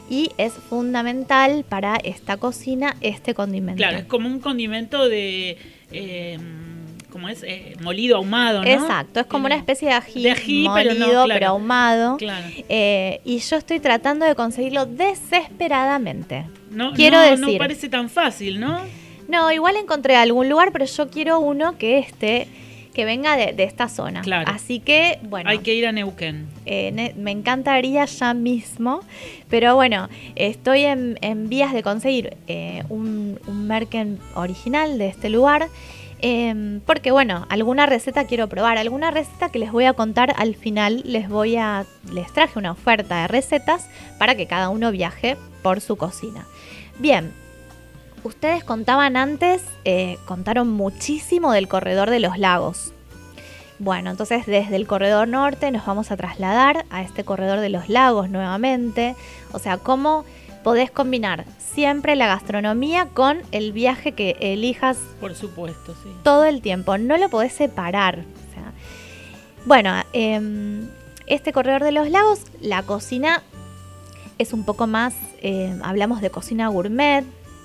Y 0.09 0.31
es 0.39 0.53
fundamental 0.55 1.65
para 1.69 1.97
esta 1.97 2.37
cocina 2.37 2.97
este 3.01 3.35
condimento. 3.35 3.77
claro, 3.77 3.99
es 3.99 4.05
como 4.07 4.29
un 4.29 4.41
condimento 4.41 5.09
de. 5.09 5.57
Eh, 5.93 6.39
¿Cómo 7.11 7.29
es? 7.29 7.43
Eh, 7.43 7.75
molido 7.83 8.17
ahumado, 8.17 8.63
¿no? 8.63 8.69
Exacto, 8.69 9.21
es 9.21 9.27
como 9.27 9.47
una 9.47 9.57
especie 9.57 9.89
de 9.89 9.95
ají, 9.95 10.23
De 10.23 10.31
ají, 10.31 10.69
pero 10.75 10.95
no, 10.95 11.01
molido, 11.01 11.25
claro. 11.25 11.47
ahumado. 11.49 12.17
Claro. 12.17 12.47
Eh, 12.69 13.21
y 13.25 13.39
yo 13.39 13.57
estoy 13.57 13.81
tratando 13.81 14.25
de 14.25 14.35
conseguirlo 14.37 14.87
desesperadamente. 14.87 16.47
No, 16.71 16.93
Quiero 16.93 17.19
no, 17.19 17.25
decir- 17.25 17.53
no 17.55 17.59
parece 17.59 17.89
tan 17.89 18.09
fácil, 18.09 18.61
¿no? 18.61 18.81
No, 19.31 19.51
igual 19.53 19.77
encontré 19.77 20.17
algún 20.17 20.49
lugar, 20.49 20.73
pero 20.73 20.85
yo 20.85 21.09
quiero 21.11 21.39
uno 21.39 21.79
que 21.79 21.99
esté, 21.99 22.49
que 22.93 23.05
venga 23.05 23.37
de, 23.37 23.53
de 23.53 23.63
esta 23.65 23.89
zona. 23.89 24.23
Claro. 24.23 24.51
Así 24.53 24.81
que, 24.81 25.19
bueno, 25.23 25.49
Hay 25.49 25.59
que 25.59 25.75
ir 25.75 25.87
a 25.87 25.93
Neuquén. 25.93 26.49
eh, 26.67 26.91
ne- 26.93 27.15
me 27.17 27.31
encantaría 27.31 28.05
ya 28.07 28.35
mismo, 28.35 29.01
pero 29.49 29.77
bueno, 29.77 30.09
estoy 30.35 30.83
en, 30.85 31.17
en 31.21 31.49
vías 31.49 31.73
de 31.73 31.83
conseguir 31.85 32.37
eh, 32.49 32.83
un, 32.89 33.39
un 33.47 33.67
Merken 33.69 34.19
original 34.35 34.99
de 34.99 35.07
este 35.09 35.29
lugar. 35.31 35.69
em, 36.23 36.81
porque 36.81 37.13
bueno, 37.13 37.47
alguna 37.49 37.87
receta 37.87 38.27
quiero 38.27 38.47
probar, 38.49 38.77
alguna 38.77 39.11
receta 39.11 39.49
que 39.51 39.59
les 39.59 39.73
voy 39.73 39.85
a 39.87 39.95
contar 39.95 40.35
al 40.37 40.55
final, 40.55 41.03
les 41.07 41.29
voy 41.31 41.57
a, 41.57 41.87
les 42.13 42.31
traje 42.33 42.59
una 42.59 42.73
oferta 42.73 43.23
de 43.23 43.29
recetas 43.29 43.89
para 44.19 44.35
que 44.35 44.47
cada 44.47 44.69
uno 44.69 44.91
viaje 44.93 45.37
por 45.63 45.81
su 45.81 45.97
cocina. 45.97 46.45
Bien, 46.99 47.33
ustedes 48.25 48.65
contaban 48.65 49.17
antes, 49.17 49.63
eh, 49.85 50.19
contaron 50.27 50.71
muchísimo 50.71 51.53
del 51.53 51.69
corredor 51.69 52.11
de 52.11 52.21
los 52.21 52.39
lagos. 52.39 52.93
Bueno, 53.79 54.11
entonces 54.11 54.45
desde 54.47 54.77
el 54.77 54.87
corredor 54.87 55.27
norte 55.27 55.71
nos 55.71 55.87
vamos 55.87 56.11
a 56.11 56.17
trasladar 56.17 56.85
a 56.91 57.03
este 57.03 57.25
corredor 57.25 57.61
de 57.61 57.71
los 57.71 57.89
lagos 57.89 58.29
nuevamente. 58.29 59.17
O 59.53 59.59
sea, 59.59 59.79
cómo 59.79 60.25
podés 60.63 60.91
combinar 60.91 61.47
siempre 61.59 62.15
la 62.15 62.27
gastronomía 62.27 63.07
con 63.07 63.41
el 63.53 63.73
viaje 63.73 64.13
que 64.13 64.37
elijas 64.41 64.99
Por 65.21 65.35
supuesto, 65.35 65.95
sí. 66.03 66.11
todo 66.23 66.45
el 66.45 66.61
tiempo. 66.61 66.99
No 66.99 67.17
lo 67.17 67.31
podés 67.31 67.55
separar. 67.55 68.19
O 68.19 68.55
sea, 68.55 68.73
bueno, 69.65 69.95
em, 70.13 70.89
este 71.27 71.53
corredor 71.53 71.83
de 71.83 71.93
los 71.93 72.11
lagos, 72.11 72.41
la 72.61 72.83
cocina 72.83 73.43
es 74.37 74.53
un 74.53 74.65
poco 74.65 74.87
más, 74.87 75.15
eh, 75.43 75.75
hablamos 75.83 76.21
de 76.21 76.31
cocina 76.31 76.69
gourmet, 76.69 77.25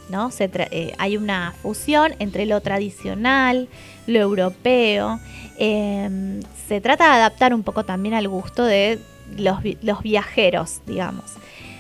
¿no? 0.10 0.32
Se 0.32 0.49
eh, 0.53 0.93
hay 0.97 1.18
una 1.18 1.53
fusión 1.62 2.14
entre 2.20 2.45
lo 2.45 2.62
tradicional, 2.62 3.68
lo 4.08 4.20
europeo. 4.20 5.20
em, 5.58 6.41
se 6.68 6.82
trata 6.82 7.06
de 7.06 7.12
adaptar 7.12 7.53
un 7.53 7.64
poco 7.64 7.86
también 7.86 8.14
al 8.16 8.28
gusto 8.28 8.64
de 8.64 8.99
los 9.38 10.01
viajeros, 10.01 10.82
digamos. 10.86 11.26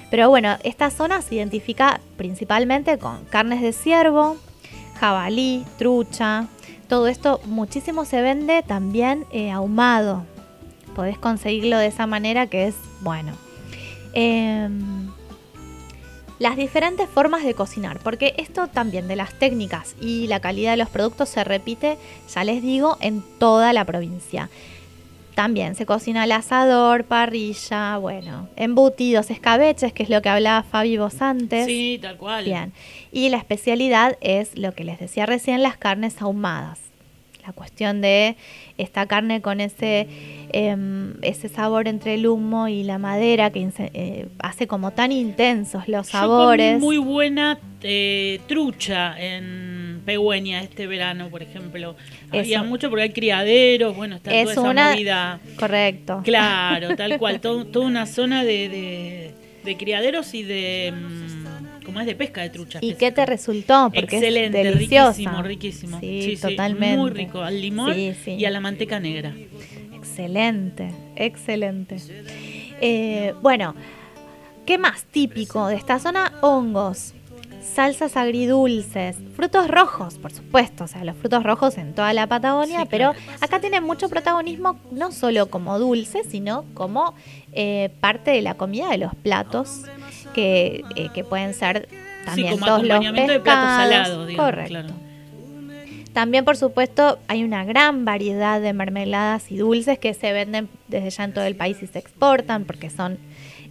Pero 0.09 0.29
bueno, 0.29 0.57
esta 0.63 0.91
zona 0.91 1.21
se 1.21 1.35
identifica 1.35 1.99
principalmente 2.17 2.97
con 2.97 3.25
carnes 3.25 3.61
de 3.61 3.73
ciervo, 3.73 4.37
jabalí, 4.99 5.65
trucha. 5.77 6.47
Todo 6.87 7.07
esto 7.07 7.41
muchísimo 7.45 8.05
se 8.05 8.21
vende 8.21 8.63
también 8.63 9.25
eh, 9.31 9.51
ahumado. 9.51 10.23
Podés 10.95 11.17
conseguirlo 11.17 11.77
de 11.77 11.87
esa 11.87 12.05
manera 12.07 12.47
que 12.47 12.67
es 12.67 12.75
bueno. 13.01 13.33
Em, 14.13 15.09
las 16.39 16.57
diferentes 16.57 17.09
formas 17.09 17.43
de 17.43 17.53
cocinar, 17.53 17.99
porque 17.99 18.33
esto 18.37 18.67
también 18.67 19.07
de 19.07 19.15
las 19.15 19.33
técnicas 19.37 19.95
y 20.01 20.27
la 20.27 20.39
calidad 20.39 20.71
de 20.71 20.77
los 20.77 20.89
productos 20.89 21.29
se 21.29 21.43
repite, 21.43 21.97
ya 22.33 22.43
les 22.43 22.61
digo, 22.61 22.97
en 22.99 23.23
toda 23.39 23.73
la 23.73 23.85
provincia. 23.85 24.49
También 25.33 25.75
se 25.75 25.85
cocina 25.85 26.23
al 26.23 26.31
asador, 26.31 27.03
parrilla, 27.03 27.97
bueno, 27.97 28.47
embutidos, 28.55 29.29
escabeches, 29.29 29.91
que 29.91 30.03
es 30.03 30.09
lo 30.09 30.21
que 30.21 30.29
hablaba 30.29 30.63
Fabi 30.63 30.97
vos 30.97 31.21
antes. 31.21 31.65
Sí, 31.65 31.99
tal 32.01 32.15
cual. 32.17 32.45
Bien. 32.45 32.71
Y 33.11 33.27
la 33.27 33.37
especialidad 33.37 34.17
es 34.21 34.57
lo 34.57 34.73
que 34.73 34.85
les 34.85 34.97
decía 34.97 35.25
recién, 35.25 35.61
las 35.61 35.75
carnes 35.75 36.21
ahumadas. 36.21 36.79
La 37.45 37.53
cuestión 37.53 38.01
de 38.01 38.35
esta 38.77 39.05
carne 39.05 39.41
con 39.41 39.61
ese, 39.61 40.07
em, 40.51 41.13
ese 41.21 41.47
sabor 41.47 41.87
entre 41.87 42.15
el 42.15 42.25
humo 42.27 42.67
y 42.67 42.83
la 42.83 42.97
madera 42.97 43.51
que 43.51 43.67
eh, 43.93 44.27
hace 44.39 44.65
como 44.67 44.91
tan 44.91 45.11
intensos 45.11 45.87
los 45.87 46.07
Yo 46.07 46.11
sabores. 46.11 46.73
comí 46.73 46.83
muy 46.85 46.97
buena 46.97 47.59
eh, 47.83 48.39
trucha 48.47 49.15
en 49.19 50.01
Pegüeña 50.05 50.61
este 50.61 50.87
verano, 50.87 51.29
por 51.29 51.43
ejemplo. 51.43 51.95
Había 52.31 52.59
Eso. 52.59 52.65
mucho 52.65 52.89
porque 52.89 53.03
hay 53.03 53.09
criaderos, 53.13 53.95
bueno, 53.95 54.15
está 54.15 54.33
Es 54.33 54.43
toda 54.43 54.53
esa 54.53 54.61
una- 54.61 54.91
movida. 54.91 55.39
Correcto. 55.59 56.21
Claro, 56.23 56.95
tal 56.95 57.17
cual, 57.19 57.39
todo- 57.41 57.65
toda 57.65 57.85
una 57.85 58.07
zona 58.07 58.43
de, 58.43 58.69
de, 58.69 59.31
de 59.63 59.77
criaderos 59.77 60.33
y 60.33 60.41
de... 60.43 60.93
mm, 60.95 61.44
¿Cómo 61.85 61.99
es? 61.99 62.05
De 62.05 62.15
pesca 62.15 62.41
de 62.41 62.49
trucha. 62.49 62.79
¿Y 62.81 62.95
qué 62.95 63.11
te 63.11 63.25
resultó? 63.25 63.91
Porque 63.93 64.17
Excelente, 64.17 64.61
es 64.61 64.73
deliciosa. 64.73 65.11
riquísimo, 65.11 65.41
riquísimo. 65.43 65.99
Sí, 65.99 66.37
totalmente. 66.41 66.97
muy 66.97 67.11
rico, 67.11 67.41
al 67.41 67.61
limón 67.61 67.93
Sí, 67.93 68.13
y 68.31 68.45
a 68.45 68.49
la 68.49 68.59
manteca 68.59 68.99
negra. 68.99 69.33
Excelente, 69.93 70.91
excelente. 71.15 71.97
Eh, 72.81 73.33
bueno, 73.41 73.75
¿qué 74.65 74.77
más 74.77 75.03
típico 75.05 75.67
de 75.67 75.75
esta 75.75 75.99
zona? 75.99 76.33
Hongos, 76.41 77.13
salsas 77.73 78.15
agridulces, 78.17 79.15
frutos 79.35 79.67
rojos, 79.67 80.15
por 80.17 80.31
supuesto, 80.31 80.83
o 80.85 80.87
sea, 80.87 81.03
los 81.03 81.15
frutos 81.17 81.43
rojos 81.43 81.77
en 81.77 81.93
toda 81.93 82.13
la 82.13 82.27
Patagonia, 82.27 82.81
Sí, 82.81 82.87
pero 82.89 83.13
acá 83.41 83.59
tienen 83.59 83.83
mucho 83.83 84.09
protagonismo 84.09 84.79
no 84.91 85.11
solo 85.11 85.47
como 85.49 85.77
dulce, 85.79 86.23
sino 86.29 86.65
como 86.73 87.15
eh, 87.53 87.89
parte 87.99 88.31
de 88.31 88.41
la 88.41 88.55
comida 88.55 88.89
de 88.89 88.97
los 88.99 89.15
platos 89.15 89.81
que, 90.35 90.83
eh, 90.95 91.09
que 91.13 91.23
pueden 91.23 91.53
ser 91.53 91.87
también 92.25 92.51
como 92.51 92.65
todos 92.65 92.83
los 92.83 92.99
de 92.99 93.39
pescados. 93.39 94.27
digamos, 94.27 94.45
Correcto. 94.45 94.69
claro. 94.69 95.05
También, 96.15 96.45
por 96.45 96.55
supuesto, 96.55 97.19
hay 97.27 97.43
una 97.43 97.65
gran 97.65 98.05
variedad 98.05 98.61
de 98.61 98.71
mermeladas 98.71 99.51
y 99.51 99.57
dulces 99.57 99.99
que 99.99 100.13
se 100.13 100.31
venden 100.31 100.69
desde 100.87 101.09
ya 101.09 101.25
en 101.25 101.33
todo 101.33 101.43
el 101.43 101.55
país 101.55 101.81
y 101.83 101.87
se 101.87 101.99
exportan 101.99 102.63
porque 102.63 102.89
son 102.89 103.17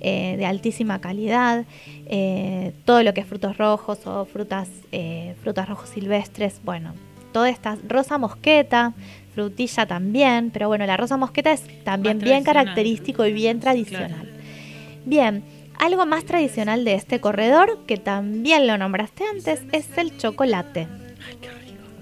eh, 0.01 0.37
de 0.37 0.45
altísima 0.45 1.01
calidad. 1.01 1.65
Eh, 2.05 2.73
todo 2.85 3.03
lo 3.03 3.15
que 3.15 3.23
es 3.23 3.27
frutos 3.27 3.57
rojos 3.57 4.07
o 4.07 4.27
frutas, 4.27 4.69
eh, 4.93 5.35
frutas 5.43 5.67
rojos 5.69 5.89
silvestres, 5.89 6.61
bueno, 6.63 6.93
toda 7.33 7.49
esta 7.49 7.79
rosa 7.89 8.19
mosqueta, 8.19 8.93
frutilla 9.35 9.87
también, 9.87 10.51
pero 10.51 10.69
bueno, 10.69 10.85
la 10.85 10.99
rosa 10.99 11.17
mosqueta 11.17 11.51
es 11.51 11.63
también 11.83 12.19
bien 12.19 12.45
característico 12.45 13.25
y 13.25 13.33
bien 13.33 13.61
tradicional. 13.61 14.31
Bien, 15.07 15.43
algo 15.79 16.07
más 16.07 16.25
tradicional 16.25 16.85
de 16.85 16.95
este 16.95 17.21
corredor, 17.21 17.79
que 17.87 17.97
también 17.97 18.67
lo 18.67 18.77
nombraste 18.79 19.25
antes, 19.25 19.63
es 19.73 19.97
el 19.99 20.17
chocolate. 20.17 20.87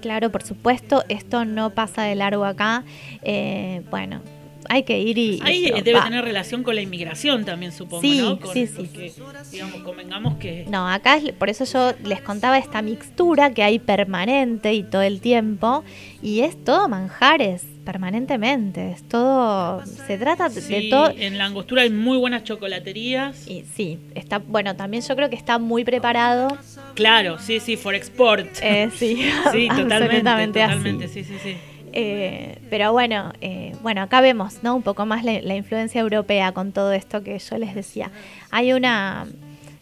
Claro, 0.01 0.31
por 0.31 0.43
supuesto, 0.43 1.03
esto 1.09 1.45
no 1.45 1.69
pasa 1.69 2.03
de 2.03 2.15
largo 2.15 2.43
acá. 2.43 2.83
Eh, 3.21 3.81
bueno, 3.89 4.21
hay 4.69 4.83
que 4.83 4.99
ir 4.99 5.17
y... 5.17 5.39
Ahí 5.43 5.71
debe 5.81 6.01
tener 6.01 6.25
relación 6.25 6.61
con 6.63 6.75
la 6.75 6.81
inmigración 6.81 7.45
también, 7.45 7.71
supongo, 7.71 8.01
Sí, 8.01 8.19
¿no? 8.19 8.37
Con- 8.39 8.53
sí, 8.53 8.67
sí. 8.67 8.73
Porque, 8.75 9.13
digamos, 9.51 9.81
convengamos 9.81 10.35
que... 10.37 10.65
No, 10.69 10.89
acá 10.89 11.15
es- 11.17 11.31
por 11.31 11.49
eso 11.49 11.63
yo 11.63 11.93
les 12.07 12.19
contaba 12.21 12.57
esta 12.57 12.81
mixtura 12.81 13.53
que 13.53 13.63
hay 13.63 13.79
permanente 13.79 14.73
y 14.73 14.83
todo 14.83 15.01
el 15.03 15.21
tiempo. 15.21 15.85
Y 16.21 16.41
es 16.41 16.61
todo 16.65 16.89
manjares, 16.89 17.63
permanentemente. 17.83 18.91
Es 18.91 19.03
todo... 19.03 19.85
Se 19.85 20.17
trata 20.17 20.49
de 20.49 20.87
todo... 20.89 21.11
en 21.15 21.37
la 21.37 21.45
angostura 21.45 21.83
hay 21.83 21.89
muy 21.89 22.17
buenas 22.17 22.43
chocolaterías. 22.43 23.47
Y 23.47 23.63
sí, 23.75 23.99
está, 24.15 24.39
bueno, 24.39 24.75
también 24.75 25.03
yo 25.03 25.15
creo 25.15 25.29
que 25.29 25.35
está 25.35 25.59
muy 25.59 25.83
preparado. 25.83 26.57
Claro, 26.95 27.37
sí, 27.39 27.59
sí, 27.59 27.77
for 27.77 27.95
export. 27.95 28.47
Eh, 28.61 28.89
sí, 28.95 29.29
sí, 29.51 29.67
totalmente, 29.75 30.29
así. 30.29 30.47
totalmente, 30.47 31.07
sí, 31.07 31.23
sí, 31.23 31.35
sí. 31.41 31.55
Eh, 31.95 32.57
pero 32.71 32.91
bueno, 32.91 33.33
eh, 33.41 33.75
bueno, 33.83 34.01
acá 34.01 34.19
vemos 34.19 34.63
¿no? 34.63 34.75
un 34.75 34.81
poco 34.81 35.05
más 35.05 35.23
la, 35.23 35.39
la 35.41 35.55
influencia 35.55 36.01
europea 36.01 36.51
con 36.51 36.71
todo 36.71 36.91
esto 36.91 37.23
que 37.23 37.37
yo 37.37 37.57
les 37.57 37.75
decía. 37.75 38.09
Hay 38.49 38.73
una... 38.73 39.27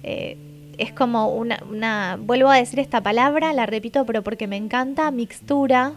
eh, 0.03 0.37
es 0.77 0.91
como 0.93 1.27
una, 1.29 1.61
una, 1.69 2.17
vuelvo 2.19 2.49
a 2.49 2.55
decir 2.55 2.79
esta 2.79 3.01
palabra, 3.01 3.53
la 3.53 3.67
repito, 3.67 4.03
pero 4.05 4.23
porque 4.23 4.47
me 4.47 4.57
encanta, 4.57 5.11
mixtura. 5.11 5.93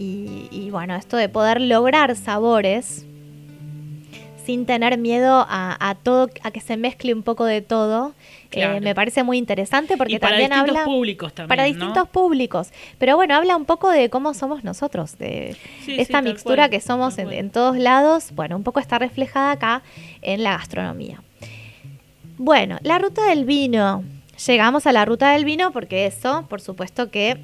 Y, 0.00 0.48
y 0.50 0.70
bueno, 0.70 0.96
esto 0.96 1.18
de 1.18 1.28
poder 1.28 1.60
lograr 1.60 2.16
sabores 2.16 3.04
sin 4.46 4.64
tener 4.64 4.96
miedo 4.96 5.44
a, 5.46 5.76
a 5.78 5.94
todo, 5.94 6.30
a 6.42 6.50
que 6.50 6.60
se 6.62 6.78
mezcle 6.78 7.12
un 7.12 7.22
poco 7.22 7.44
de 7.44 7.60
todo, 7.60 8.14
eh, 8.50 8.80
me 8.80 8.94
parece 8.94 9.22
muy 9.22 9.36
interesante 9.36 9.98
porque 9.98 10.14
y 10.14 10.18
para 10.18 10.32
también 10.38 10.52
distintos 10.52 10.76
habla 10.76 10.84
públicos 10.86 11.34
también, 11.34 11.48
para 11.48 11.62
¿no? 11.64 11.68
distintos 11.68 12.08
públicos. 12.08 12.68
Pero 12.98 13.16
bueno, 13.16 13.34
habla 13.34 13.56
un 13.56 13.66
poco 13.66 13.90
de 13.90 14.08
cómo 14.08 14.32
somos 14.32 14.64
nosotros, 14.64 15.18
de 15.18 15.54
Sí, 15.84 15.96
esta 16.00 16.22
mixtura 16.22 16.62
cual, 16.64 16.70
que 16.70 16.80
somos 16.80 17.18
en 17.18 17.50
todos 17.50 17.76
lados. 17.76 18.32
Bueno, 18.32 18.56
un 18.56 18.62
poco 18.62 18.80
está 18.80 18.98
reflejada 18.98 19.52
acá 19.52 19.82
en 20.22 20.42
la 20.42 20.52
gastronomía. 20.56 21.22
Bueno, 22.38 22.78
la 22.80 22.98
ruta 22.98 23.26
del 23.26 23.44
vino. 23.44 24.02
Llegamos 24.46 24.86
a 24.86 24.92
la 24.92 25.04
ruta 25.04 25.32
del 25.32 25.44
vino 25.44 25.70
porque 25.72 26.06
eso, 26.06 26.46
por 26.48 26.62
supuesto 26.62 27.10
que 27.10 27.36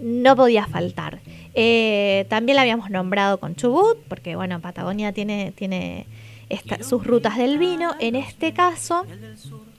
no 0.00 0.34
podía 0.34 0.66
faltar. 0.66 1.20
Eh, 1.56 2.26
también 2.28 2.56
la 2.56 2.62
habíamos 2.62 2.90
nombrado 2.90 3.38
con 3.40 3.56
Chubut, 3.56 3.96
porque 4.08 4.36
bueno, 4.36 4.60
Patagonia 4.60 5.12
tiene, 5.12 5.52
tiene 5.56 6.06
esta- 6.48 6.82
sus 6.84 7.04
rutas 7.06 7.36
del 7.38 7.58
vino. 7.58 7.94
En 7.98 8.14
este 8.14 8.52
caso, 8.52 9.04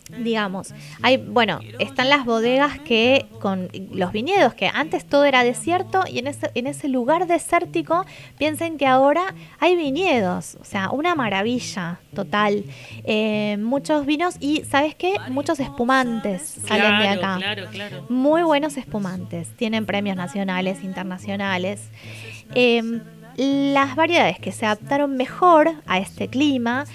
digamos, 0.10 0.74
hay, 1.02 1.18
bueno, 1.18 1.60
están 1.80 2.10
las 2.10 2.26
bodegas 2.26 2.80
que 2.80 3.26
con 3.42 3.70
los 3.92 4.12
viñedos, 4.12 4.54
que 4.54 4.68
antes 4.68 5.06
todo 5.06 5.26
era 5.26 5.44
desierto 5.44 6.04
y 6.10 6.20
en 6.20 6.28
ese, 6.28 6.50
en 6.56 6.68
ese 6.68 6.88
lugar 6.88 7.28
desértico 7.28 8.06
piensen 8.38 8.78
que 8.78 8.88
ahora 8.88 9.36
hay 9.60 9.76
viñedos, 9.76 10.58
o 10.62 10.64
sea, 10.64 10.90
una 10.92 11.16
maravilla 11.16 12.00
total. 12.14 12.64
Eh, 13.04 13.58
muchos 13.60 14.06
vinos 14.06 14.36
y, 14.40 14.64
¿sabes 14.64 14.96
qué? 14.96 15.16
Muchos 15.30 15.60
espumantes 15.60 16.58
salen 16.66 17.00
de 17.00 17.08
acá. 17.10 17.36
Claro, 17.38 17.66
claro. 17.72 18.06
Muy 18.10 18.44
buenos 18.44 18.78
espumantes, 18.78 19.50
tienen 19.56 19.86
premios 19.86 20.16
nacionales, 20.16 20.84
internacionales. 20.84 21.90
Eh, 22.56 23.02
las 23.38 23.96
variedades 23.96 24.40
que 24.40 24.52
se 24.52 24.66
adaptaron 24.66 25.16
mejor 25.16 25.72
a 25.86 26.00
este 26.00 26.28
clima 26.28 26.86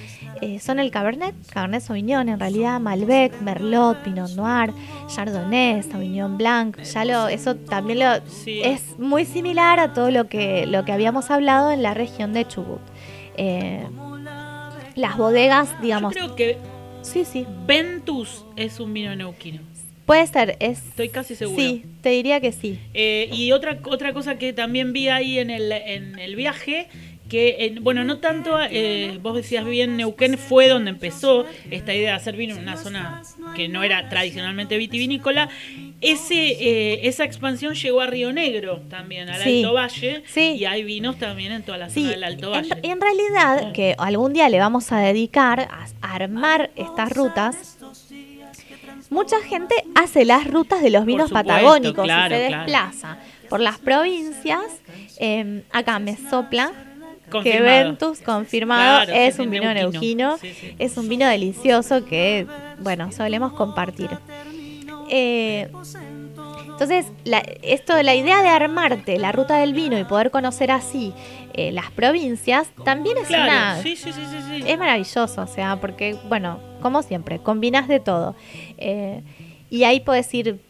eh, 0.40 0.58
son 0.60 0.78
el 0.80 0.90
Cabernet, 0.90 1.34
Cabernet 1.52 1.82
Sauvignon, 1.82 2.28
en 2.28 2.40
realidad 2.40 2.80
Malbec, 2.80 3.40
Merlot, 3.40 3.98
Pinot 4.02 4.30
Noir, 4.32 4.72
Chardonnay, 5.08 5.82
Sauvignon 5.82 6.36
Blanc. 6.38 6.80
Ya 6.82 7.04
lo, 7.04 7.28
eso 7.28 7.54
también 7.56 7.98
lo, 8.00 8.26
Sí. 8.28 8.60
es 8.64 8.98
muy 8.98 9.24
similar 9.24 9.78
a 9.78 9.92
todo 9.92 10.10
lo 10.10 10.28
que, 10.28 10.66
lo 10.66 10.84
que 10.84 10.92
habíamos 10.92 11.30
hablado 11.30 11.70
en 11.70 11.82
la 11.82 11.94
región 11.94 12.32
de 12.32 12.46
Chubut. 12.48 12.80
Eh, 13.36 13.86
las 14.94 15.16
bodegas, 15.16 15.80
digamos, 15.80 16.14
Yo 16.14 16.20
creo 16.20 16.36
que 16.36 16.56
sí, 17.02 17.24
sí, 17.24 17.46
Ventus 17.66 18.44
es 18.56 18.78
un 18.80 18.92
vino 18.92 19.14
neuquino. 19.16 19.60
puede 20.06 20.26
ser, 20.26 20.56
es, 20.60 20.78
Estoy 20.88 21.08
casi 21.08 21.34
seguro. 21.34 21.58
sí, 21.58 21.84
te 22.02 22.10
diría 22.10 22.40
que 22.40 22.52
sí. 22.52 22.78
Eh, 22.92 23.30
y 23.32 23.52
otra, 23.52 23.78
otra 23.84 24.12
cosa 24.12 24.36
que 24.36 24.52
también 24.52 24.92
vi 24.92 25.08
ahí 25.08 25.38
en 25.38 25.48
el, 25.50 25.72
en 25.72 26.18
el 26.18 26.36
viaje, 26.36 26.88
que, 27.32 27.56
en- 27.64 27.82
bueno, 27.82 28.04
no 28.04 28.18
tanto, 28.18 28.58
eh, 28.70 29.18
vos 29.22 29.34
decías 29.34 29.64
bien, 29.64 29.96
Neuquén 29.96 30.36
fue 30.36 30.68
donde 30.68 30.90
empezó 30.90 31.46
esta 31.70 31.94
idea 31.94 32.10
de 32.10 32.16
hacer 32.16 32.36
vino 32.36 32.54
en 32.54 32.60
una 32.60 32.76
zona 32.76 33.22
que 33.56 33.68
no 33.68 33.82
era 33.82 34.10
tradicionalmente 34.10 34.76
vitivinícola. 34.76 35.48
Ese, 36.02 36.34
eh, 36.34 37.08
esa 37.08 37.24
expansión 37.24 37.74
llegó 37.74 38.02
a 38.02 38.06
Río 38.06 38.34
Negro 38.34 38.82
también, 38.90 39.30
al 39.30 39.42
Sí. 39.42 39.62
Alto 39.64 39.72
Valle, 39.74 40.22
Sí. 40.26 40.56
y 40.58 40.66
hay 40.66 40.84
vinos 40.84 41.16
también 41.18 41.52
en 41.52 41.62
toda 41.62 41.78
la 41.78 41.88
Sí, 41.88 42.00
zona 42.02 42.10
del 42.12 42.24
Alto 42.24 42.54
en, 42.54 42.68
Valle. 42.68 42.80
en 42.82 43.00
realidad, 43.00 43.72
que 43.72 43.94
algún 43.96 44.34
día 44.34 44.50
le 44.50 44.58
vamos 44.58 44.92
a 44.92 44.98
dedicar 44.98 45.60
a, 45.60 45.86
a 46.02 46.14
armar 46.14 46.70
estas 46.76 47.12
rutas, 47.12 47.78
mucha 49.08 49.40
gente 49.40 49.74
hace 49.94 50.26
las 50.26 50.46
rutas 50.46 50.82
de 50.82 50.90
los 50.90 51.06
vinos 51.06 51.28
supuesto, 51.30 51.48
patagónicos 51.48 52.04
claro, 52.04 52.34
y 52.34 52.38
se 52.38 52.46
claro. 52.48 52.62
desplaza 52.64 53.18
por 53.48 53.60
las 53.60 53.78
provincias. 53.78 54.60
Eh, 55.18 55.62
acá 55.72 55.98
me 55.98 56.16
sopla 56.16 56.72
que 57.32 57.50
Confirmado. 57.50 57.84
Ventus, 57.84 58.20
confirmado, 58.20 59.04
Claro, 59.06 59.12
es 59.20 59.38
un 59.38 59.50
vino 59.50 59.72
neuquino. 59.74 59.90
neuquino, 59.92 60.38
Sí, 60.38 60.54
sí. 60.60 60.74
es 60.78 60.96
un 60.96 61.08
vino 61.08 61.26
delicioso 61.26 62.04
que, 62.04 62.46
bueno, 62.80 63.10
solemos 63.12 63.52
compartir. 63.52 64.10
Eh, 65.08 65.68
entonces, 66.68 67.06
la, 67.24 67.38
esto, 67.62 68.00
la 68.02 68.14
idea 68.14 68.42
de 68.42 68.48
armarte 68.48 69.18
la 69.18 69.30
ruta 69.32 69.56
del 69.58 69.72
vino 69.74 69.98
y 69.98 70.04
poder 70.04 70.30
conocer 70.30 70.70
así 70.70 71.12
eh, 71.54 71.70
las 71.70 71.90
provincias, 71.90 72.68
también 72.84 73.16
es 73.18 73.26
Claro, 73.28 73.44
una... 73.44 73.82
sí, 73.82 73.94
sí, 73.94 74.12
sí, 74.12 74.20
sí, 74.30 74.36
sí. 74.62 74.64
Es 74.66 74.78
maravilloso, 74.78 75.42
o 75.42 75.46
sea, 75.46 75.76
porque, 75.80 76.16
bueno, 76.28 76.58
como 76.80 77.02
siempre, 77.02 77.38
combinas 77.38 77.88
de 77.88 78.00
todo. 78.00 78.34
Eh, 78.78 79.22
y 79.70 79.84
ahí 79.84 80.00
podés 80.00 80.32
ir, 80.34 80.60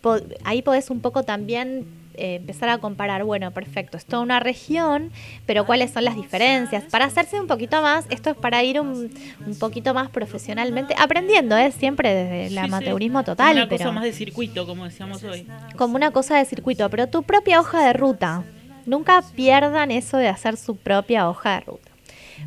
po- 0.00 0.18
ahí 0.44 0.62
podés 0.62 0.90
un 0.90 1.00
poco 1.00 1.22
también 1.22 1.86
eh, 2.16 2.36
empezar 2.36 2.68
a 2.68 2.78
comparar, 2.78 3.24
bueno, 3.24 3.50
perfecto, 3.50 3.96
es 3.96 4.04
toda 4.06 4.22
una 4.22 4.40
región, 4.40 5.10
pero 5.46 5.66
cuáles 5.66 5.90
son 5.92 6.04
las 6.04 6.16
diferencias. 6.16 6.84
Para 6.84 7.04
hacerse 7.06 7.38
un 7.40 7.46
poquito 7.46 7.80
más, 7.82 8.06
esto 8.10 8.30
es 8.30 8.36
para 8.36 8.62
ir 8.62 8.80
un, 8.80 9.10
un 9.46 9.58
poquito 9.58 9.94
más 9.94 10.08
profesionalmente, 10.10 10.94
aprendiendo, 10.98 11.56
¿eh? 11.56 11.72
Siempre 11.72 12.14
desde 12.14 12.42
el 12.44 12.48
Sí, 12.50 12.54
sí. 12.54 12.58
amateurismo 12.60 13.18
Como 13.18 13.24
total, 13.24 13.56
Una 13.56 13.68
pero 13.68 13.78
cosa 13.78 13.92
más 13.92 14.04
de 14.04 14.12
circuito, 14.12 14.66
como 14.66 14.84
decíamos 14.84 15.22
hoy. 15.24 15.46
como 15.76 15.96
una 15.96 16.10
cosa 16.10 16.36
de 16.38 16.44
circuito, 16.44 16.88
pero 16.90 17.06
tu 17.08 17.22
propia 17.22 17.60
hoja 17.60 17.84
de 17.86 17.92
ruta. 17.92 18.44
Nunca 18.86 19.22
pierdan 19.34 19.90
eso 19.90 20.16
de 20.16 20.28
hacer 20.28 20.56
su 20.56 20.76
propia 20.76 21.28
hoja 21.28 21.54
de 21.54 21.60
ruta. 21.60 21.90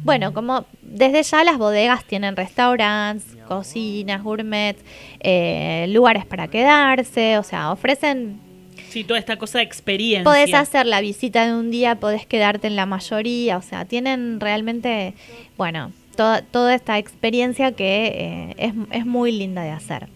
Bueno, 0.03 0.33
como 0.33 0.65
desde 0.81 1.23
ya 1.23 1.43
las 1.43 1.57
bodegas 1.57 2.05
tienen 2.05 2.35
restaurantes, 2.35 3.35
cocinas, 3.47 4.23
gourmet, 4.23 4.77
eh, 5.19 5.87
lugares 5.89 6.25
para 6.25 6.47
quedarse, 6.47 7.37
o 7.39 7.43
sea, 7.43 7.71
ofrecen 7.71 8.39
Sí, 8.89 9.03
toda 9.03 9.19
esta 9.19 9.37
cosa 9.37 9.59
de 9.59 9.65
experiencia. 9.65 10.23
Podés 10.23 10.53
hacer 10.53 10.85
la 10.85 10.99
visita 11.01 11.45
de 11.45 11.53
un 11.53 11.69
día, 11.71 11.95
podés 11.99 12.25
quedarte 12.25 12.67
en 12.67 12.75
la 12.75 12.85
mayoría, 12.85 13.57
o 13.57 13.61
sea, 13.61 13.85
tienen 13.85 14.39
realmente, 14.39 15.13
bueno, 15.57 15.91
toda, 16.15 16.41
toda 16.41 16.73
esta 16.75 16.97
experiencia 16.97 17.71
que 17.71 18.07
eh, 18.07 18.55
es, 18.57 18.73
es 18.91 19.05
muy 19.05 19.31
linda 19.31 19.61
de 19.63 19.69
hacer. 19.71 20.07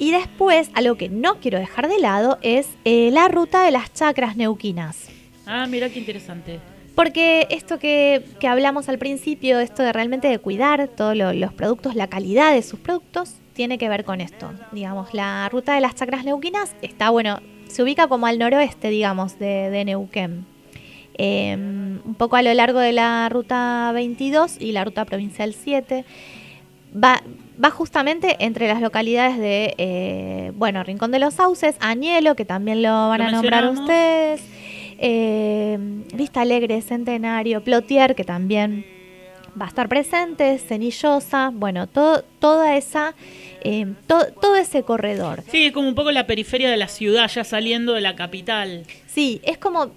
Y 0.00 0.12
después, 0.12 0.70
algo 0.74 0.94
que 0.96 1.08
no 1.08 1.40
quiero 1.40 1.58
dejar 1.58 1.88
de 1.88 1.98
lado 1.98 2.38
es 2.42 2.68
eh, 2.84 3.10
la 3.12 3.26
ruta 3.28 3.64
de 3.64 3.72
las 3.72 3.92
chacras 3.92 4.36
neuquinas. 4.36 5.08
Ah, 5.44 5.66
mira 5.68 5.88
qué 5.88 5.98
interesante. 5.98 6.60
Porque 6.94 7.46
esto 7.50 7.78
que, 7.80 8.22
que 8.38 8.46
hablamos 8.46 8.88
al 8.88 8.98
principio, 8.98 9.58
esto 9.58 9.82
de 9.82 9.92
realmente 9.92 10.28
de 10.28 10.38
cuidar 10.38 10.88
todos 10.88 11.16
lo- 11.16 11.32
los 11.32 11.52
productos, 11.52 11.94
la 11.96 12.06
calidad 12.06 12.52
de 12.52 12.62
sus 12.62 12.78
productos, 12.78 13.34
tiene 13.58 13.76
que 13.76 13.88
ver 13.88 14.04
con 14.04 14.20
esto. 14.20 14.52
Digamos, 14.70 15.14
la 15.14 15.48
ruta 15.48 15.74
de 15.74 15.80
las 15.80 15.96
chacras 15.96 16.24
neuquinas 16.24 16.76
está, 16.80 17.10
bueno, 17.10 17.40
se 17.66 17.82
ubica 17.82 18.06
como 18.06 18.28
al 18.28 18.38
noroeste, 18.38 18.88
digamos, 18.88 19.36
de, 19.40 19.68
de 19.70 19.84
Neuquén. 19.84 20.46
Eh, 21.14 21.56
un 21.56 22.14
poco 22.16 22.36
a 22.36 22.42
lo 22.42 22.54
largo 22.54 22.78
de 22.78 22.92
la 22.92 23.28
ruta 23.28 23.90
22 23.92 24.60
y 24.60 24.70
la 24.70 24.84
ruta 24.84 25.04
provincial 25.04 25.54
7. 25.54 26.04
Va, 26.94 27.20
va 27.62 27.70
justamente 27.70 28.36
entre 28.38 28.68
las 28.68 28.80
localidades 28.80 29.38
de, 29.38 29.74
eh, 29.76 30.52
bueno, 30.54 30.84
Rincón 30.84 31.10
de 31.10 31.18
los 31.18 31.34
Sauces, 31.34 31.74
Añelo, 31.80 32.36
que 32.36 32.44
también 32.44 32.80
lo 32.80 33.08
van 33.08 33.22
Lo 33.22 33.26
a 33.26 33.30
nombrar 33.32 33.68
ustedes, 33.70 34.40
eh, 34.98 35.76
Vista 36.14 36.42
Alegre, 36.42 36.80
Centenario, 36.80 37.64
Plotier, 37.64 38.14
que 38.14 38.22
también 38.22 38.86
va 39.60 39.66
a 39.66 39.68
estar 39.68 39.88
presente, 39.88 40.58
Cenillosa, 40.58 41.50
bueno, 41.52 41.86
todo, 41.86 42.22
toda 42.38 42.76
esa, 42.76 43.14
eh, 43.62 43.86
to- 44.06 44.26
todo 44.40 44.56
ese 44.56 44.82
corredor. 44.82 45.42
Sí, 45.50 45.66
es 45.66 45.72
como 45.72 45.88
un 45.88 45.94
poco 45.94 46.10
la 46.12 46.26
periferia 46.26 46.70
de 46.70 46.76
la 46.76 46.88
ciudad, 46.88 47.28
ya 47.28 47.44
saliendo 47.44 47.94
de 47.94 48.00
la 48.00 48.14
capital. 48.16 48.84
Sí, 49.06 49.40
es 49.44 49.58
como, 49.58 49.90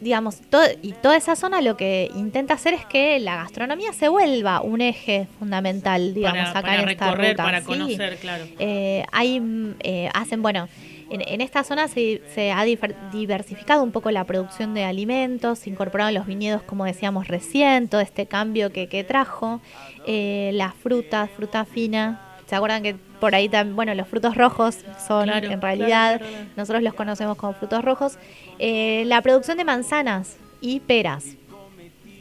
digamos, 0.00 0.40
to- 0.48 0.58
y 0.82 0.92
toda 0.92 1.16
esa 1.16 1.36
zona 1.36 1.60
lo 1.60 1.76
que 1.76 2.10
intenta 2.14 2.54
hacer 2.54 2.74
es 2.74 2.84
que 2.86 3.18
la 3.20 3.36
gastronomía 3.36 3.92
se 3.92 4.08
vuelva 4.08 4.60
un 4.62 4.80
eje 4.80 5.26
fundamental, 5.38 6.14
digamos, 6.14 6.48
para 6.48 6.50
acá 6.50 6.62
para 6.62 6.82
en 6.82 6.88
esta 6.88 7.04
recorrer, 7.06 7.30
ruta. 7.32 7.42
para 7.44 7.60
sí. 7.60 7.66
conocer, 7.66 8.16
claro. 8.18 8.44
Eh, 8.58 9.04
hay, 9.12 9.42
eh, 9.80 10.08
hacen, 10.14 10.40
bueno, 10.42 10.68
en, 11.10 11.22
en 11.26 11.40
esta 11.40 11.64
zona 11.64 11.88
se, 11.88 12.22
se 12.34 12.52
ha 12.52 12.64
diversificado 12.64 13.82
un 13.82 13.90
poco 13.90 14.10
la 14.10 14.24
producción 14.24 14.74
de 14.74 14.84
alimentos, 14.84 15.58
se 15.58 15.70
incorporaron 15.70 16.14
los 16.14 16.26
viñedos, 16.26 16.62
como 16.62 16.84
decíamos 16.84 17.28
recién, 17.28 17.88
todo 17.88 18.00
este 18.00 18.26
cambio 18.26 18.72
que, 18.72 18.88
que 18.88 19.04
trajo, 19.04 19.60
eh, 20.06 20.50
las 20.54 20.74
frutas, 20.74 21.28
fruta 21.30 21.64
fina. 21.64 22.20
¿Se 22.46 22.56
acuerdan 22.56 22.82
que 22.82 22.96
por 23.20 23.34
ahí 23.34 23.48
también, 23.48 23.76
bueno, 23.76 23.94
los 23.94 24.08
frutos 24.08 24.36
rojos 24.36 24.78
son 25.06 25.24
Claro, 25.24 25.50
en 25.50 25.60
realidad, 25.60 26.18
claro, 26.18 26.32
claro. 26.32 26.50
nosotros 26.56 26.82
los 26.82 26.94
conocemos 26.94 27.36
como 27.36 27.52
frutos 27.52 27.84
rojos, 27.84 28.18
eh, 28.58 29.04
la 29.06 29.20
producción 29.20 29.56
de 29.58 29.64
manzanas 29.64 30.36
y 30.60 30.80
peras. 30.80 31.36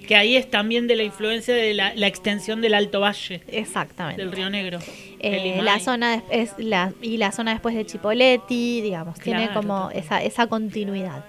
Que 0.10 0.16
ahí 0.16 0.36
es 0.36 0.50
también 0.50 0.88
de 0.88 0.96
la 0.96 1.04
influencia 1.04 1.54
de 1.54 1.76
la, 1.76 1.94
la 1.94 2.08
extensión 2.08 2.62
del 2.62 2.74
Alto 2.74 3.00
Valle, 3.00 3.44
Exactamente. 3.48 4.20
del 4.20 4.32
Río 4.32 4.50
Negro. 4.50 4.80
Eh, 5.20 5.60
la 5.62 5.80
zona 5.80 6.24
es 6.32 6.56
la 6.58 6.94
y 7.00 7.18
la 7.18 7.32
zona 7.32 7.52
después 7.52 7.76
de 7.76 7.86
Chipoletti, 7.86 8.82
digamos, 8.82 9.20
tiene 9.20 9.54
como 9.54 9.92
esa, 9.92 10.24
esa 10.24 10.48
continuidad. 10.48 11.26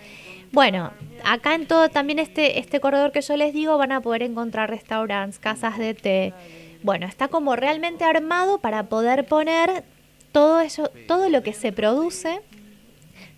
Bueno, 0.53 0.93
acá 1.25 1.55
en 1.57 1.67
todo 1.67 1.91
también 1.91 2.19
este, 2.19 2.59
este 2.59 2.81
corredor 2.81 3.13
que 3.13 3.21
yo 3.21 3.37
les 3.37 3.53
digo 3.53 3.77
van 3.77 3.93
a 3.93 4.01
poder 4.01 4.23
encontrar 4.23 4.71
restaurantes, 4.71 5.39
casas 5.39 5.77
de 5.77 5.93
té. 5.93 6.33
Bueno, 6.83 7.07
está 7.07 7.29
como 7.29 7.57
realmente 7.57 8.05
armado 8.05 8.61
para 8.61 8.85
poder 8.85 9.27
poner 9.27 9.85
todo 10.33 10.63
eso, 10.63 10.91
todo 11.07 11.29
lo 11.29 11.43
que 11.43 11.53
se 11.53 11.71
produce, 11.71 12.41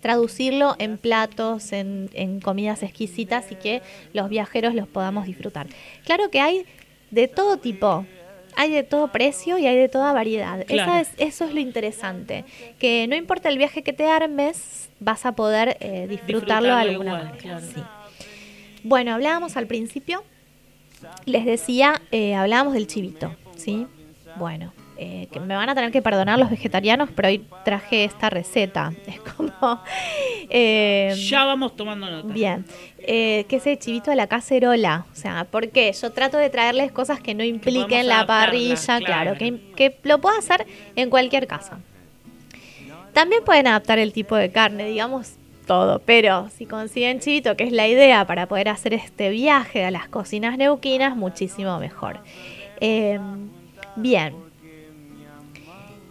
traducirlo 0.03 0.75
en 0.77 0.99
platos, 0.99 1.71
en, 1.71 2.09
en 2.13 2.39
comidas 2.41 2.83
exquisitas 2.83 3.51
y 3.51 3.55
que 3.55 3.81
los 4.13 4.29
viajeros 4.29 4.75
los 4.75 4.87
podamos 4.87 5.25
disfrutar. 5.25 5.65
Claro 6.05 6.29
que 6.29 6.41
hay 6.41 6.65
de 7.09 7.27
todo 7.27 7.57
tipo, 7.57 8.05
hay 8.55 8.71
de 8.71 8.83
todo 8.83 9.07
precio 9.11 9.57
y 9.57 9.65
hay 9.65 9.77
de 9.77 9.87
toda 9.89 10.11
variedad. 10.13 10.65
Claro. 10.65 10.91
Esa 10.91 11.01
es, 11.01 11.09
eso 11.17 11.45
es 11.45 11.53
lo 11.53 11.59
interesante. 11.61 12.43
Que 12.79 13.07
no 13.07 13.15
importa 13.15 13.47
el 13.49 13.57
viaje 13.57 13.81
que 13.81 13.93
te 13.93 14.05
armes, 14.05 14.89
vas 14.99 15.25
a 15.25 15.31
poder 15.31 15.77
eh, 15.79 16.05
disfrutarlo, 16.09 16.75
de 16.75 16.81
alguna 16.81 17.11
igual, 17.11 17.23
manera. 17.23 17.37
claro. 17.37 17.65
sí. 17.65 17.81
Bueno, 18.83 19.13
hablábamos 19.13 19.55
al 19.55 19.67
principio, 19.67 20.23
les 21.23 21.45
decía, 21.45 22.01
eh, 22.11 22.35
hablábamos 22.35 22.73
del 22.73 22.87
chivito, 22.87 23.33
¿sí? 23.55 23.87
Bueno, 24.35 24.72
eh, 24.97 25.27
que 25.31 25.39
me 25.39 25.55
van 25.55 25.69
a 25.69 25.75
tener 25.75 25.91
que 25.91 26.01
perdonar 26.01 26.37
los 26.39 26.49
vegetarianos, 26.49 27.09
pero 27.15 27.27
hoy 27.27 27.45
traje 27.65 28.03
esta 28.03 28.29
receta. 28.29 28.93
Es 29.07 29.19
como... 29.21 29.81
eh, 30.49 31.13
Ya 31.29 31.45
vamos 31.45 31.75
tomando 31.75 32.09
nota. 32.09 32.33
Bien, 32.33 32.65
eh, 32.99 33.45
que 33.49 33.57
es 33.57 33.67
el 33.67 33.79
chivito 33.79 34.11
de 34.11 34.15
la 34.17 34.27
cacerola. 34.27 35.05
O 35.11 35.15
sea, 35.15 35.45
¿por 35.45 35.69
qué? 35.69 35.91
Yo 35.93 36.11
trato 36.11 36.37
de 36.37 36.49
traerles 36.49 36.91
cosas 36.91 37.19
que 37.19 37.33
no 37.33 37.43
impliquen 37.43 38.07
la 38.07 38.25
parrilla, 38.25 38.99
claro, 38.99 39.35
claro. 39.35 39.37
que, 39.37 39.59
que 39.75 39.97
lo 40.03 40.19
puedo 40.19 40.37
hacer 40.37 40.65
en 40.95 41.09
cualquier 41.09 41.47
casa. 41.47 41.79
También 43.13 43.43
pueden 43.43 43.67
adaptar 43.67 43.99
el 43.99 44.11
tipo 44.11 44.35
de 44.35 44.51
carne, 44.51 44.85
digamos 44.85 45.33
todo, 45.67 45.99
pero 45.99 46.49
si 46.57 46.65
consiguen 46.65 47.19
chivito, 47.19 47.55
que 47.55 47.63
es 47.63 47.71
la 47.71 47.87
idea 47.87 48.25
para 48.25 48.47
poder 48.47 48.69
hacer 48.69 48.93
este 48.93 49.29
viaje 49.29 49.85
a 49.85 49.91
las 49.91 50.09
cocinas 50.09 50.57
neuquinas, 50.57 51.15
muchísimo 51.15 51.79
mejor. 51.79 52.19
Eh, 52.81 53.19
bien, 53.95 54.35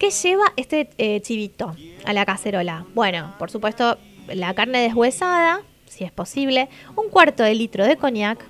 ¿Qué 0.03 0.11
lleva 0.11 0.53
este 0.57 0.91
eh, 0.99 1.21
chivito 1.21 1.77
a 2.05 2.13
la 2.13 2.27
cacerola? 2.27 2.85
Bueno, 2.93 3.37
por 3.39 3.53
supuesto, 3.53 3.99
la 4.27 4.53
carne 4.53 4.81
deshuesada, 4.81 5.61
si 5.87 6.03
es 6.03 6.11
posible, 6.11 6.69
un 6.97 7.09
cuarto 7.09 7.45
de 7.45 7.55
litro 7.55 7.87
de 7.87 7.97
coñac, 7.97 8.45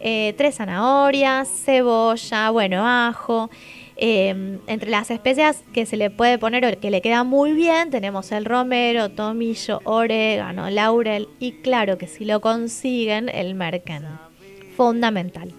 eh, 0.00 0.34
tres 0.36 0.56
zanahorias, 0.56 1.48
cebolla, 1.48 2.50
bueno, 2.50 2.84
ajo. 2.84 3.50
Eh, 3.98 4.58
entre 4.66 4.90
las 4.90 5.12
especias 5.12 5.62
que 5.72 5.86
se 5.86 5.96
le 5.96 6.10
puede 6.10 6.38
poner 6.38 6.64
o 6.64 6.80
que 6.80 6.90
le 6.90 7.00
queda 7.00 7.22
muy 7.22 7.52
bien, 7.52 7.90
tenemos 7.90 8.32
el 8.32 8.44
romero, 8.44 9.10
tomillo, 9.10 9.80
orégano, 9.84 10.70
laurel 10.70 11.28
y 11.38 11.52
claro 11.62 11.98
que 11.98 12.08
si 12.08 12.24
lo 12.24 12.40
consiguen, 12.40 13.28
el 13.28 13.54
merken. 13.54 14.08
Fundamental. 14.76 15.54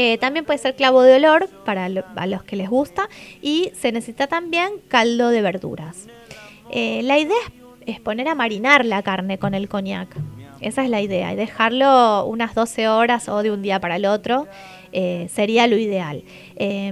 Eh, 0.00 0.16
también 0.16 0.44
puede 0.44 0.60
ser 0.60 0.76
clavo 0.76 1.02
de 1.02 1.16
olor 1.16 1.48
para 1.64 1.86
a 1.86 2.26
los 2.28 2.44
que 2.44 2.54
les 2.54 2.70
gusta 2.70 3.08
y 3.42 3.72
se 3.74 3.90
necesita 3.90 4.28
también 4.28 4.74
caldo 4.86 5.30
de 5.30 5.42
verduras. 5.42 6.06
Eh, 6.70 7.00
la 7.02 7.18
idea 7.18 7.34
es, 7.84 7.98
poner 7.98 8.28
a 8.28 8.36
marinar 8.36 8.84
la 8.84 9.02
carne 9.02 9.40
con 9.40 9.54
el 9.54 9.68
coñac. 9.68 10.08
Esa 10.60 10.84
es 10.84 10.90
la 10.90 11.00
idea 11.00 11.32
y 11.32 11.36
dejarlo 11.36 12.26
unas 12.26 12.54
12 12.54 12.86
horas 12.86 13.28
o 13.28 13.42
de 13.42 13.50
un 13.50 13.60
día 13.60 13.80
para 13.80 13.96
el 13.96 14.06
otro 14.06 14.46
eh, 14.92 15.28
sería 15.34 15.66
lo 15.66 15.76
ideal. 15.76 16.22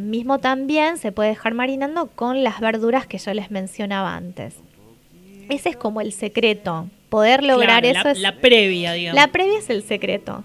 Mismo 0.03 0.41
también 0.41 0.99
se 0.99 1.13
puede 1.13 1.29
dejar 1.29 1.55
marinando 1.55 2.09
con 2.09 2.43
las 2.43 2.59
verduras 2.59 3.07
que 3.07 3.19
yo 3.19 3.33
les 3.35 3.53
mencionaba 3.53 4.17
antes. 4.17 4.57
Ese 5.49 5.69
es 5.69 5.77
como 5.77 6.01
el 6.01 6.11
secreto. 6.11 6.89
Poder 7.09 7.45
lograr 7.45 7.83
Claro, 7.83 7.99
eso 7.99 8.09
la, 8.09 8.13
es 8.13 8.19
la 8.19 8.37
previa, 8.41 8.93
digamos. 8.93 9.21
la 9.21 9.29
previa 9.31 9.59
es 9.59 9.71
el 9.71 9.83
secreto. 9.83 10.43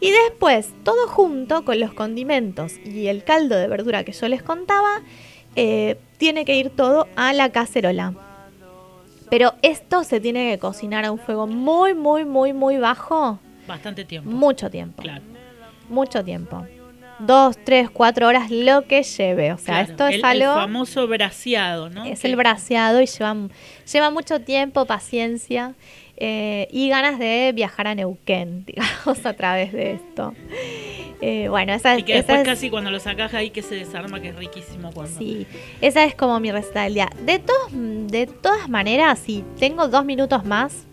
Y 0.00 0.10
después, 0.10 0.72
todo 0.84 1.08
junto 1.08 1.64
con 1.64 1.80
los 1.80 1.92
condimentos 1.92 2.74
y 2.84 3.08
el 3.08 3.24
caldo 3.24 3.56
de 3.56 3.66
verdura 3.66 4.04
que 4.04 4.12
yo 4.12 4.28
les 4.28 4.42
contaba, 4.42 5.02
eh, 5.56 5.96
tiene 6.18 6.44
que 6.44 6.56
ir 6.56 6.70
todo 6.70 7.08
a 7.16 7.32
la 7.32 7.50
cacerola. 7.50 8.14
Pero 9.30 9.54
esto 9.62 10.04
se 10.04 10.20
tiene 10.20 10.50
que 10.52 10.58
cocinar 10.58 11.04
a 11.04 11.10
un 11.10 11.18
fuego 11.18 11.46
muy, 11.46 11.94
muy, 11.94 12.24
muy, 12.24 12.52
muy 12.52 12.76
bajo, 12.76 13.40
Bastante 13.66 14.04
tiempo. 14.04 14.30
mucho 14.30 14.70
tiempo. 14.70 15.02
Claro. 15.02 15.22
Mucho 15.88 16.22
tiempo. 16.22 16.66
Dos, 17.18 17.56
tres, 17.64 17.90
cuatro 17.90 18.26
horas, 18.28 18.50
lo 18.50 18.82
que 18.86 19.02
lleve. 19.02 19.52
O 19.52 19.58
sea, 19.58 19.84
claro. 19.84 19.90
esto 19.90 20.06
es 20.08 20.14
el, 20.16 20.24
algo... 20.24 20.52
El 20.52 20.60
famoso 20.60 21.06
braseado, 21.06 21.88
¿no? 21.88 22.04
Es 22.04 22.24
el 22.24 22.36
braseado 22.36 23.00
y 23.00 23.06
lleva, 23.06 23.36
lleva 23.90 24.10
mucho 24.10 24.40
tiempo, 24.40 24.84
paciencia 24.84 25.74
eh, 26.16 26.68
y 26.70 26.88
ganas 26.88 27.18
de 27.18 27.52
viajar 27.54 27.88
a 27.88 27.94
Neuquén, 27.94 28.64
digamos, 28.66 29.24
a 29.24 29.34
través 29.34 29.72
de 29.72 29.92
esto. 29.92 30.34
Eh, 31.20 31.48
bueno, 31.48 31.72
esa, 31.72 31.98
Y 31.98 32.02
que 32.02 32.12
esa 32.12 32.18
después 32.18 32.40
es, 32.40 32.44
casi 32.44 32.70
cuando 32.70 32.90
lo 32.90 33.00
sacas 33.00 33.32
ahí 33.34 33.50
que 33.50 33.62
se 33.62 33.74
desarma, 33.76 34.20
que 34.20 34.28
es 34.28 34.36
riquísimo 34.36 34.92
cuando. 34.92 35.16
sí, 35.16 35.46
esa 35.80 36.04
es 36.04 36.14
como 36.14 36.38
mi 36.40 36.52
receta 36.52 36.82
del 36.82 36.94
día. 36.94 37.10
De, 37.24 37.38
todos, 37.38 37.70
de 37.72 38.26
todas 38.26 38.68
maneras, 38.68 39.18
si 39.18 39.44
tengo 39.58 39.88
dos 39.88 40.04
minutos 40.04 40.44
más, 40.44 40.86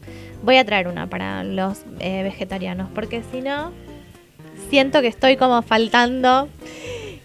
voy 0.43 0.57
a 0.57 0.65
traer 0.65 0.87
una 0.87 1.07
para 1.07 1.43
los 1.43 1.83
eh, 1.99 2.23
vegetarianos, 2.23 2.89
porque 2.93 3.23
si 3.31 3.41
no, 3.41 3.71
siento 4.69 5.01
que 5.01 5.07
estoy 5.07 5.37
como 5.37 5.61
faltando. 5.61 6.49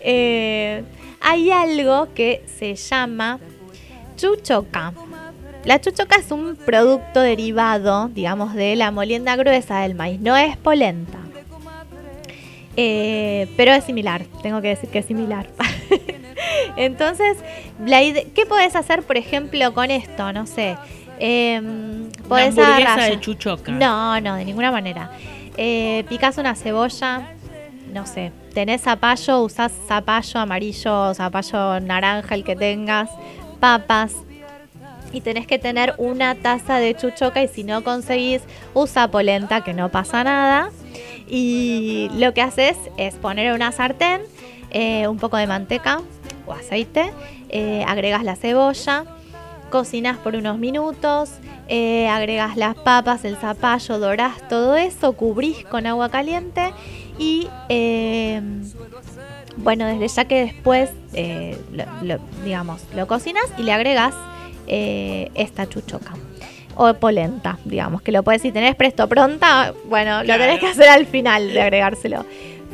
Eh, 0.00 0.82
hay 1.20 1.50
algo 1.50 2.12
que 2.14 2.44
se 2.46 2.74
llama 2.74 3.40
chuchoca. 4.16 4.92
La 5.66 5.80
chuchoca 5.80 6.16
es 6.16 6.30
un 6.30 6.56
producto 6.56 7.20
derivado, 7.20 8.08
digamos, 8.08 8.54
de 8.54 8.76
la 8.76 8.90
molienda 8.90 9.36
gruesa 9.36 9.80
del 9.80 9.94
maíz. 9.94 10.20
No 10.20 10.36
es 10.36 10.56
polenta. 10.56 11.18
Eh, 12.76 13.48
pero 13.56 13.72
es 13.72 13.84
similar, 13.84 14.24
tengo 14.42 14.60
que 14.60 14.68
decir 14.68 14.88
que 14.90 14.98
es 15.00 15.06
similar. 15.06 15.48
Entonces, 16.76 17.38
la 17.84 18.00
¿qué 18.00 18.46
podés 18.48 18.76
hacer, 18.76 19.02
por 19.02 19.16
ejemplo, 19.16 19.72
con 19.74 19.90
esto? 19.90 20.32
No 20.32 20.46
sé. 20.46 20.76
Una 21.18 22.10
podés 22.28 22.48
hamburguesa 22.58 22.94
agarrar- 22.94 23.10
de 23.10 23.20
chuchoca. 23.20 23.72
No, 23.72 24.20
no, 24.20 24.36
de 24.36 24.44
ninguna 24.44 24.70
manera. 24.70 25.10
Eh, 25.56 26.04
picás 26.08 26.36
una 26.38 26.54
cebolla, 26.54 27.28
no 27.92 28.04
sé. 28.06 28.30
Tenés 28.52 28.82
zapallo, 28.82 29.40
usás 29.42 29.72
zapallo 29.88 30.38
amarillo, 30.40 31.14
zapallo 31.14 31.80
naranja, 31.80 32.34
el 32.34 32.44
que 32.44 32.54
tengas, 32.56 33.08
papas. 33.58 34.12
Y 35.12 35.20
tenés 35.20 35.46
que 35.46 35.58
tener 35.58 35.94
una 35.98 36.34
taza 36.34 36.78
de 36.78 36.94
chuchoca 36.94 37.42
y 37.42 37.48
si 37.48 37.64
no 37.64 37.82
conseguís, 37.84 38.42
usa 38.74 39.10
polenta, 39.10 39.62
que 39.62 39.72
no 39.72 39.90
pasa 39.90 40.24
nada. 40.24 40.70
Y 41.28 42.08
lo 42.14 42.34
que 42.34 42.42
haces 42.42 42.76
es 42.96 43.14
poner 43.14 43.46
en 43.46 43.54
una 43.54 43.72
sartén 43.72 44.22
eh, 44.70 45.08
un 45.08 45.18
poco 45.18 45.36
de 45.36 45.46
manteca 45.46 46.02
o 46.46 46.52
aceite, 46.52 47.12
eh, 47.48 47.84
agregas 47.86 48.24
la 48.24 48.36
cebolla, 48.36 49.04
cocinas 49.70 50.18
por 50.18 50.36
unos 50.36 50.58
minutos, 50.58 51.30
eh, 51.68 52.08
agregas 52.08 52.56
las 52.56 52.74
papas, 52.74 53.24
el 53.24 53.36
zapallo, 53.36 53.98
dorás 53.98 54.34
todo 54.48 54.76
eso, 54.76 55.14
cubrís 55.14 55.64
con 55.64 55.86
agua 55.86 56.10
caliente 56.10 56.72
y 57.18 57.48
bueno, 59.56 59.86
desde 59.86 60.08
ya 60.08 60.24
que 60.26 60.44
después, 60.44 60.90
digamos, 62.44 62.82
lo 62.94 63.06
cocinas 63.06 63.46
y 63.56 63.62
le 63.62 63.72
agregas 63.72 64.14
eh, 64.66 65.30
esta 65.34 65.68
chuchoca. 65.68 66.14
O 66.74 66.92
polenta, 66.94 67.58
digamos, 67.64 68.02
que 68.02 68.12
lo 68.12 68.22
puedes, 68.22 68.42
si 68.42 68.52
tenés 68.52 68.74
presto 68.74 69.08
pronta, 69.08 69.72
bueno, 69.86 70.22
lo 70.22 70.34
tenés 70.34 70.60
que 70.60 70.66
hacer 70.66 70.88
al 70.88 71.06
final 71.06 71.52
de 71.52 71.62
agregárselo. 71.62 72.26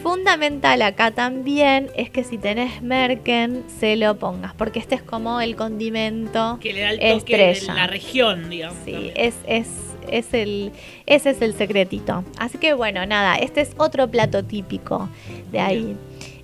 Fundamental 0.03 0.83
acá 0.83 1.13
también 1.13 1.89
es 1.95 2.11
que 2.11 2.25
si 2.25 2.37
tenés 2.37 2.83
merken, 2.83 3.63
se 3.79 3.95
lo 3.95 4.19
pongas, 4.19 4.53
porque 4.55 4.81
este 4.81 4.97
es 4.97 5.03
como 5.03 5.41
el 5.41 5.55
condimento 5.55 6.59
Que 6.61 6.73
le 6.73 6.81
da 6.81 6.91
el 6.91 7.21
toque 7.21 7.37
de 7.37 7.73
la 7.73 7.87
región, 7.87 8.51
digamos. 8.51 8.77
Sí, 8.85 9.13
es, 9.15 9.37
es, 9.47 9.69
es 10.11 10.35
el, 10.35 10.73
ese 11.07 11.31
es 11.31 11.41
el 11.41 11.55
secretito. 11.55 12.25
Así 12.37 12.59
que 12.59 12.75
bueno, 12.75 13.07
nada, 13.07 13.37
este 13.37 13.61
es 13.61 13.71
otro 13.77 14.09
plato 14.09 14.43
típico 14.43 15.09
de 15.53 15.61
ahí. 15.61 15.97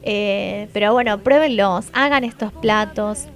Eh, 0.05 0.69
pero 0.73 0.93
bueno, 0.93 1.19
pruébenlos, 1.19 1.87
hagan 1.93 2.23
estos 2.23 2.53
platos. 2.53 3.27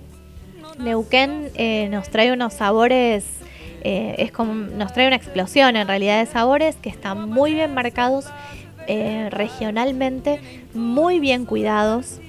Neuquén 0.79 1.51
eh, 1.55 1.89
nos 1.91 2.09
trae 2.09 2.33
unos 2.33 2.55
sabores, 2.55 3.25
eh, 3.83 4.15
es 4.19 4.33
como, 4.33 4.55
nos 4.55 4.93
trae 4.93 5.07
una 5.07 5.17
explosión 5.17 5.77
en 5.77 5.87
realidad 5.87 6.21
de 6.21 6.27
sabores 6.27 6.77
que 6.77 6.89
están 6.89 7.29
muy 7.29 7.55
bien 7.55 7.75
marcados 7.75 8.27
eh, 8.87 9.29
regionalmente, 9.31 10.41
muy 10.75 11.21
bien 11.21 11.45
cuidados 11.45 12.21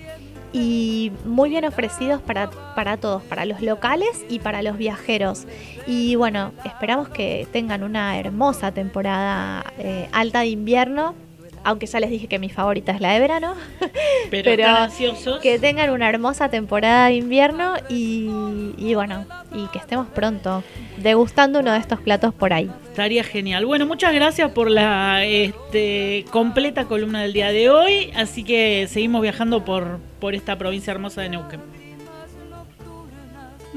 y 0.51 1.11
muy 1.25 1.49
bien 1.49 1.65
ofrecidos 1.65 2.21
para, 2.21 2.51
para 2.75 2.97
todos, 2.97 3.23
para 3.23 3.45
los 3.45 3.61
locales 3.61 4.23
y 4.29 4.39
para 4.39 4.61
los 4.61 4.77
viajeros. 4.77 5.47
Y 5.87 6.15
bueno, 6.15 6.51
esperamos 6.63 7.09
que 7.09 7.47
tengan 7.51 7.83
una 7.83 8.19
hermosa 8.19 8.71
temporada 8.71 9.65
eh, 9.79 10.07
alta 10.11 10.41
de 10.41 10.47
invierno 10.47 11.15
aunque 11.63 11.85
ya 11.85 11.99
les 11.99 12.09
dije 12.09 12.27
que 12.27 12.39
mi 12.39 12.49
favorita 12.49 12.91
es 12.91 13.01
la 13.01 13.13
de 13.13 13.19
verano. 13.19 13.55
Pero, 14.31 14.51
están 14.51 14.83
ansiosos. 14.83 15.39
que 15.41 15.59
tengan 15.59 15.89
una 15.89 16.09
hermosa 16.09 16.49
temporada 16.49 17.07
de 17.07 17.15
invierno 17.15 17.75
y, 17.89 18.29
y 18.77 18.95
bueno, 18.95 19.25
y 19.53 19.67
que 19.67 19.79
estemos 19.79 20.07
pronto 20.07 20.63
degustando 20.97 21.59
uno 21.59 21.71
de 21.71 21.79
estos 21.79 21.99
platos 21.99 22.33
por 22.33 22.53
ahí. 22.53 22.69
Estaría 22.89 23.23
genial. 23.23 23.65
Bueno, 23.65 23.85
muchas 23.85 24.13
gracias 24.13 24.51
por 24.51 24.69
la 24.69 25.25
este, 25.25 26.25
completa 26.31 26.85
columna 26.85 27.21
del 27.21 27.33
día 27.33 27.51
de 27.51 27.69
hoy. 27.69 28.11
Así 28.15 28.43
que 28.43 28.87
seguimos 28.89 29.21
viajando 29.21 29.65
por, 29.65 29.99
por 30.19 30.35
esta 30.35 30.57
provincia 30.57 30.91
hermosa 30.91 31.21
de 31.21 31.29
Neuquén. 31.29 31.82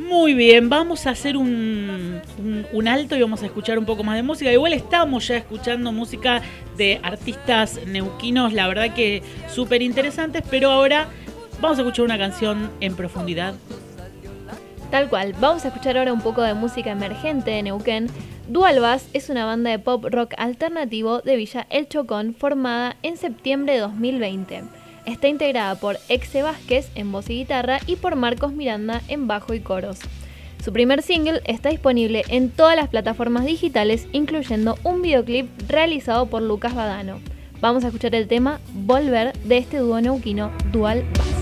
Muy 0.07 0.35
bien, 0.35 0.69
vamos 0.69 1.07
a 1.07 1.11
hacer 1.11 1.37
un, 1.37 2.21
un- 2.73 2.89
alto 2.89 3.17
y 3.17 3.21
vamos 3.23 3.43
a 3.43 3.47
escuchar 3.47 3.79
un 3.79 3.85
poco 3.85 4.05
más 4.05 4.15
de 4.17 4.23
música. 4.23 4.53
Igual 4.53 4.73
estamos 4.73 5.27
ya 5.27 5.37
escuchando 5.37 5.91
música 5.91 6.43
de 6.77 7.01
artistas 7.03 7.81
neuquinos, 7.87 8.53
la 8.53 8.69
verdad 8.69 8.95
que 8.95 9.23
súper 9.53 9.83
interesantes, 9.83 10.43
pero 10.49 10.71
ahora 10.71 11.09
vamos 11.61 11.79
a 11.79 11.83
escuchar 11.83 12.05
una 12.05 12.19
canción 12.19 12.71
en 12.81 12.95
profundidad. 12.95 13.55
Tal 14.93 15.09
cual, 15.09 15.35
vamos 15.41 15.65
a 15.65 15.69
escuchar 15.69 15.99
ahora 15.99 16.13
un 16.13 16.21
poco 16.21 16.43
de 16.43 16.55
música 16.55 16.93
emergente 16.93 17.51
de 17.51 17.63
Neuquén. 17.65 18.07
Dualbas 18.49 19.09
es 19.13 19.29
una 19.29 19.45
banda 19.45 19.71
de 19.71 19.81
pop 19.81 20.05
rock 20.09 20.35
alternativo 20.39 21.21
de 21.23 21.35
Villa 21.35 21.67
El 21.69 21.89
Chocón 21.89 22.35
formada 22.39 22.97
en 23.03 23.17
septiembre 23.17 23.73
de 23.75 23.81
2020. 23.81 24.63
Está 25.07 25.29
integrada 25.29 25.77
por 25.77 25.99
Exe 26.09 26.43
Vázquez 26.43 26.91
en 26.97 27.13
voz 27.13 27.31
y 27.31 27.39
guitarra 27.39 27.79
y 27.87 27.97
por 27.97 28.17
Marcos 28.17 28.53
Miranda 28.53 29.03
en 29.07 29.29
bajo 29.29 29.55
y 29.55 29.61
coros. 29.61 30.01
Su 30.63 30.73
primer 30.73 31.01
single 31.03 31.41
está 31.45 31.69
disponible 31.69 32.25
en 32.29 32.51
todas 32.51 32.75
las 32.75 32.89
plataformas 32.89 33.47
digitales, 33.47 34.09
incluyendo 34.13 34.77
un 34.83 35.03
videoclip 35.03 35.49
realizado 35.69 36.27
por 36.27 36.43
Lucas 36.43 36.75
Badano. 36.75 37.21
Vamos 37.61 37.85
a 37.85 37.87
escuchar 37.87 38.17
el 38.17 38.27
tema 38.27 38.61
Volver 38.75 39.33
de 39.45 39.59
este 39.59 39.79
dúo 39.79 40.01
neuquino 40.01 40.51
Dual 40.73 41.05
Bass. 41.17 41.37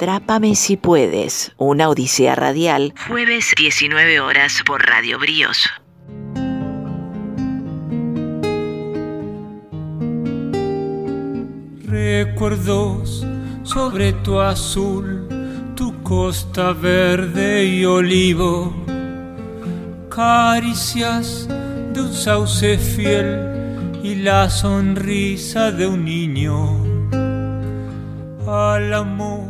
Atrápame 0.00 0.54
si 0.54 0.78
puedes, 0.78 1.52
una 1.58 1.90
odisea 1.90 2.34
radial, 2.34 2.94
jueves 3.06 3.52
19 3.54 4.20
horas 4.20 4.62
por 4.64 4.80
Radio 4.80 5.18
Bríos. 5.18 5.68
Recuerdos 11.84 13.26
sobre 13.62 14.14
tu 14.14 14.40
azul, 14.40 15.28
tu 15.76 16.02
costa 16.02 16.72
verde 16.72 17.66
y 17.66 17.84
olivo, 17.84 18.74
caricias 20.08 21.46
de 21.92 22.00
un 22.00 22.14
sauce 22.14 22.78
fiel 22.78 24.00
y 24.02 24.14
la 24.14 24.48
sonrisa 24.48 25.70
de 25.70 25.86
un 25.86 26.06
niño. 26.06 26.86
Álamos. 28.48 29.49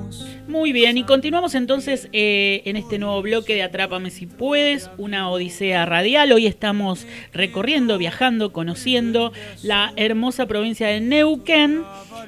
Muy 0.51 0.73
bien, 0.73 0.99
y 0.99 1.05
continuamos 1.05 1.55
entonces 1.55 2.09
eh, 2.13 2.63
en 2.65 2.75
este 2.75 2.99
nuevo 2.99 3.23
bloque 3.23 3.55
de 3.55 3.63
Atrápame 3.63 4.11
si 4.11 4.27
puedes, 4.27 4.91
una 4.99 5.31
odisea 5.31 5.87
radial. 5.87 6.33
Hoy 6.33 6.49
estamos 6.49 7.07
recorriendo, 7.33 7.99
viajando, 7.99 8.53
conociendo 8.53 9.33
la 9.63 9.93
hermosa 9.95 10.47
provincia 10.47 10.89
de 10.89 11.01
Neuquén. 11.01 11.85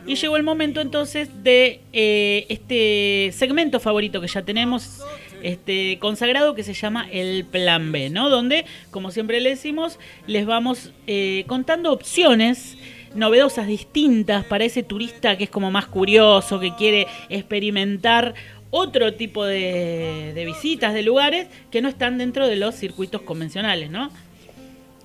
Y 0.06 0.14
llegó 0.14 0.36
el 0.36 0.44
momento 0.44 0.80
entonces 0.80 1.42
de 1.42 1.80
eh, 1.92 2.46
este 2.48 3.36
segmento 3.36 3.80
favorito 3.80 4.20
que 4.20 4.28
ya 4.28 4.42
tenemos 4.42 5.00
este 5.42 5.98
consagrado 5.98 6.54
que 6.54 6.62
se 6.62 6.74
llama 6.74 7.08
el 7.10 7.44
Plan 7.44 7.90
B, 7.90 8.08
¿no? 8.08 8.28
Donde, 8.28 8.66
como 8.92 9.10
siempre 9.10 9.40
le 9.40 9.50
decimos, 9.50 9.98
les 10.28 10.46
vamos 10.46 10.92
eh, 11.08 11.42
contando 11.48 11.92
opciones 11.92 12.76
novedosas, 13.14 13.66
distintas 13.66 14.44
para 14.44 14.64
ese 14.64 14.82
turista 14.82 15.36
que 15.36 15.44
es 15.44 15.50
como 15.50 15.70
más 15.70 15.86
curioso, 15.86 16.60
que 16.60 16.74
quiere 16.74 17.06
experimentar 17.28 18.34
otro 18.70 19.14
tipo 19.14 19.44
de, 19.44 20.32
de 20.34 20.44
visitas, 20.46 20.94
de 20.94 21.02
lugares 21.02 21.48
que 21.70 21.82
no 21.82 21.88
están 21.88 22.18
dentro 22.18 22.46
de 22.48 22.56
los 22.56 22.74
circuitos 22.74 23.22
convencionales, 23.22 23.90
¿no? 23.90 24.10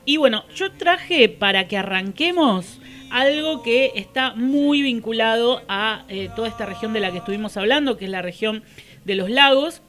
Y 0.05 0.15
bueno, 0.15 0.45
yo 0.55 0.71
traje 0.71 1.27
para 1.27 1.67
que 1.67 1.77
arranquemos 1.77 2.79
algo 3.09 3.61
que 3.61 3.91
está 3.95 4.33
muy 4.35 4.81
vinculado 4.81 5.63
a 5.67 6.05
eh, 6.09 6.29
toda 6.35 6.47
esta 6.47 6.65
región 6.65 6.93
de 6.93 6.99
la 6.99 7.11
que 7.11 7.17
estuvimos 7.17 7.57
hablando, 7.57 7.97
que 7.97 8.05
es 8.05 8.11
la 8.11 8.21
región 8.21 8.63
de 9.05 9.15
los 9.15 9.29
lagos, 9.29 9.81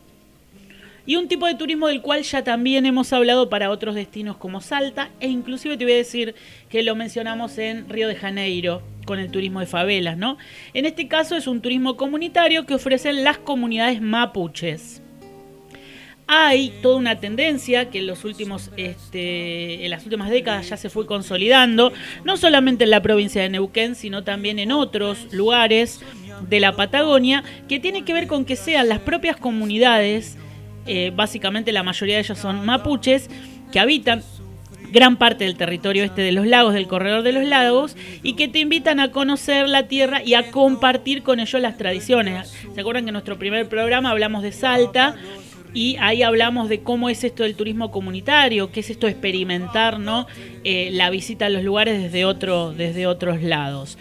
y 1.08 1.16
un 1.16 1.26
tipo 1.26 1.46
de 1.46 1.54
turismo 1.54 1.88
del 1.88 2.02
cual 2.02 2.22
ya 2.22 2.44
también 2.44 2.84
hemos 2.84 3.14
hablado 3.14 3.48
para 3.48 3.70
otros 3.70 3.94
destinos 3.94 4.36
como 4.36 4.60
Salta, 4.60 5.08
e 5.20 5.28
inclusive 5.28 5.78
te 5.78 5.84
voy 5.84 5.94
a 5.94 5.96
decir 5.96 6.34
que 6.68 6.82
lo 6.82 6.94
mencionamos 6.94 7.56
en 7.56 7.88
Río 7.88 8.08
de 8.08 8.14
Janeiro 8.14 8.82
con 9.06 9.18
el 9.18 9.30
turismo 9.30 9.60
de 9.60 9.66
favelas, 9.66 10.18
¿no? 10.18 10.36
En 10.74 10.84
este 10.84 11.08
caso 11.08 11.34
es 11.34 11.46
un 11.46 11.62
turismo 11.62 11.96
comunitario 11.96 12.66
que 12.66 12.74
ofrecen 12.74 13.24
las 13.24 13.38
comunidades 13.38 14.02
mapuches 14.02 15.00
hay 16.30 16.74
toda 16.82 16.96
una 16.96 17.18
tendencia 17.18 17.88
que 17.88 18.00
en 18.00 18.06
los 18.06 18.22
últimos 18.26 18.70
este, 18.76 19.86
en 19.86 19.90
las 19.90 20.04
últimas 20.04 20.28
décadas 20.28 20.68
ya 20.68 20.76
se 20.76 20.90
fue 20.90 21.06
consolidando 21.06 21.90
no 22.22 22.36
solamente 22.36 22.84
en 22.84 22.90
la 22.90 23.00
provincia 23.00 23.40
de 23.40 23.48
Neuquén 23.48 23.94
sino 23.94 24.24
también 24.24 24.58
en 24.58 24.70
otros 24.70 25.32
lugares 25.32 26.02
de 26.46 26.60
la 26.60 26.76
Patagonia 26.76 27.44
que 27.66 27.80
tiene 27.80 28.04
que 28.04 28.12
ver 28.12 28.26
con 28.26 28.44
que 28.44 28.56
sean 28.56 28.90
las 28.90 28.98
propias 28.98 29.38
comunidades 29.38 30.36
eh, 30.88 31.12
básicamente 31.14 31.72
la 31.72 31.82
mayoría 31.82 32.16
de 32.16 32.22
ellos 32.22 32.38
son 32.38 32.64
mapuches 32.64 33.30
que 33.70 33.78
habitan 33.78 34.22
gran 34.90 35.16
parte 35.16 35.44
del 35.44 35.56
territorio 35.56 36.04
este 36.04 36.22
de 36.22 36.32
los 36.32 36.46
lagos, 36.46 36.74
del 36.74 36.88
corredor 36.88 37.22
de 37.22 37.32
los 37.32 37.44
lagos, 37.44 37.96
y 38.22 38.34
que 38.34 38.48
te 38.48 38.58
invitan 38.58 39.00
a 39.00 39.10
conocer 39.10 39.68
la 39.68 39.86
tierra 39.86 40.22
y 40.22 40.34
a 40.34 40.50
compartir 40.50 41.22
con 41.22 41.40
ellos 41.40 41.60
las 41.60 41.76
tradiciones. 41.76 42.54
¿Se 42.74 42.80
acuerdan 42.80 43.04
que 43.04 43.10
en 43.10 43.14
nuestro 43.14 43.38
primer 43.38 43.68
programa 43.68 44.10
hablamos 44.10 44.42
de 44.42 44.52
Salta? 44.52 45.14
Y 45.74 45.96
ahí 46.00 46.22
hablamos 46.22 46.70
de 46.70 46.80
cómo 46.80 47.10
es 47.10 47.24
esto 47.24 47.42
del 47.42 47.54
turismo 47.54 47.90
comunitario, 47.90 48.72
qué 48.72 48.80
es 48.80 48.88
esto 48.88 49.06
de 49.06 49.12
experimentar. 49.12 49.98
Eh, 50.64 50.90
la 50.92 51.10
visita 51.10 51.46
a 51.46 51.50
los 51.50 51.62
lugares 51.62 52.02
desde, 52.02 52.24
desde 52.74 53.06
otros 53.06 53.42
lados. 53.42 53.98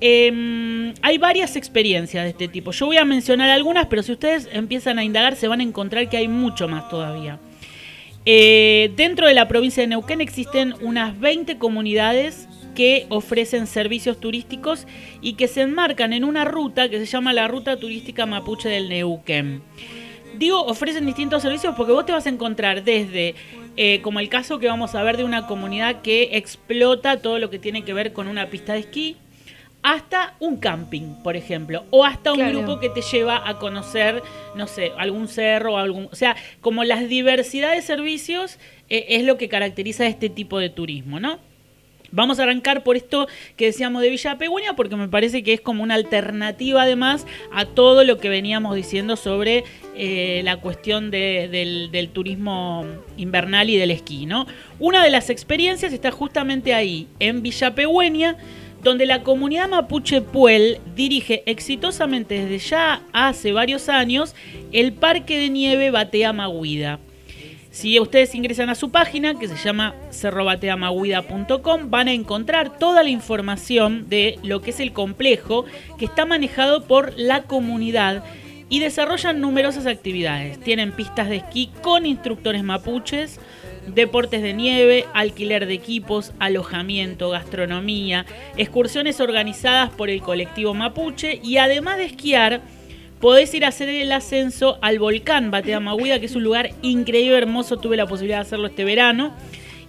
Eh, 0.00 0.94
hay 1.02 1.18
varias 1.18 1.56
experiencias 1.56 2.24
de 2.24 2.30
este 2.30 2.48
tipo. 2.48 2.72
Yo 2.72 2.86
voy 2.86 2.96
a 2.96 3.04
mencionar 3.04 3.50
algunas, 3.50 3.86
pero 3.86 4.02
si 4.02 4.12
ustedes 4.12 4.48
empiezan 4.52 4.98
a 4.98 5.04
indagar 5.04 5.36
se 5.36 5.48
van 5.48 5.60
a 5.60 5.62
encontrar 5.62 6.08
que 6.08 6.16
hay 6.16 6.28
mucho 6.28 6.68
más 6.68 6.88
todavía. 6.88 7.38
Eh, 8.26 8.92
dentro 8.96 9.26
de 9.26 9.34
la 9.34 9.48
provincia 9.48 9.82
de 9.82 9.86
Neuquén 9.86 10.20
existen 10.20 10.74
unas 10.82 11.18
20 11.18 11.58
comunidades 11.58 12.48
que 12.74 13.06
ofrecen 13.08 13.66
servicios 13.66 14.20
turísticos 14.20 14.86
y 15.20 15.34
que 15.34 15.48
se 15.48 15.62
enmarcan 15.62 16.12
en 16.12 16.24
una 16.24 16.44
ruta 16.44 16.88
que 16.88 16.98
se 16.98 17.06
llama 17.06 17.32
la 17.32 17.48
Ruta 17.48 17.78
Turística 17.78 18.26
Mapuche 18.26 18.68
del 18.68 18.88
Neuquén. 18.88 19.62
Digo, 20.38 20.64
ofrecen 20.64 21.06
distintos 21.06 21.42
servicios 21.42 21.74
porque 21.76 21.92
vos 21.92 22.06
te 22.06 22.12
vas 22.12 22.26
a 22.26 22.30
encontrar 22.30 22.84
desde, 22.84 23.34
eh, 23.76 24.00
como 24.02 24.20
el 24.20 24.28
caso 24.28 24.58
que 24.58 24.68
vamos 24.68 24.94
a 24.94 25.02
ver 25.02 25.16
de 25.16 25.24
una 25.24 25.46
comunidad 25.46 26.02
que 26.02 26.30
explota 26.32 27.20
todo 27.20 27.38
lo 27.38 27.50
que 27.50 27.58
tiene 27.58 27.84
que 27.84 27.92
ver 27.92 28.12
con 28.12 28.28
una 28.28 28.46
pista 28.46 28.74
de 28.74 28.80
esquí, 28.80 29.16
hasta 29.82 30.34
un 30.40 30.58
camping, 30.58 31.22
por 31.22 31.36
ejemplo, 31.36 31.84
o 31.90 32.04
hasta 32.04 32.32
un 32.32 32.38
Claro. 32.38 32.58
grupo 32.58 32.80
que 32.80 32.90
te 32.90 33.00
lleva 33.00 33.48
a 33.48 33.58
conocer, 33.58 34.22
no 34.54 34.66
sé, 34.66 34.92
algún 34.98 35.26
cerro 35.26 35.74
o 35.74 35.76
algún, 35.78 36.08
o 36.12 36.14
sea, 36.14 36.36
como 36.60 36.84
las 36.84 37.08
diversidad 37.08 37.72
de 37.72 37.80
servicios 37.82 38.58
eh, 38.90 39.06
es 39.10 39.24
lo 39.24 39.38
que 39.38 39.48
caracteriza 39.48 40.06
este 40.06 40.28
tipo 40.28 40.58
de 40.58 40.68
turismo, 40.68 41.18
¿no? 41.20 41.38
Vamos 42.12 42.40
a 42.40 42.42
arrancar 42.42 42.82
por 42.82 42.96
esto 42.96 43.28
que 43.56 43.66
decíamos 43.66 44.02
de 44.02 44.10
Villa 44.10 44.36
Pegüeña, 44.36 44.74
porque 44.74 44.96
me 44.96 45.06
parece 45.06 45.44
que 45.44 45.52
es 45.52 45.60
como 45.60 45.84
una 45.84 45.94
alternativa 45.94 46.82
además 46.82 47.24
a 47.52 47.66
todo 47.66 48.02
lo 48.02 48.18
que 48.18 48.28
veníamos 48.28 48.74
diciendo 48.74 49.14
sobre 49.14 49.62
eh, 49.94 50.40
la 50.42 50.56
cuestión 50.56 51.12
de- 51.12 51.46
del, 51.48 51.92
del 51.92 52.08
turismo 52.08 52.84
invernal 53.16 53.70
y 53.70 53.76
del 53.76 53.92
esquí, 53.92 54.26
¿no? 54.26 54.46
Una 54.80 55.04
de 55.04 55.10
las 55.10 55.30
experiencias 55.30 55.92
está 55.92 56.10
justamente 56.10 56.74
ahí, 56.74 57.06
en 57.20 57.42
Villa 57.42 57.76
donde 58.82 59.06
la 59.06 59.22
comunidad 59.22 59.68
mapuche 59.68 60.22
Puel 60.22 60.78
dirige 60.94 61.42
exitosamente 61.46 62.46
desde 62.46 62.58
ya 62.58 63.02
hace 63.12 63.52
varios 63.52 63.88
años 63.88 64.34
el 64.72 64.92
Parque 64.92 65.38
de 65.38 65.50
Nieve 65.50 65.90
Batea 65.90 66.32
Maguida. 66.32 66.98
Si 67.70 68.00
ustedes 68.00 68.34
ingresan 68.34 68.68
a 68.68 68.74
su 68.74 68.90
página, 68.90 69.38
que 69.38 69.46
se 69.46 69.56
llama 69.56 69.94
cerrobateamaguida.com, 70.10 71.88
van 71.88 72.08
a 72.08 72.12
encontrar 72.12 72.78
toda 72.78 73.04
la 73.04 73.10
información 73.10 74.08
de 74.08 74.40
lo 74.42 74.60
que 74.60 74.70
es 74.70 74.80
el 74.80 74.92
complejo 74.92 75.66
que 75.96 76.06
está 76.06 76.26
manejado 76.26 76.84
por 76.84 77.16
la 77.16 77.44
comunidad 77.44 78.24
y 78.68 78.80
desarrollan 78.80 79.40
numerosas 79.40 79.86
actividades. 79.86 80.58
Tienen 80.58 80.92
pistas 80.92 81.28
de 81.28 81.36
esquí 81.36 81.70
con 81.80 82.06
instructores 82.06 82.64
mapuches, 82.64 83.38
deportes 83.86 84.42
de 84.42 84.52
nieve, 84.52 85.06
alquiler 85.14 85.66
de 85.66 85.74
equipos, 85.74 86.32
alojamiento, 86.38 87.30
gastronomía, 87.30 88.26
excursiones 88.56 89.20
organizadas 89.20 89.90
por 89.90 90.10
el 90.10 90.20
colectivo 90.20 90.74
mapuche 90.74 91.40
y 91.42 91.58
además 91.58 91.96
de 91.96 92.04
esquiar, 92.04 92.60
podés 93.20 93.52
ir 93.54 93.64
a 93.64 93.68
hacer 93.68 93.88
el 93.88 94.10
ascenso 94.12 94.78
al 94.80 94.98
volcán 94.98 95.50
Bateamahuida, 95.50 96.20
que 96.20 96.26
es 96.26 96.36
un 96.36 96.42
lugar 96.42 96.70
increíble, 96.82 97.36
hermoso. 97.36 97.76
Tuve 97.76 97.96
la 97.96 98.06
posibilidad 98.06 98.38
de 98.38 98.42
hacerlo 98.42 98.68
este 98.68 98.84
verano. 98.84 99.34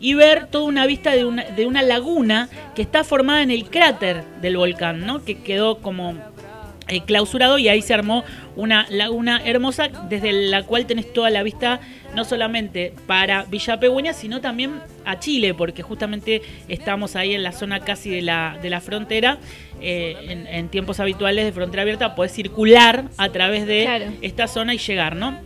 Y 0.04 0.16
ver 0.16 0.48
toda 0.48 0.64
una 0.64 0.88
vista 0.88 1.12
de 1.12 1.26
una, 1.26 1.44
de 1.44 1.68
una 1.68 1.84
laguna 1.84 2.50
que 2.74 2.82
está 2.82 3.04
formada 3.04 3.44
en 3.44 3.52
el 3.52 3.70
cráter 3.70 4.24
del 4.42 4.58
volcán, 4.58 5.06
¿no? 5.06 5.24
Que 5.24 5.38
quedó 5.38 5.78
como 5.78 6.18
eh, 6.92 7.02
clausurado 7.06 7.58
y 7.58 7.68
ahí 7.70 7.82
se 7.82 7.94
armó 7.96 8.24
una 8.56 8.86
laguna 8.92 9.42
hermosa 9.44 9.88
desde 10.10 10.32
la 10.34 10.62
cual 10.64 10.86
tenés 10.86 11.12
toda 11.12 11.30
la 11.32 11.42
vista 11.42 11.80
no 12.14 12.24
solamente 12.26 12.94
para 13.08 13.46
Villa 13.46 13.80
Pegüeña 13.80 14.14
sino 14.14 14.42
también 14.42 14.74
a 15.06 15.18
Chile 15.20 15.54
porque 15.56 15.82
justamente 15.82 16.42
estamos 16.68 17.16
ahí 17.16 17.34
en 17.34 17.42
la 17.44 17.54
zona 17.54 17.80
casi 17.80 18.10
de 18.10 18.22
la, 18.22 18.60
de 18.62 18.70
la 18.70 18.82
frontera 18.82 19.38
eh, 19.82 20.16
en, 20.30 20.46
en 20.48 20.70
tiempos 20.70 21.00
habituales 21.00 21.46
de 21.46 21.52
frontera 21.54 21.82
abierta 21.84 22.14
podés 22.14 22.34
circular 22.34 23.06
a 23.18 23.30
través 23.30 23.66
de 23.66 23.84
Claro. 23.86 24.06
esta 24.22 24.48
zona 24.48 24.74
y 24.76 24.78
llegar, 24.78 25.16
¿no? 25.16 25.40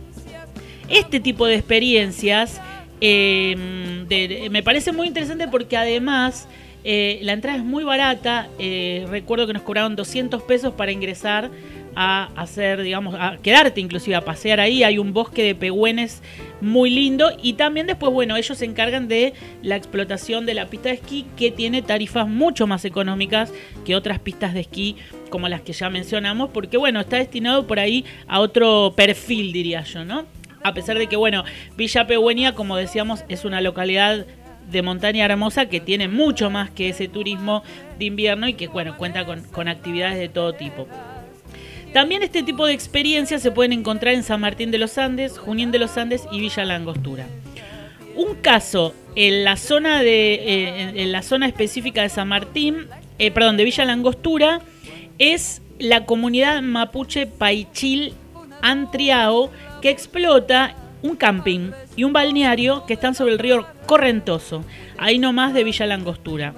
Este 0.88 1.20
tipo 1.20 1.46
de 1.46 1.54
experiencias 1.56 2.60
eh, 3.00 4.04
de- 4.08 4.48
me 4.50 4.62
parece 4.62 4.92
muy 4.92 5.06
interesante 5.06 5.48
porque 5.48 5.76
además 5.76 6.48
eh, 6.88 7.18
la 7.22 7.32
entrada 7.32 7.58
es 7.58 7.64
muy 7.64 7.82
barata. 7.82 8.48
eh, 8.60 9.04
recuerdo 9.10 9.48
que 9.48 9.52
nos 9.52 9.62
cobraron 9.62 9.96
200 9.96 10.40
pesos 10.42 10.72
para 10.74 10.92
ingresar 10.92 11.50
a 11.96 12.30
hacer, 12.36 12.80
digamos, 12.82 13.16
a 13.18 13.38
quedarte 13.42 13.80
inclusive 13.80 14.14
a 14.14 14.20
pasear 14.20 14.60
ahí. 14.60 14.84
Hay 14.84 14.98
un 14.98 15.12
bosque 15.12 15.42
de 15.42 15.56
pegüenes 15.56 16.22
muy 16.60 16.90
lindo 16.90 17.32
y 17.42 17.54
también 17.54 17.88
después, 17.88 18.12
bueno, 18.12 18.36
ellos 18.36 18.56
se 18.56 18.66
encargan 18.66 19.08
de 19.08 19.32
la 19.62 19.74
explotación 19.74 20.46
de 20.46 20.54
la 20.54 20.66
pista 20.66 20.90
de 20.90 20.94
esquí 20.94 21.26
que 21.36 21.50
tiene 21.50 21.82
tarifas 21.82 22.28
mucho 22.28 22.68
más 22.68 22.84
económicas 22.84 23.52
que 23.84 23.96
otras 23.96 24.20
pistas 24.20 24.54
de 24.54 24.60
esquí 24.60 24.94
como 25.28 25.48
las 25.48 25.62
que 25.62 25.72
ya 25.72 25.90
mencionamos, 25.90 26.50
porque 26.50 26.76
bueno, 26.76 27.00
está 27.00 27.16
destinado 27.16 27.66
por 27.66 27.80
ahí 27.80 28.04
a 28.28 28.38
otro 28.38 28.92
perfil, 28.94 29.52
diría 29.52 29.82
yo, 29.82 30.04
¿no? 30.04 30.24
A 30.62 30.72
pesar 30.72 30.98
de 30.98 31.08
que, 31.08 31.16
bueno, 31.16 31.44
Villa 31.76 32.06
Pegüeña, 32.06 32.54
como 32.54 32.76
decíamos, 32.76 33.24
es 33.28 33.44
una 33.44 33.60
localidad 33.60 34.24
de 34.70 34.82
montaña 34.82 35.24
hermosa 35.24 35.66
que 35.66 35.80
tiene 35.80 36.08
mucho 36.08 36.50
más 36.50 36.70
que 36.70 36.88
ese 36.88 37.08
turismo 37.08 37.62
de 37.98 38.06
invierno 38.06 38.48
y 38.48 38.54
que, 38.54 38.68
bueno, 38.68 38.96
cuenta 38.96 39.24
con, 39.24 39.42
con 39.44 39.68
actividades 39.68 40.18
de 40.18 40.28
todo 40.28 40.52
tipo. 40.54 40.86
También 41.92 42.22
este 42.22 42.42
tipo 42.42 42.66
de 42.66 42.74
experiencias 42.74 43.42
se 43.42 43.50
pueden 43.50 43.72
encontrar 43.72 44.14
en 44.14 44.22
San 44.22 44.40
Martín 44.40 44.70
de 44.70 44.78
los 44.78 44.98
Andes, 44.98 45.38
Junín 45.38 45.70
de 45.70 45.78
los 45.78 45.96
Andes 45.96 46.26
y 46.30 46.40
Villa 46.40 46.64
Langostura. 46.64 47.26
Un 48.16 48.34
caso 48.36 48.92
en 49.14 49.44
la 49.44 49.56
zona 49.56 50.02
de 50.02 50.34
eh, 50.34 50.92
en- 51.02 51.12
la 51.12 51.22
zona 51.22 51.46
específica 51.46 52.02
de 52.02 52.08
San 52.08 52.28
Martín, 52.28 52.86
eh, 53.18 53.30
perdón, 53.30 53.56
de 53.56 53.64
Villa 53.64 53.84
Langostura, 53.84 54.60
es 55.18 55.62
la 55.78 56.04
comunidad 56.04 56.60
mapuche 56.60 57.26
Paichil 57.26 58.12
Antriao 58.62 59.50
que 59.80 59.90
explota 59.90 60.74
un 61.02 61.16
camping 61.16 61.70
y 61.96 62.04
un 62.04 62.12
balneario 62.12 62.84
que 62.86 62.94
están 62.94 63.14
sobre 63.14 63.32
el 63.32 63.38
río 63.38 63.66
Correntoso, 63.86 64.64
ahí 64.98 65.18
nomás 65.18 65.54
de 65.54 65.64
Villa 65.64 65.86
Langostura. 65.86 66.54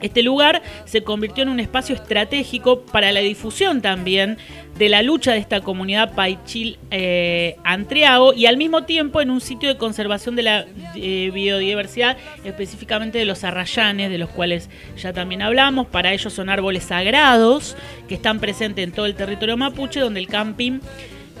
Este 0.00 0.22
lugar 0.22 0.62
se 0.86 1.02
convirtió 1.02 1.42
en 1.42 1.50
un 1.50 1.60
espacio 1.60 1.94
estratégico 1.94 2.82
para 2.86 3.12
la 3.12 3.20
difusión 3.20 3.82
también 3.82 4.38
de 4.78 4.88
la 4.88 5.02
lucha 5.02 5.32
de 5.32 5.38
esta 5.38 5.60
comunidad 5.60 6.14
Paichil 6.14 6.78
eh, 6.90 7.56
Antreago 7.64 8.32
y 8.32 8.46
al 8.46 8.56
mismo 8.56 8.84
tiempo 8.84 9.20
en 9.20 9.30
un 9.30 9.42
sitio 9.42 9.68
de 9.68 9.76
conservación 9.76 10.36
de 10.36 10.42
la 10.42 10.66
eh, 10.94 11.30
biodiversidad, 11.34 12.16
específicamente 12.44 13.18
de 13.18 13.26
los 13.26 13.44
arrayanes, 13.44 14.10
de 14.10 14.16
los 14.16 14.30
cuales 14.30 14.70
ya 14.96 15.12
también 15.12 15.42
hablamos. 15.42 15.86
Para 15.86 16.14
ellos 16.14 16.32
son 16.32 16.48
árboles 16.48 16.84
sagrados 16.84 17.76
que 18.08 18.14
están 18.14 18.40
presentes 18.40 18.82
en 18.82 18.92
todo 18.92 19.04
el 19.04 19.14
territorio 19.14 19.58
mapuche, 19.58 20.00
donde 20.00 20.20
el 20.20 20.28
camping 20.28 20.80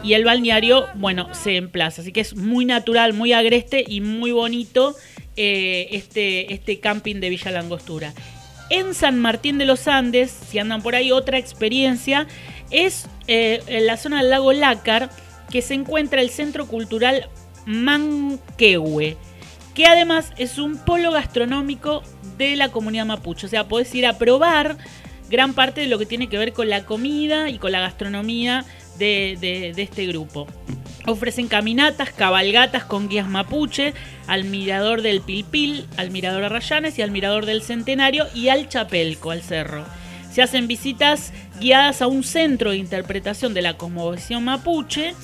y 0.02 0.14
el 0.14 0.24
balneario, 0.24 0.86
bueno, 0.94 1.34
se 1.34 1.56
emplaza. 1.56 2.02
Así 2.02 2.12
que 2.12 2.20
es 2.20 2.36
muy 2.36 2.64
natural, 2.64 3.12
muy 3.12 3.32
agreste 3.32 3.84
y 3.86 4.00
muy 4.00 4.32
bonito 4.32 4.96
eh, 5.36 5.88
este, 5.92 6.52
este 6.52 6.80
camping 6.80 7.16
de 7.16 7.30
Villa 7.30 7.50
Langostura. 7.50 8.12
En 8.70 8.94
San 8.94 9.18
Martín 9.18 9.58
de 9.58 9.66
los 9.66 9.88
Andes, 9.88 10.30
si 10.30 10.58
andan 10.58 10.82
por 10.82 10.94
ahí, 10.94 11.12
otra 11.12 11.38
experiencia 11.38 12.26
es 12.70 13.06
eh, 13.26 13.62
en 13.66 13.86
la 13.86 13.96
zona 13.96 14.18
del 14.18 14.30
lago 14.30 14.52
Lácar, 14.52 15.10
que 15.50 15.62
se 15.62 15.74
encuentra 15.74 16.20
el 16.20 16.30
Centro 16.30 16.66
Cultural 16.66 17.28
Manquehue, 17.66 19.16
que 19.74 19.86
además 19.86 20.32
es 20.36 20.58
un 20.58 20.78
polo 20.78 21.10
gastronómico 21.10 22.02
de 22.38 22.56
la 22.56 22.70
comunidad 22.70 23.06
mapuche. 23.06 23.46
O 23.46 23.50
sea, 23.50 23.66
podés 23.66 23.94
ir 23.94 24.06
a 24.06 24.18
probar 24.18 24.76
gran 25.28 25.54
parte 25.54 25.80
de 25.80 25.86
lo 25.86 25.98
que 25.98 26.06
tiene 26.06 26.28
que 26.28 26.38
ver 26.38 26.52
con 26.52 26.68
la 26.68 26.84
comida 26.84 27.50
y 27.50 27.58
con 27.58 27.72
la 27.72 27.80
gastronomía 27.80 28.64
de, 29.00 29.74
este 29.76 30.06
grupo. 30.06 30.46
Ofrecen 31.06 31.48
caminatas, 31.48 32.10
cabalgatas 32.10 32.84
con 32.84 33.08
guías 33.08 33.26
mapuche, 33.26 33.94
al 34.26 34.44
mirador 34.44 35.00
del 35.02 35.22
Pilpil, 35.22 35.86
al 35.96 36.10
mirador 36.10 36.42
de 36.42 36.50
Rayanes 36.50 36.98
y 36.98 37.02
al 37.02 37.10
mirador 37.10 37.46
del 37.46 37.62
Centenario 37.62 38.26
y 38.34 38.48
al 38.48 38.68
Chapelco, 38.68 39.30
al 39.30 39.40
cerro. 39.42 39.86
Se 40.30 40.42
hacen 40.42 40.68
visitas 40.68 41.32
guiadas 41.58 42.02
a 42.02 42.06
un 42.06 42.22
centro 42.22 42.70
de 42.70 42.76
interpretación 42.76 43.54
de 43.54 43.62
la 43.62 43.76
cosmovisión 43.76 44.44
mapuche 44.44 45.14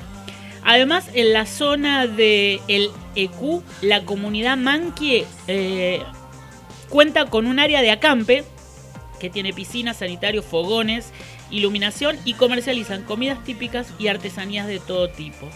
Además, 0.65 1.09
en 1.15 1.32
la 1.32 1.47
zona 1.47 2.09
de 2.09 2.61
el 2.66 2.90
EQ, 3.15 3.62
la 3.81 4.05
comunidad 4.05 4.57
Manquie 4.57 5.24
eh, 5.47 6.03
cuenta 6.89 7.27
con 7.27 7.47
un 7.47 7.61
área 7.61 7.81
de 7.81 7.93
acampe 7.93 8.43
que 9.20 9.31
tiene 9.31 9.53
piscinas, 9.53 9.99
sanitarios, 9.99 10.45
fogones, 10.45 11.12
iluminación 11.53 12.16
y 12.24 12.35
comercializan 12.35 13.05
comidas 13.05 13.45
típicas 13.45 13.95
y 14.01 14.09
artesanías 14.09 14.66
de 14.66 14.81
todo 14.81 15.11
tipo. 15.11 15.49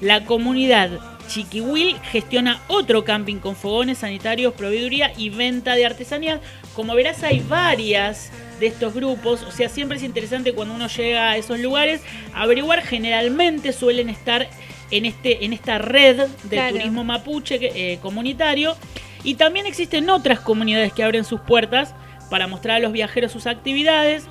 La 0.00 0.24
comunidad 0.24 1.17
Chiquihuil 1.28 1.98
gestiona 2.00 2.60
otro 2.66 3.04
camping 3.04 3.36
con 3.36 3.54
fogones 3.54 3.98
sanitarios, 3.98 4.54
proveeduría 4.54 5.12
y 5.16 5.30
venta 5.30 5.74
de 5.76 5.86
artesanías. 5.86 6.40
Como 6.74 6.94
verás, 6.94 7.22
hay 7.22 7.40
varias 7.40 8.32
de 8.58 8.66
estos 8.66 8.94
grupos. 8.94 9.42
O 9.42 9.52
sea, 9.52 9.68
siempre 9.68 9.98
es 9.98 10.02
interesante 10.02 10.52
cuando 10.52 10.74
uno 10.74 10.88
llega 10.88 11.30
a 11.30 11.36
esos 11.36 11.60
lugares 11.60 12.00
averiguar. 12.34 12.82
Generalmente 12.82 13.72
suelen 13.72 14.08
estar 14.08 14.48
en, 14.90 15.04
este, 15.04 15.44
en 15.44 15.52
esta 15.52 15.78
red 15.78 16.16
de 16.44 16.56
Claro. 16.56 16.76
turismo 16.76 17.04
mapuche 17.04 17.58
eh, 17.60 17.98
comunitario. 18.00 18.76
Y 19.22 19.34
también 19.34 19.66
existen 19.66 20.08
otras 20.10 20.40
comunidades 20.40 20.92
que 20.92 21.04
abren 21.04 21.24
sus 21.24 21.40
puertas 21.40 21.94
para 22.30 22.46
mostrar 22.46 22.76
a 22.76 22.80
los 22.80 22.92
viajeros 22.92 23.32
sus 23.32 23.46
actividades 23.46 24.26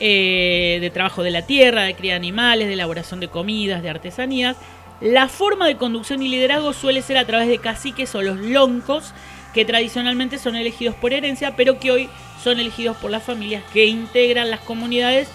eh, 0.00 0.78
de 0.80 0.90
trabajo 0.90 1.22
de 1.22 1.30
la 1.30 1.42
tierra, 1.42 1.82
de 1.82 1.94
cría 1.94 2.12
de 2.12 2.16
animales, 2.16 2.68
de 2.68 2.74
elaboración 2.74 3.18
de 3.20 3.28
comidas, 3.28 3.82
de 3.82 3.90
artesanías. 3.90 4.56
La 5.00 5.28
forma 5.28 5.66
de 5.66 5.76
conducción 5.76 6.22
y 6.22 6.28
liderazgo 6.28 6.72
suele 6.72 7.02
ser 7.02 7.18
a 7.18 7.24
través 7.24 7.48
de 7.48 7.58
caciques 7.58 8.14
o 8.14 8.22
los 8.22 8.38
loncos, 8.38 9.12
que 9.54 9.64
tradicionalmente 9.64 10.38
son 10.38 10.56
elegidos 10.56 10.94
por 10.96 11.12
herencia, 11.12 11.54
pero 11.56 11.78
que 11.78 11.90
hoy 11.90 12.08
son 12.42 12.58
elegidos 12.58 12.96
por 12.96 13.10
las 13.10 13.22
familias 13.22 13.62
que 13.72 13.86
integran 13.86 14.50
las 14.50 14.60
comunidades 14.60 15.28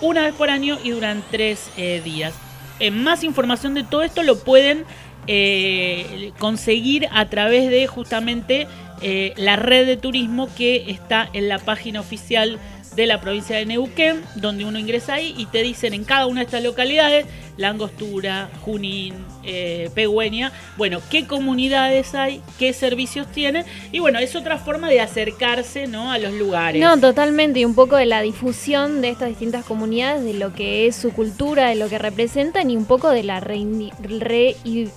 una 0.00 0.22
vez 0.22 0.34
por 0.34 0.50
año 0.50 0.78
y 0.82 0.90
durante 0.90 1.26
tres 1.30 1.70
eh, 1.76 2.00
días. 2.04 2.34
Eh, 2.78 2.90
más 2.90 3.24
información 3.24 3.74
de 3.74 3.84
todo 3.84 4.02
esto 4.02 4.22
lo 4.22 4.38
pueden 4.38 4.84
eh, 5.28 6.32
conseguir 6.38 7.08
a 7.10 7.28
través 7.28 7.68
de 7.70 7.86
justamente 7.86 8.68
eh, 9.02 9.32
la 9.36 9.56
red 9.56 9.86
de 9.86 9.96
turismo 9.96 10.48
que 10.54 10.90
está 10.90 11.28
en 11.32 11.48
la 11.48 11.58
página 11.58 12.00
oficial 12.00 12.58
de 12.96 13.06
la 13.06 13.20
provincia 13.20 13.56
de 13.56 13.66
Neuquén, 13.66 14.22
donde 14.36 14.64
uno 14.64 14.78
ingresa 14.78 15.14
ahí 15.14 15.34
y 15.36 15.46
te 15.46 15.62
dicen 15.62 15.92
en 15.94 16.04
cada 16.04 16.26
una 16.26 16.40
de 16.40 16.46
estas 16.46 16.62
localidades, 16.62 17.26
La 17.58 17.68
Angostura, 17.68 18.48
Junín, 18.62 19.14
eh, 19.44 19.90
Pegüeña, 19.94 20.50
bueno, 20.76 21.00
qué 21.10 21.26
comunidades 21.26 22.14
hay, 22.14 22.40
qué 22.58 22.72
servicios 22.72 23.26
tienen, 23.30 23.64
y 23.92 23.98
bueno, 23.98 24.18
es 24.18 24.34
otra 24.34 24.56
forma 24.58 24.88
de 24.88 25.00
acercarse 25.00 25.86
¿no? 25.86 26.10
a 26.10 26.18
los 26.18 26.32
lugares. 26.32 26.80
No, 26.82 26.98
totalmente, 26.98 27.60
y 27.60 27.64
un 27.66 27.74
poco 27.74 27.96
de 27.96 28.06
la 28.06 28.22
difusión 28.22 29.02
de 29.02 29.10
estas 29.10 29.28
distintas 29.28 29.64
comunidades, 29.64 30.24
de 30.24 30.34
lo 30.34 30.54
que 30.54 30.86
es 30.86 30.96
su 30.96 31.12
cultura, 31.12 31.68
de 31.68 31.76
lo 31.76 31.88
que 31.88 31.98
representan 31.98 32.70
y 32.70 32.76
un 32.76 32.86
poco 32.86 33.10
de 33.10 33.22
la 33.22 33.40
reindi- 33.40 33.92
re, 34.00 34.56
y- 34.64 34.88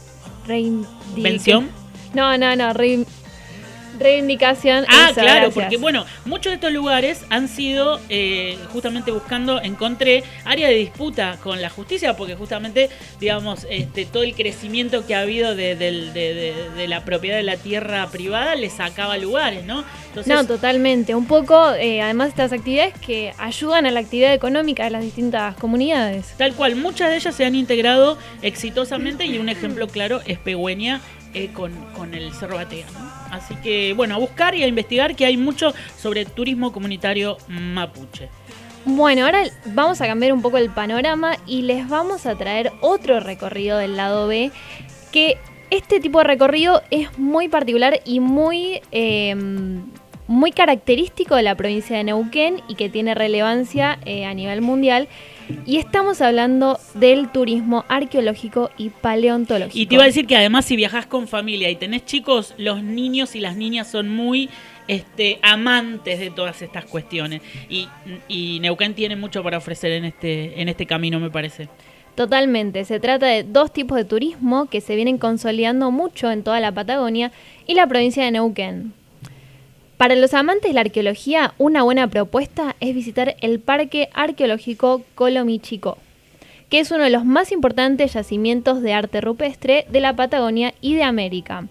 reindi- 0.47 0.87
¿Vención? 1.17 1.69
No, 2.13 2.37
no, 2.37 2.55
no, 2.55 2.73
re- 2.73 3.05
reivindicación. 3.99 4.85
Ah, 4.87 5.11
claro, 5.13 5.29
gracias. 5.45 5.53
porque 5.53 5.77
bueno, 5.77 6.05
muchos 6.25 6.51
de 6.51 6.55
estos 6.55 6.71
lugares 6.71 7.23
han 7.29 7.47
sido 7.47 7.99
eh, 8.09 8.57
justamente 8.71 9.11
buscando, 9.11 9.61
encontré 9.61 10.23
área 10.45 10.67
de 10.67 10.75
disputa 10.75 11.37
con 11.43 11.61
la 11.61 11.69
justicia, 11.69 12.15
porque 12.15 12.35
justamente, 12.35 12.89
digamos, 13.19 13.65
este, 13.69 14.05
todo 14.05 14.23
el 14.23 14.33
crecimiento 14.35 15.05
que 15.05 15.15
ha 15.15 15.21
habido 15.21 15.55
de, 15.55 15.75
del- 15.75 16.13
de- 16.13 16.33
de- 16.33 16.69
de 16.75 16.87
la 16.87 17.03
propiedad 17.05 17.37
de 17.37 17.43
la 17.43 17.57
tierra 17.57 18.07
privada 18.09 18.55
le 18.55 18.69
sacaba 18.69 19.17
lugares, 19.17 19.65
¿no? 19.65 19.83
Entonces, 20.09 20.33
No, 20.33 20.45
totalmente. 20.45 21.13
Un 21.15 21.25
poco, 21.25 21.73
eh, 21.73 22.01
además, 22.01 22.29
estas 22.29 22.51
actividades 22.51 22.93
que 22.99 23.33
ayudan 23.37 23.85
a 23.85 23.91
la 23.91 23.99
actividad 23.99 24.33
económica 24.33 24.83
de 24.85 24.89
las 24.89 25.03
distintas 25.03 25.55
comunidades. 25.55 26.33
Tal 26.37 26.53
cual, 26.55 26.75
muchas 26.75 27.09
de 27.09 27.17
ellas 27.17 27.35
se 27.35 27.45
han 27.45 27.55
integrado 27.55 28.17
exitosamente 28.41 29.25
y 29.25 29.37
un 29.37 29.49
ejemplo 29.49 29.87
claro 29.87 30.21
es 30.25 30.39
Pegüeña 30.39 31.01
eh, 31.33 31.49
con, 31.53 31.73
con 31.95 32.13
el 32.13 32.33
Cerro 32.33 32.55
Batea. 32.55 32.87
Así 33.31 33.55
que, 33.55 33.93
bueno, 33.93 34.15
a 34.15 34.17
buscar 34.17 34.55
y 34.55 34.63
a 34.63 34.67
investigar 34.67 35.15
que 35.15 35.25
hay 35.25 35.37
mucho 35.37 35.73
sobre 35.97 36.25
turismo 36.25 36.71
comunitario 36.71 37.37
mapuche. 37.47 38.29
Bueno, 38.85 39.25
ahora 39.25 39.43
vamos 39.65 40.01
a 40.01 40.07
cambiar 40.07 40.33
un 40.33 40.41
poco 40.41 40.57
el 40.57 40.69
panorama 40.69 41.35
y 41.45 41.63
les 41.63 41.87
vamos 41.87 42.25
a 42.25 42.35
traer 42.35 42.71
otro 42.81 43.19
recorrido 43.19 43.77
del 43.77 43.97
lado 43.97 44.27
B, 44.27 44.51
que 45.11 45.37
este 45.69 45.99
tipo 45.99 46.19
de 46.19 46.23
recorrido 46.23 46.81
es 46.89 47.17
muy 47.19 47.49
particular 47.49 47.99
y 48.05 48.19
muy, 48.19 48.81
eh, 48.91 49.35
muy 50.27 50.51
característico 50.51 51.35
de 51.35 51.43
la 51.43 51.55
provincia 51.55 51.97
de 51.97 52.05
Neuquén 52.05 52.61
y 52.67 52.75
que 52.75 52.89
tiene 52.89 53.13
relevancia 53.13 53.99
eh, 54.05 54.25
a 54.25 54.33
nivel 54.33 54.61
mundial. 54.61 55.07
Y 55.65 55.77
estamos 55.77 56.21
hablando 56.21 56.79
del 56.93 57.31
turismo 57.31 57.85
arqueológico 57.87 58.69
y 58.77 58.89
paleontológico. 58.89 59.77
Y 59.77 59.85
te 59.85 59.95
iba 59.95 60.03
a 60.03 60.07
decir 60.07 60.27
que 60.27 60.35
además 60.35 60.65
si 60.65 60.75
viajas 60.75 61.05
con 61.05 61.27
familia 61.27 61.69
y 61.69 61.75
tenés 61.75 62.05
chicos, 62.05 62.53
los 62.57 62.83
niños 62.83 63.35
y 63.35 63.39
las 63.39 63.55
niñas 63.55 63.89
son 63.89 64.09
muy 64.09 64.49
este, 64.87 65.39
amantes 65.41 66.19
de 66.19 66.31
todas 66.31 66.61
estas 66.61 66.85
cuestiones. 66.85 67.41
Y, 67.69 67.87
y 68.27 68.59
Neuquén 68.59 68.93
tiene 68.93 69.15
mucho 69.15 69.43
para 69.43 69.57
ofrecer 69.57 69.91
en 69.91 70.05
este, 70.05 70.61
en 70.61 70.69
este 70.69 70.85
camino, 70.85 71.19
me 71.19 71.29
parece. 71.29 71.69
Totalmente, 72.15 72.83
se 72.83 72.99
trata 72.99 73.27
de 73.27 73.43
dos 73.43 73.71
tipos 73.71 73.97
de 73.97 74.03
turismo 74.03 74.65
que 74.65 74.81
se 74.81 74.95
vienen 74.95 75.17
consolidando 75.17 75.89
mucho 75.89 76.29
en 76.29 76.43
toda 76.43 76.59
la 76.59 76.71
Patagonia 76.71 77.31
y 77.65 77.75
la 77.75 77.87
provincia 77.87 78.25
de 78.25 78.31
Neuquén. 78.31 78.93
Para 79.99 80.15
los 80.15 80.33
amantes 80.33 80.69
de 80.69 80.73
la 80.75 80.79
arqueología, 80.79 81.53
una 81.57 81.83
buena 81.83 82.07
propuesta 82.07 82.77
es 82.79 82.95
visitar 82.95 83.35
el 83.41 83.59
Parque 83.59 84.07
Arqueológico 84.13 85.01
Colomichico, 85.13 85.97
que 86.69 86.79
es 86.79 86.89
uno 86.91 87.03
de 87.03 87.09
los 87.09 87.25
más 87.25 87.51
importantes 87.51 88.13
yacimientos 88.13 88.81
de 88.81 88.93
arte 88.93 89.19
rupestre 89.19 89.85
de 89.89 89.99
la 89.99 90.15
Patagonia 90.15 90.73
y 90.79 90.95
de 90.95 91.03
América. 91.03 91.67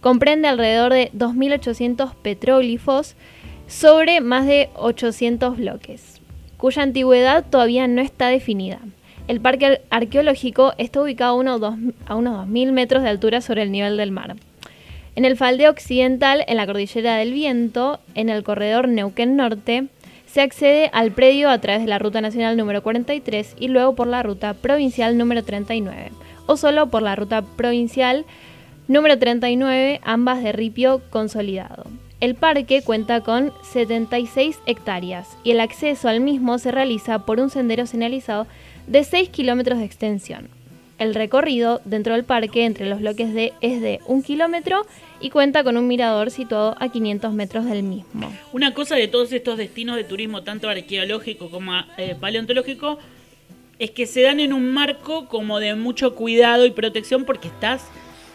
Comprende 0.00 0.46
alrededor 0.46 0.92
de 0.92 1.10
2.800 1.12 2.14
petróglifos 2.22 3.16
sobre 3.66 4.20
más 4.20 4.46
de 4.46 4.68
800 4.76 5.56
bloques, 5.56 6.20
cuya 6.58 6.84
antigüedad 6.84 7.44
todavía 7.50 7.88
no 7.88 8.00
está 8.00 8.28
definida. 8.28 8.78
El 9.26 9.40
parque 9.40 9.66
ar- 9.66 9.80
arqueológico 9.90 10.72
está 10.78 11.02
ubicado 11.02 11.32
a 11.32 11.34
unos 11.34 11.60
2.000 11.60 12.70
metros 12.70 13.02
de 13.02 13.08
altura 13.08 13.40
sobre 13.40 13.62
el 13.62 13.72
nivel 13.72 13.96
del 13.96 14.12
mar. 14.12 14.36
En 15.14 15.26
el 15.26 15.36
faldeo 15.36 15.70
occidental, 15.70 16.42
en 16.48 16.56
la 16.56 16.66
cordillera 16.66 17.16
del 17.16 17.34
viento, 17.34 18.00
en 18.14 18.30
el 18.30 18.42
corredor 18.42 18.88
Neuquén 18.88 19.36
Norte, 19.36 19.88
se 20.26 20.40
accede 20.40 20.88
al 20.94 21.12
predio 21.12 21.50
a 21.50 21.58
través 21.58 21.82
de 21.82 21.88
la 21.88 21.98
ruta 21.98 22.22
nacional 22.22 22.56
número 22.56 22.82
43 22.82 23.56
y 23.60 23.68
luego 23.68 23.94
por 23.94 24.06
la 24.06 24.22
ruta 24.22 24.54
provincial 24.54 25.18
número 25.18 25.44
39, 25.44 26.12
o 26.46 26.56
solo 26.56 26.88
por 26.88 27.02
la 27.02 27.14
ruta 27.14 27.42
provincial 27.42 28.24
número 28.88 29.18
39, 29.18 30.00
ambas 30.02 30.42
de 30.42 30.52
ripio 30.52 31.02
consolidado. 31.10 31.84
El 32.20 32.34
parque 32.34 32.80
cuenta 32.80 33.20
con 33.20 33.52
76 33.70 34.60
hectáreas 34.64 35.36
y 35.44 35.50
el 35.50 35.60
acceso 35.60 36.08
al 36.08 36.20
mismo 36.20 36.56
se 36.58 36.72
realiza 36.72 37.26
por 37.26 37.38
un 37.38 37.50
sendero 37.50 37.84
señalizado 37.84 38.46
de 38.86 39.04
6 39.04 39.28
kilómetros 39.28 39.78
de 39.78 39.84
extensión. 39.84 40.61
El 41.02 41.16
recorrido 41.16 41.80
dentro 41.84 42.14
del 42.14 42.22
parque 42.22 42.64
entre 42.64 42.88
los 42.88 43.00
bloques 43.00 43.34
de 43.34 43.52
es 43.60 43.80
de 43.80 43.98
un 44.06 44.22
kilómetro 44.22 44.86
y 45.20 45.30
cuenta 45.30 45.64
con 45.64 45.76
un 45.76 45.88
mirador 45.88 46.30
situado 46.30 46.76
a 46.78 46.90
500 46.90 47.32
metros 47.32 47.64
del 47.64 47.82
mismo. 47.82 48.32
Una 48.52 48.72
cosa 48.72 48.94
de 48.94 49.08
todos 49.08 49.32
estos 49.32 49.58
destinos 49.58 49.96
de 49.96 50.04
turismo, 50.04 50.44
tanto 50.44 50.68
arqueológico 50.68 51.50
como 51.50 51.72
eh, 51.98 52.14
paleontológico, 52.20 53.00
es 53.80 53.90
que 53.90 54.06
se 54.06 54.22
dan 54.22 54.38
en 54.38 54.52
un 54.52 54.72
marco 54.72 55.26
como 55.26 55.58
de 55.58 55.74
mucho 55.74 56.14
cuidado 56.14 56.66
y 56.66 56.70
protección 56.70 57.24
porque 57.24 57.48
estás, 57.48 57.84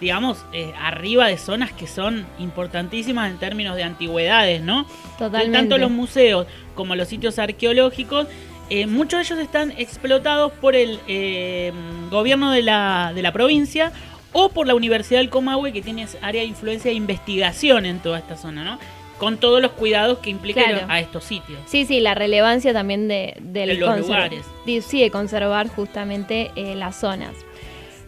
digamos, 0.02 0.44
eh, 0.52 0.74
arriba 0.78 1.28
de 1.28 1.38
zonas 1.38 1.72
que 1.72 1.88
son 1.88 2.26
importantísimas 2.38 3.32
en 3.32 3.38
términos 3.38 3.78
de 3.78 3.84
antigüedades, 3.84 4.62
¿no? 4.62 4.86
Totalmente. 5.18 5.58
Tanto 5.58 5.78
los 5.78 5.90
museos 5.90 6.48
como 6.76 6.98
los 6.98 7.08
sitios 7.08 7.40
arqueológicos, 7.40 8.28
eh, 8.70 8.88
muchos 8.88 9.20
de 9.20 9.34
ellos 9.34 9.40
están 9.46 9.72
explotados 9.78 10.52
por 10.54 10.76
el 10.76 11.00
eh, 11.08 11.72
gobierno 12.10 12.52
de 12.52 12.62
la, 12.62 13.12
de 13.16 13.22
la 13.22 13.32
provincia 13.32 13.92
o 14.34 14.50
por 14.50 14.68
la 14.68 14.76
Universidad 14.76 15.20
del 15.20 15.30
Comahue, 15.30 15.72
que 15.74 15.82
tiene 15.82 16.06
área 16.22 16.42
de 16.42 16.48
influencia 16.48 16.92
e 16.92 16.94
investigación 16.94 17.86
en 17.86 18.00
toda 18.00 18.20
esta 18.20 18.38
zona, 18.38 18.64
¿no? 18.64 18.80
Con 19.18 19.38
todos 19.38 19.62
los 19.62 19.72
cuidados 19.72 20.20
que 20.20 20.30
implican 20.30 20.66
Claro. 20.66 20.86
a 20.90 21.00
estos 21.00 21.24
sitios. 21.24 21.60
Sí, 21.66 21.86
sí, 21.86 22.02
la 22.02 22.14
relevancia 22.14 22.72
también 22.72 23.08
de, 23.08 23.36
los 23.80 24.00
lugares. 24.00 24.44
Sí, 24.86 25.02
de 25.02 25.10
conservar 25.10 25.70
justamente 25.70 26.52
eh, 26.56 26.76
las 26.76 27.00
zonas. 27.00 27.34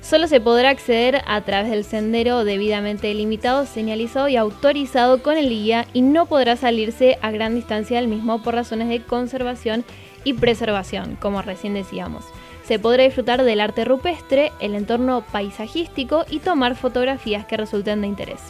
Solo 0.01 0.27
se 0.27 0.39
podrá 0.39 0.69
acceder 0.69 1.21
a 1.25 1.41
través 1.41 1.71
del 1.71 1.83
sendero 1.83 2.45
debidamente 2.45 3.07
delimitado, 3.07 3.65
señalizado 3.65 4.29
y 4.29 4.37
autorizado 4.37 5.21
con 5.21 5.37
el 5.37 5.49
guía 5.49 5.87
y 5.93 6.01
no 6.01 6.25
podrá 6.25 6.55
salirse 6.55 7.17
a 7.21 7.31
gran 7.31 7.55
distancia 7.55 7.97
del 7.97 8.07
mismo 8.07 8.41
por 8.41 8.55
razones 8.55 8.87
de 8.87 9.01
conservación 9.01 9.83
y 10.23 10.33
preservación, 10.33 11.17
como 11.19 11.41
recién 11.41 11.73
decíamos. 11.73 12.25
Se 12.63 12.79
podrá 12.79 13.03
disfrutar 13.03 13.43
del 13.43 13.61
arte 13.61 13.85
rupestre, 13.85 14.51
el 14.59 14.75
entorno 14.75 15.23
paisajístico 15.31 16.25
y 16.29 16.39
tomar 16.39 16.75
fotografías 16.75 17.45
que 17.45 17.57
resulten 17.57 18.01
de 18.01 18.07
interés. 18.07 18.41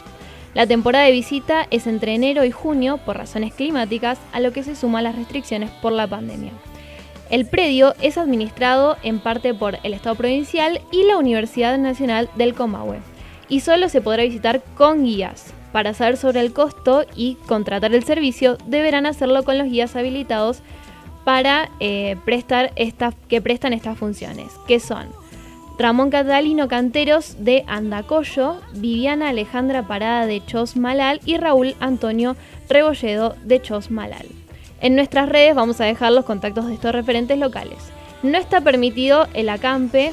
La 0.52 0.66
temporada 0.66 1.04
de 1.04 1.12
visita 1.12 1.66
es 1.70 1.86
entre 1.86 2.14
enero 2.14 2.44
y 2.44 2.50
junio 2.50 2.98
por 2.98 3.16
razones 3.16 3.54
climáticas, 3.54 4.18
a 4.32 4.40
lo 4.40 4.52
que 4.52 4.64
se 4.64 4.74
suman 4.74 5.04
las 5.04 5.14
restricciones 5.14 5.70
por 5.70 5.92
la 5.92 6.06
pandemia. 6.06 6.52
El 7.30 7.46
predio 7.46 7.94
es 8.00 8.18
administrado 8.18 8.96
en 9.04 9.20
parte 9.20 9.54
por 9.54 9.78
el 9.84 9.94
Estado 9.94 10.16
provincial 10.16 10.80
y 10.90 11.04
la 11.04 11.16
Universidad 11.16 11.78
Nacional 11.78 12.28
del 12.34 12.54
Comahue, 12.54 12.98
y 13.48 13.60
solo 13.60 13.88
se 13.88 14.00
podrá 14.00 14.24
visitar 14.24 14.60
con 14.76 15.04
guías. 15.04 15.54
Para 15.70 15.94
saber 15.94 16.16
sobre 16.16 16.40
el 16.40 16.52
costo 16.52 17.04
y 17.14 17.36
contratar 17.46 17.94
el 17.94 18.02
servicio, 18.02 18.58
deberán 18.66 19.06
hacerlo 19.06 19.44
con 19.44 19.56
los 19.56 19.68
guías 19.68 19.94
habilitados 19.94 20.62
para 21.24 21.70
eh, 21.80 22.16
prestar 22.24 22.72
esta- 22.76 23.12
que 23.28 23.40
prestan 23.40 23.72
estas 23.72 23.98
funciones, 23.98 24.48
que 24.66 24.80
son 24.80 25.08
Ramón 25.78 26.10
Catalino 26.10 26.68
Canteros 26.68 27.36
de 27.44 27.64
Andacollo, 27.66 28.60
Viviana 28.74 29.30
Alejandra 29.30 29.86
Parada 29.86 30.26
de 30.26 30.44
Chosmalal 30.44 31.20
y 31.24 31.36
Raúl 31.38 31.74
Antonio 31.80 32.36
Rebolledo 32.68 33.34
de 33.44 33.62
Chosmalal. 33.62 34.26
En 34.82 34.94
nuestras 34.94 35.28
redes 35.28 35.54
vamos 35.54 35.80
a 35.80 35.84
dejar 35.84 36.12
los 36.12 36.24
contactos 36.24 36.66
de 36.66 36.74
estos 36.74 36.92
referentes 36.92 37.38
locales. 37.38 37.78
No 38.22 38.36
está 38.36 38.60
permitido 38.60 39.26
el 39.34 39.48
acampe, 39.48 40.12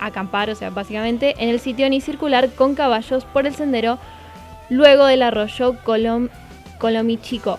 acampar, 0.00 0.50
o 0.50 0.54
sea, 0.56 0.70
básicamente, 0.70 1.34
en 1.38 1.48
el 1.48 1.60
sitio 1.60 1.88
ni 1.88 2.00
circular 2.00 2.50
con 2.50 2.74
caballos 2.74 3.24
por 3.24 3.46
el 3.46 3.54
sendero 3.54 3.98
luego 4.70 5.06
del 5.06 5.22
arroyo 5.22 5.74
Colom- 5.84 6.30
Colomichico. 6.78 7.58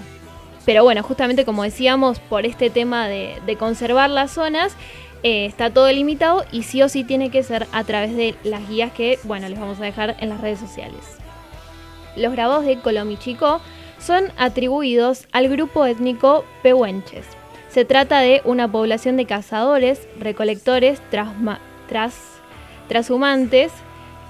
Pero 0.65 0.83
bueno, 0.83 1.03
justamente 1.03 1.45
como 1.45 1.63
decíamos, 1.63 2.19
por 2.19 2.45
este 2.45 2.69
tema 2.69 3.07
de, 3.07 3.55
conservar 3.59 4.09
las 4.09 4.31
zonas, 4.31 4.73
eh, 5.23 5.45
está 5.45 5.69
todo 5.69 5.91
limitado 5.91 6.43
y 6.51 6.63
sí 6.63 6.81
o 6.81 6.89
sí 6.89 7.03
tiene 7.03 7.29
que 7.29 7.43
ser 7.43 7.67
a 7.71 7.83
través 7.83 8.15
de 8.15 8.35
las 8.43 8.67
guías 8.67 8.91
que, 8.91 9.19
bueno, 9.23 9.47
les 9.47 9.59
vamos 9.59 9.79
a 9.79 9.83
dejar 9.83 10.17
en 10.19 10.29
las 10.29 10.41
redes 10.41 10.59
sociales. 10.59 11.17
Los 12.15 12.31
grabados 12.31 12.65
de 12.65 12.79
Colomichico 12.79 13.61
son 13.99 14.25
atribuidos 14.37 15.27
al 15.31 15.49
grupo 15.49 15.85
étnico 15.85 16.45
pehuenches. 16.63 17.25
Se 17.69 17.85
trata 17.85 18.19
de 18.19 18.41
una 18.45 18.71
población 18.71 19.17
de 19.17 19.25
cazadores, 19.25 20.07
recolectores, 20.19 21.01
tras- 21.11 21.33
trashumantes 22.87 23.71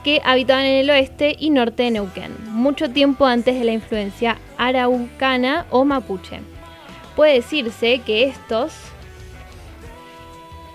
que 0.05 0.21
habitaban 0.23 0.65
en 0.65 0.75
el 0.75 0.89
oeste 0.91 1.35
y 1.39 1.49
norte 1.49 1.81
de 1.81 1.89
Neuquén, 1.89 2.31
mucho 2.51 2.91
tiempo 2.91 3.25
antes 3.25 3.57
de 3.57 3.65
la 3.65 3.71
influencia 3.71 4.37
araucana 4.55 5.65
o 5.71 5.83
mapuche. 5.83 6.41
Puede 7.15 7.33
decirse 7.33 8.01
que 8.05 8.25
estos 8.25 8.71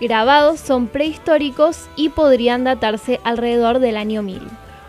grabados 0.01 0.59
son 0.59 0.87
prehistóricos 0.87 1.87
y 1.95 2.09
podrían 2.09 2.65
datarse 2.65 3.21
alrededor 3.23 3.79
del 3.79 3.95
año 3.95 4.21
1000. 4.21 4.41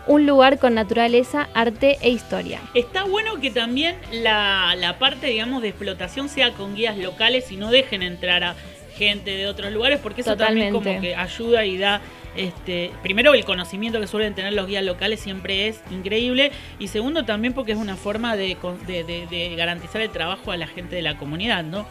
Un 0.07 0.25
lugar 0.25 0.59
con 0.59 0.73
naturaleza, 0.73 1.47
arte 1.53 1.97
e 2.01 2.09
historia. 2.09 2.59
Está 2.73 3.05
bueno 3.05 3.39
que 3.39 3.49
también 3.49 3.95
la, 4.11 4.75
la 4.75 4.99
parte, 4.99 5.27
digamos, 5.27 5.61
de 5.61 5.69
explotación 5.69 6.27
sea 6.27 6.51
con 6.51 6.75
guías 6.75 6.97
locales 6.97 7.49
y 7.49 7.55
no 7.55 7.71
dejen 7.71 8.03
entrar 8.03 8.43
a 8.43 8.55
gente 8.97 9.31
de 9.31 9.47
otros 9.47 9.71
lugares, 9.71 10.01
porque 10.03 10.19
eso 10.19 10.35
también 10.35 10.73
como 10.73 10.99
que 10.99 11.15
ayuda 11.15 11.65
y 11.65 11.77
da, 11.77 12.01
este, 12.35 12.91
primero 13.01 13.33
el 13.33 13.45
conocimiento 13.45 13.99
que 13.99 14.07
suelen 14.07 14.33
tener 14.35 14.53
los 14.53 14.67
guías 14.67 14.83
locales 14.83 15.19
siempre 15.19 15.67
es 15.67 15.81
increíble, 15.91 16.51
y 16.79 16.87
segundo 16.87 17.25
también 17.25 17.53
porque 17.53 17.73
es 17.73 17.77
una 17.77 17.95
forma 17.95 18.35
de, 18.35 18.57
de 18.87 19.55
garantizar 19.55 20.01
el 20.01 20.09
trabajo 20.09 20.51
a 20.51 20.57
la 20.57 20.67
gente 20.67 20.95
de 20.95 21.01
la 21.01 21.17
comunidad, 21.17 21.63
¿no? 21.63 21.85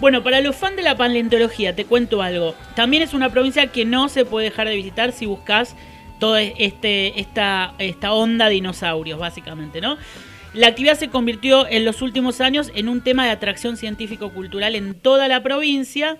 Bueno, 0.00 0.24
para 0.24 0.40
los 0.40 0.56
fans 0.56 0.74
de 0.74 0.82
la 0.82 0.96
paleontología, 0.96 1.76
te 1.76 1.84
cuento 1.84 2.22
algo. 2.22 2.56
También 2.74 3.04
es 3.04 3.14
una 3.14 3.30
provincia 3.30 3.68
que 3.68 3.84
no 3.84 4.08
se 4.08 4.24
puede 4.24 4.50
dejar 4.50 4.66
de 4.66 4.74
visitar 4.74 5.12
si 5.12 5.26
buscas 5.26 5.76
toda 6.18 6.42
este, 6.42 7.20
esta, 7.20 7.74
esta 7.78 8.12
onda 8.12 8.46
de 8.46 8.54
dinosaurios, 8.54 9.20
básicamente, 9.20 9.80
¿no? 9.80 9.96
La 10.54 10.66
actividad 10.66 10.98
se 10.98 11.08
convirtió 11.08 11.66
en 11.66 11.84
los 11.84 12.02
últimos 12.02 12.40
años 12.40 12.72
en 12.74 12.88
un 12.88 13.00
tema 13.00 13.24
de 13.24 13.30
atracción 13.30 13.76
científico-cultural 13.76 14.74
en 14.74 14.94
toda 14.94 15.26
la 15.26 15.42
provincia, 15.42 16.18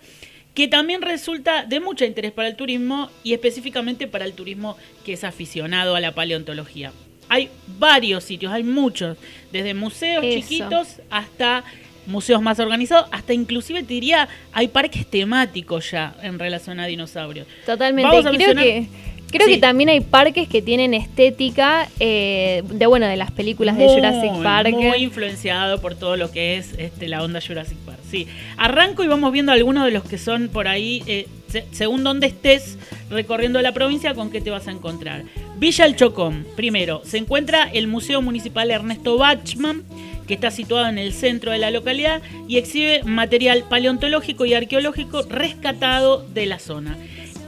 que 0.54 0.68
también 0.68 1.00
resulta 1.02 1.64
de 1.64 1.80
mucho 1.80 2.04
interés 2.04 2.32
para 2.32 2.48
el 2.48 2.56
turismo 2.56 3.10
y 3.24 3.32
específicamente 3.32 4.06
para 4.06 4.24
el 4.24 4.34
turismo 4.34 4.76
que 5.04 5.14
es 5.14 5.24
aficionado 5.24 5.96
a 5.96 6.00
la 6.00 6.12
paleontología. 6.12 6.92
Hay 7.28 7.48
varios 7.78 8.24
sitios, 8.24 8.52
hay 8.52 8.62
muchos, 8.62 9.16
desde 9.50 9.72
museos 9.72 10.22
Eso. 10.24 10.34
chiquitos 10.40 10.88
hasta 11.08 11.64
museos 12.06 12.42
más 12.42 12.58
organizados, 12.58 13.08
hasta 13.12 13.32
inclusive 13.32 13.82
te 13.84 13.94
diría, 13.94 14.28
hay 14.52 14.68
parques 14.68 15.06
temáticos 15.06 15.90
ya 15.92 16.14
en 16.22 16.38
relación 16.38 16.80
a 16.80 16.86
dinosaurios. 16.86 17.46
Totalmente. 17.64 18.08
Vamos 18.08 18.26
a 18.26 18.30
creo 18.30 18.48
mencionar- 18.54 18.64
que, 18.64 18.86
creo 19.32 19.46
Sí. 19.48 19.54
que 19.54 19.60
también 19.60 19.88
hay 19.88 20.00
parques 20.00 20.46
que 20.48 20.62
tienen 20.62 20.94
estética 20.94 21.88
eh, 21.98 22.62
de 22.70 22.86
bueno 22.86 23.06
de 23.06 23.16
las 23.16 23.30
películas 23.32 23.76
de 23.76 23.88
Jurassic 23.88 24.42
Park. 24.42 24.70
Muy 24.72 24.98
influenciado 25.02 25.80
por 25.80 25.94
todo 25.96 26.16
lo 26.16 26.30
que 26.30 26.56
es 26.58 26.74
este, 26.78 27.08
la 27.08 27.22
onda 27.24 27.40
Jurassic 27.44 27.78
Park. 27.78 27.98
Sí. 28.08 28.28
Arranco 28.56 29.02
y 29.02 29.08
vamos 29.08 29.32
viendo 29.32 29.50
algunos 29.52 29.84
de 29.84 29.90
los 29.90 30.04
que 30.04 30.18
son 30.18 30.48
por 30.48 30.68
ahí, 30.68 31.02
eh, 31.06 31.26
se- 31.48 31.64
según 31.72 32.04
donde 32.04 32.26
estés 32.28 32.78
recorriendo 33.10 33.60
la 33.62 33.72
provincia, 33.72 34.14
con 34.14 34.30
qué 34.30 34.40
te 34.40 34.50
vas 34.50 34.68
a 34.68 34.70
encontrar. 34.70 35.24
Villa 35.58 35.84
El 35.86 35.96
Chocón, 35.96 36.46
primero, 36.56 37.02
se 37.04 37.18
encuentra 37.18 37.68
el 37.72 37.86
Museo 37.86 38.20
Municipal 38.22 38.70
Ernesto 38.70 39.16
Bachman, 39.18 39.82
que 40.26 40.34
está 40.34 40.50
situado 40.50 40.86
en 40.88 40.98
el 40.98 41.12
centro 41.12 41.50
de 41.52 41.58
la 41.58 41.70
localidad 41.70 42.22
y 42.48 42.56
exhibe 42.58 43.02
material 43.04 43.64
paleontológico 43.68 44.44
y 44.46 44.54
arqueológico 44.54 45.22
rescatado 45.22 46.26
de 46.32 46.46
la 46.46 46.58
zona. 46.58 46.96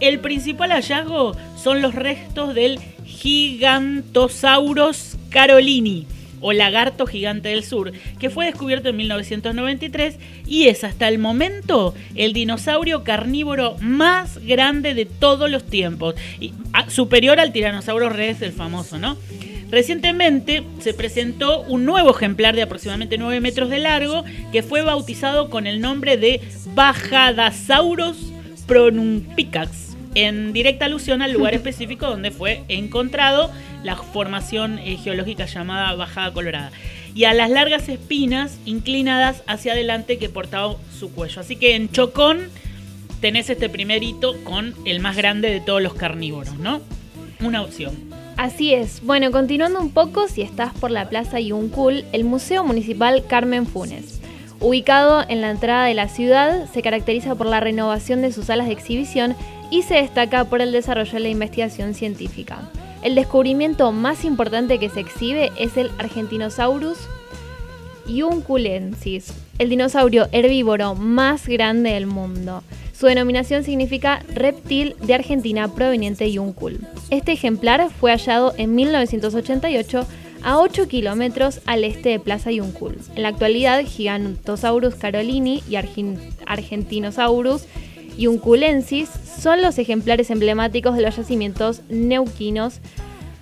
El 0.01 0.21
principal 0.21 0.71
hallazgo 0.71 1.37
son 1.57 1.83
los 1.83 1.95
restos 1.95 2.55
del 2.55 2.79
Gigantosaurus 3.05 5.17
carolini 5.31 6.07
o 6.41 6.53
lagarto 6.53 7.07
gigante 7.07 7.49
del 7.49 7.65
sur, 7.65 7.93
que 8.19 8.29
fue 8.29 8.45
descubierto 8.45 8.91
en 8.91 8.97
1993 8.97 10.19
y 10.47 10.67
es 10.67 10.85
hasta 10.85 11.09
el 11.09 11.19
momento 11.19 11.95
el 12.15 12.35
dinosaurio 12.35 13.03
carnívoro 13.03 13.77
más 13.81 14.45
grande 14.45 14.93
de 14.93 15.07
todos 15.07 15.51
los 15.51 15.65
tiempos, 15.65 16.15
y, 16.39 16.53
superior 16.89 17.41
al 17.41 17.53
tiranosaurio 17.53 18.11
rex, 18.11 18.43
el 18.43 18.53
famoso, 18.53 18.99
¿no? 18.99 19.17
Recientemente 19.71 20.63
se 20.81 20.93
presentó 20.93 21.63
un 21.63 21.87
nuevo 21.87 22.11
ejemplar 22.11 22.55
de 22.55 22.63
aproximadamente 22.63 23.17
9 23.17 23.41
metros 23.41 23.71
de 23.71 23.79
largo 23.79 24.25
que 24.53 24.63
fue 24.63 24.83
bautizado 24.83 25.49
con 25.49 25.67
el 25.67 25.81
nombre 25.81 26.19
de 26.19 26.43
Bajadasaurus 26.75 28.34
pronumpicax, 28.67 29.97
en 30.15 30.53
directa 30.53 30.87
alusión 30.87 31.23
al 31.23 31.33
lugar 31.33 31.55
específico 31.55 32.07
donde 32.07 32.31
fue 32.31 32.63
encontrado 32.69 33.51
la 33.83 33.97
formación 33.97 34.79
eh, 34.79 34.97
geológica 34.97 35.47
llamada 35.47 35.95
Bajada 35.95 36.33
Colorada 36.33 36.73
y 37.15 37.25
a 37.25 37.35
las 37.35 37.51
largas 37.51 37.89
espinas 37.89 38.59
inclinadas 38.65 39.43
hacia 39.47 39.73
adelante 39.73 40.19
que 40.19 40.29
portaba 40.29 40.77
su 40.99 41.13
cuello. 41.13 41.41
Así 41.41 41.57
que 41.57 41.77
en 41.77 41.91
Chocón 41.91 42.49
tenés 43.21 43.49
este 43.49 43.69
primer 43.69 44.03
hito 44.03 44.43
con 44.43 44.75
el 44.85 45.01
más 45.01 45.17
grande 45.17 45.51
de 45.51 45.61
todos 45.61 45.81
los 45.81 45.95
carnívoros, 45.95 46.57
¿no? 46.59 46.81
Una 47.41 47.63
opción. 47.63 47.95
Así 48.37 48.75
es. 48.75 49.01
Bueno, 49.03 49.31
continuando 49.31 49.81
un 49.81 49.93
poco, 49.93 50.27
si 50.29 50.43
estás 50.43 50.75
por 50.75 50.91
la 50.91 51.09
Plaza 51.09 51.39
Yuncul, 51.39 52.05
el 52.13 52.25
Museo 52.25 52.65
Municipal 52.65 53.25
Carmen 53.27 53.67
Funes. 53.67 54.21
Ubicado 54.65 55.23
en 55.29 55.43
la 55.43 55.51
entrada 55.51 55.85
de 55.85 55.93
la 55.93 56.09
ciudad, 56.09 56.67
se 56.73 56.81
caracteriza 56.81 57.35
por 57.35 57.47
la 57.47 57.61
renovación 57.61 58.23
de 58.23 58.33
sus 58.33 58.47
salas 58.47 58.67
de 58.67 58.73
exhibición 58.73 59.37
y 59.71 59.83
se 59.83 59.97
destaca 59.97 60.47
por 60.47 60.63
el 60.63 60.73
desarrollo 60.73 61.13
de 61.13 61.21
la 61.21 61.29
investigación 61.29 61.93
científica. 61.93 62.71
El 63.03 63.15
descubrimiento 63.15 63.93
más 63.93 64.25
importante 64.25 64.79
que 64.79 64.89
se 64.89 65.01
exhibe 65.01 65.53
es 65.59 65.77
el 65.77 65.91
Argentinosaurus 65.99 66.97
yunculensis, 68.07 69.35
el 69.59 69.69
dinosaurio 69.69 70.29
herbívoro 70.33 70.95
más 70.95 71.47
grande 71.47 71.91
del 71.93 72.07
mundo. 72.07 72.63
Su 72.95 73.05
denominación 73.05 73.65
significa 73.65 74.23
reptil 74.33 74.97
de 75.03 75.13
Argentina 75.13 75.69
proveniente 75.69 76.25
de 76.25 76.33
Yuncul. 76.33 76.81
Este 77.11 77.33
ejemplar 77.33 77.91
fue 77.91 78.13
hallado 78.13 78.55
en 78.57 78.75
1988 78.75 80.07
a 80.45 80.59
8 80.59 80.87
kilómetros 80.89 81.61
al 81.67 81.85
este 81.85 82.11
de 82.11 82.21
Plaza 82.21 82.53
Yuncul. 82.53 82.99
En 83.17 83.23
la 83.23 83.29
actualidad, 83.31 83.83
Gigantosaurus 83.85 84.95
carolini 84.95 85.63
y 85.69 85.77
Argentinosaurus 86.47 87.67
yunculensis 88.17 89.09
son 89.09 89.63
los 89.63 89.79
ejemplares 89.79 90.31
emblemáticos 90.31 90.97
de 90.97 91.03
los 91.03 91.17
yacimientos 91.17 91.81
neuquinos. 91.89 92.81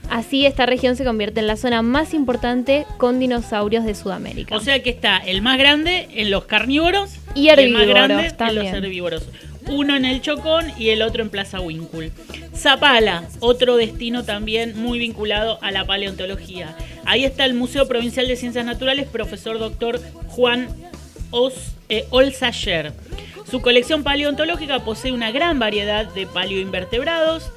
Así, 0.09 0.47
esta 0.47 0.66
región 0.66 0.97
se 0.97 1.05
convierte 1.05 1.41
en 1.41 1.47
la 1.47 1.57
zona 1.57 1.83
más 1.83 2.15
importante 2.15 2.87
con 2.99 3.19
dinosaurios 3.19 3.85
de 3.85 3.95
Sudamérica. 3.95 4.57
O 4.57 4.61
sea 4.61 4.83
que 4.83 4.91
está 4.91 5.19
el 5.19 5.43
más 5.43 5.59
grande 5.59 6.09
en 6.15 6.31
los 6.31 6.45
carnívoros 6.45 7.16
Y 7.35 7.49
el 7.49 7.73
más 7.73 7.87
grande 7.87 8.33
en 8.39 8.55
los 8.55 8.66
herbívoros. 8.66 9.29
Uno 9.68 9.97
en 9.97 10.05
el 10.05 10.20
Chocón 10.20 10.72
y 10.78 10.90
el 10.90 11.02
otro 11.02 11.22
en 11.22 11.30
Plaza 11.30 11.60
Winkul. 11.60 12.10
Zapala, 12.55 13.28
otro 13.40 13.76
destino 13.76 14.24
también 14.24 14.76
muy 14.76 14.98
vinculado 14.98 15.59
a 15.62 15.70
la 15.70 15.84
paleontología. 15.84 16.76
Ahí 17.05 17.24
está 17.24 17.44
el 17.44 17.55
Museo 17.55 17.89
Provincial 17.89 18.28
de 18.28 18.36
Ciencias 18.36 18.64
Naturales, 18.64 19.09
profesor 19.09 19.59
doctor 19.59 20.01
Juan 20.28 20.68
Os, 21.30 21.55
eh, 21.89 22.06
Olsayer. 22.10 22.93
Su 23.51 23.60
colección 23.60 24.02
paleontológica 24.02 24.84
posee 24.84 25.12
una 25.12 25.30
gran 25.30 25.59
variedad 25.59 26.12
de 26.12 26.26
paleoinvertebrados, 26.26 27.51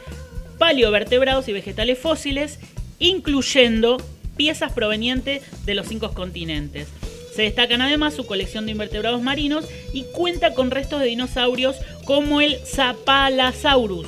paleovertebrados 0.57 1.47
y 1.47 1.53
vegetales 1.53 1.97
fósiles, 1.97 2.59
incluyendo 2.99 3.97
piezas 4.35 4.73
provenientes 4.73 5.43
de 5.65 5.75
los 5.75 5.87
cinco 5.87 6.13
continentes. 6.13 6.87
Se 7.35 7.41
destacan 7.41 7.81
además 7.81 8.13
su 8.13 8.25
colección 8.25 8.65
de 8.65 8.71
invertebrados 8.71 9.21
marinos 9.21 9.65
y 9.93 10.03
cuenta 10.03 10.53
con 10.53 10.71
restos 10.71 11.01
de 11.01 11.07
dinosaurios 11.07 11.75
como 12.05 12.39
el 12.41 12.57
Zapalasaurus 12.65 14.07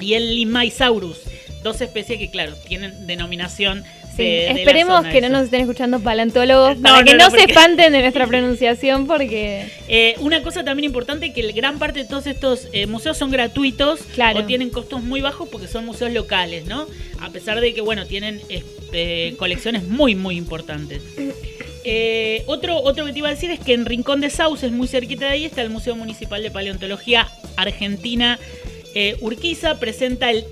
y 0.00 0.14
el 0.14 0.34
Limaisaurus, 0.34 1.18
dos 1.62 1.80
especies 1.80 2.18
que 2.18 2.30
claro, 2.30 2.54
tienen 2.66 3.06
denominación 3.06 3.84
Sí, 4.16 4.24
de, 4.24 4.50
esperemos 4.50 5.06
que 5.06 5.20
no 5.20 5.28
nos 5.28 5.44
estén 5.44 5.60
escuchando 5.60 6.00
paleontólogos 6.00 6.76
No, 6.78 6.82
para 6.82 7.04
que 7.04 7.14
no, 7.14 7.30
se 7.30 7.44
espanten 7.44 7.92
de 7.92 8.00
nuestra 8.00 8.26
pronunciación 8.32 9.06
porque 9.06 9.66
Eh, 9.86 10.16
una 10.18 10.42
cosa 10.42 10.64
también 10.64 10.86
importante 10.86 11.32
que 11.32 11.40
el 11.40 11.52
gran 11.52 11.78
parte 11.78 12.00
de 12.00 12.04
todos 12.06 12.26
estos 12.26 12.66
eh, 12.72 12.86
museos 12.88 13.16
son 13.16 13.30
gratuitos 13.30 14.00
Claro. 14.14 14.40
o 14.40 14.44
tienen 14.44 14.70
costos 14.70 15.04
muy 15.04 15.20
bajos 15.20 15.48
porque 15.48 15.68
son 15.68 15.84
museos 15.86 16.10
locales, 16.12 16.64
¿no? 16.64 16.86
A 17.20 17.30
pesar 17.30 17.60
de 17.60 17.72
que, 17.74 17.80
bueno, 17.80 18.06
tienen 18.06 18.40
colecciones 19.36 19.84
muy, 19.84 20.16
muy 20.16 20.36
importantes. 20.36 21.02
Eh, 21.90 22.42
otro, 22.44 22.82
otro 22.82 23.06
que 23.06 23.12
te 23.14 23.20
iba 23.20 23.28
a 23.28 23.30
decir 23.30 23.50
es 23.50 23.60
que 23.60 23.72
en 23.72 23.86
Rincón 23.86 24.20
de 24.20 24.28
Sauces, 24.28 24.70
muy 24.70 24.88
cerquita 24.88 25.24
de 25.24 25.30
ahí, 25.30 25.44
está 25.46 25.62
el 25.62 25.70
Museo 25.70 25.96
Municipal 25.96 26.42
de 26.42 26.50
Paleontología 26.50 27.26
Argentina 27.56 28.38
eh, 28.94 29.16
Urquiza, 29.22 29.80
presenta 29.80 30.30
el 30.30 30.44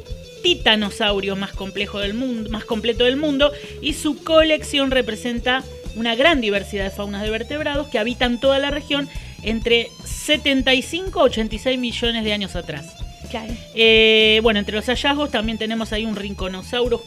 titanosaurio 0.42 1.36
más 1.36 1.52
complejo 1.52 1.98
del 1.98 2.14
mundo, 2.14 2.48
más 2.48 2.64
completo 2.64 3.04
del 3.04 3.18
mundo, 3.18 3.52
y 3.82 3.92
su 3.92 4.24
colección 4.24 4.90
representa 4.90 5.62
una 5.94 6.14
gran 6.14 6.40
diversidad 6.40 6.84
de 6.84 6.90
faunas 6.90 7.20
de 7.22 7.28
vertebrados 7.28 7.88
que 7.88 7.98
habitan 7.98 8.40
toda 8.40 8.58
la 8.58 8.70
región 8.70 9.06
entre 9.42 9.90
75 10.06 11.20
a 11.20 11.24
86 11.24 11.78
millones 11.78 12.24
de 12.24 12.32
años 12.32 12.56
atrás. 12.56 12.86
claro. 13.30 13.52
Eh, 13.74 14.40
bueno, 14.42 14.58
entre 14.60 14.74
los 14.74 14.86
hallazgos 14.86 15.30
también 15.30 15.58
tenemos 15.58 15.92
ahí 15.92 16.06
un 16.06 16.16
Rinconosaurus 16.16 17.02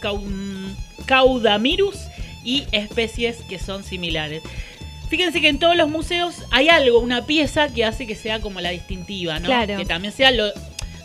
caudamirus 1.08 1.98
y 2.44 2.66
especies 2.72 3.38
que 3.50 3.60
son 3.60 3.84
similares. 3.84 4.44
Fíjense 5.10 5.42
que 5.42 5.50
en 5.50 5.58
todos 5.58 5.76
los 5.76 5.90
museos 5.90 6.44
hay 6.52 6.70
algo, 6.70 7.00
una 7.00 7.26
pieza 7.26 7.68
que 7.70 7.84
hace 7.84 8.06
que 8.06 8.16
sea 8.16 8.40
como 8.40 8.62
la 8.62 8.70
distintiva, 8.70 9.40
¿no? 9.40 9.48
Claro. 9.48 9.78
Que 9.78 9.86
también 9.86 10.14
sea 10.14 10.32
lo, 10.32 10.52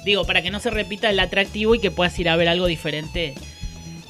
digo, 0.04 0.24
para 0.26 0.42
que 0.42 0.50
no 0.50 0.60
se 0.60 0.70
repita 0.70 1.08
el 1.08 1.18
atractivo 1.18 1.74
y 1.74 1.80
que 1.80 1.90
puedas 1.90 2.18
ir 2.18 2.28
a 2.28 2.36
ver 2.36 2.48
algo 2.48 2.66
diferente. 2.66 3.34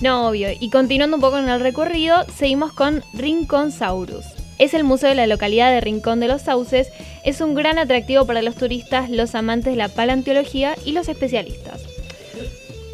No, 0.01 0.29
obvio. 0.29 0.49
Y 0.59 0.71
continuando 0.71 1.17
un 1.17 1.21
poco 1.21 1.39
en 1.39 1.49
el 1.49 1.61
recorrido, 1.61 2.27
seguimos 2.37 2.73
con 2.73 3.05
Rinconsaurus. 3.13 4.25
Es 4.59 4.75
el 4.75 4.85
museo 4.85 5.09
de 5.09 5.15
la 5.15 5.27
localidad 5.27 5.71
de 5.71 5.81
Rincón 5.81 6.21
de 6.21 6.29
los 6.29 6.43
Sauces. 6.43 6.89
Es 7.25 7.41
un 7.41 7.55
gran 7.55 7.79
atractivo 7.79 8.27
para 8.27 8.43
los 8.43 8.57
turistas, 8.57 9.11
los 9.11 9.35
amantes 9.35 9.73
de 9.73 9.77
la 9.77 9.89
paleontología 9.89 10.77
y 10.85 10.93
los 10.93 11.09
especialistas. 11.09 11.94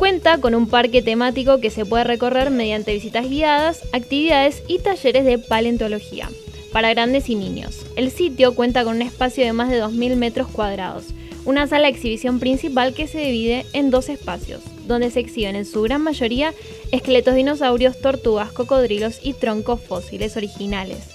Cuenta 0.01 0.39
con 0.39 0.55
un 0.55 0.67
parque 0.67 1.03
temático 1.03 1.61
que 1.61 1.69
se 1.69 1.85
puede 1.85 2.05
recorrer 2.05 2.51
mediante 2.51 2.95
visitas 2.95 3.29
guiadas, 3.29 3.83
actividades 3.93 4.63
y 4.67 4.79
talleres 4.79 5.27
de 5.27 5.37
paleontología 5.37 6.27
para 6.73 6.89
grandes 6.89 7.29
y 7.29 7.35
niños. 7.35 7.85
El 7.97 8.11
sitio 8.11 8.55
cuenta 8.55 8.83
con 8.83 8.97
un 8.97 9.03
espacio 9.03 9.45
de 9.45 9.53
más 9.53 9.69
de 9.69 9.83
2.000 9.83 10.17
metros 10.17 10.49
cuadrados, 10.49 11.09
una 11.45 11.67
sala 11.67 11.83
de 11.83 11.93
exhibición 11.93 12.41
principal 12.41 12.95
que 12.95 13.07
se 13.07 13.19
divide 13.19 13.67
en 13.75 13.91
dos 13.91 14.09
espacios, 14.09 14.63
donde 14.87 15.11
se 15.11 15.21
exhiben 15.21 15.55
en 15.55 15.67
su 15.67 15.83
gran 15.83 16.01
mayoría 16.01 16.55
esqueletos 16.93 17.35
dinosaurios, 17.35 18.01
tortugas, 18.01 18.53
cocodrilos 18.53 19.21
y 19.23 19.35
troncos 19.35 19.83
fósiles 19.83 20.35
originales. 20.35 21.11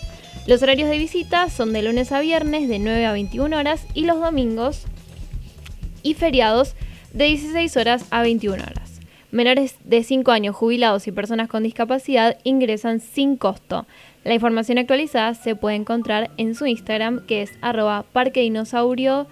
Los 0.46 0.62
horarios 0.62 0.92
de 0.92 1.00
visita 1.00 1.50
son 1.50 1.74
de 1.74 1.82
lunes 1.82 2.12
a 2.12 2.20
viernes 2.20 2.70
de 2.70 2.78
9 2.78 3.04
a 3.08 3.14
21 3.14 3.58
horas 3.58 3.82
y 3.96 4.06
los 4.06 4.20
domingos 4.20 4.84
y 6.04 6.14
feriados 6.14 6.76
de 7.16 7.26
16 7.26 7.78
horas 7.78 8.06
a 8.12 8.22
21 8.22 8.62
horas. 8.62 9.00
Menores 9.32 9.78
de 9.86 10.04
5 10.04 10.32
años 10.32 10.56
jubilados 10.56 11.08
y 11.08 11.14
personas 11.14 11.48
con 11.48 11.64
discapacidad 11.64 12.38
ingresan 12.44 13.00
sin 13.00 13.38
costo. 13.38 13.86
La 14.26 14.34
información 14.34 14.78
actualizada 14.78 15.34
se 15.34 15.56
puede 15.56 15.78
encontrar 15.78 16.30
en 16.36 16.56
su 16.56 16.66
Instagram 16.66 17.26
que 17.26 17.42
es 17.42 17.54
arroba 17.62 18.04
parque 18.12 18.42
dinosaurio 18.42 19.28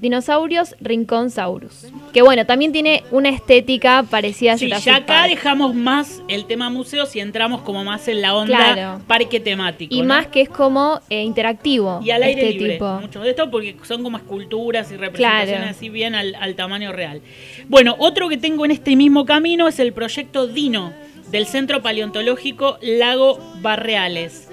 Dinosaurios 0.00 0.74
Rinconsaurus. 0.80 1.86
Que 2.12 2.22
bueno, 2.22 2.44
también 2.46 2.72
tiene 2.72 3.02
una 3.10 3.28
estética 3.30 4.02
parecida 4.02 4.52
a 4.52 4.58
Sí, 4.58 4.66
Jurassic 4.66 4.86
ya 4.86 4.96
acá 4.96 5.06
Park. 5.06 5.28
dejamos 5.30 5.74
más 5.74 6.22
el 6.28 6.44
tema 6.46 6.70
museos 6.70 7.14
y 7.16 7.20
entramos 7.20 7.62
como 7.62 7.84
más 7.84 8.06
en 8.08 8.20
la 8.22 8.34
onda 8.34 8.56
Claro. 8.74 9.00
parque 9.06 9.40
temático. 9.40 9.94
Y 9.94 10.00
¿no? 10.02 10.08
más 10.08 10.26
que 10.28 10.42
es 10.42 10.48
como 10.48 11.00
eh, 11.10 11.22
interactivo. 11.22 12.00
Y 12.04 12.10
al 12.10 12.22
aire 12.22 12.42
este 12.42 12.52
libre, 12.58 12.72
tipo. 12.74 12.98
muchos 13.00 13.22
de 13.24 13.30
estos 13.30 13.48
porque 13.48 13.76
son 13.84 14.02
como 14.02 14.16
esculturas 14.18 14.90
y 14.92 14.96
representaciones 14.96 15.56
Claro. 15.56 15.70
así 15.70 15.88
bien 15.88 16.14
al, 16.14 16.34
al 16.36 16.54
tamaño 16.54 16.92
real. 16.92 17.20
Bueno, 17.68 17.96
otro 17.98 18.28
que 18.28 18.36
tengo 18.36 18.64
en 18.64 18.70
este 18.72 18.96
mismo 18.96 19.24
camino 19.24 19.68
es 19.68 19.78
el 19.78 19.92
proyecto 19.92 20.46
Dino 20.46 20.92
del 21.30 21.46
Centro 21.46 21.82
Paleontológico 21.82 22.78
Lago 22.82 23.38
Barreales. 23.60 24.48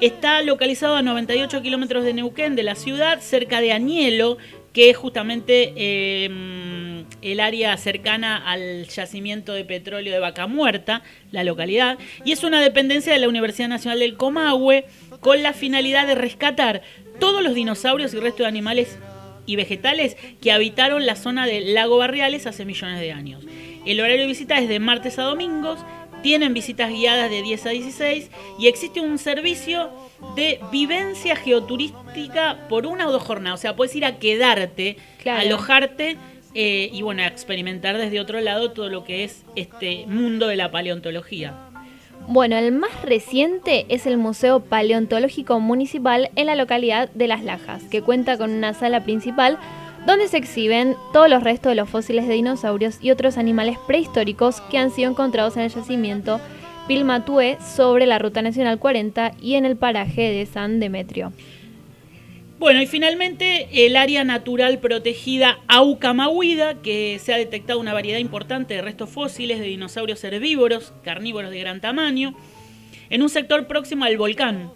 Está 0.00 0.42
localizado 0.42 0.94
a 0.96 1.00
98 1.02 1.62
kilómetros 1.62 2.04
de 2.04 2.12
Neuquén, 2.12 2.54
de 2.54 2.62
la 2.62 2.74
ciudad, 2.74 3.20
cerca 3.20 3.62
de 3.62 3.72
Añelo, 3.72 4.36
que 4.76 4.90
es 4.90 4.96
justamente 4.98 5.72
eh, 5.74 6.28
el 7.22 7.40
área 7.40 7.74
cercana 7.78 8.36
al 8.36 8.86
yacimiento 8.86 9.54
de 9.54 9.64
petróleo 9.64 10.12
de 10.12 10.18
Vaca 10.18 10.46
Muerta, 10.48 11.02
la 11.32 11.44
localidad, 11.44 11.96
y 12.26 12.32
es 12.32 12.44
una 12.44 12.60
dependencia 12.60 13.10
de 13.10 13.18
la 13.18 13.30
Universidad 13.30 13.70
Nacional 13.70 14.00
del 14.00 14.18
Comahue 14.18 14.84
con 15.20 15.42
la 15.42 15.54
finalidad 15.54 16.06
de 16.06 16.14
rescatar 16.14 16.82
todos 17.18 17.42
los 17.42 17.54
dinosaurios 17.54 18.12
y 18.12 18.20
restos 18.20 18.40
de 18.40 18.48
animales 18.48 18.98
y 19.46 19.56
vegetales 19.56 20.18
que 20.42 20.52
habitaron 20.52 21.06
la 21.06 21.16
zona 21.16 21.46
del 21.46 21.72
lago 21.72 21.96
Barriales 21.96 22.46
hace 22.46 22.66
millones 22.66 23.00
de 23.00 23.12
años. 23.12 23.46
El 23.86 23.98
horario 23.98 24.20
de 24.20 24.26
visita 24.26 24.58
es 24.58 24.68
de 24.68 24.78
martes 24.78 25.18
a 25.18 25.22
domingos, 25.22 25.78
tienen 26.22 26.52
visitas 26.52 26.90
guiadas 26.90 27.30
de 27.30 27.40
10 27.40 27.64
a 27.64 27.70
16 27.70 28.30
y 28.58 28.66
existe 28.66 29.00
un 29.00 29.16
servicio 29.16 29.90
de 30.34 30.60
vivencia 30.72 31.36
geoturística 31.36 32.66
por 32.68 32.86
una 32.86 33.08
o 33.08 33.12
dos 33.12 33.22
jornadas. 33.22 33.60
O 33.60 33.62
sea, 33.62 33.76
puedes 33.76 33.94
ir 33.96 34.04
a 34.04 34.18
quedarte, 34.18 34.96
Claro. 35.22 35.40
alojarte 35.40 36.16
eh, 36.54 36.88
y 36.92 37.02
bueno, 37.02 37.22
a 37.22 37.26
experimentar 37.26 37.98
desde 37.98 38.18
otro 38.20 38.40
lado 38.40 38.72
todo 38.72 38.88
lo 38.88 39.04
que 39.04 39.24
es 39.24 39.44
este 39.56 40.06
mundo 40.06 40.46
de 40.48 40.56
la 40.56 40.70
paleontología. 40.70 41.54
Bueno, 42.28 42.56
el 42.56 42.72
más 42.72 43.02
reciente 43.02 43.86
es 43.88 44.06
el 44.06 44.16
Museo 44.16 44.60
Paleontológico 44.60 45.60
Municipal 45.60 46.30
en 46.34 46.46
la 46.46 46.56
localidad 46.56 47.08
de 47.10 47.28
Las 47.28 47.44
Lajas, 47.44 47.84
que 47.84 48.02
cuenta 48.02 48.36
con 48.38 48.50
una 48.50 48.74
sala 48.74 49.04
principal 49.04 49.58
donde 50.06 50.28
se 50.28 50.36
exhiben 50.38 50.96
todos 51.12 51.28
los 51.28 51.42
restos 51.42 51.70
de 51.70 51.76
los 51.76 51.88
fósiles 51.90 52.26
de 52.26 52.34
dinosaurios 52.34 52.98
y 53.00 53.10
otros 53.10 53.38
animales 53.38 53.76
prehistóricos 53.86 54.60
que 54.62 54.78
han 54.78 54.90
sido 54.90 55.10
encontrados 55.10 55.56
en 55.56 55.64
el 55.64 55.70
yacimiento 55.70 56.40
Pilmatue 56.86 57.58
sobre 57.60 58.06
la 58.06 58.20
Ruta 58.20 58.42
Nacional 58.42 58.78
40 58.78 59.32
y 59.40 59.54
en 59.54 59.64
el 59.64 59.76
paraje 59.76 60.30
de 60.30 60.46
San 60.46 60.78
Demetrio. 60.78 61.32
Bueno, 62.60 62.80
y 62.80 62.86
finalmente 62.86 63.86
el 63.86 63.96
área 63.96 64.22
natural 64.22 64.78
protegida 64.78 65.58
Aucamahuida, 65.66 66.80
que 66.80 67.18
se 67.20 67.34
ha 67.34 67.38
detectado 67.38 67.80
una 67.80 67.92
variedad 67.92 68.18
importante 68.18 68.74
de 68.74 68.82
restos 68.82 69.10
fósiles 69.10 69.58
de 69.58 69.66
dinosaurios 69.66 70.22
herbívoros, 70.22 70.92
carnívoros 71.02 71.50
de 71.50 71.58
gran 71.58 71.80
tamaño, 71.80 72.34
en 73.10 73.22
un 73.22 73.30
sector 73.30 73.66
próximo 73.66 74.04
al 74.04 74.16
volcán 74.16 74.70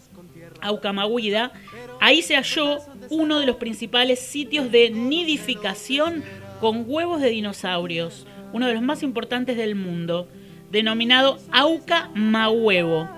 Aucamahuida. 0.61 1.53
Ahí 2.01 2.23
se 2.23 2.35
halló 2.35 2.79
uno 3.09 3.39
de 3.39 3.47
los 3.47 3.57
principales 3.57 4.19
sitios 4.19 4.73
de 4.73 4.91
nidificación 4.91 6.25
con 6.61 6.85
huevos 6.87 7.21
de 7.21 7.31
dinosaurios, 7.31 8.27
uno 8.53 8.67
de 8.67 8.75
los 8.75 8.83
más 8.83 9.03
importantes 9.05 9.57
del 9.57 9.77
mundo, 9.77 10.29
denominado 10.71 11.39
Auca 11.53 12.11
Mahuevo 12.15 13.09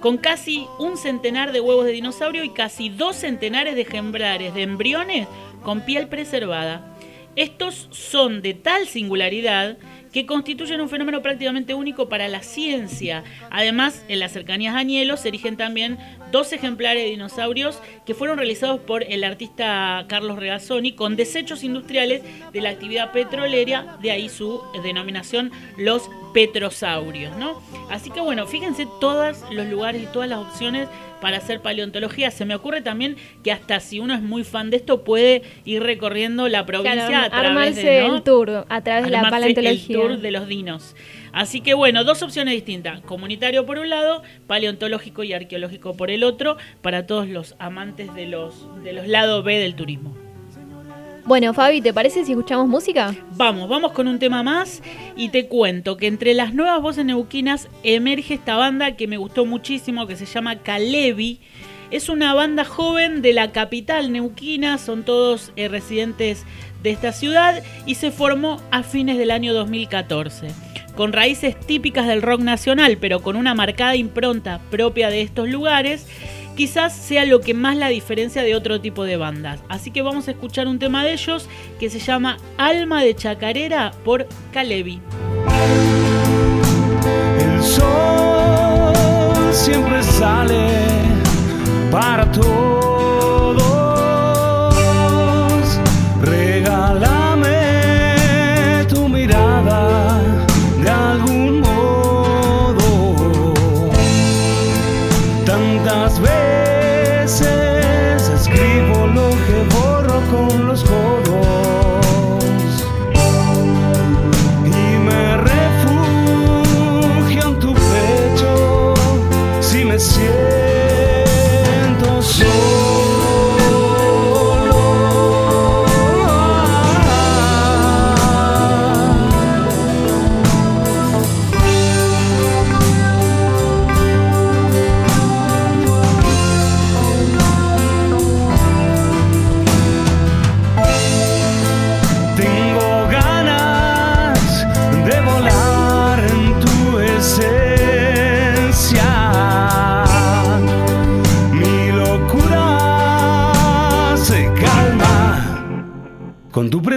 con 0.00 0.16
casi 0.16 0.66
un 0.78 0.96
centenar 0.96 1.52
de 1.52 1.60
huevos 1.60 1.84
de 1.84 1.92
dinosaurio 1.92 2.44
y 2.44 2.50
casi 2.50 2.88
dos 2.88 3.16
centenares 3.16 3.74
de 3.74 3.82
ejemplares 3.82 4.54
de 4.54 4.62
embriones 4.62 5.26
con 5.62 5.80
piel 5.80 6.08
preservada. 6.08 6.94
Estos 7.36 7.88
son 7.90 8.42
de 8.42 8.54
tal 8.54 8.86
singularidad 8.86 9.78
que 10.12 10.26
constituyen 10.26 10.80
un 10.80 10.88
fenómeno 10.88 11.22
prácticamente 11.22 11.74
único 11.74 12.08
para 12.08 12.28
la 12.28 12.42
ciencia. 12.42 13.22
Además, 13.50 14.04
en 14.08 14.20
las 14.20 14.32
cercanías 14.32 14.74
a 14.74 14.78
Añelo 14.78 15.16
se 15.16 15.28
erigen 15.28 15.56
también 15.56 15.98
dos 16.32 16.52
ejemplares 16.52 17.04
de 17.04 17.10
dinosaurios 17.10 17.80
que 18.06 18.14
fueron 18.14 18.38
realizados 18.38 18.80
por 18.80 19.04
el 19.04 19.22
artista 19.22 20.04
Carlos 20.08 20.38
Regazzoni 20.38 20.92
con 20.92 21.16
desechos 21.16 21.62
industriales 21.62 22.22
de 22.52 22.60
la 22.60 22.70
actividad 22.70 23.12
petrolera, 23.12 23.98
de 24.00 24.10
ahí 24.10 24.28
su 24.28 24.62
denominación 24.82 25.52
los 25.76 26.10
petrosaurios, 26.32 27.36
¿no? 27.36 27.60
Así 27.90 28.10
que 28.10 28.20
bueno, 28.20 28.46
fíjense 28.46 28.86
todos 29.00 29.44
los 29.50 29.66
lugares 29.66 30.02
y 30.02 30.06
todas 30.06 30.28
las 30.28 30.38
opciones 30.38 30.88
para 31.20 31.38
hacer 31.38 31.60
paleontología. 31.60 32.30
Se 32.30 32.44
me 32.44 32.54
ocurre 32.54 32.80
también 32.80 33.16
que 33.42 33.52
hasta 33.52 33.80
si 33.80 34.00
uno 34.00 34.14
es 34.14 34.22
muy 34.22 34.44
fan 34.44 34.70
de 34.70 34.76
esto 34.78 35.04
puede 35.04 35.42
ir 35.64 35.82
recorriendo 35.82 36.48
la 36.48 36.66
provincia 36.66 37.06
Claro, 37.06 37.26
a 37.26 37.30
través 37.30 37.48
armarse 37.48 37.82
de, 37.82 38.08
¿no? 38.08 38.16
el 38.16 38.22
tour 38.22 38.66
a 38.68 38.80
través 38.82 39.04
de 39.04 39.10
la 39.10 39.28
paleontología. 39.28 39.96
El 39.96 40.00
tour 40.00 40.18
de 40.18 40.30
los 40.30 40.48
dinos. 40.48 40.96
Así 41.32 41.60
que 41.60 41.74
bueno, 41.74 42.04
dos 42.04 42.22
opciones 42.22 42.54
distintas. 42.54 43.00
Comunitario 43.00 43.66
por 43.66 43.78
un 43.78 43.90
lado, 43.90 44.22
paleontológico 44.46 45.24
y 45.24 45.32
arqueológico 45.32 45.96
por 45.96 46.10
el 46.10 46.24
otro, 46.24 46.56
para 46.82 47.06
todos 47.06 47.28
los 47.28 47.54
amantes 47.58 48.14
de 48.14 48.26
los, 48.26 48.82
de 48.82 48.92
los 48.92 49.06
lados 49.06 49.44
B 49.44 49.58
del 49.58 49.74
turismo. 49.74 50.27
Bueno, 51.28 51.52
Fabi, 51.52 51.82
¿te 51.82 51.92
parece 51.92 52.24
si 52.24 52.32
escuchamos 52.32 52.68
música? 52.68 53.14
Vamos, 53.32 53.68
vamos 53.68 53.92
con 53.92 54.08
un 54.08 54.18
tema 54.18 54.42
más 54.42 54.82
y 55.14 55.28
te 55.28 55.46
cuento 55.46 55.98
que 55.98 56.06
entre 56.06 56.32
las 56.32 56.54
nuevas 56.54 56.80
voces 56.80 57.04
neuquinas 57.04 57.68
emerge 57.82 58.32
esta 58.32 58.56
banda 58.56 58.96
que 58.96 59.06
me 59.06 59.18
gustó 59.18 59.44
muchísimo, 59.44 60.06
que 60.06 60.16
se 60.16 60.24
llama 60.24 60.60
Calevi. 60.60 61.38
Es 61.90 62.08
una 62.08 62.32
banda 62.32 62.64
joven 62.64 63.20
de 63.20 63.34
la 63.34 63.52
capital 63.52 64.10
neuquina, 64.10 64.78
son 64.78 65.02
todos 65.02 65.52
eh, 65.56 65.68
residentes 65.68 66.46
de 66.82 66.92
esta 66.92 67.12
ciudad 67.12 67.62
y 67.84 67.96
se 67.96 68.10
formó 68.10 68.62
a 68.70 68.82
fines 68.82 69.18
del 69.18 69.30
año 69.30 69.52
2014. 69.52 70.48
Con 70.96 71.12
raíces 71.12 71.60
típicas 71.60 72.06
del 72.06 72.22
rock 72.22 72.40
nacional, 72.40 72.96
pero 72.98 73.20
con 73.20 73.36
una 73.36 73.54
marcada 73.54 73.96
impronta 73.96 74.62
propia 74.70 75.10
de 75.10 75.20
estos 75.20 75.46
lugares, 75.46 76.06
quizás 76.58 76.92
sea 76.92 77.24
lo 77.24 77.40
que 77.40 77.54
más 77.54 77.76
la 77.76 77.86
diferencia 77.86 78.42
de 78.42 78.56
otro 78.56 78.80
tipo 78.80 79.04
de 79.04 79.16
bandas. 79.16 79.60
Así 79.68 79.92
que 79.92 80.02
vamos 80.02 80.26
a 80.26 80.32
escuchar 80.32 80.66
un 80.66 80.80
tema 80.80 81.04
de 81.04 81.12
ellos 81.12 81.48
que 81.78 81.88
se 81.88 82.00
llama 82.00 82.36
Alma 82.56 83.00
de 83.00 83.14
Chacarera 83.14 83.92
por 84.04 84.26
Calevi. 84.52 85.00
El 87.38 87.62
sol 87.62 89.54
siempre 89.54 90.02
sale 90.02 90.68
para 91.92 92.28
todos. 92.32 92.87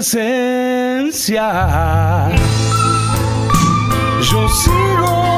Presencia. 0.01 1.45
Yo 4.19 4.49
sigo 4.49 5.30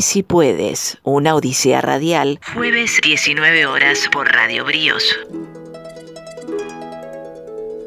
Si 0.00 0.22
puedes, 0.22 0.98
una 1.04 1.34
odisea 1.34 1.80
radial, 1.80 2.38
jueves 2.54 3.00
19 3.02 3.66
horas 3.66 4.08
por 4.12 4.28
Radio 4.28 4.64
Bríos. 4.64 5.02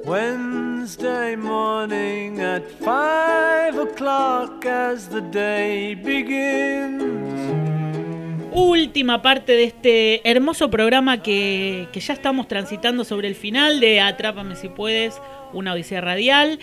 Wednesday 0.05 1.37
morning 1.37 2.39
at 2.39 2.63
five 2.79 3.77
o'clock 3.79 4.65
as 4.65 5.07
the 5.09 5.21
day 5.21 5.93
begins. 5.95 7.19
Última 8.51 9.21
parte 9.21 9.51
de 9.51 9.65
este 9.65 10.27
hermoso 10.29 10.71
programa 10.71 11.21
que, 11.21 11.87
que 11.93 11.99
ya 11.99 12.13
estamos 12.13 12.47
transitando 12.47 13.03
sobre 13.03 13.27
el 13.27 13.35
final 13.35 13.79
de 13.79 14.01
Atrápame 14.01 14.55
si 14.55 14.67
puedes, 14.67 15.21
una 15.53 15.73
odisea 15.73 16.01
radial. 16.01 16.59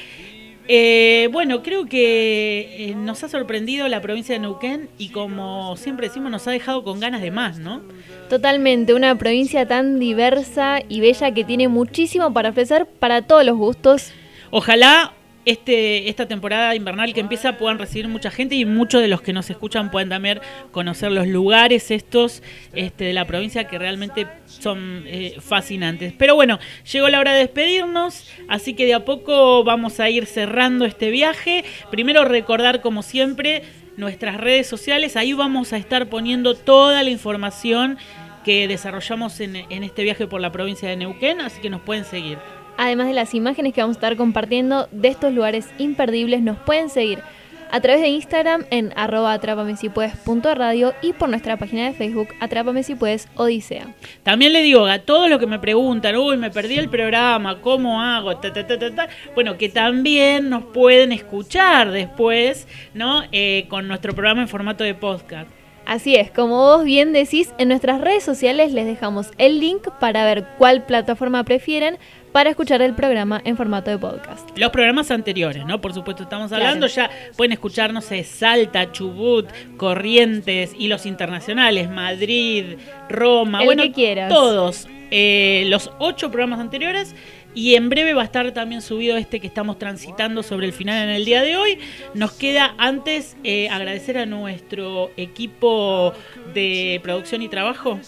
Eh, 0.69 1.29
bueno, 1.33 1.63
creo 1.63 1.87
que 1.87 2.89
eh, 2.91 2.95
nos 2.97 3.23
ha 3.23 3.29
sorprendido 3.29 3.87
la 3.87 4.01
provincia 4.01 4.35
de 4.35 4.41
Neuquén 4.41 4.89
y 4.99 5.11
como 5.11 5.77
siempre 5.77 6.09
decimos 6.09 6.31
nos 6.31 6.47
ha 6.49 6.51
dejado 6.51 6.83
con 6.83 6.99
ganas 6.99 7.23
de 7.23 7.31
más, 7.31 7.59
¿no? 7.59 7.83
Totalmente, 8.29 8.93
una 8.93 9.17
provincia 9.17 9.67
tan 9.67 10.01
diversa 10.01 10.81
y 10.89 11.01
bella 11.01 11.33
que 11.33 11.45
tiene 11.45 11.69
muchísimo 11.69 12.33
para 12.33 12.51
ofrecer 12.51 12.87
para 12.87 13.23
todos 13.23 13.45
los 13.45 13.57
gustos. 13.57 14.13
Ojalá 14.51 15.13
este, 15.47 16.09
esta 16.09 16.27
temporada 16.27 16.75
invernal 16.75 17.15
que 17.15 17.21
empieza 17.21 17.57
puedan 17.57 17.79
recibir 17.79 18.09
mucha 18.09 18.33
gente 18.33 18.57
y 18.57 18.65
muchos 18.65 19.01
de 19.01 19.07
los 19.07 19.23
que 19.23 19.33
nos 19.33 19.49
escuchan 19.49 19.93
puedan 19.93 20.09
también 20.09 20.41
conocer 20.73 21.13
los 21.13 21.29
lugares 21.29 21.93
estos 21.93 22.43
este, 22.75 23.05
de 23.05 23.13
la 23.13 23.25
provincia 23.27 23.69
que 23.69 23.79
realmente 23.79 24.27
son 24.47 25.05
eh, 25.07 25.37
fascinantes. 25.41 26.13
Pero 26.19 26.35
bueno, 26.35 26.59
llegó 26.93 27.09
la 27.09 27.21
hora 27.21 27.33
de 27.33 27.39
despedirnos, 27.39 28.29
así 28.49 28.75
que 28.75 28.87
de 28.87 28.95
a 28.95 29.05
poco 29.05 29.63
vamos 29.63 30.01
a 30.01 30.11
ir 30.11 30.27
cerrando 30.27 30.85
este 30.85 31.11
viaje. 31.11 31.65
Primero 31.93 32.25
recordar 32.25 32.81
como 32.81 33.05
siempre 33.05 33.63
nuestras 33.97 34.39
redes 34.39 34.67
sociales, 34.67 35.17
ahí 35.17 35.33
vamos 35.33 35.73
a 35.73 35.77
estar 35.77 36.09
poniendo 36.09 36.57
toda 36.57 37.05
la 37.05 37.11
información 37.11 37.99
que 38.45 38.67
desarrollamos 38.67 39.39
en, 39.39 39.55
en 39.57 39.85
este 39.85 40.03
viaje 40.03 40.27
por 40.27 40.41
la 40.41 40.51
provincia 40.51 40.89
de 40.89 40.97
Neuquén, 40.97 41.41
así 41.41 41.61
que 41.61 41.71
nos 41.71 41.83
pueden 41.83 42.05
seguir. 42.05 42.39
Además 42.79 43.07
de 43.07 43.15
las 43.15 43.35
imágenes 43.35 43.73
que 43.73 43.81
vamos 43.81 43.97
a 43.97 43.99
estar 43.99 44.17
compartiendo 44.17 44.89
de 44.93 45.09
estos 45.09 45.33
lugares 45.33 45.69
imperdibles, 45.79 46.43
nos 46.43 46.59
pueden 46.59 46.91
seguir 46.91 47.23
a 47.71 47.81
través 47.81 48.01
de 48.01 48.09
Instagram 48.09 48.65
en 48.71 48.93
arroba 48.97 49.33
atrápamesipuedes.radio 49.33 50.95
y 51.03 51.13
por 51.13 51.29
nuestra 51.29 51.57
página 51.57 51.87
de 51.87 51.93
Facebook 51.95 52.29
Atrápame 52.41 52.83
si 52.83 52.95
puedes 52.95 53.29
Odisea. 53.35 53.89
También 54.23 54.53
le 54.53 54.63
digo 54.63 54.87
a 54.87 55.01
todos 55.01 55.29
los 55.29 55.39
que 55.39 55.47
me 55.47 55.59
preguntan, 55.59 56.17
uy, 56.17 56.37
me 56.37 56.51
perdí 56.51 56.77
el 56.77 56.89
programa, 56.89 57.61
¿cómo 57.61 58.01
hago? 58.01 58.37
Ta, 58.37 58.53
ta, 58.53 58.67
ta, 58.67 58.79
ta, 58.79 58.95
ta. 58.95 59.09
Bueno, 59.35 59.57
que 59.57 59.69
también 59.69 60.49
nos 60.49 60.65
pueden 60.65 61.13
escuchar 61.13 61.91
después, 61.91 62.69
¿no? 62.95 63.23
Eh, 63.33 63.67
con 63.69 63.89
nuestro 63.89 64.13
programa 64.13 64.43
en 64.43 64.49
formato 64.49 64.85
de 64.85 64.95
podcast. 64.95 65.51
Así 65.87 66.17
es, 66.17 66.33
como 66.33 66.57
vos 66.57 66.85
bien 66.85 67.13
decís, 67.13 67.53
en 67.59 67.69
nuestras 67.69 68.01
redes 68.01 68.25
sociales 68.25 68.73
les 68.73 68.87
dejamos 68.87 69.31
el 69.39 69.61
link 69.61 69.89
para 70.01 70.25
ver 70.25 70.45
cuál 70.59 70.85
plataforma 70.85 71.45
prefieren 71.45 71.97
para 72.37 72.51
escuchar 72.51 72.83
el 72.83 72.93
programa 72.93 73.41
en 73.47 73.57
formato 73.57 73.91
de 73.91 73.97
podcast. 73.97 74.51
Los 74.59 74.69
programas 74.69 75.11
anteriores, 75.11 75.65
¿no? 75.65 75.81
Por 75.81 75.95
supuesto, 75.95 76.25
estamos 76.25 76.53
hablando, 76.53 76.87
ya 76.87 77.09
pueden 77.35 77.53
escuchar, 77.53 77.95
no 77.95 78.03
sé, 78.03 78.25
Salta, 78.25 78.93
Chubut, 78.93 79.49
Corrientes 79.79 80.75
y 80.79 80.89
los 80.89 81.07
internacionales, 81.07 81.89
Madrid, 81.89 82.77
Roma, 83.09 83.61
El 83.61 83.65
bueno, 83.65 83.85
que 83.85 83.93
quieras. 83.93 84.29
todos. 84.29 84.87
eh, 85.11 85.65
los 85.69 85.91
ocho 85.99 86.31
programas 86.31 86.61
anteriores 86.61 87.15
y 87.57 87.75
en 87.75 87.89
breve 87.89 88.13
va 88.13 88.21
a 88.21 88.27
estar 88.27 88.53
también 88.53 88.83
subido 88.83 89.17
este 89.17 89.41
que 89.41 89.47
estamos 89.47 89.79
transitando 89.79 90.43
sobre 90.43 90.67
el 90.67 90.75
final 90.75 91.09
en 91.09 91.09
el 91.09 91.25
día 91.25 91.41
de 91.41 91.57
hoy. 91.57 91.79
Nos 92.13 92.33
queda 92.33 92.75
antes 92.77 93.35
eh, 93.45 93.71
agradecer 93.71 94.19
a 94.19 94.27
nuestro 94.27 95.11
equipo 95.17 96.13
de 96.53 97.01
producción 97.03 97.41
y 97.41 97.49
trabajo. 97.49 97.99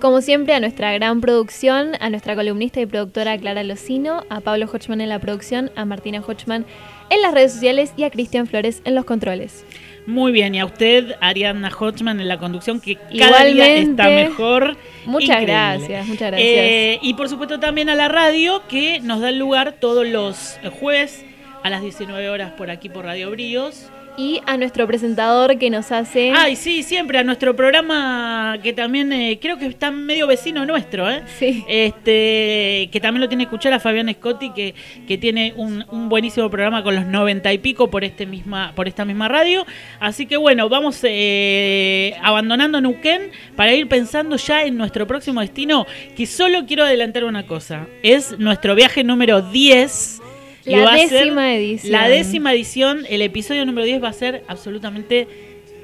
Como 0.00 0.22
siempre, 0.22 0.54
a 0.54 0.60
nuestra 0.60 0.90
gran 0.94 1.20
producción, 1.20 1.92
a 2.00 2.08
nuestra 2.08 2.34
columnista 2.34 2.80
y 2.80 2.86
productora 2.86 3.36
Clara 3.36 3.62
Locino, 3.62 4.24
a 4.30 4.40
Pablo 4.40 4.66
Hochman 4.72 5.02
en 5.02 5.10
la 5.10 5.18
producción, 5.18 5.70
a 5.76 5.84
Martina 5.84 6.22
Hochman 6.26 6.64
en 7.10 7.20
las 7.20 7.34
redes 7.34 7.52
sociales 7.52 7.92
y 7.98 8.04
a 8.04 8.10
Cristian 8.10 8.46
Flores 8.46 8.80
en 8.86 8.94
los 8.94 9.04
controles. 9.04 9.66
Muy 10.06 10.32
bien, 10.32 10.54
y 10.54 10.60
a 10.60 10.66
usted, 10.66 11.16
Ariadna 11.20 11.70
Hochman, 11.70 12.20
en 12.20 12.28
la 12.28 12.38
conducción, 12.38 12.78
que 12.80 12.96
cada 12.96 13.44
día 13.44 13.74
Igualmente. 13.74 14.02
está 14.02 14.08
mejor. 14.10 14.76
Muchas 15.06 15.40
Increíble. 15.40 15.52
gracias, 15.52 16.06
muchas 16.06 16.30
gracias. 16.30 16.48
Eh, 16.50 16.98
y 17.02 17.14
por 17.14 17.28
supuesto 17.28 17.58
también 17.58 17.88
a 17.88 17.94
la 17.94 18.08
radio, 18.08 18.62
que 18.68 19.00
nos 19.00 19.20
da 19.20 19.30
el 19.30 19.38
lugar 19.38 19.76
todos 19.80 20.06
los 20.06 20.58
jueves 20.78 21.24
a 21.62 21.70
las 21.70 21.80
19 21.80 22.28
horas 22.28 22.52
por 22.52 22.70
aquí 22.70 22.90
por 22.90 23.06
Radio 23.06 23.30
Bríos. 23.30 23.90
Y 24.16 24.40
a 24.46 24.56
nuestro 24.56 24.86
presentador 24.86 25.58
que 25.58 25.70
nos 25.70 25.90
hace... 25.90 26.32
Ay, 26.34 26.54
sí, 26.54 26.82
siempre 26.82 27.18
a 27.18 27.24
nuestro 27.24 27.56
programa 27.56 28.58
que 28.62 28.72
también 28.72 29.12
eh, 29.12 29.38
creo 29.40 29.58
que 29.58 29.66
está 29.66 29.90
medio 29.90 30.26
vecino 30.26 30.64
nuestro, 30.64 31.10
¿eh? 31.10 31.22
Sí. 31.38 31.64
Este, 31.68 32.88
que 32.92 33.00
también 33.02 33.22
lo 33.22 33.28
tiene 33.28 33.44
que 33.44 33.48
escuchar 33.48 33.72
a 33.72 33.80
Fabián 33.80 34.08
Scotti, 34.12 34.50
que, 34.50 34.74
que 35.08 35.18
tiene 35.18 35.52
un, 35.56 35.84
un 35.90 36.08
buenísimo 36.08 36.48
programa 36.48 36.82
con 36.82 36.94
los 36.94 37.06
90 37.06 37.52
y 37.52 37.58
pico 37.58 37.90
por, 37.90 38.04
este 38.04 38.24
misma, 38.26 38.72
por 38.76 38.86
esta 38.86 39.04
misma 39.04 39.28
radio. 39.28 39.66
Así 39.98 40.26
que 40.26 40.36
bueno, 40.36 40.68
vamos 40.68 41.00
eh, 41.02 42.14
abandonando 42.22 42.80
Neuquén 42.80 43.32
para 43.56 43.74
ir 43.74 43.88
pensando 43.88 44.36
ya 44.36 44.64
en 44.64 44.76
nuestro 44.76 45.06
próximo 45.06 45.40
destino, 45.40 45.86
que 46.16 46.26
solo 46.26 46.66
quiero 46.66 46.84
adelantar 46.84 47.24
una 47.24 47.46
cosa. 47.46 47.86
Es 48.02 48.38
nuestro 48.38 48.74
viaje 48.74 49.02
número 49.02 49.42
10. 49.42 50.20
La 50.66 50.94
décima 50.94 51.54
edición. 51.54 51.92
La 51.92 52.08
décima 52.08 52.52
edición, 52.52 53.04
el 53.08 53.22
episodio 53.22 53.66
número 53.66 53.86
10 53.86 54.02
va 54.02 54.08
a 54.08 54.12
ser 54.12 54.44
absolutamente 54.48 55.28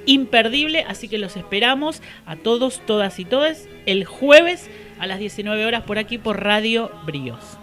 imperdible, 0.07 0.85
así 0.89 1.09
que 1.09 1.19
los 1.19 1.37
esperamos 1.37 2.03
a 2.27 2.37
todos, 2.37 2.81
todas 2.87 3.19
y 3.19 3.25
todes 3.25 3.69
el 3.87 4.05
jueves 4.05 4.71
a 4.99 5.07
las 5.07 5.19
19 5.19 5.65
horas 5.67 5.83
por 5.83 5.99
aquí 5.99 6.19
por 6.19 6.43
Radio 6.43 6.91
Bríos. 7.05 7.59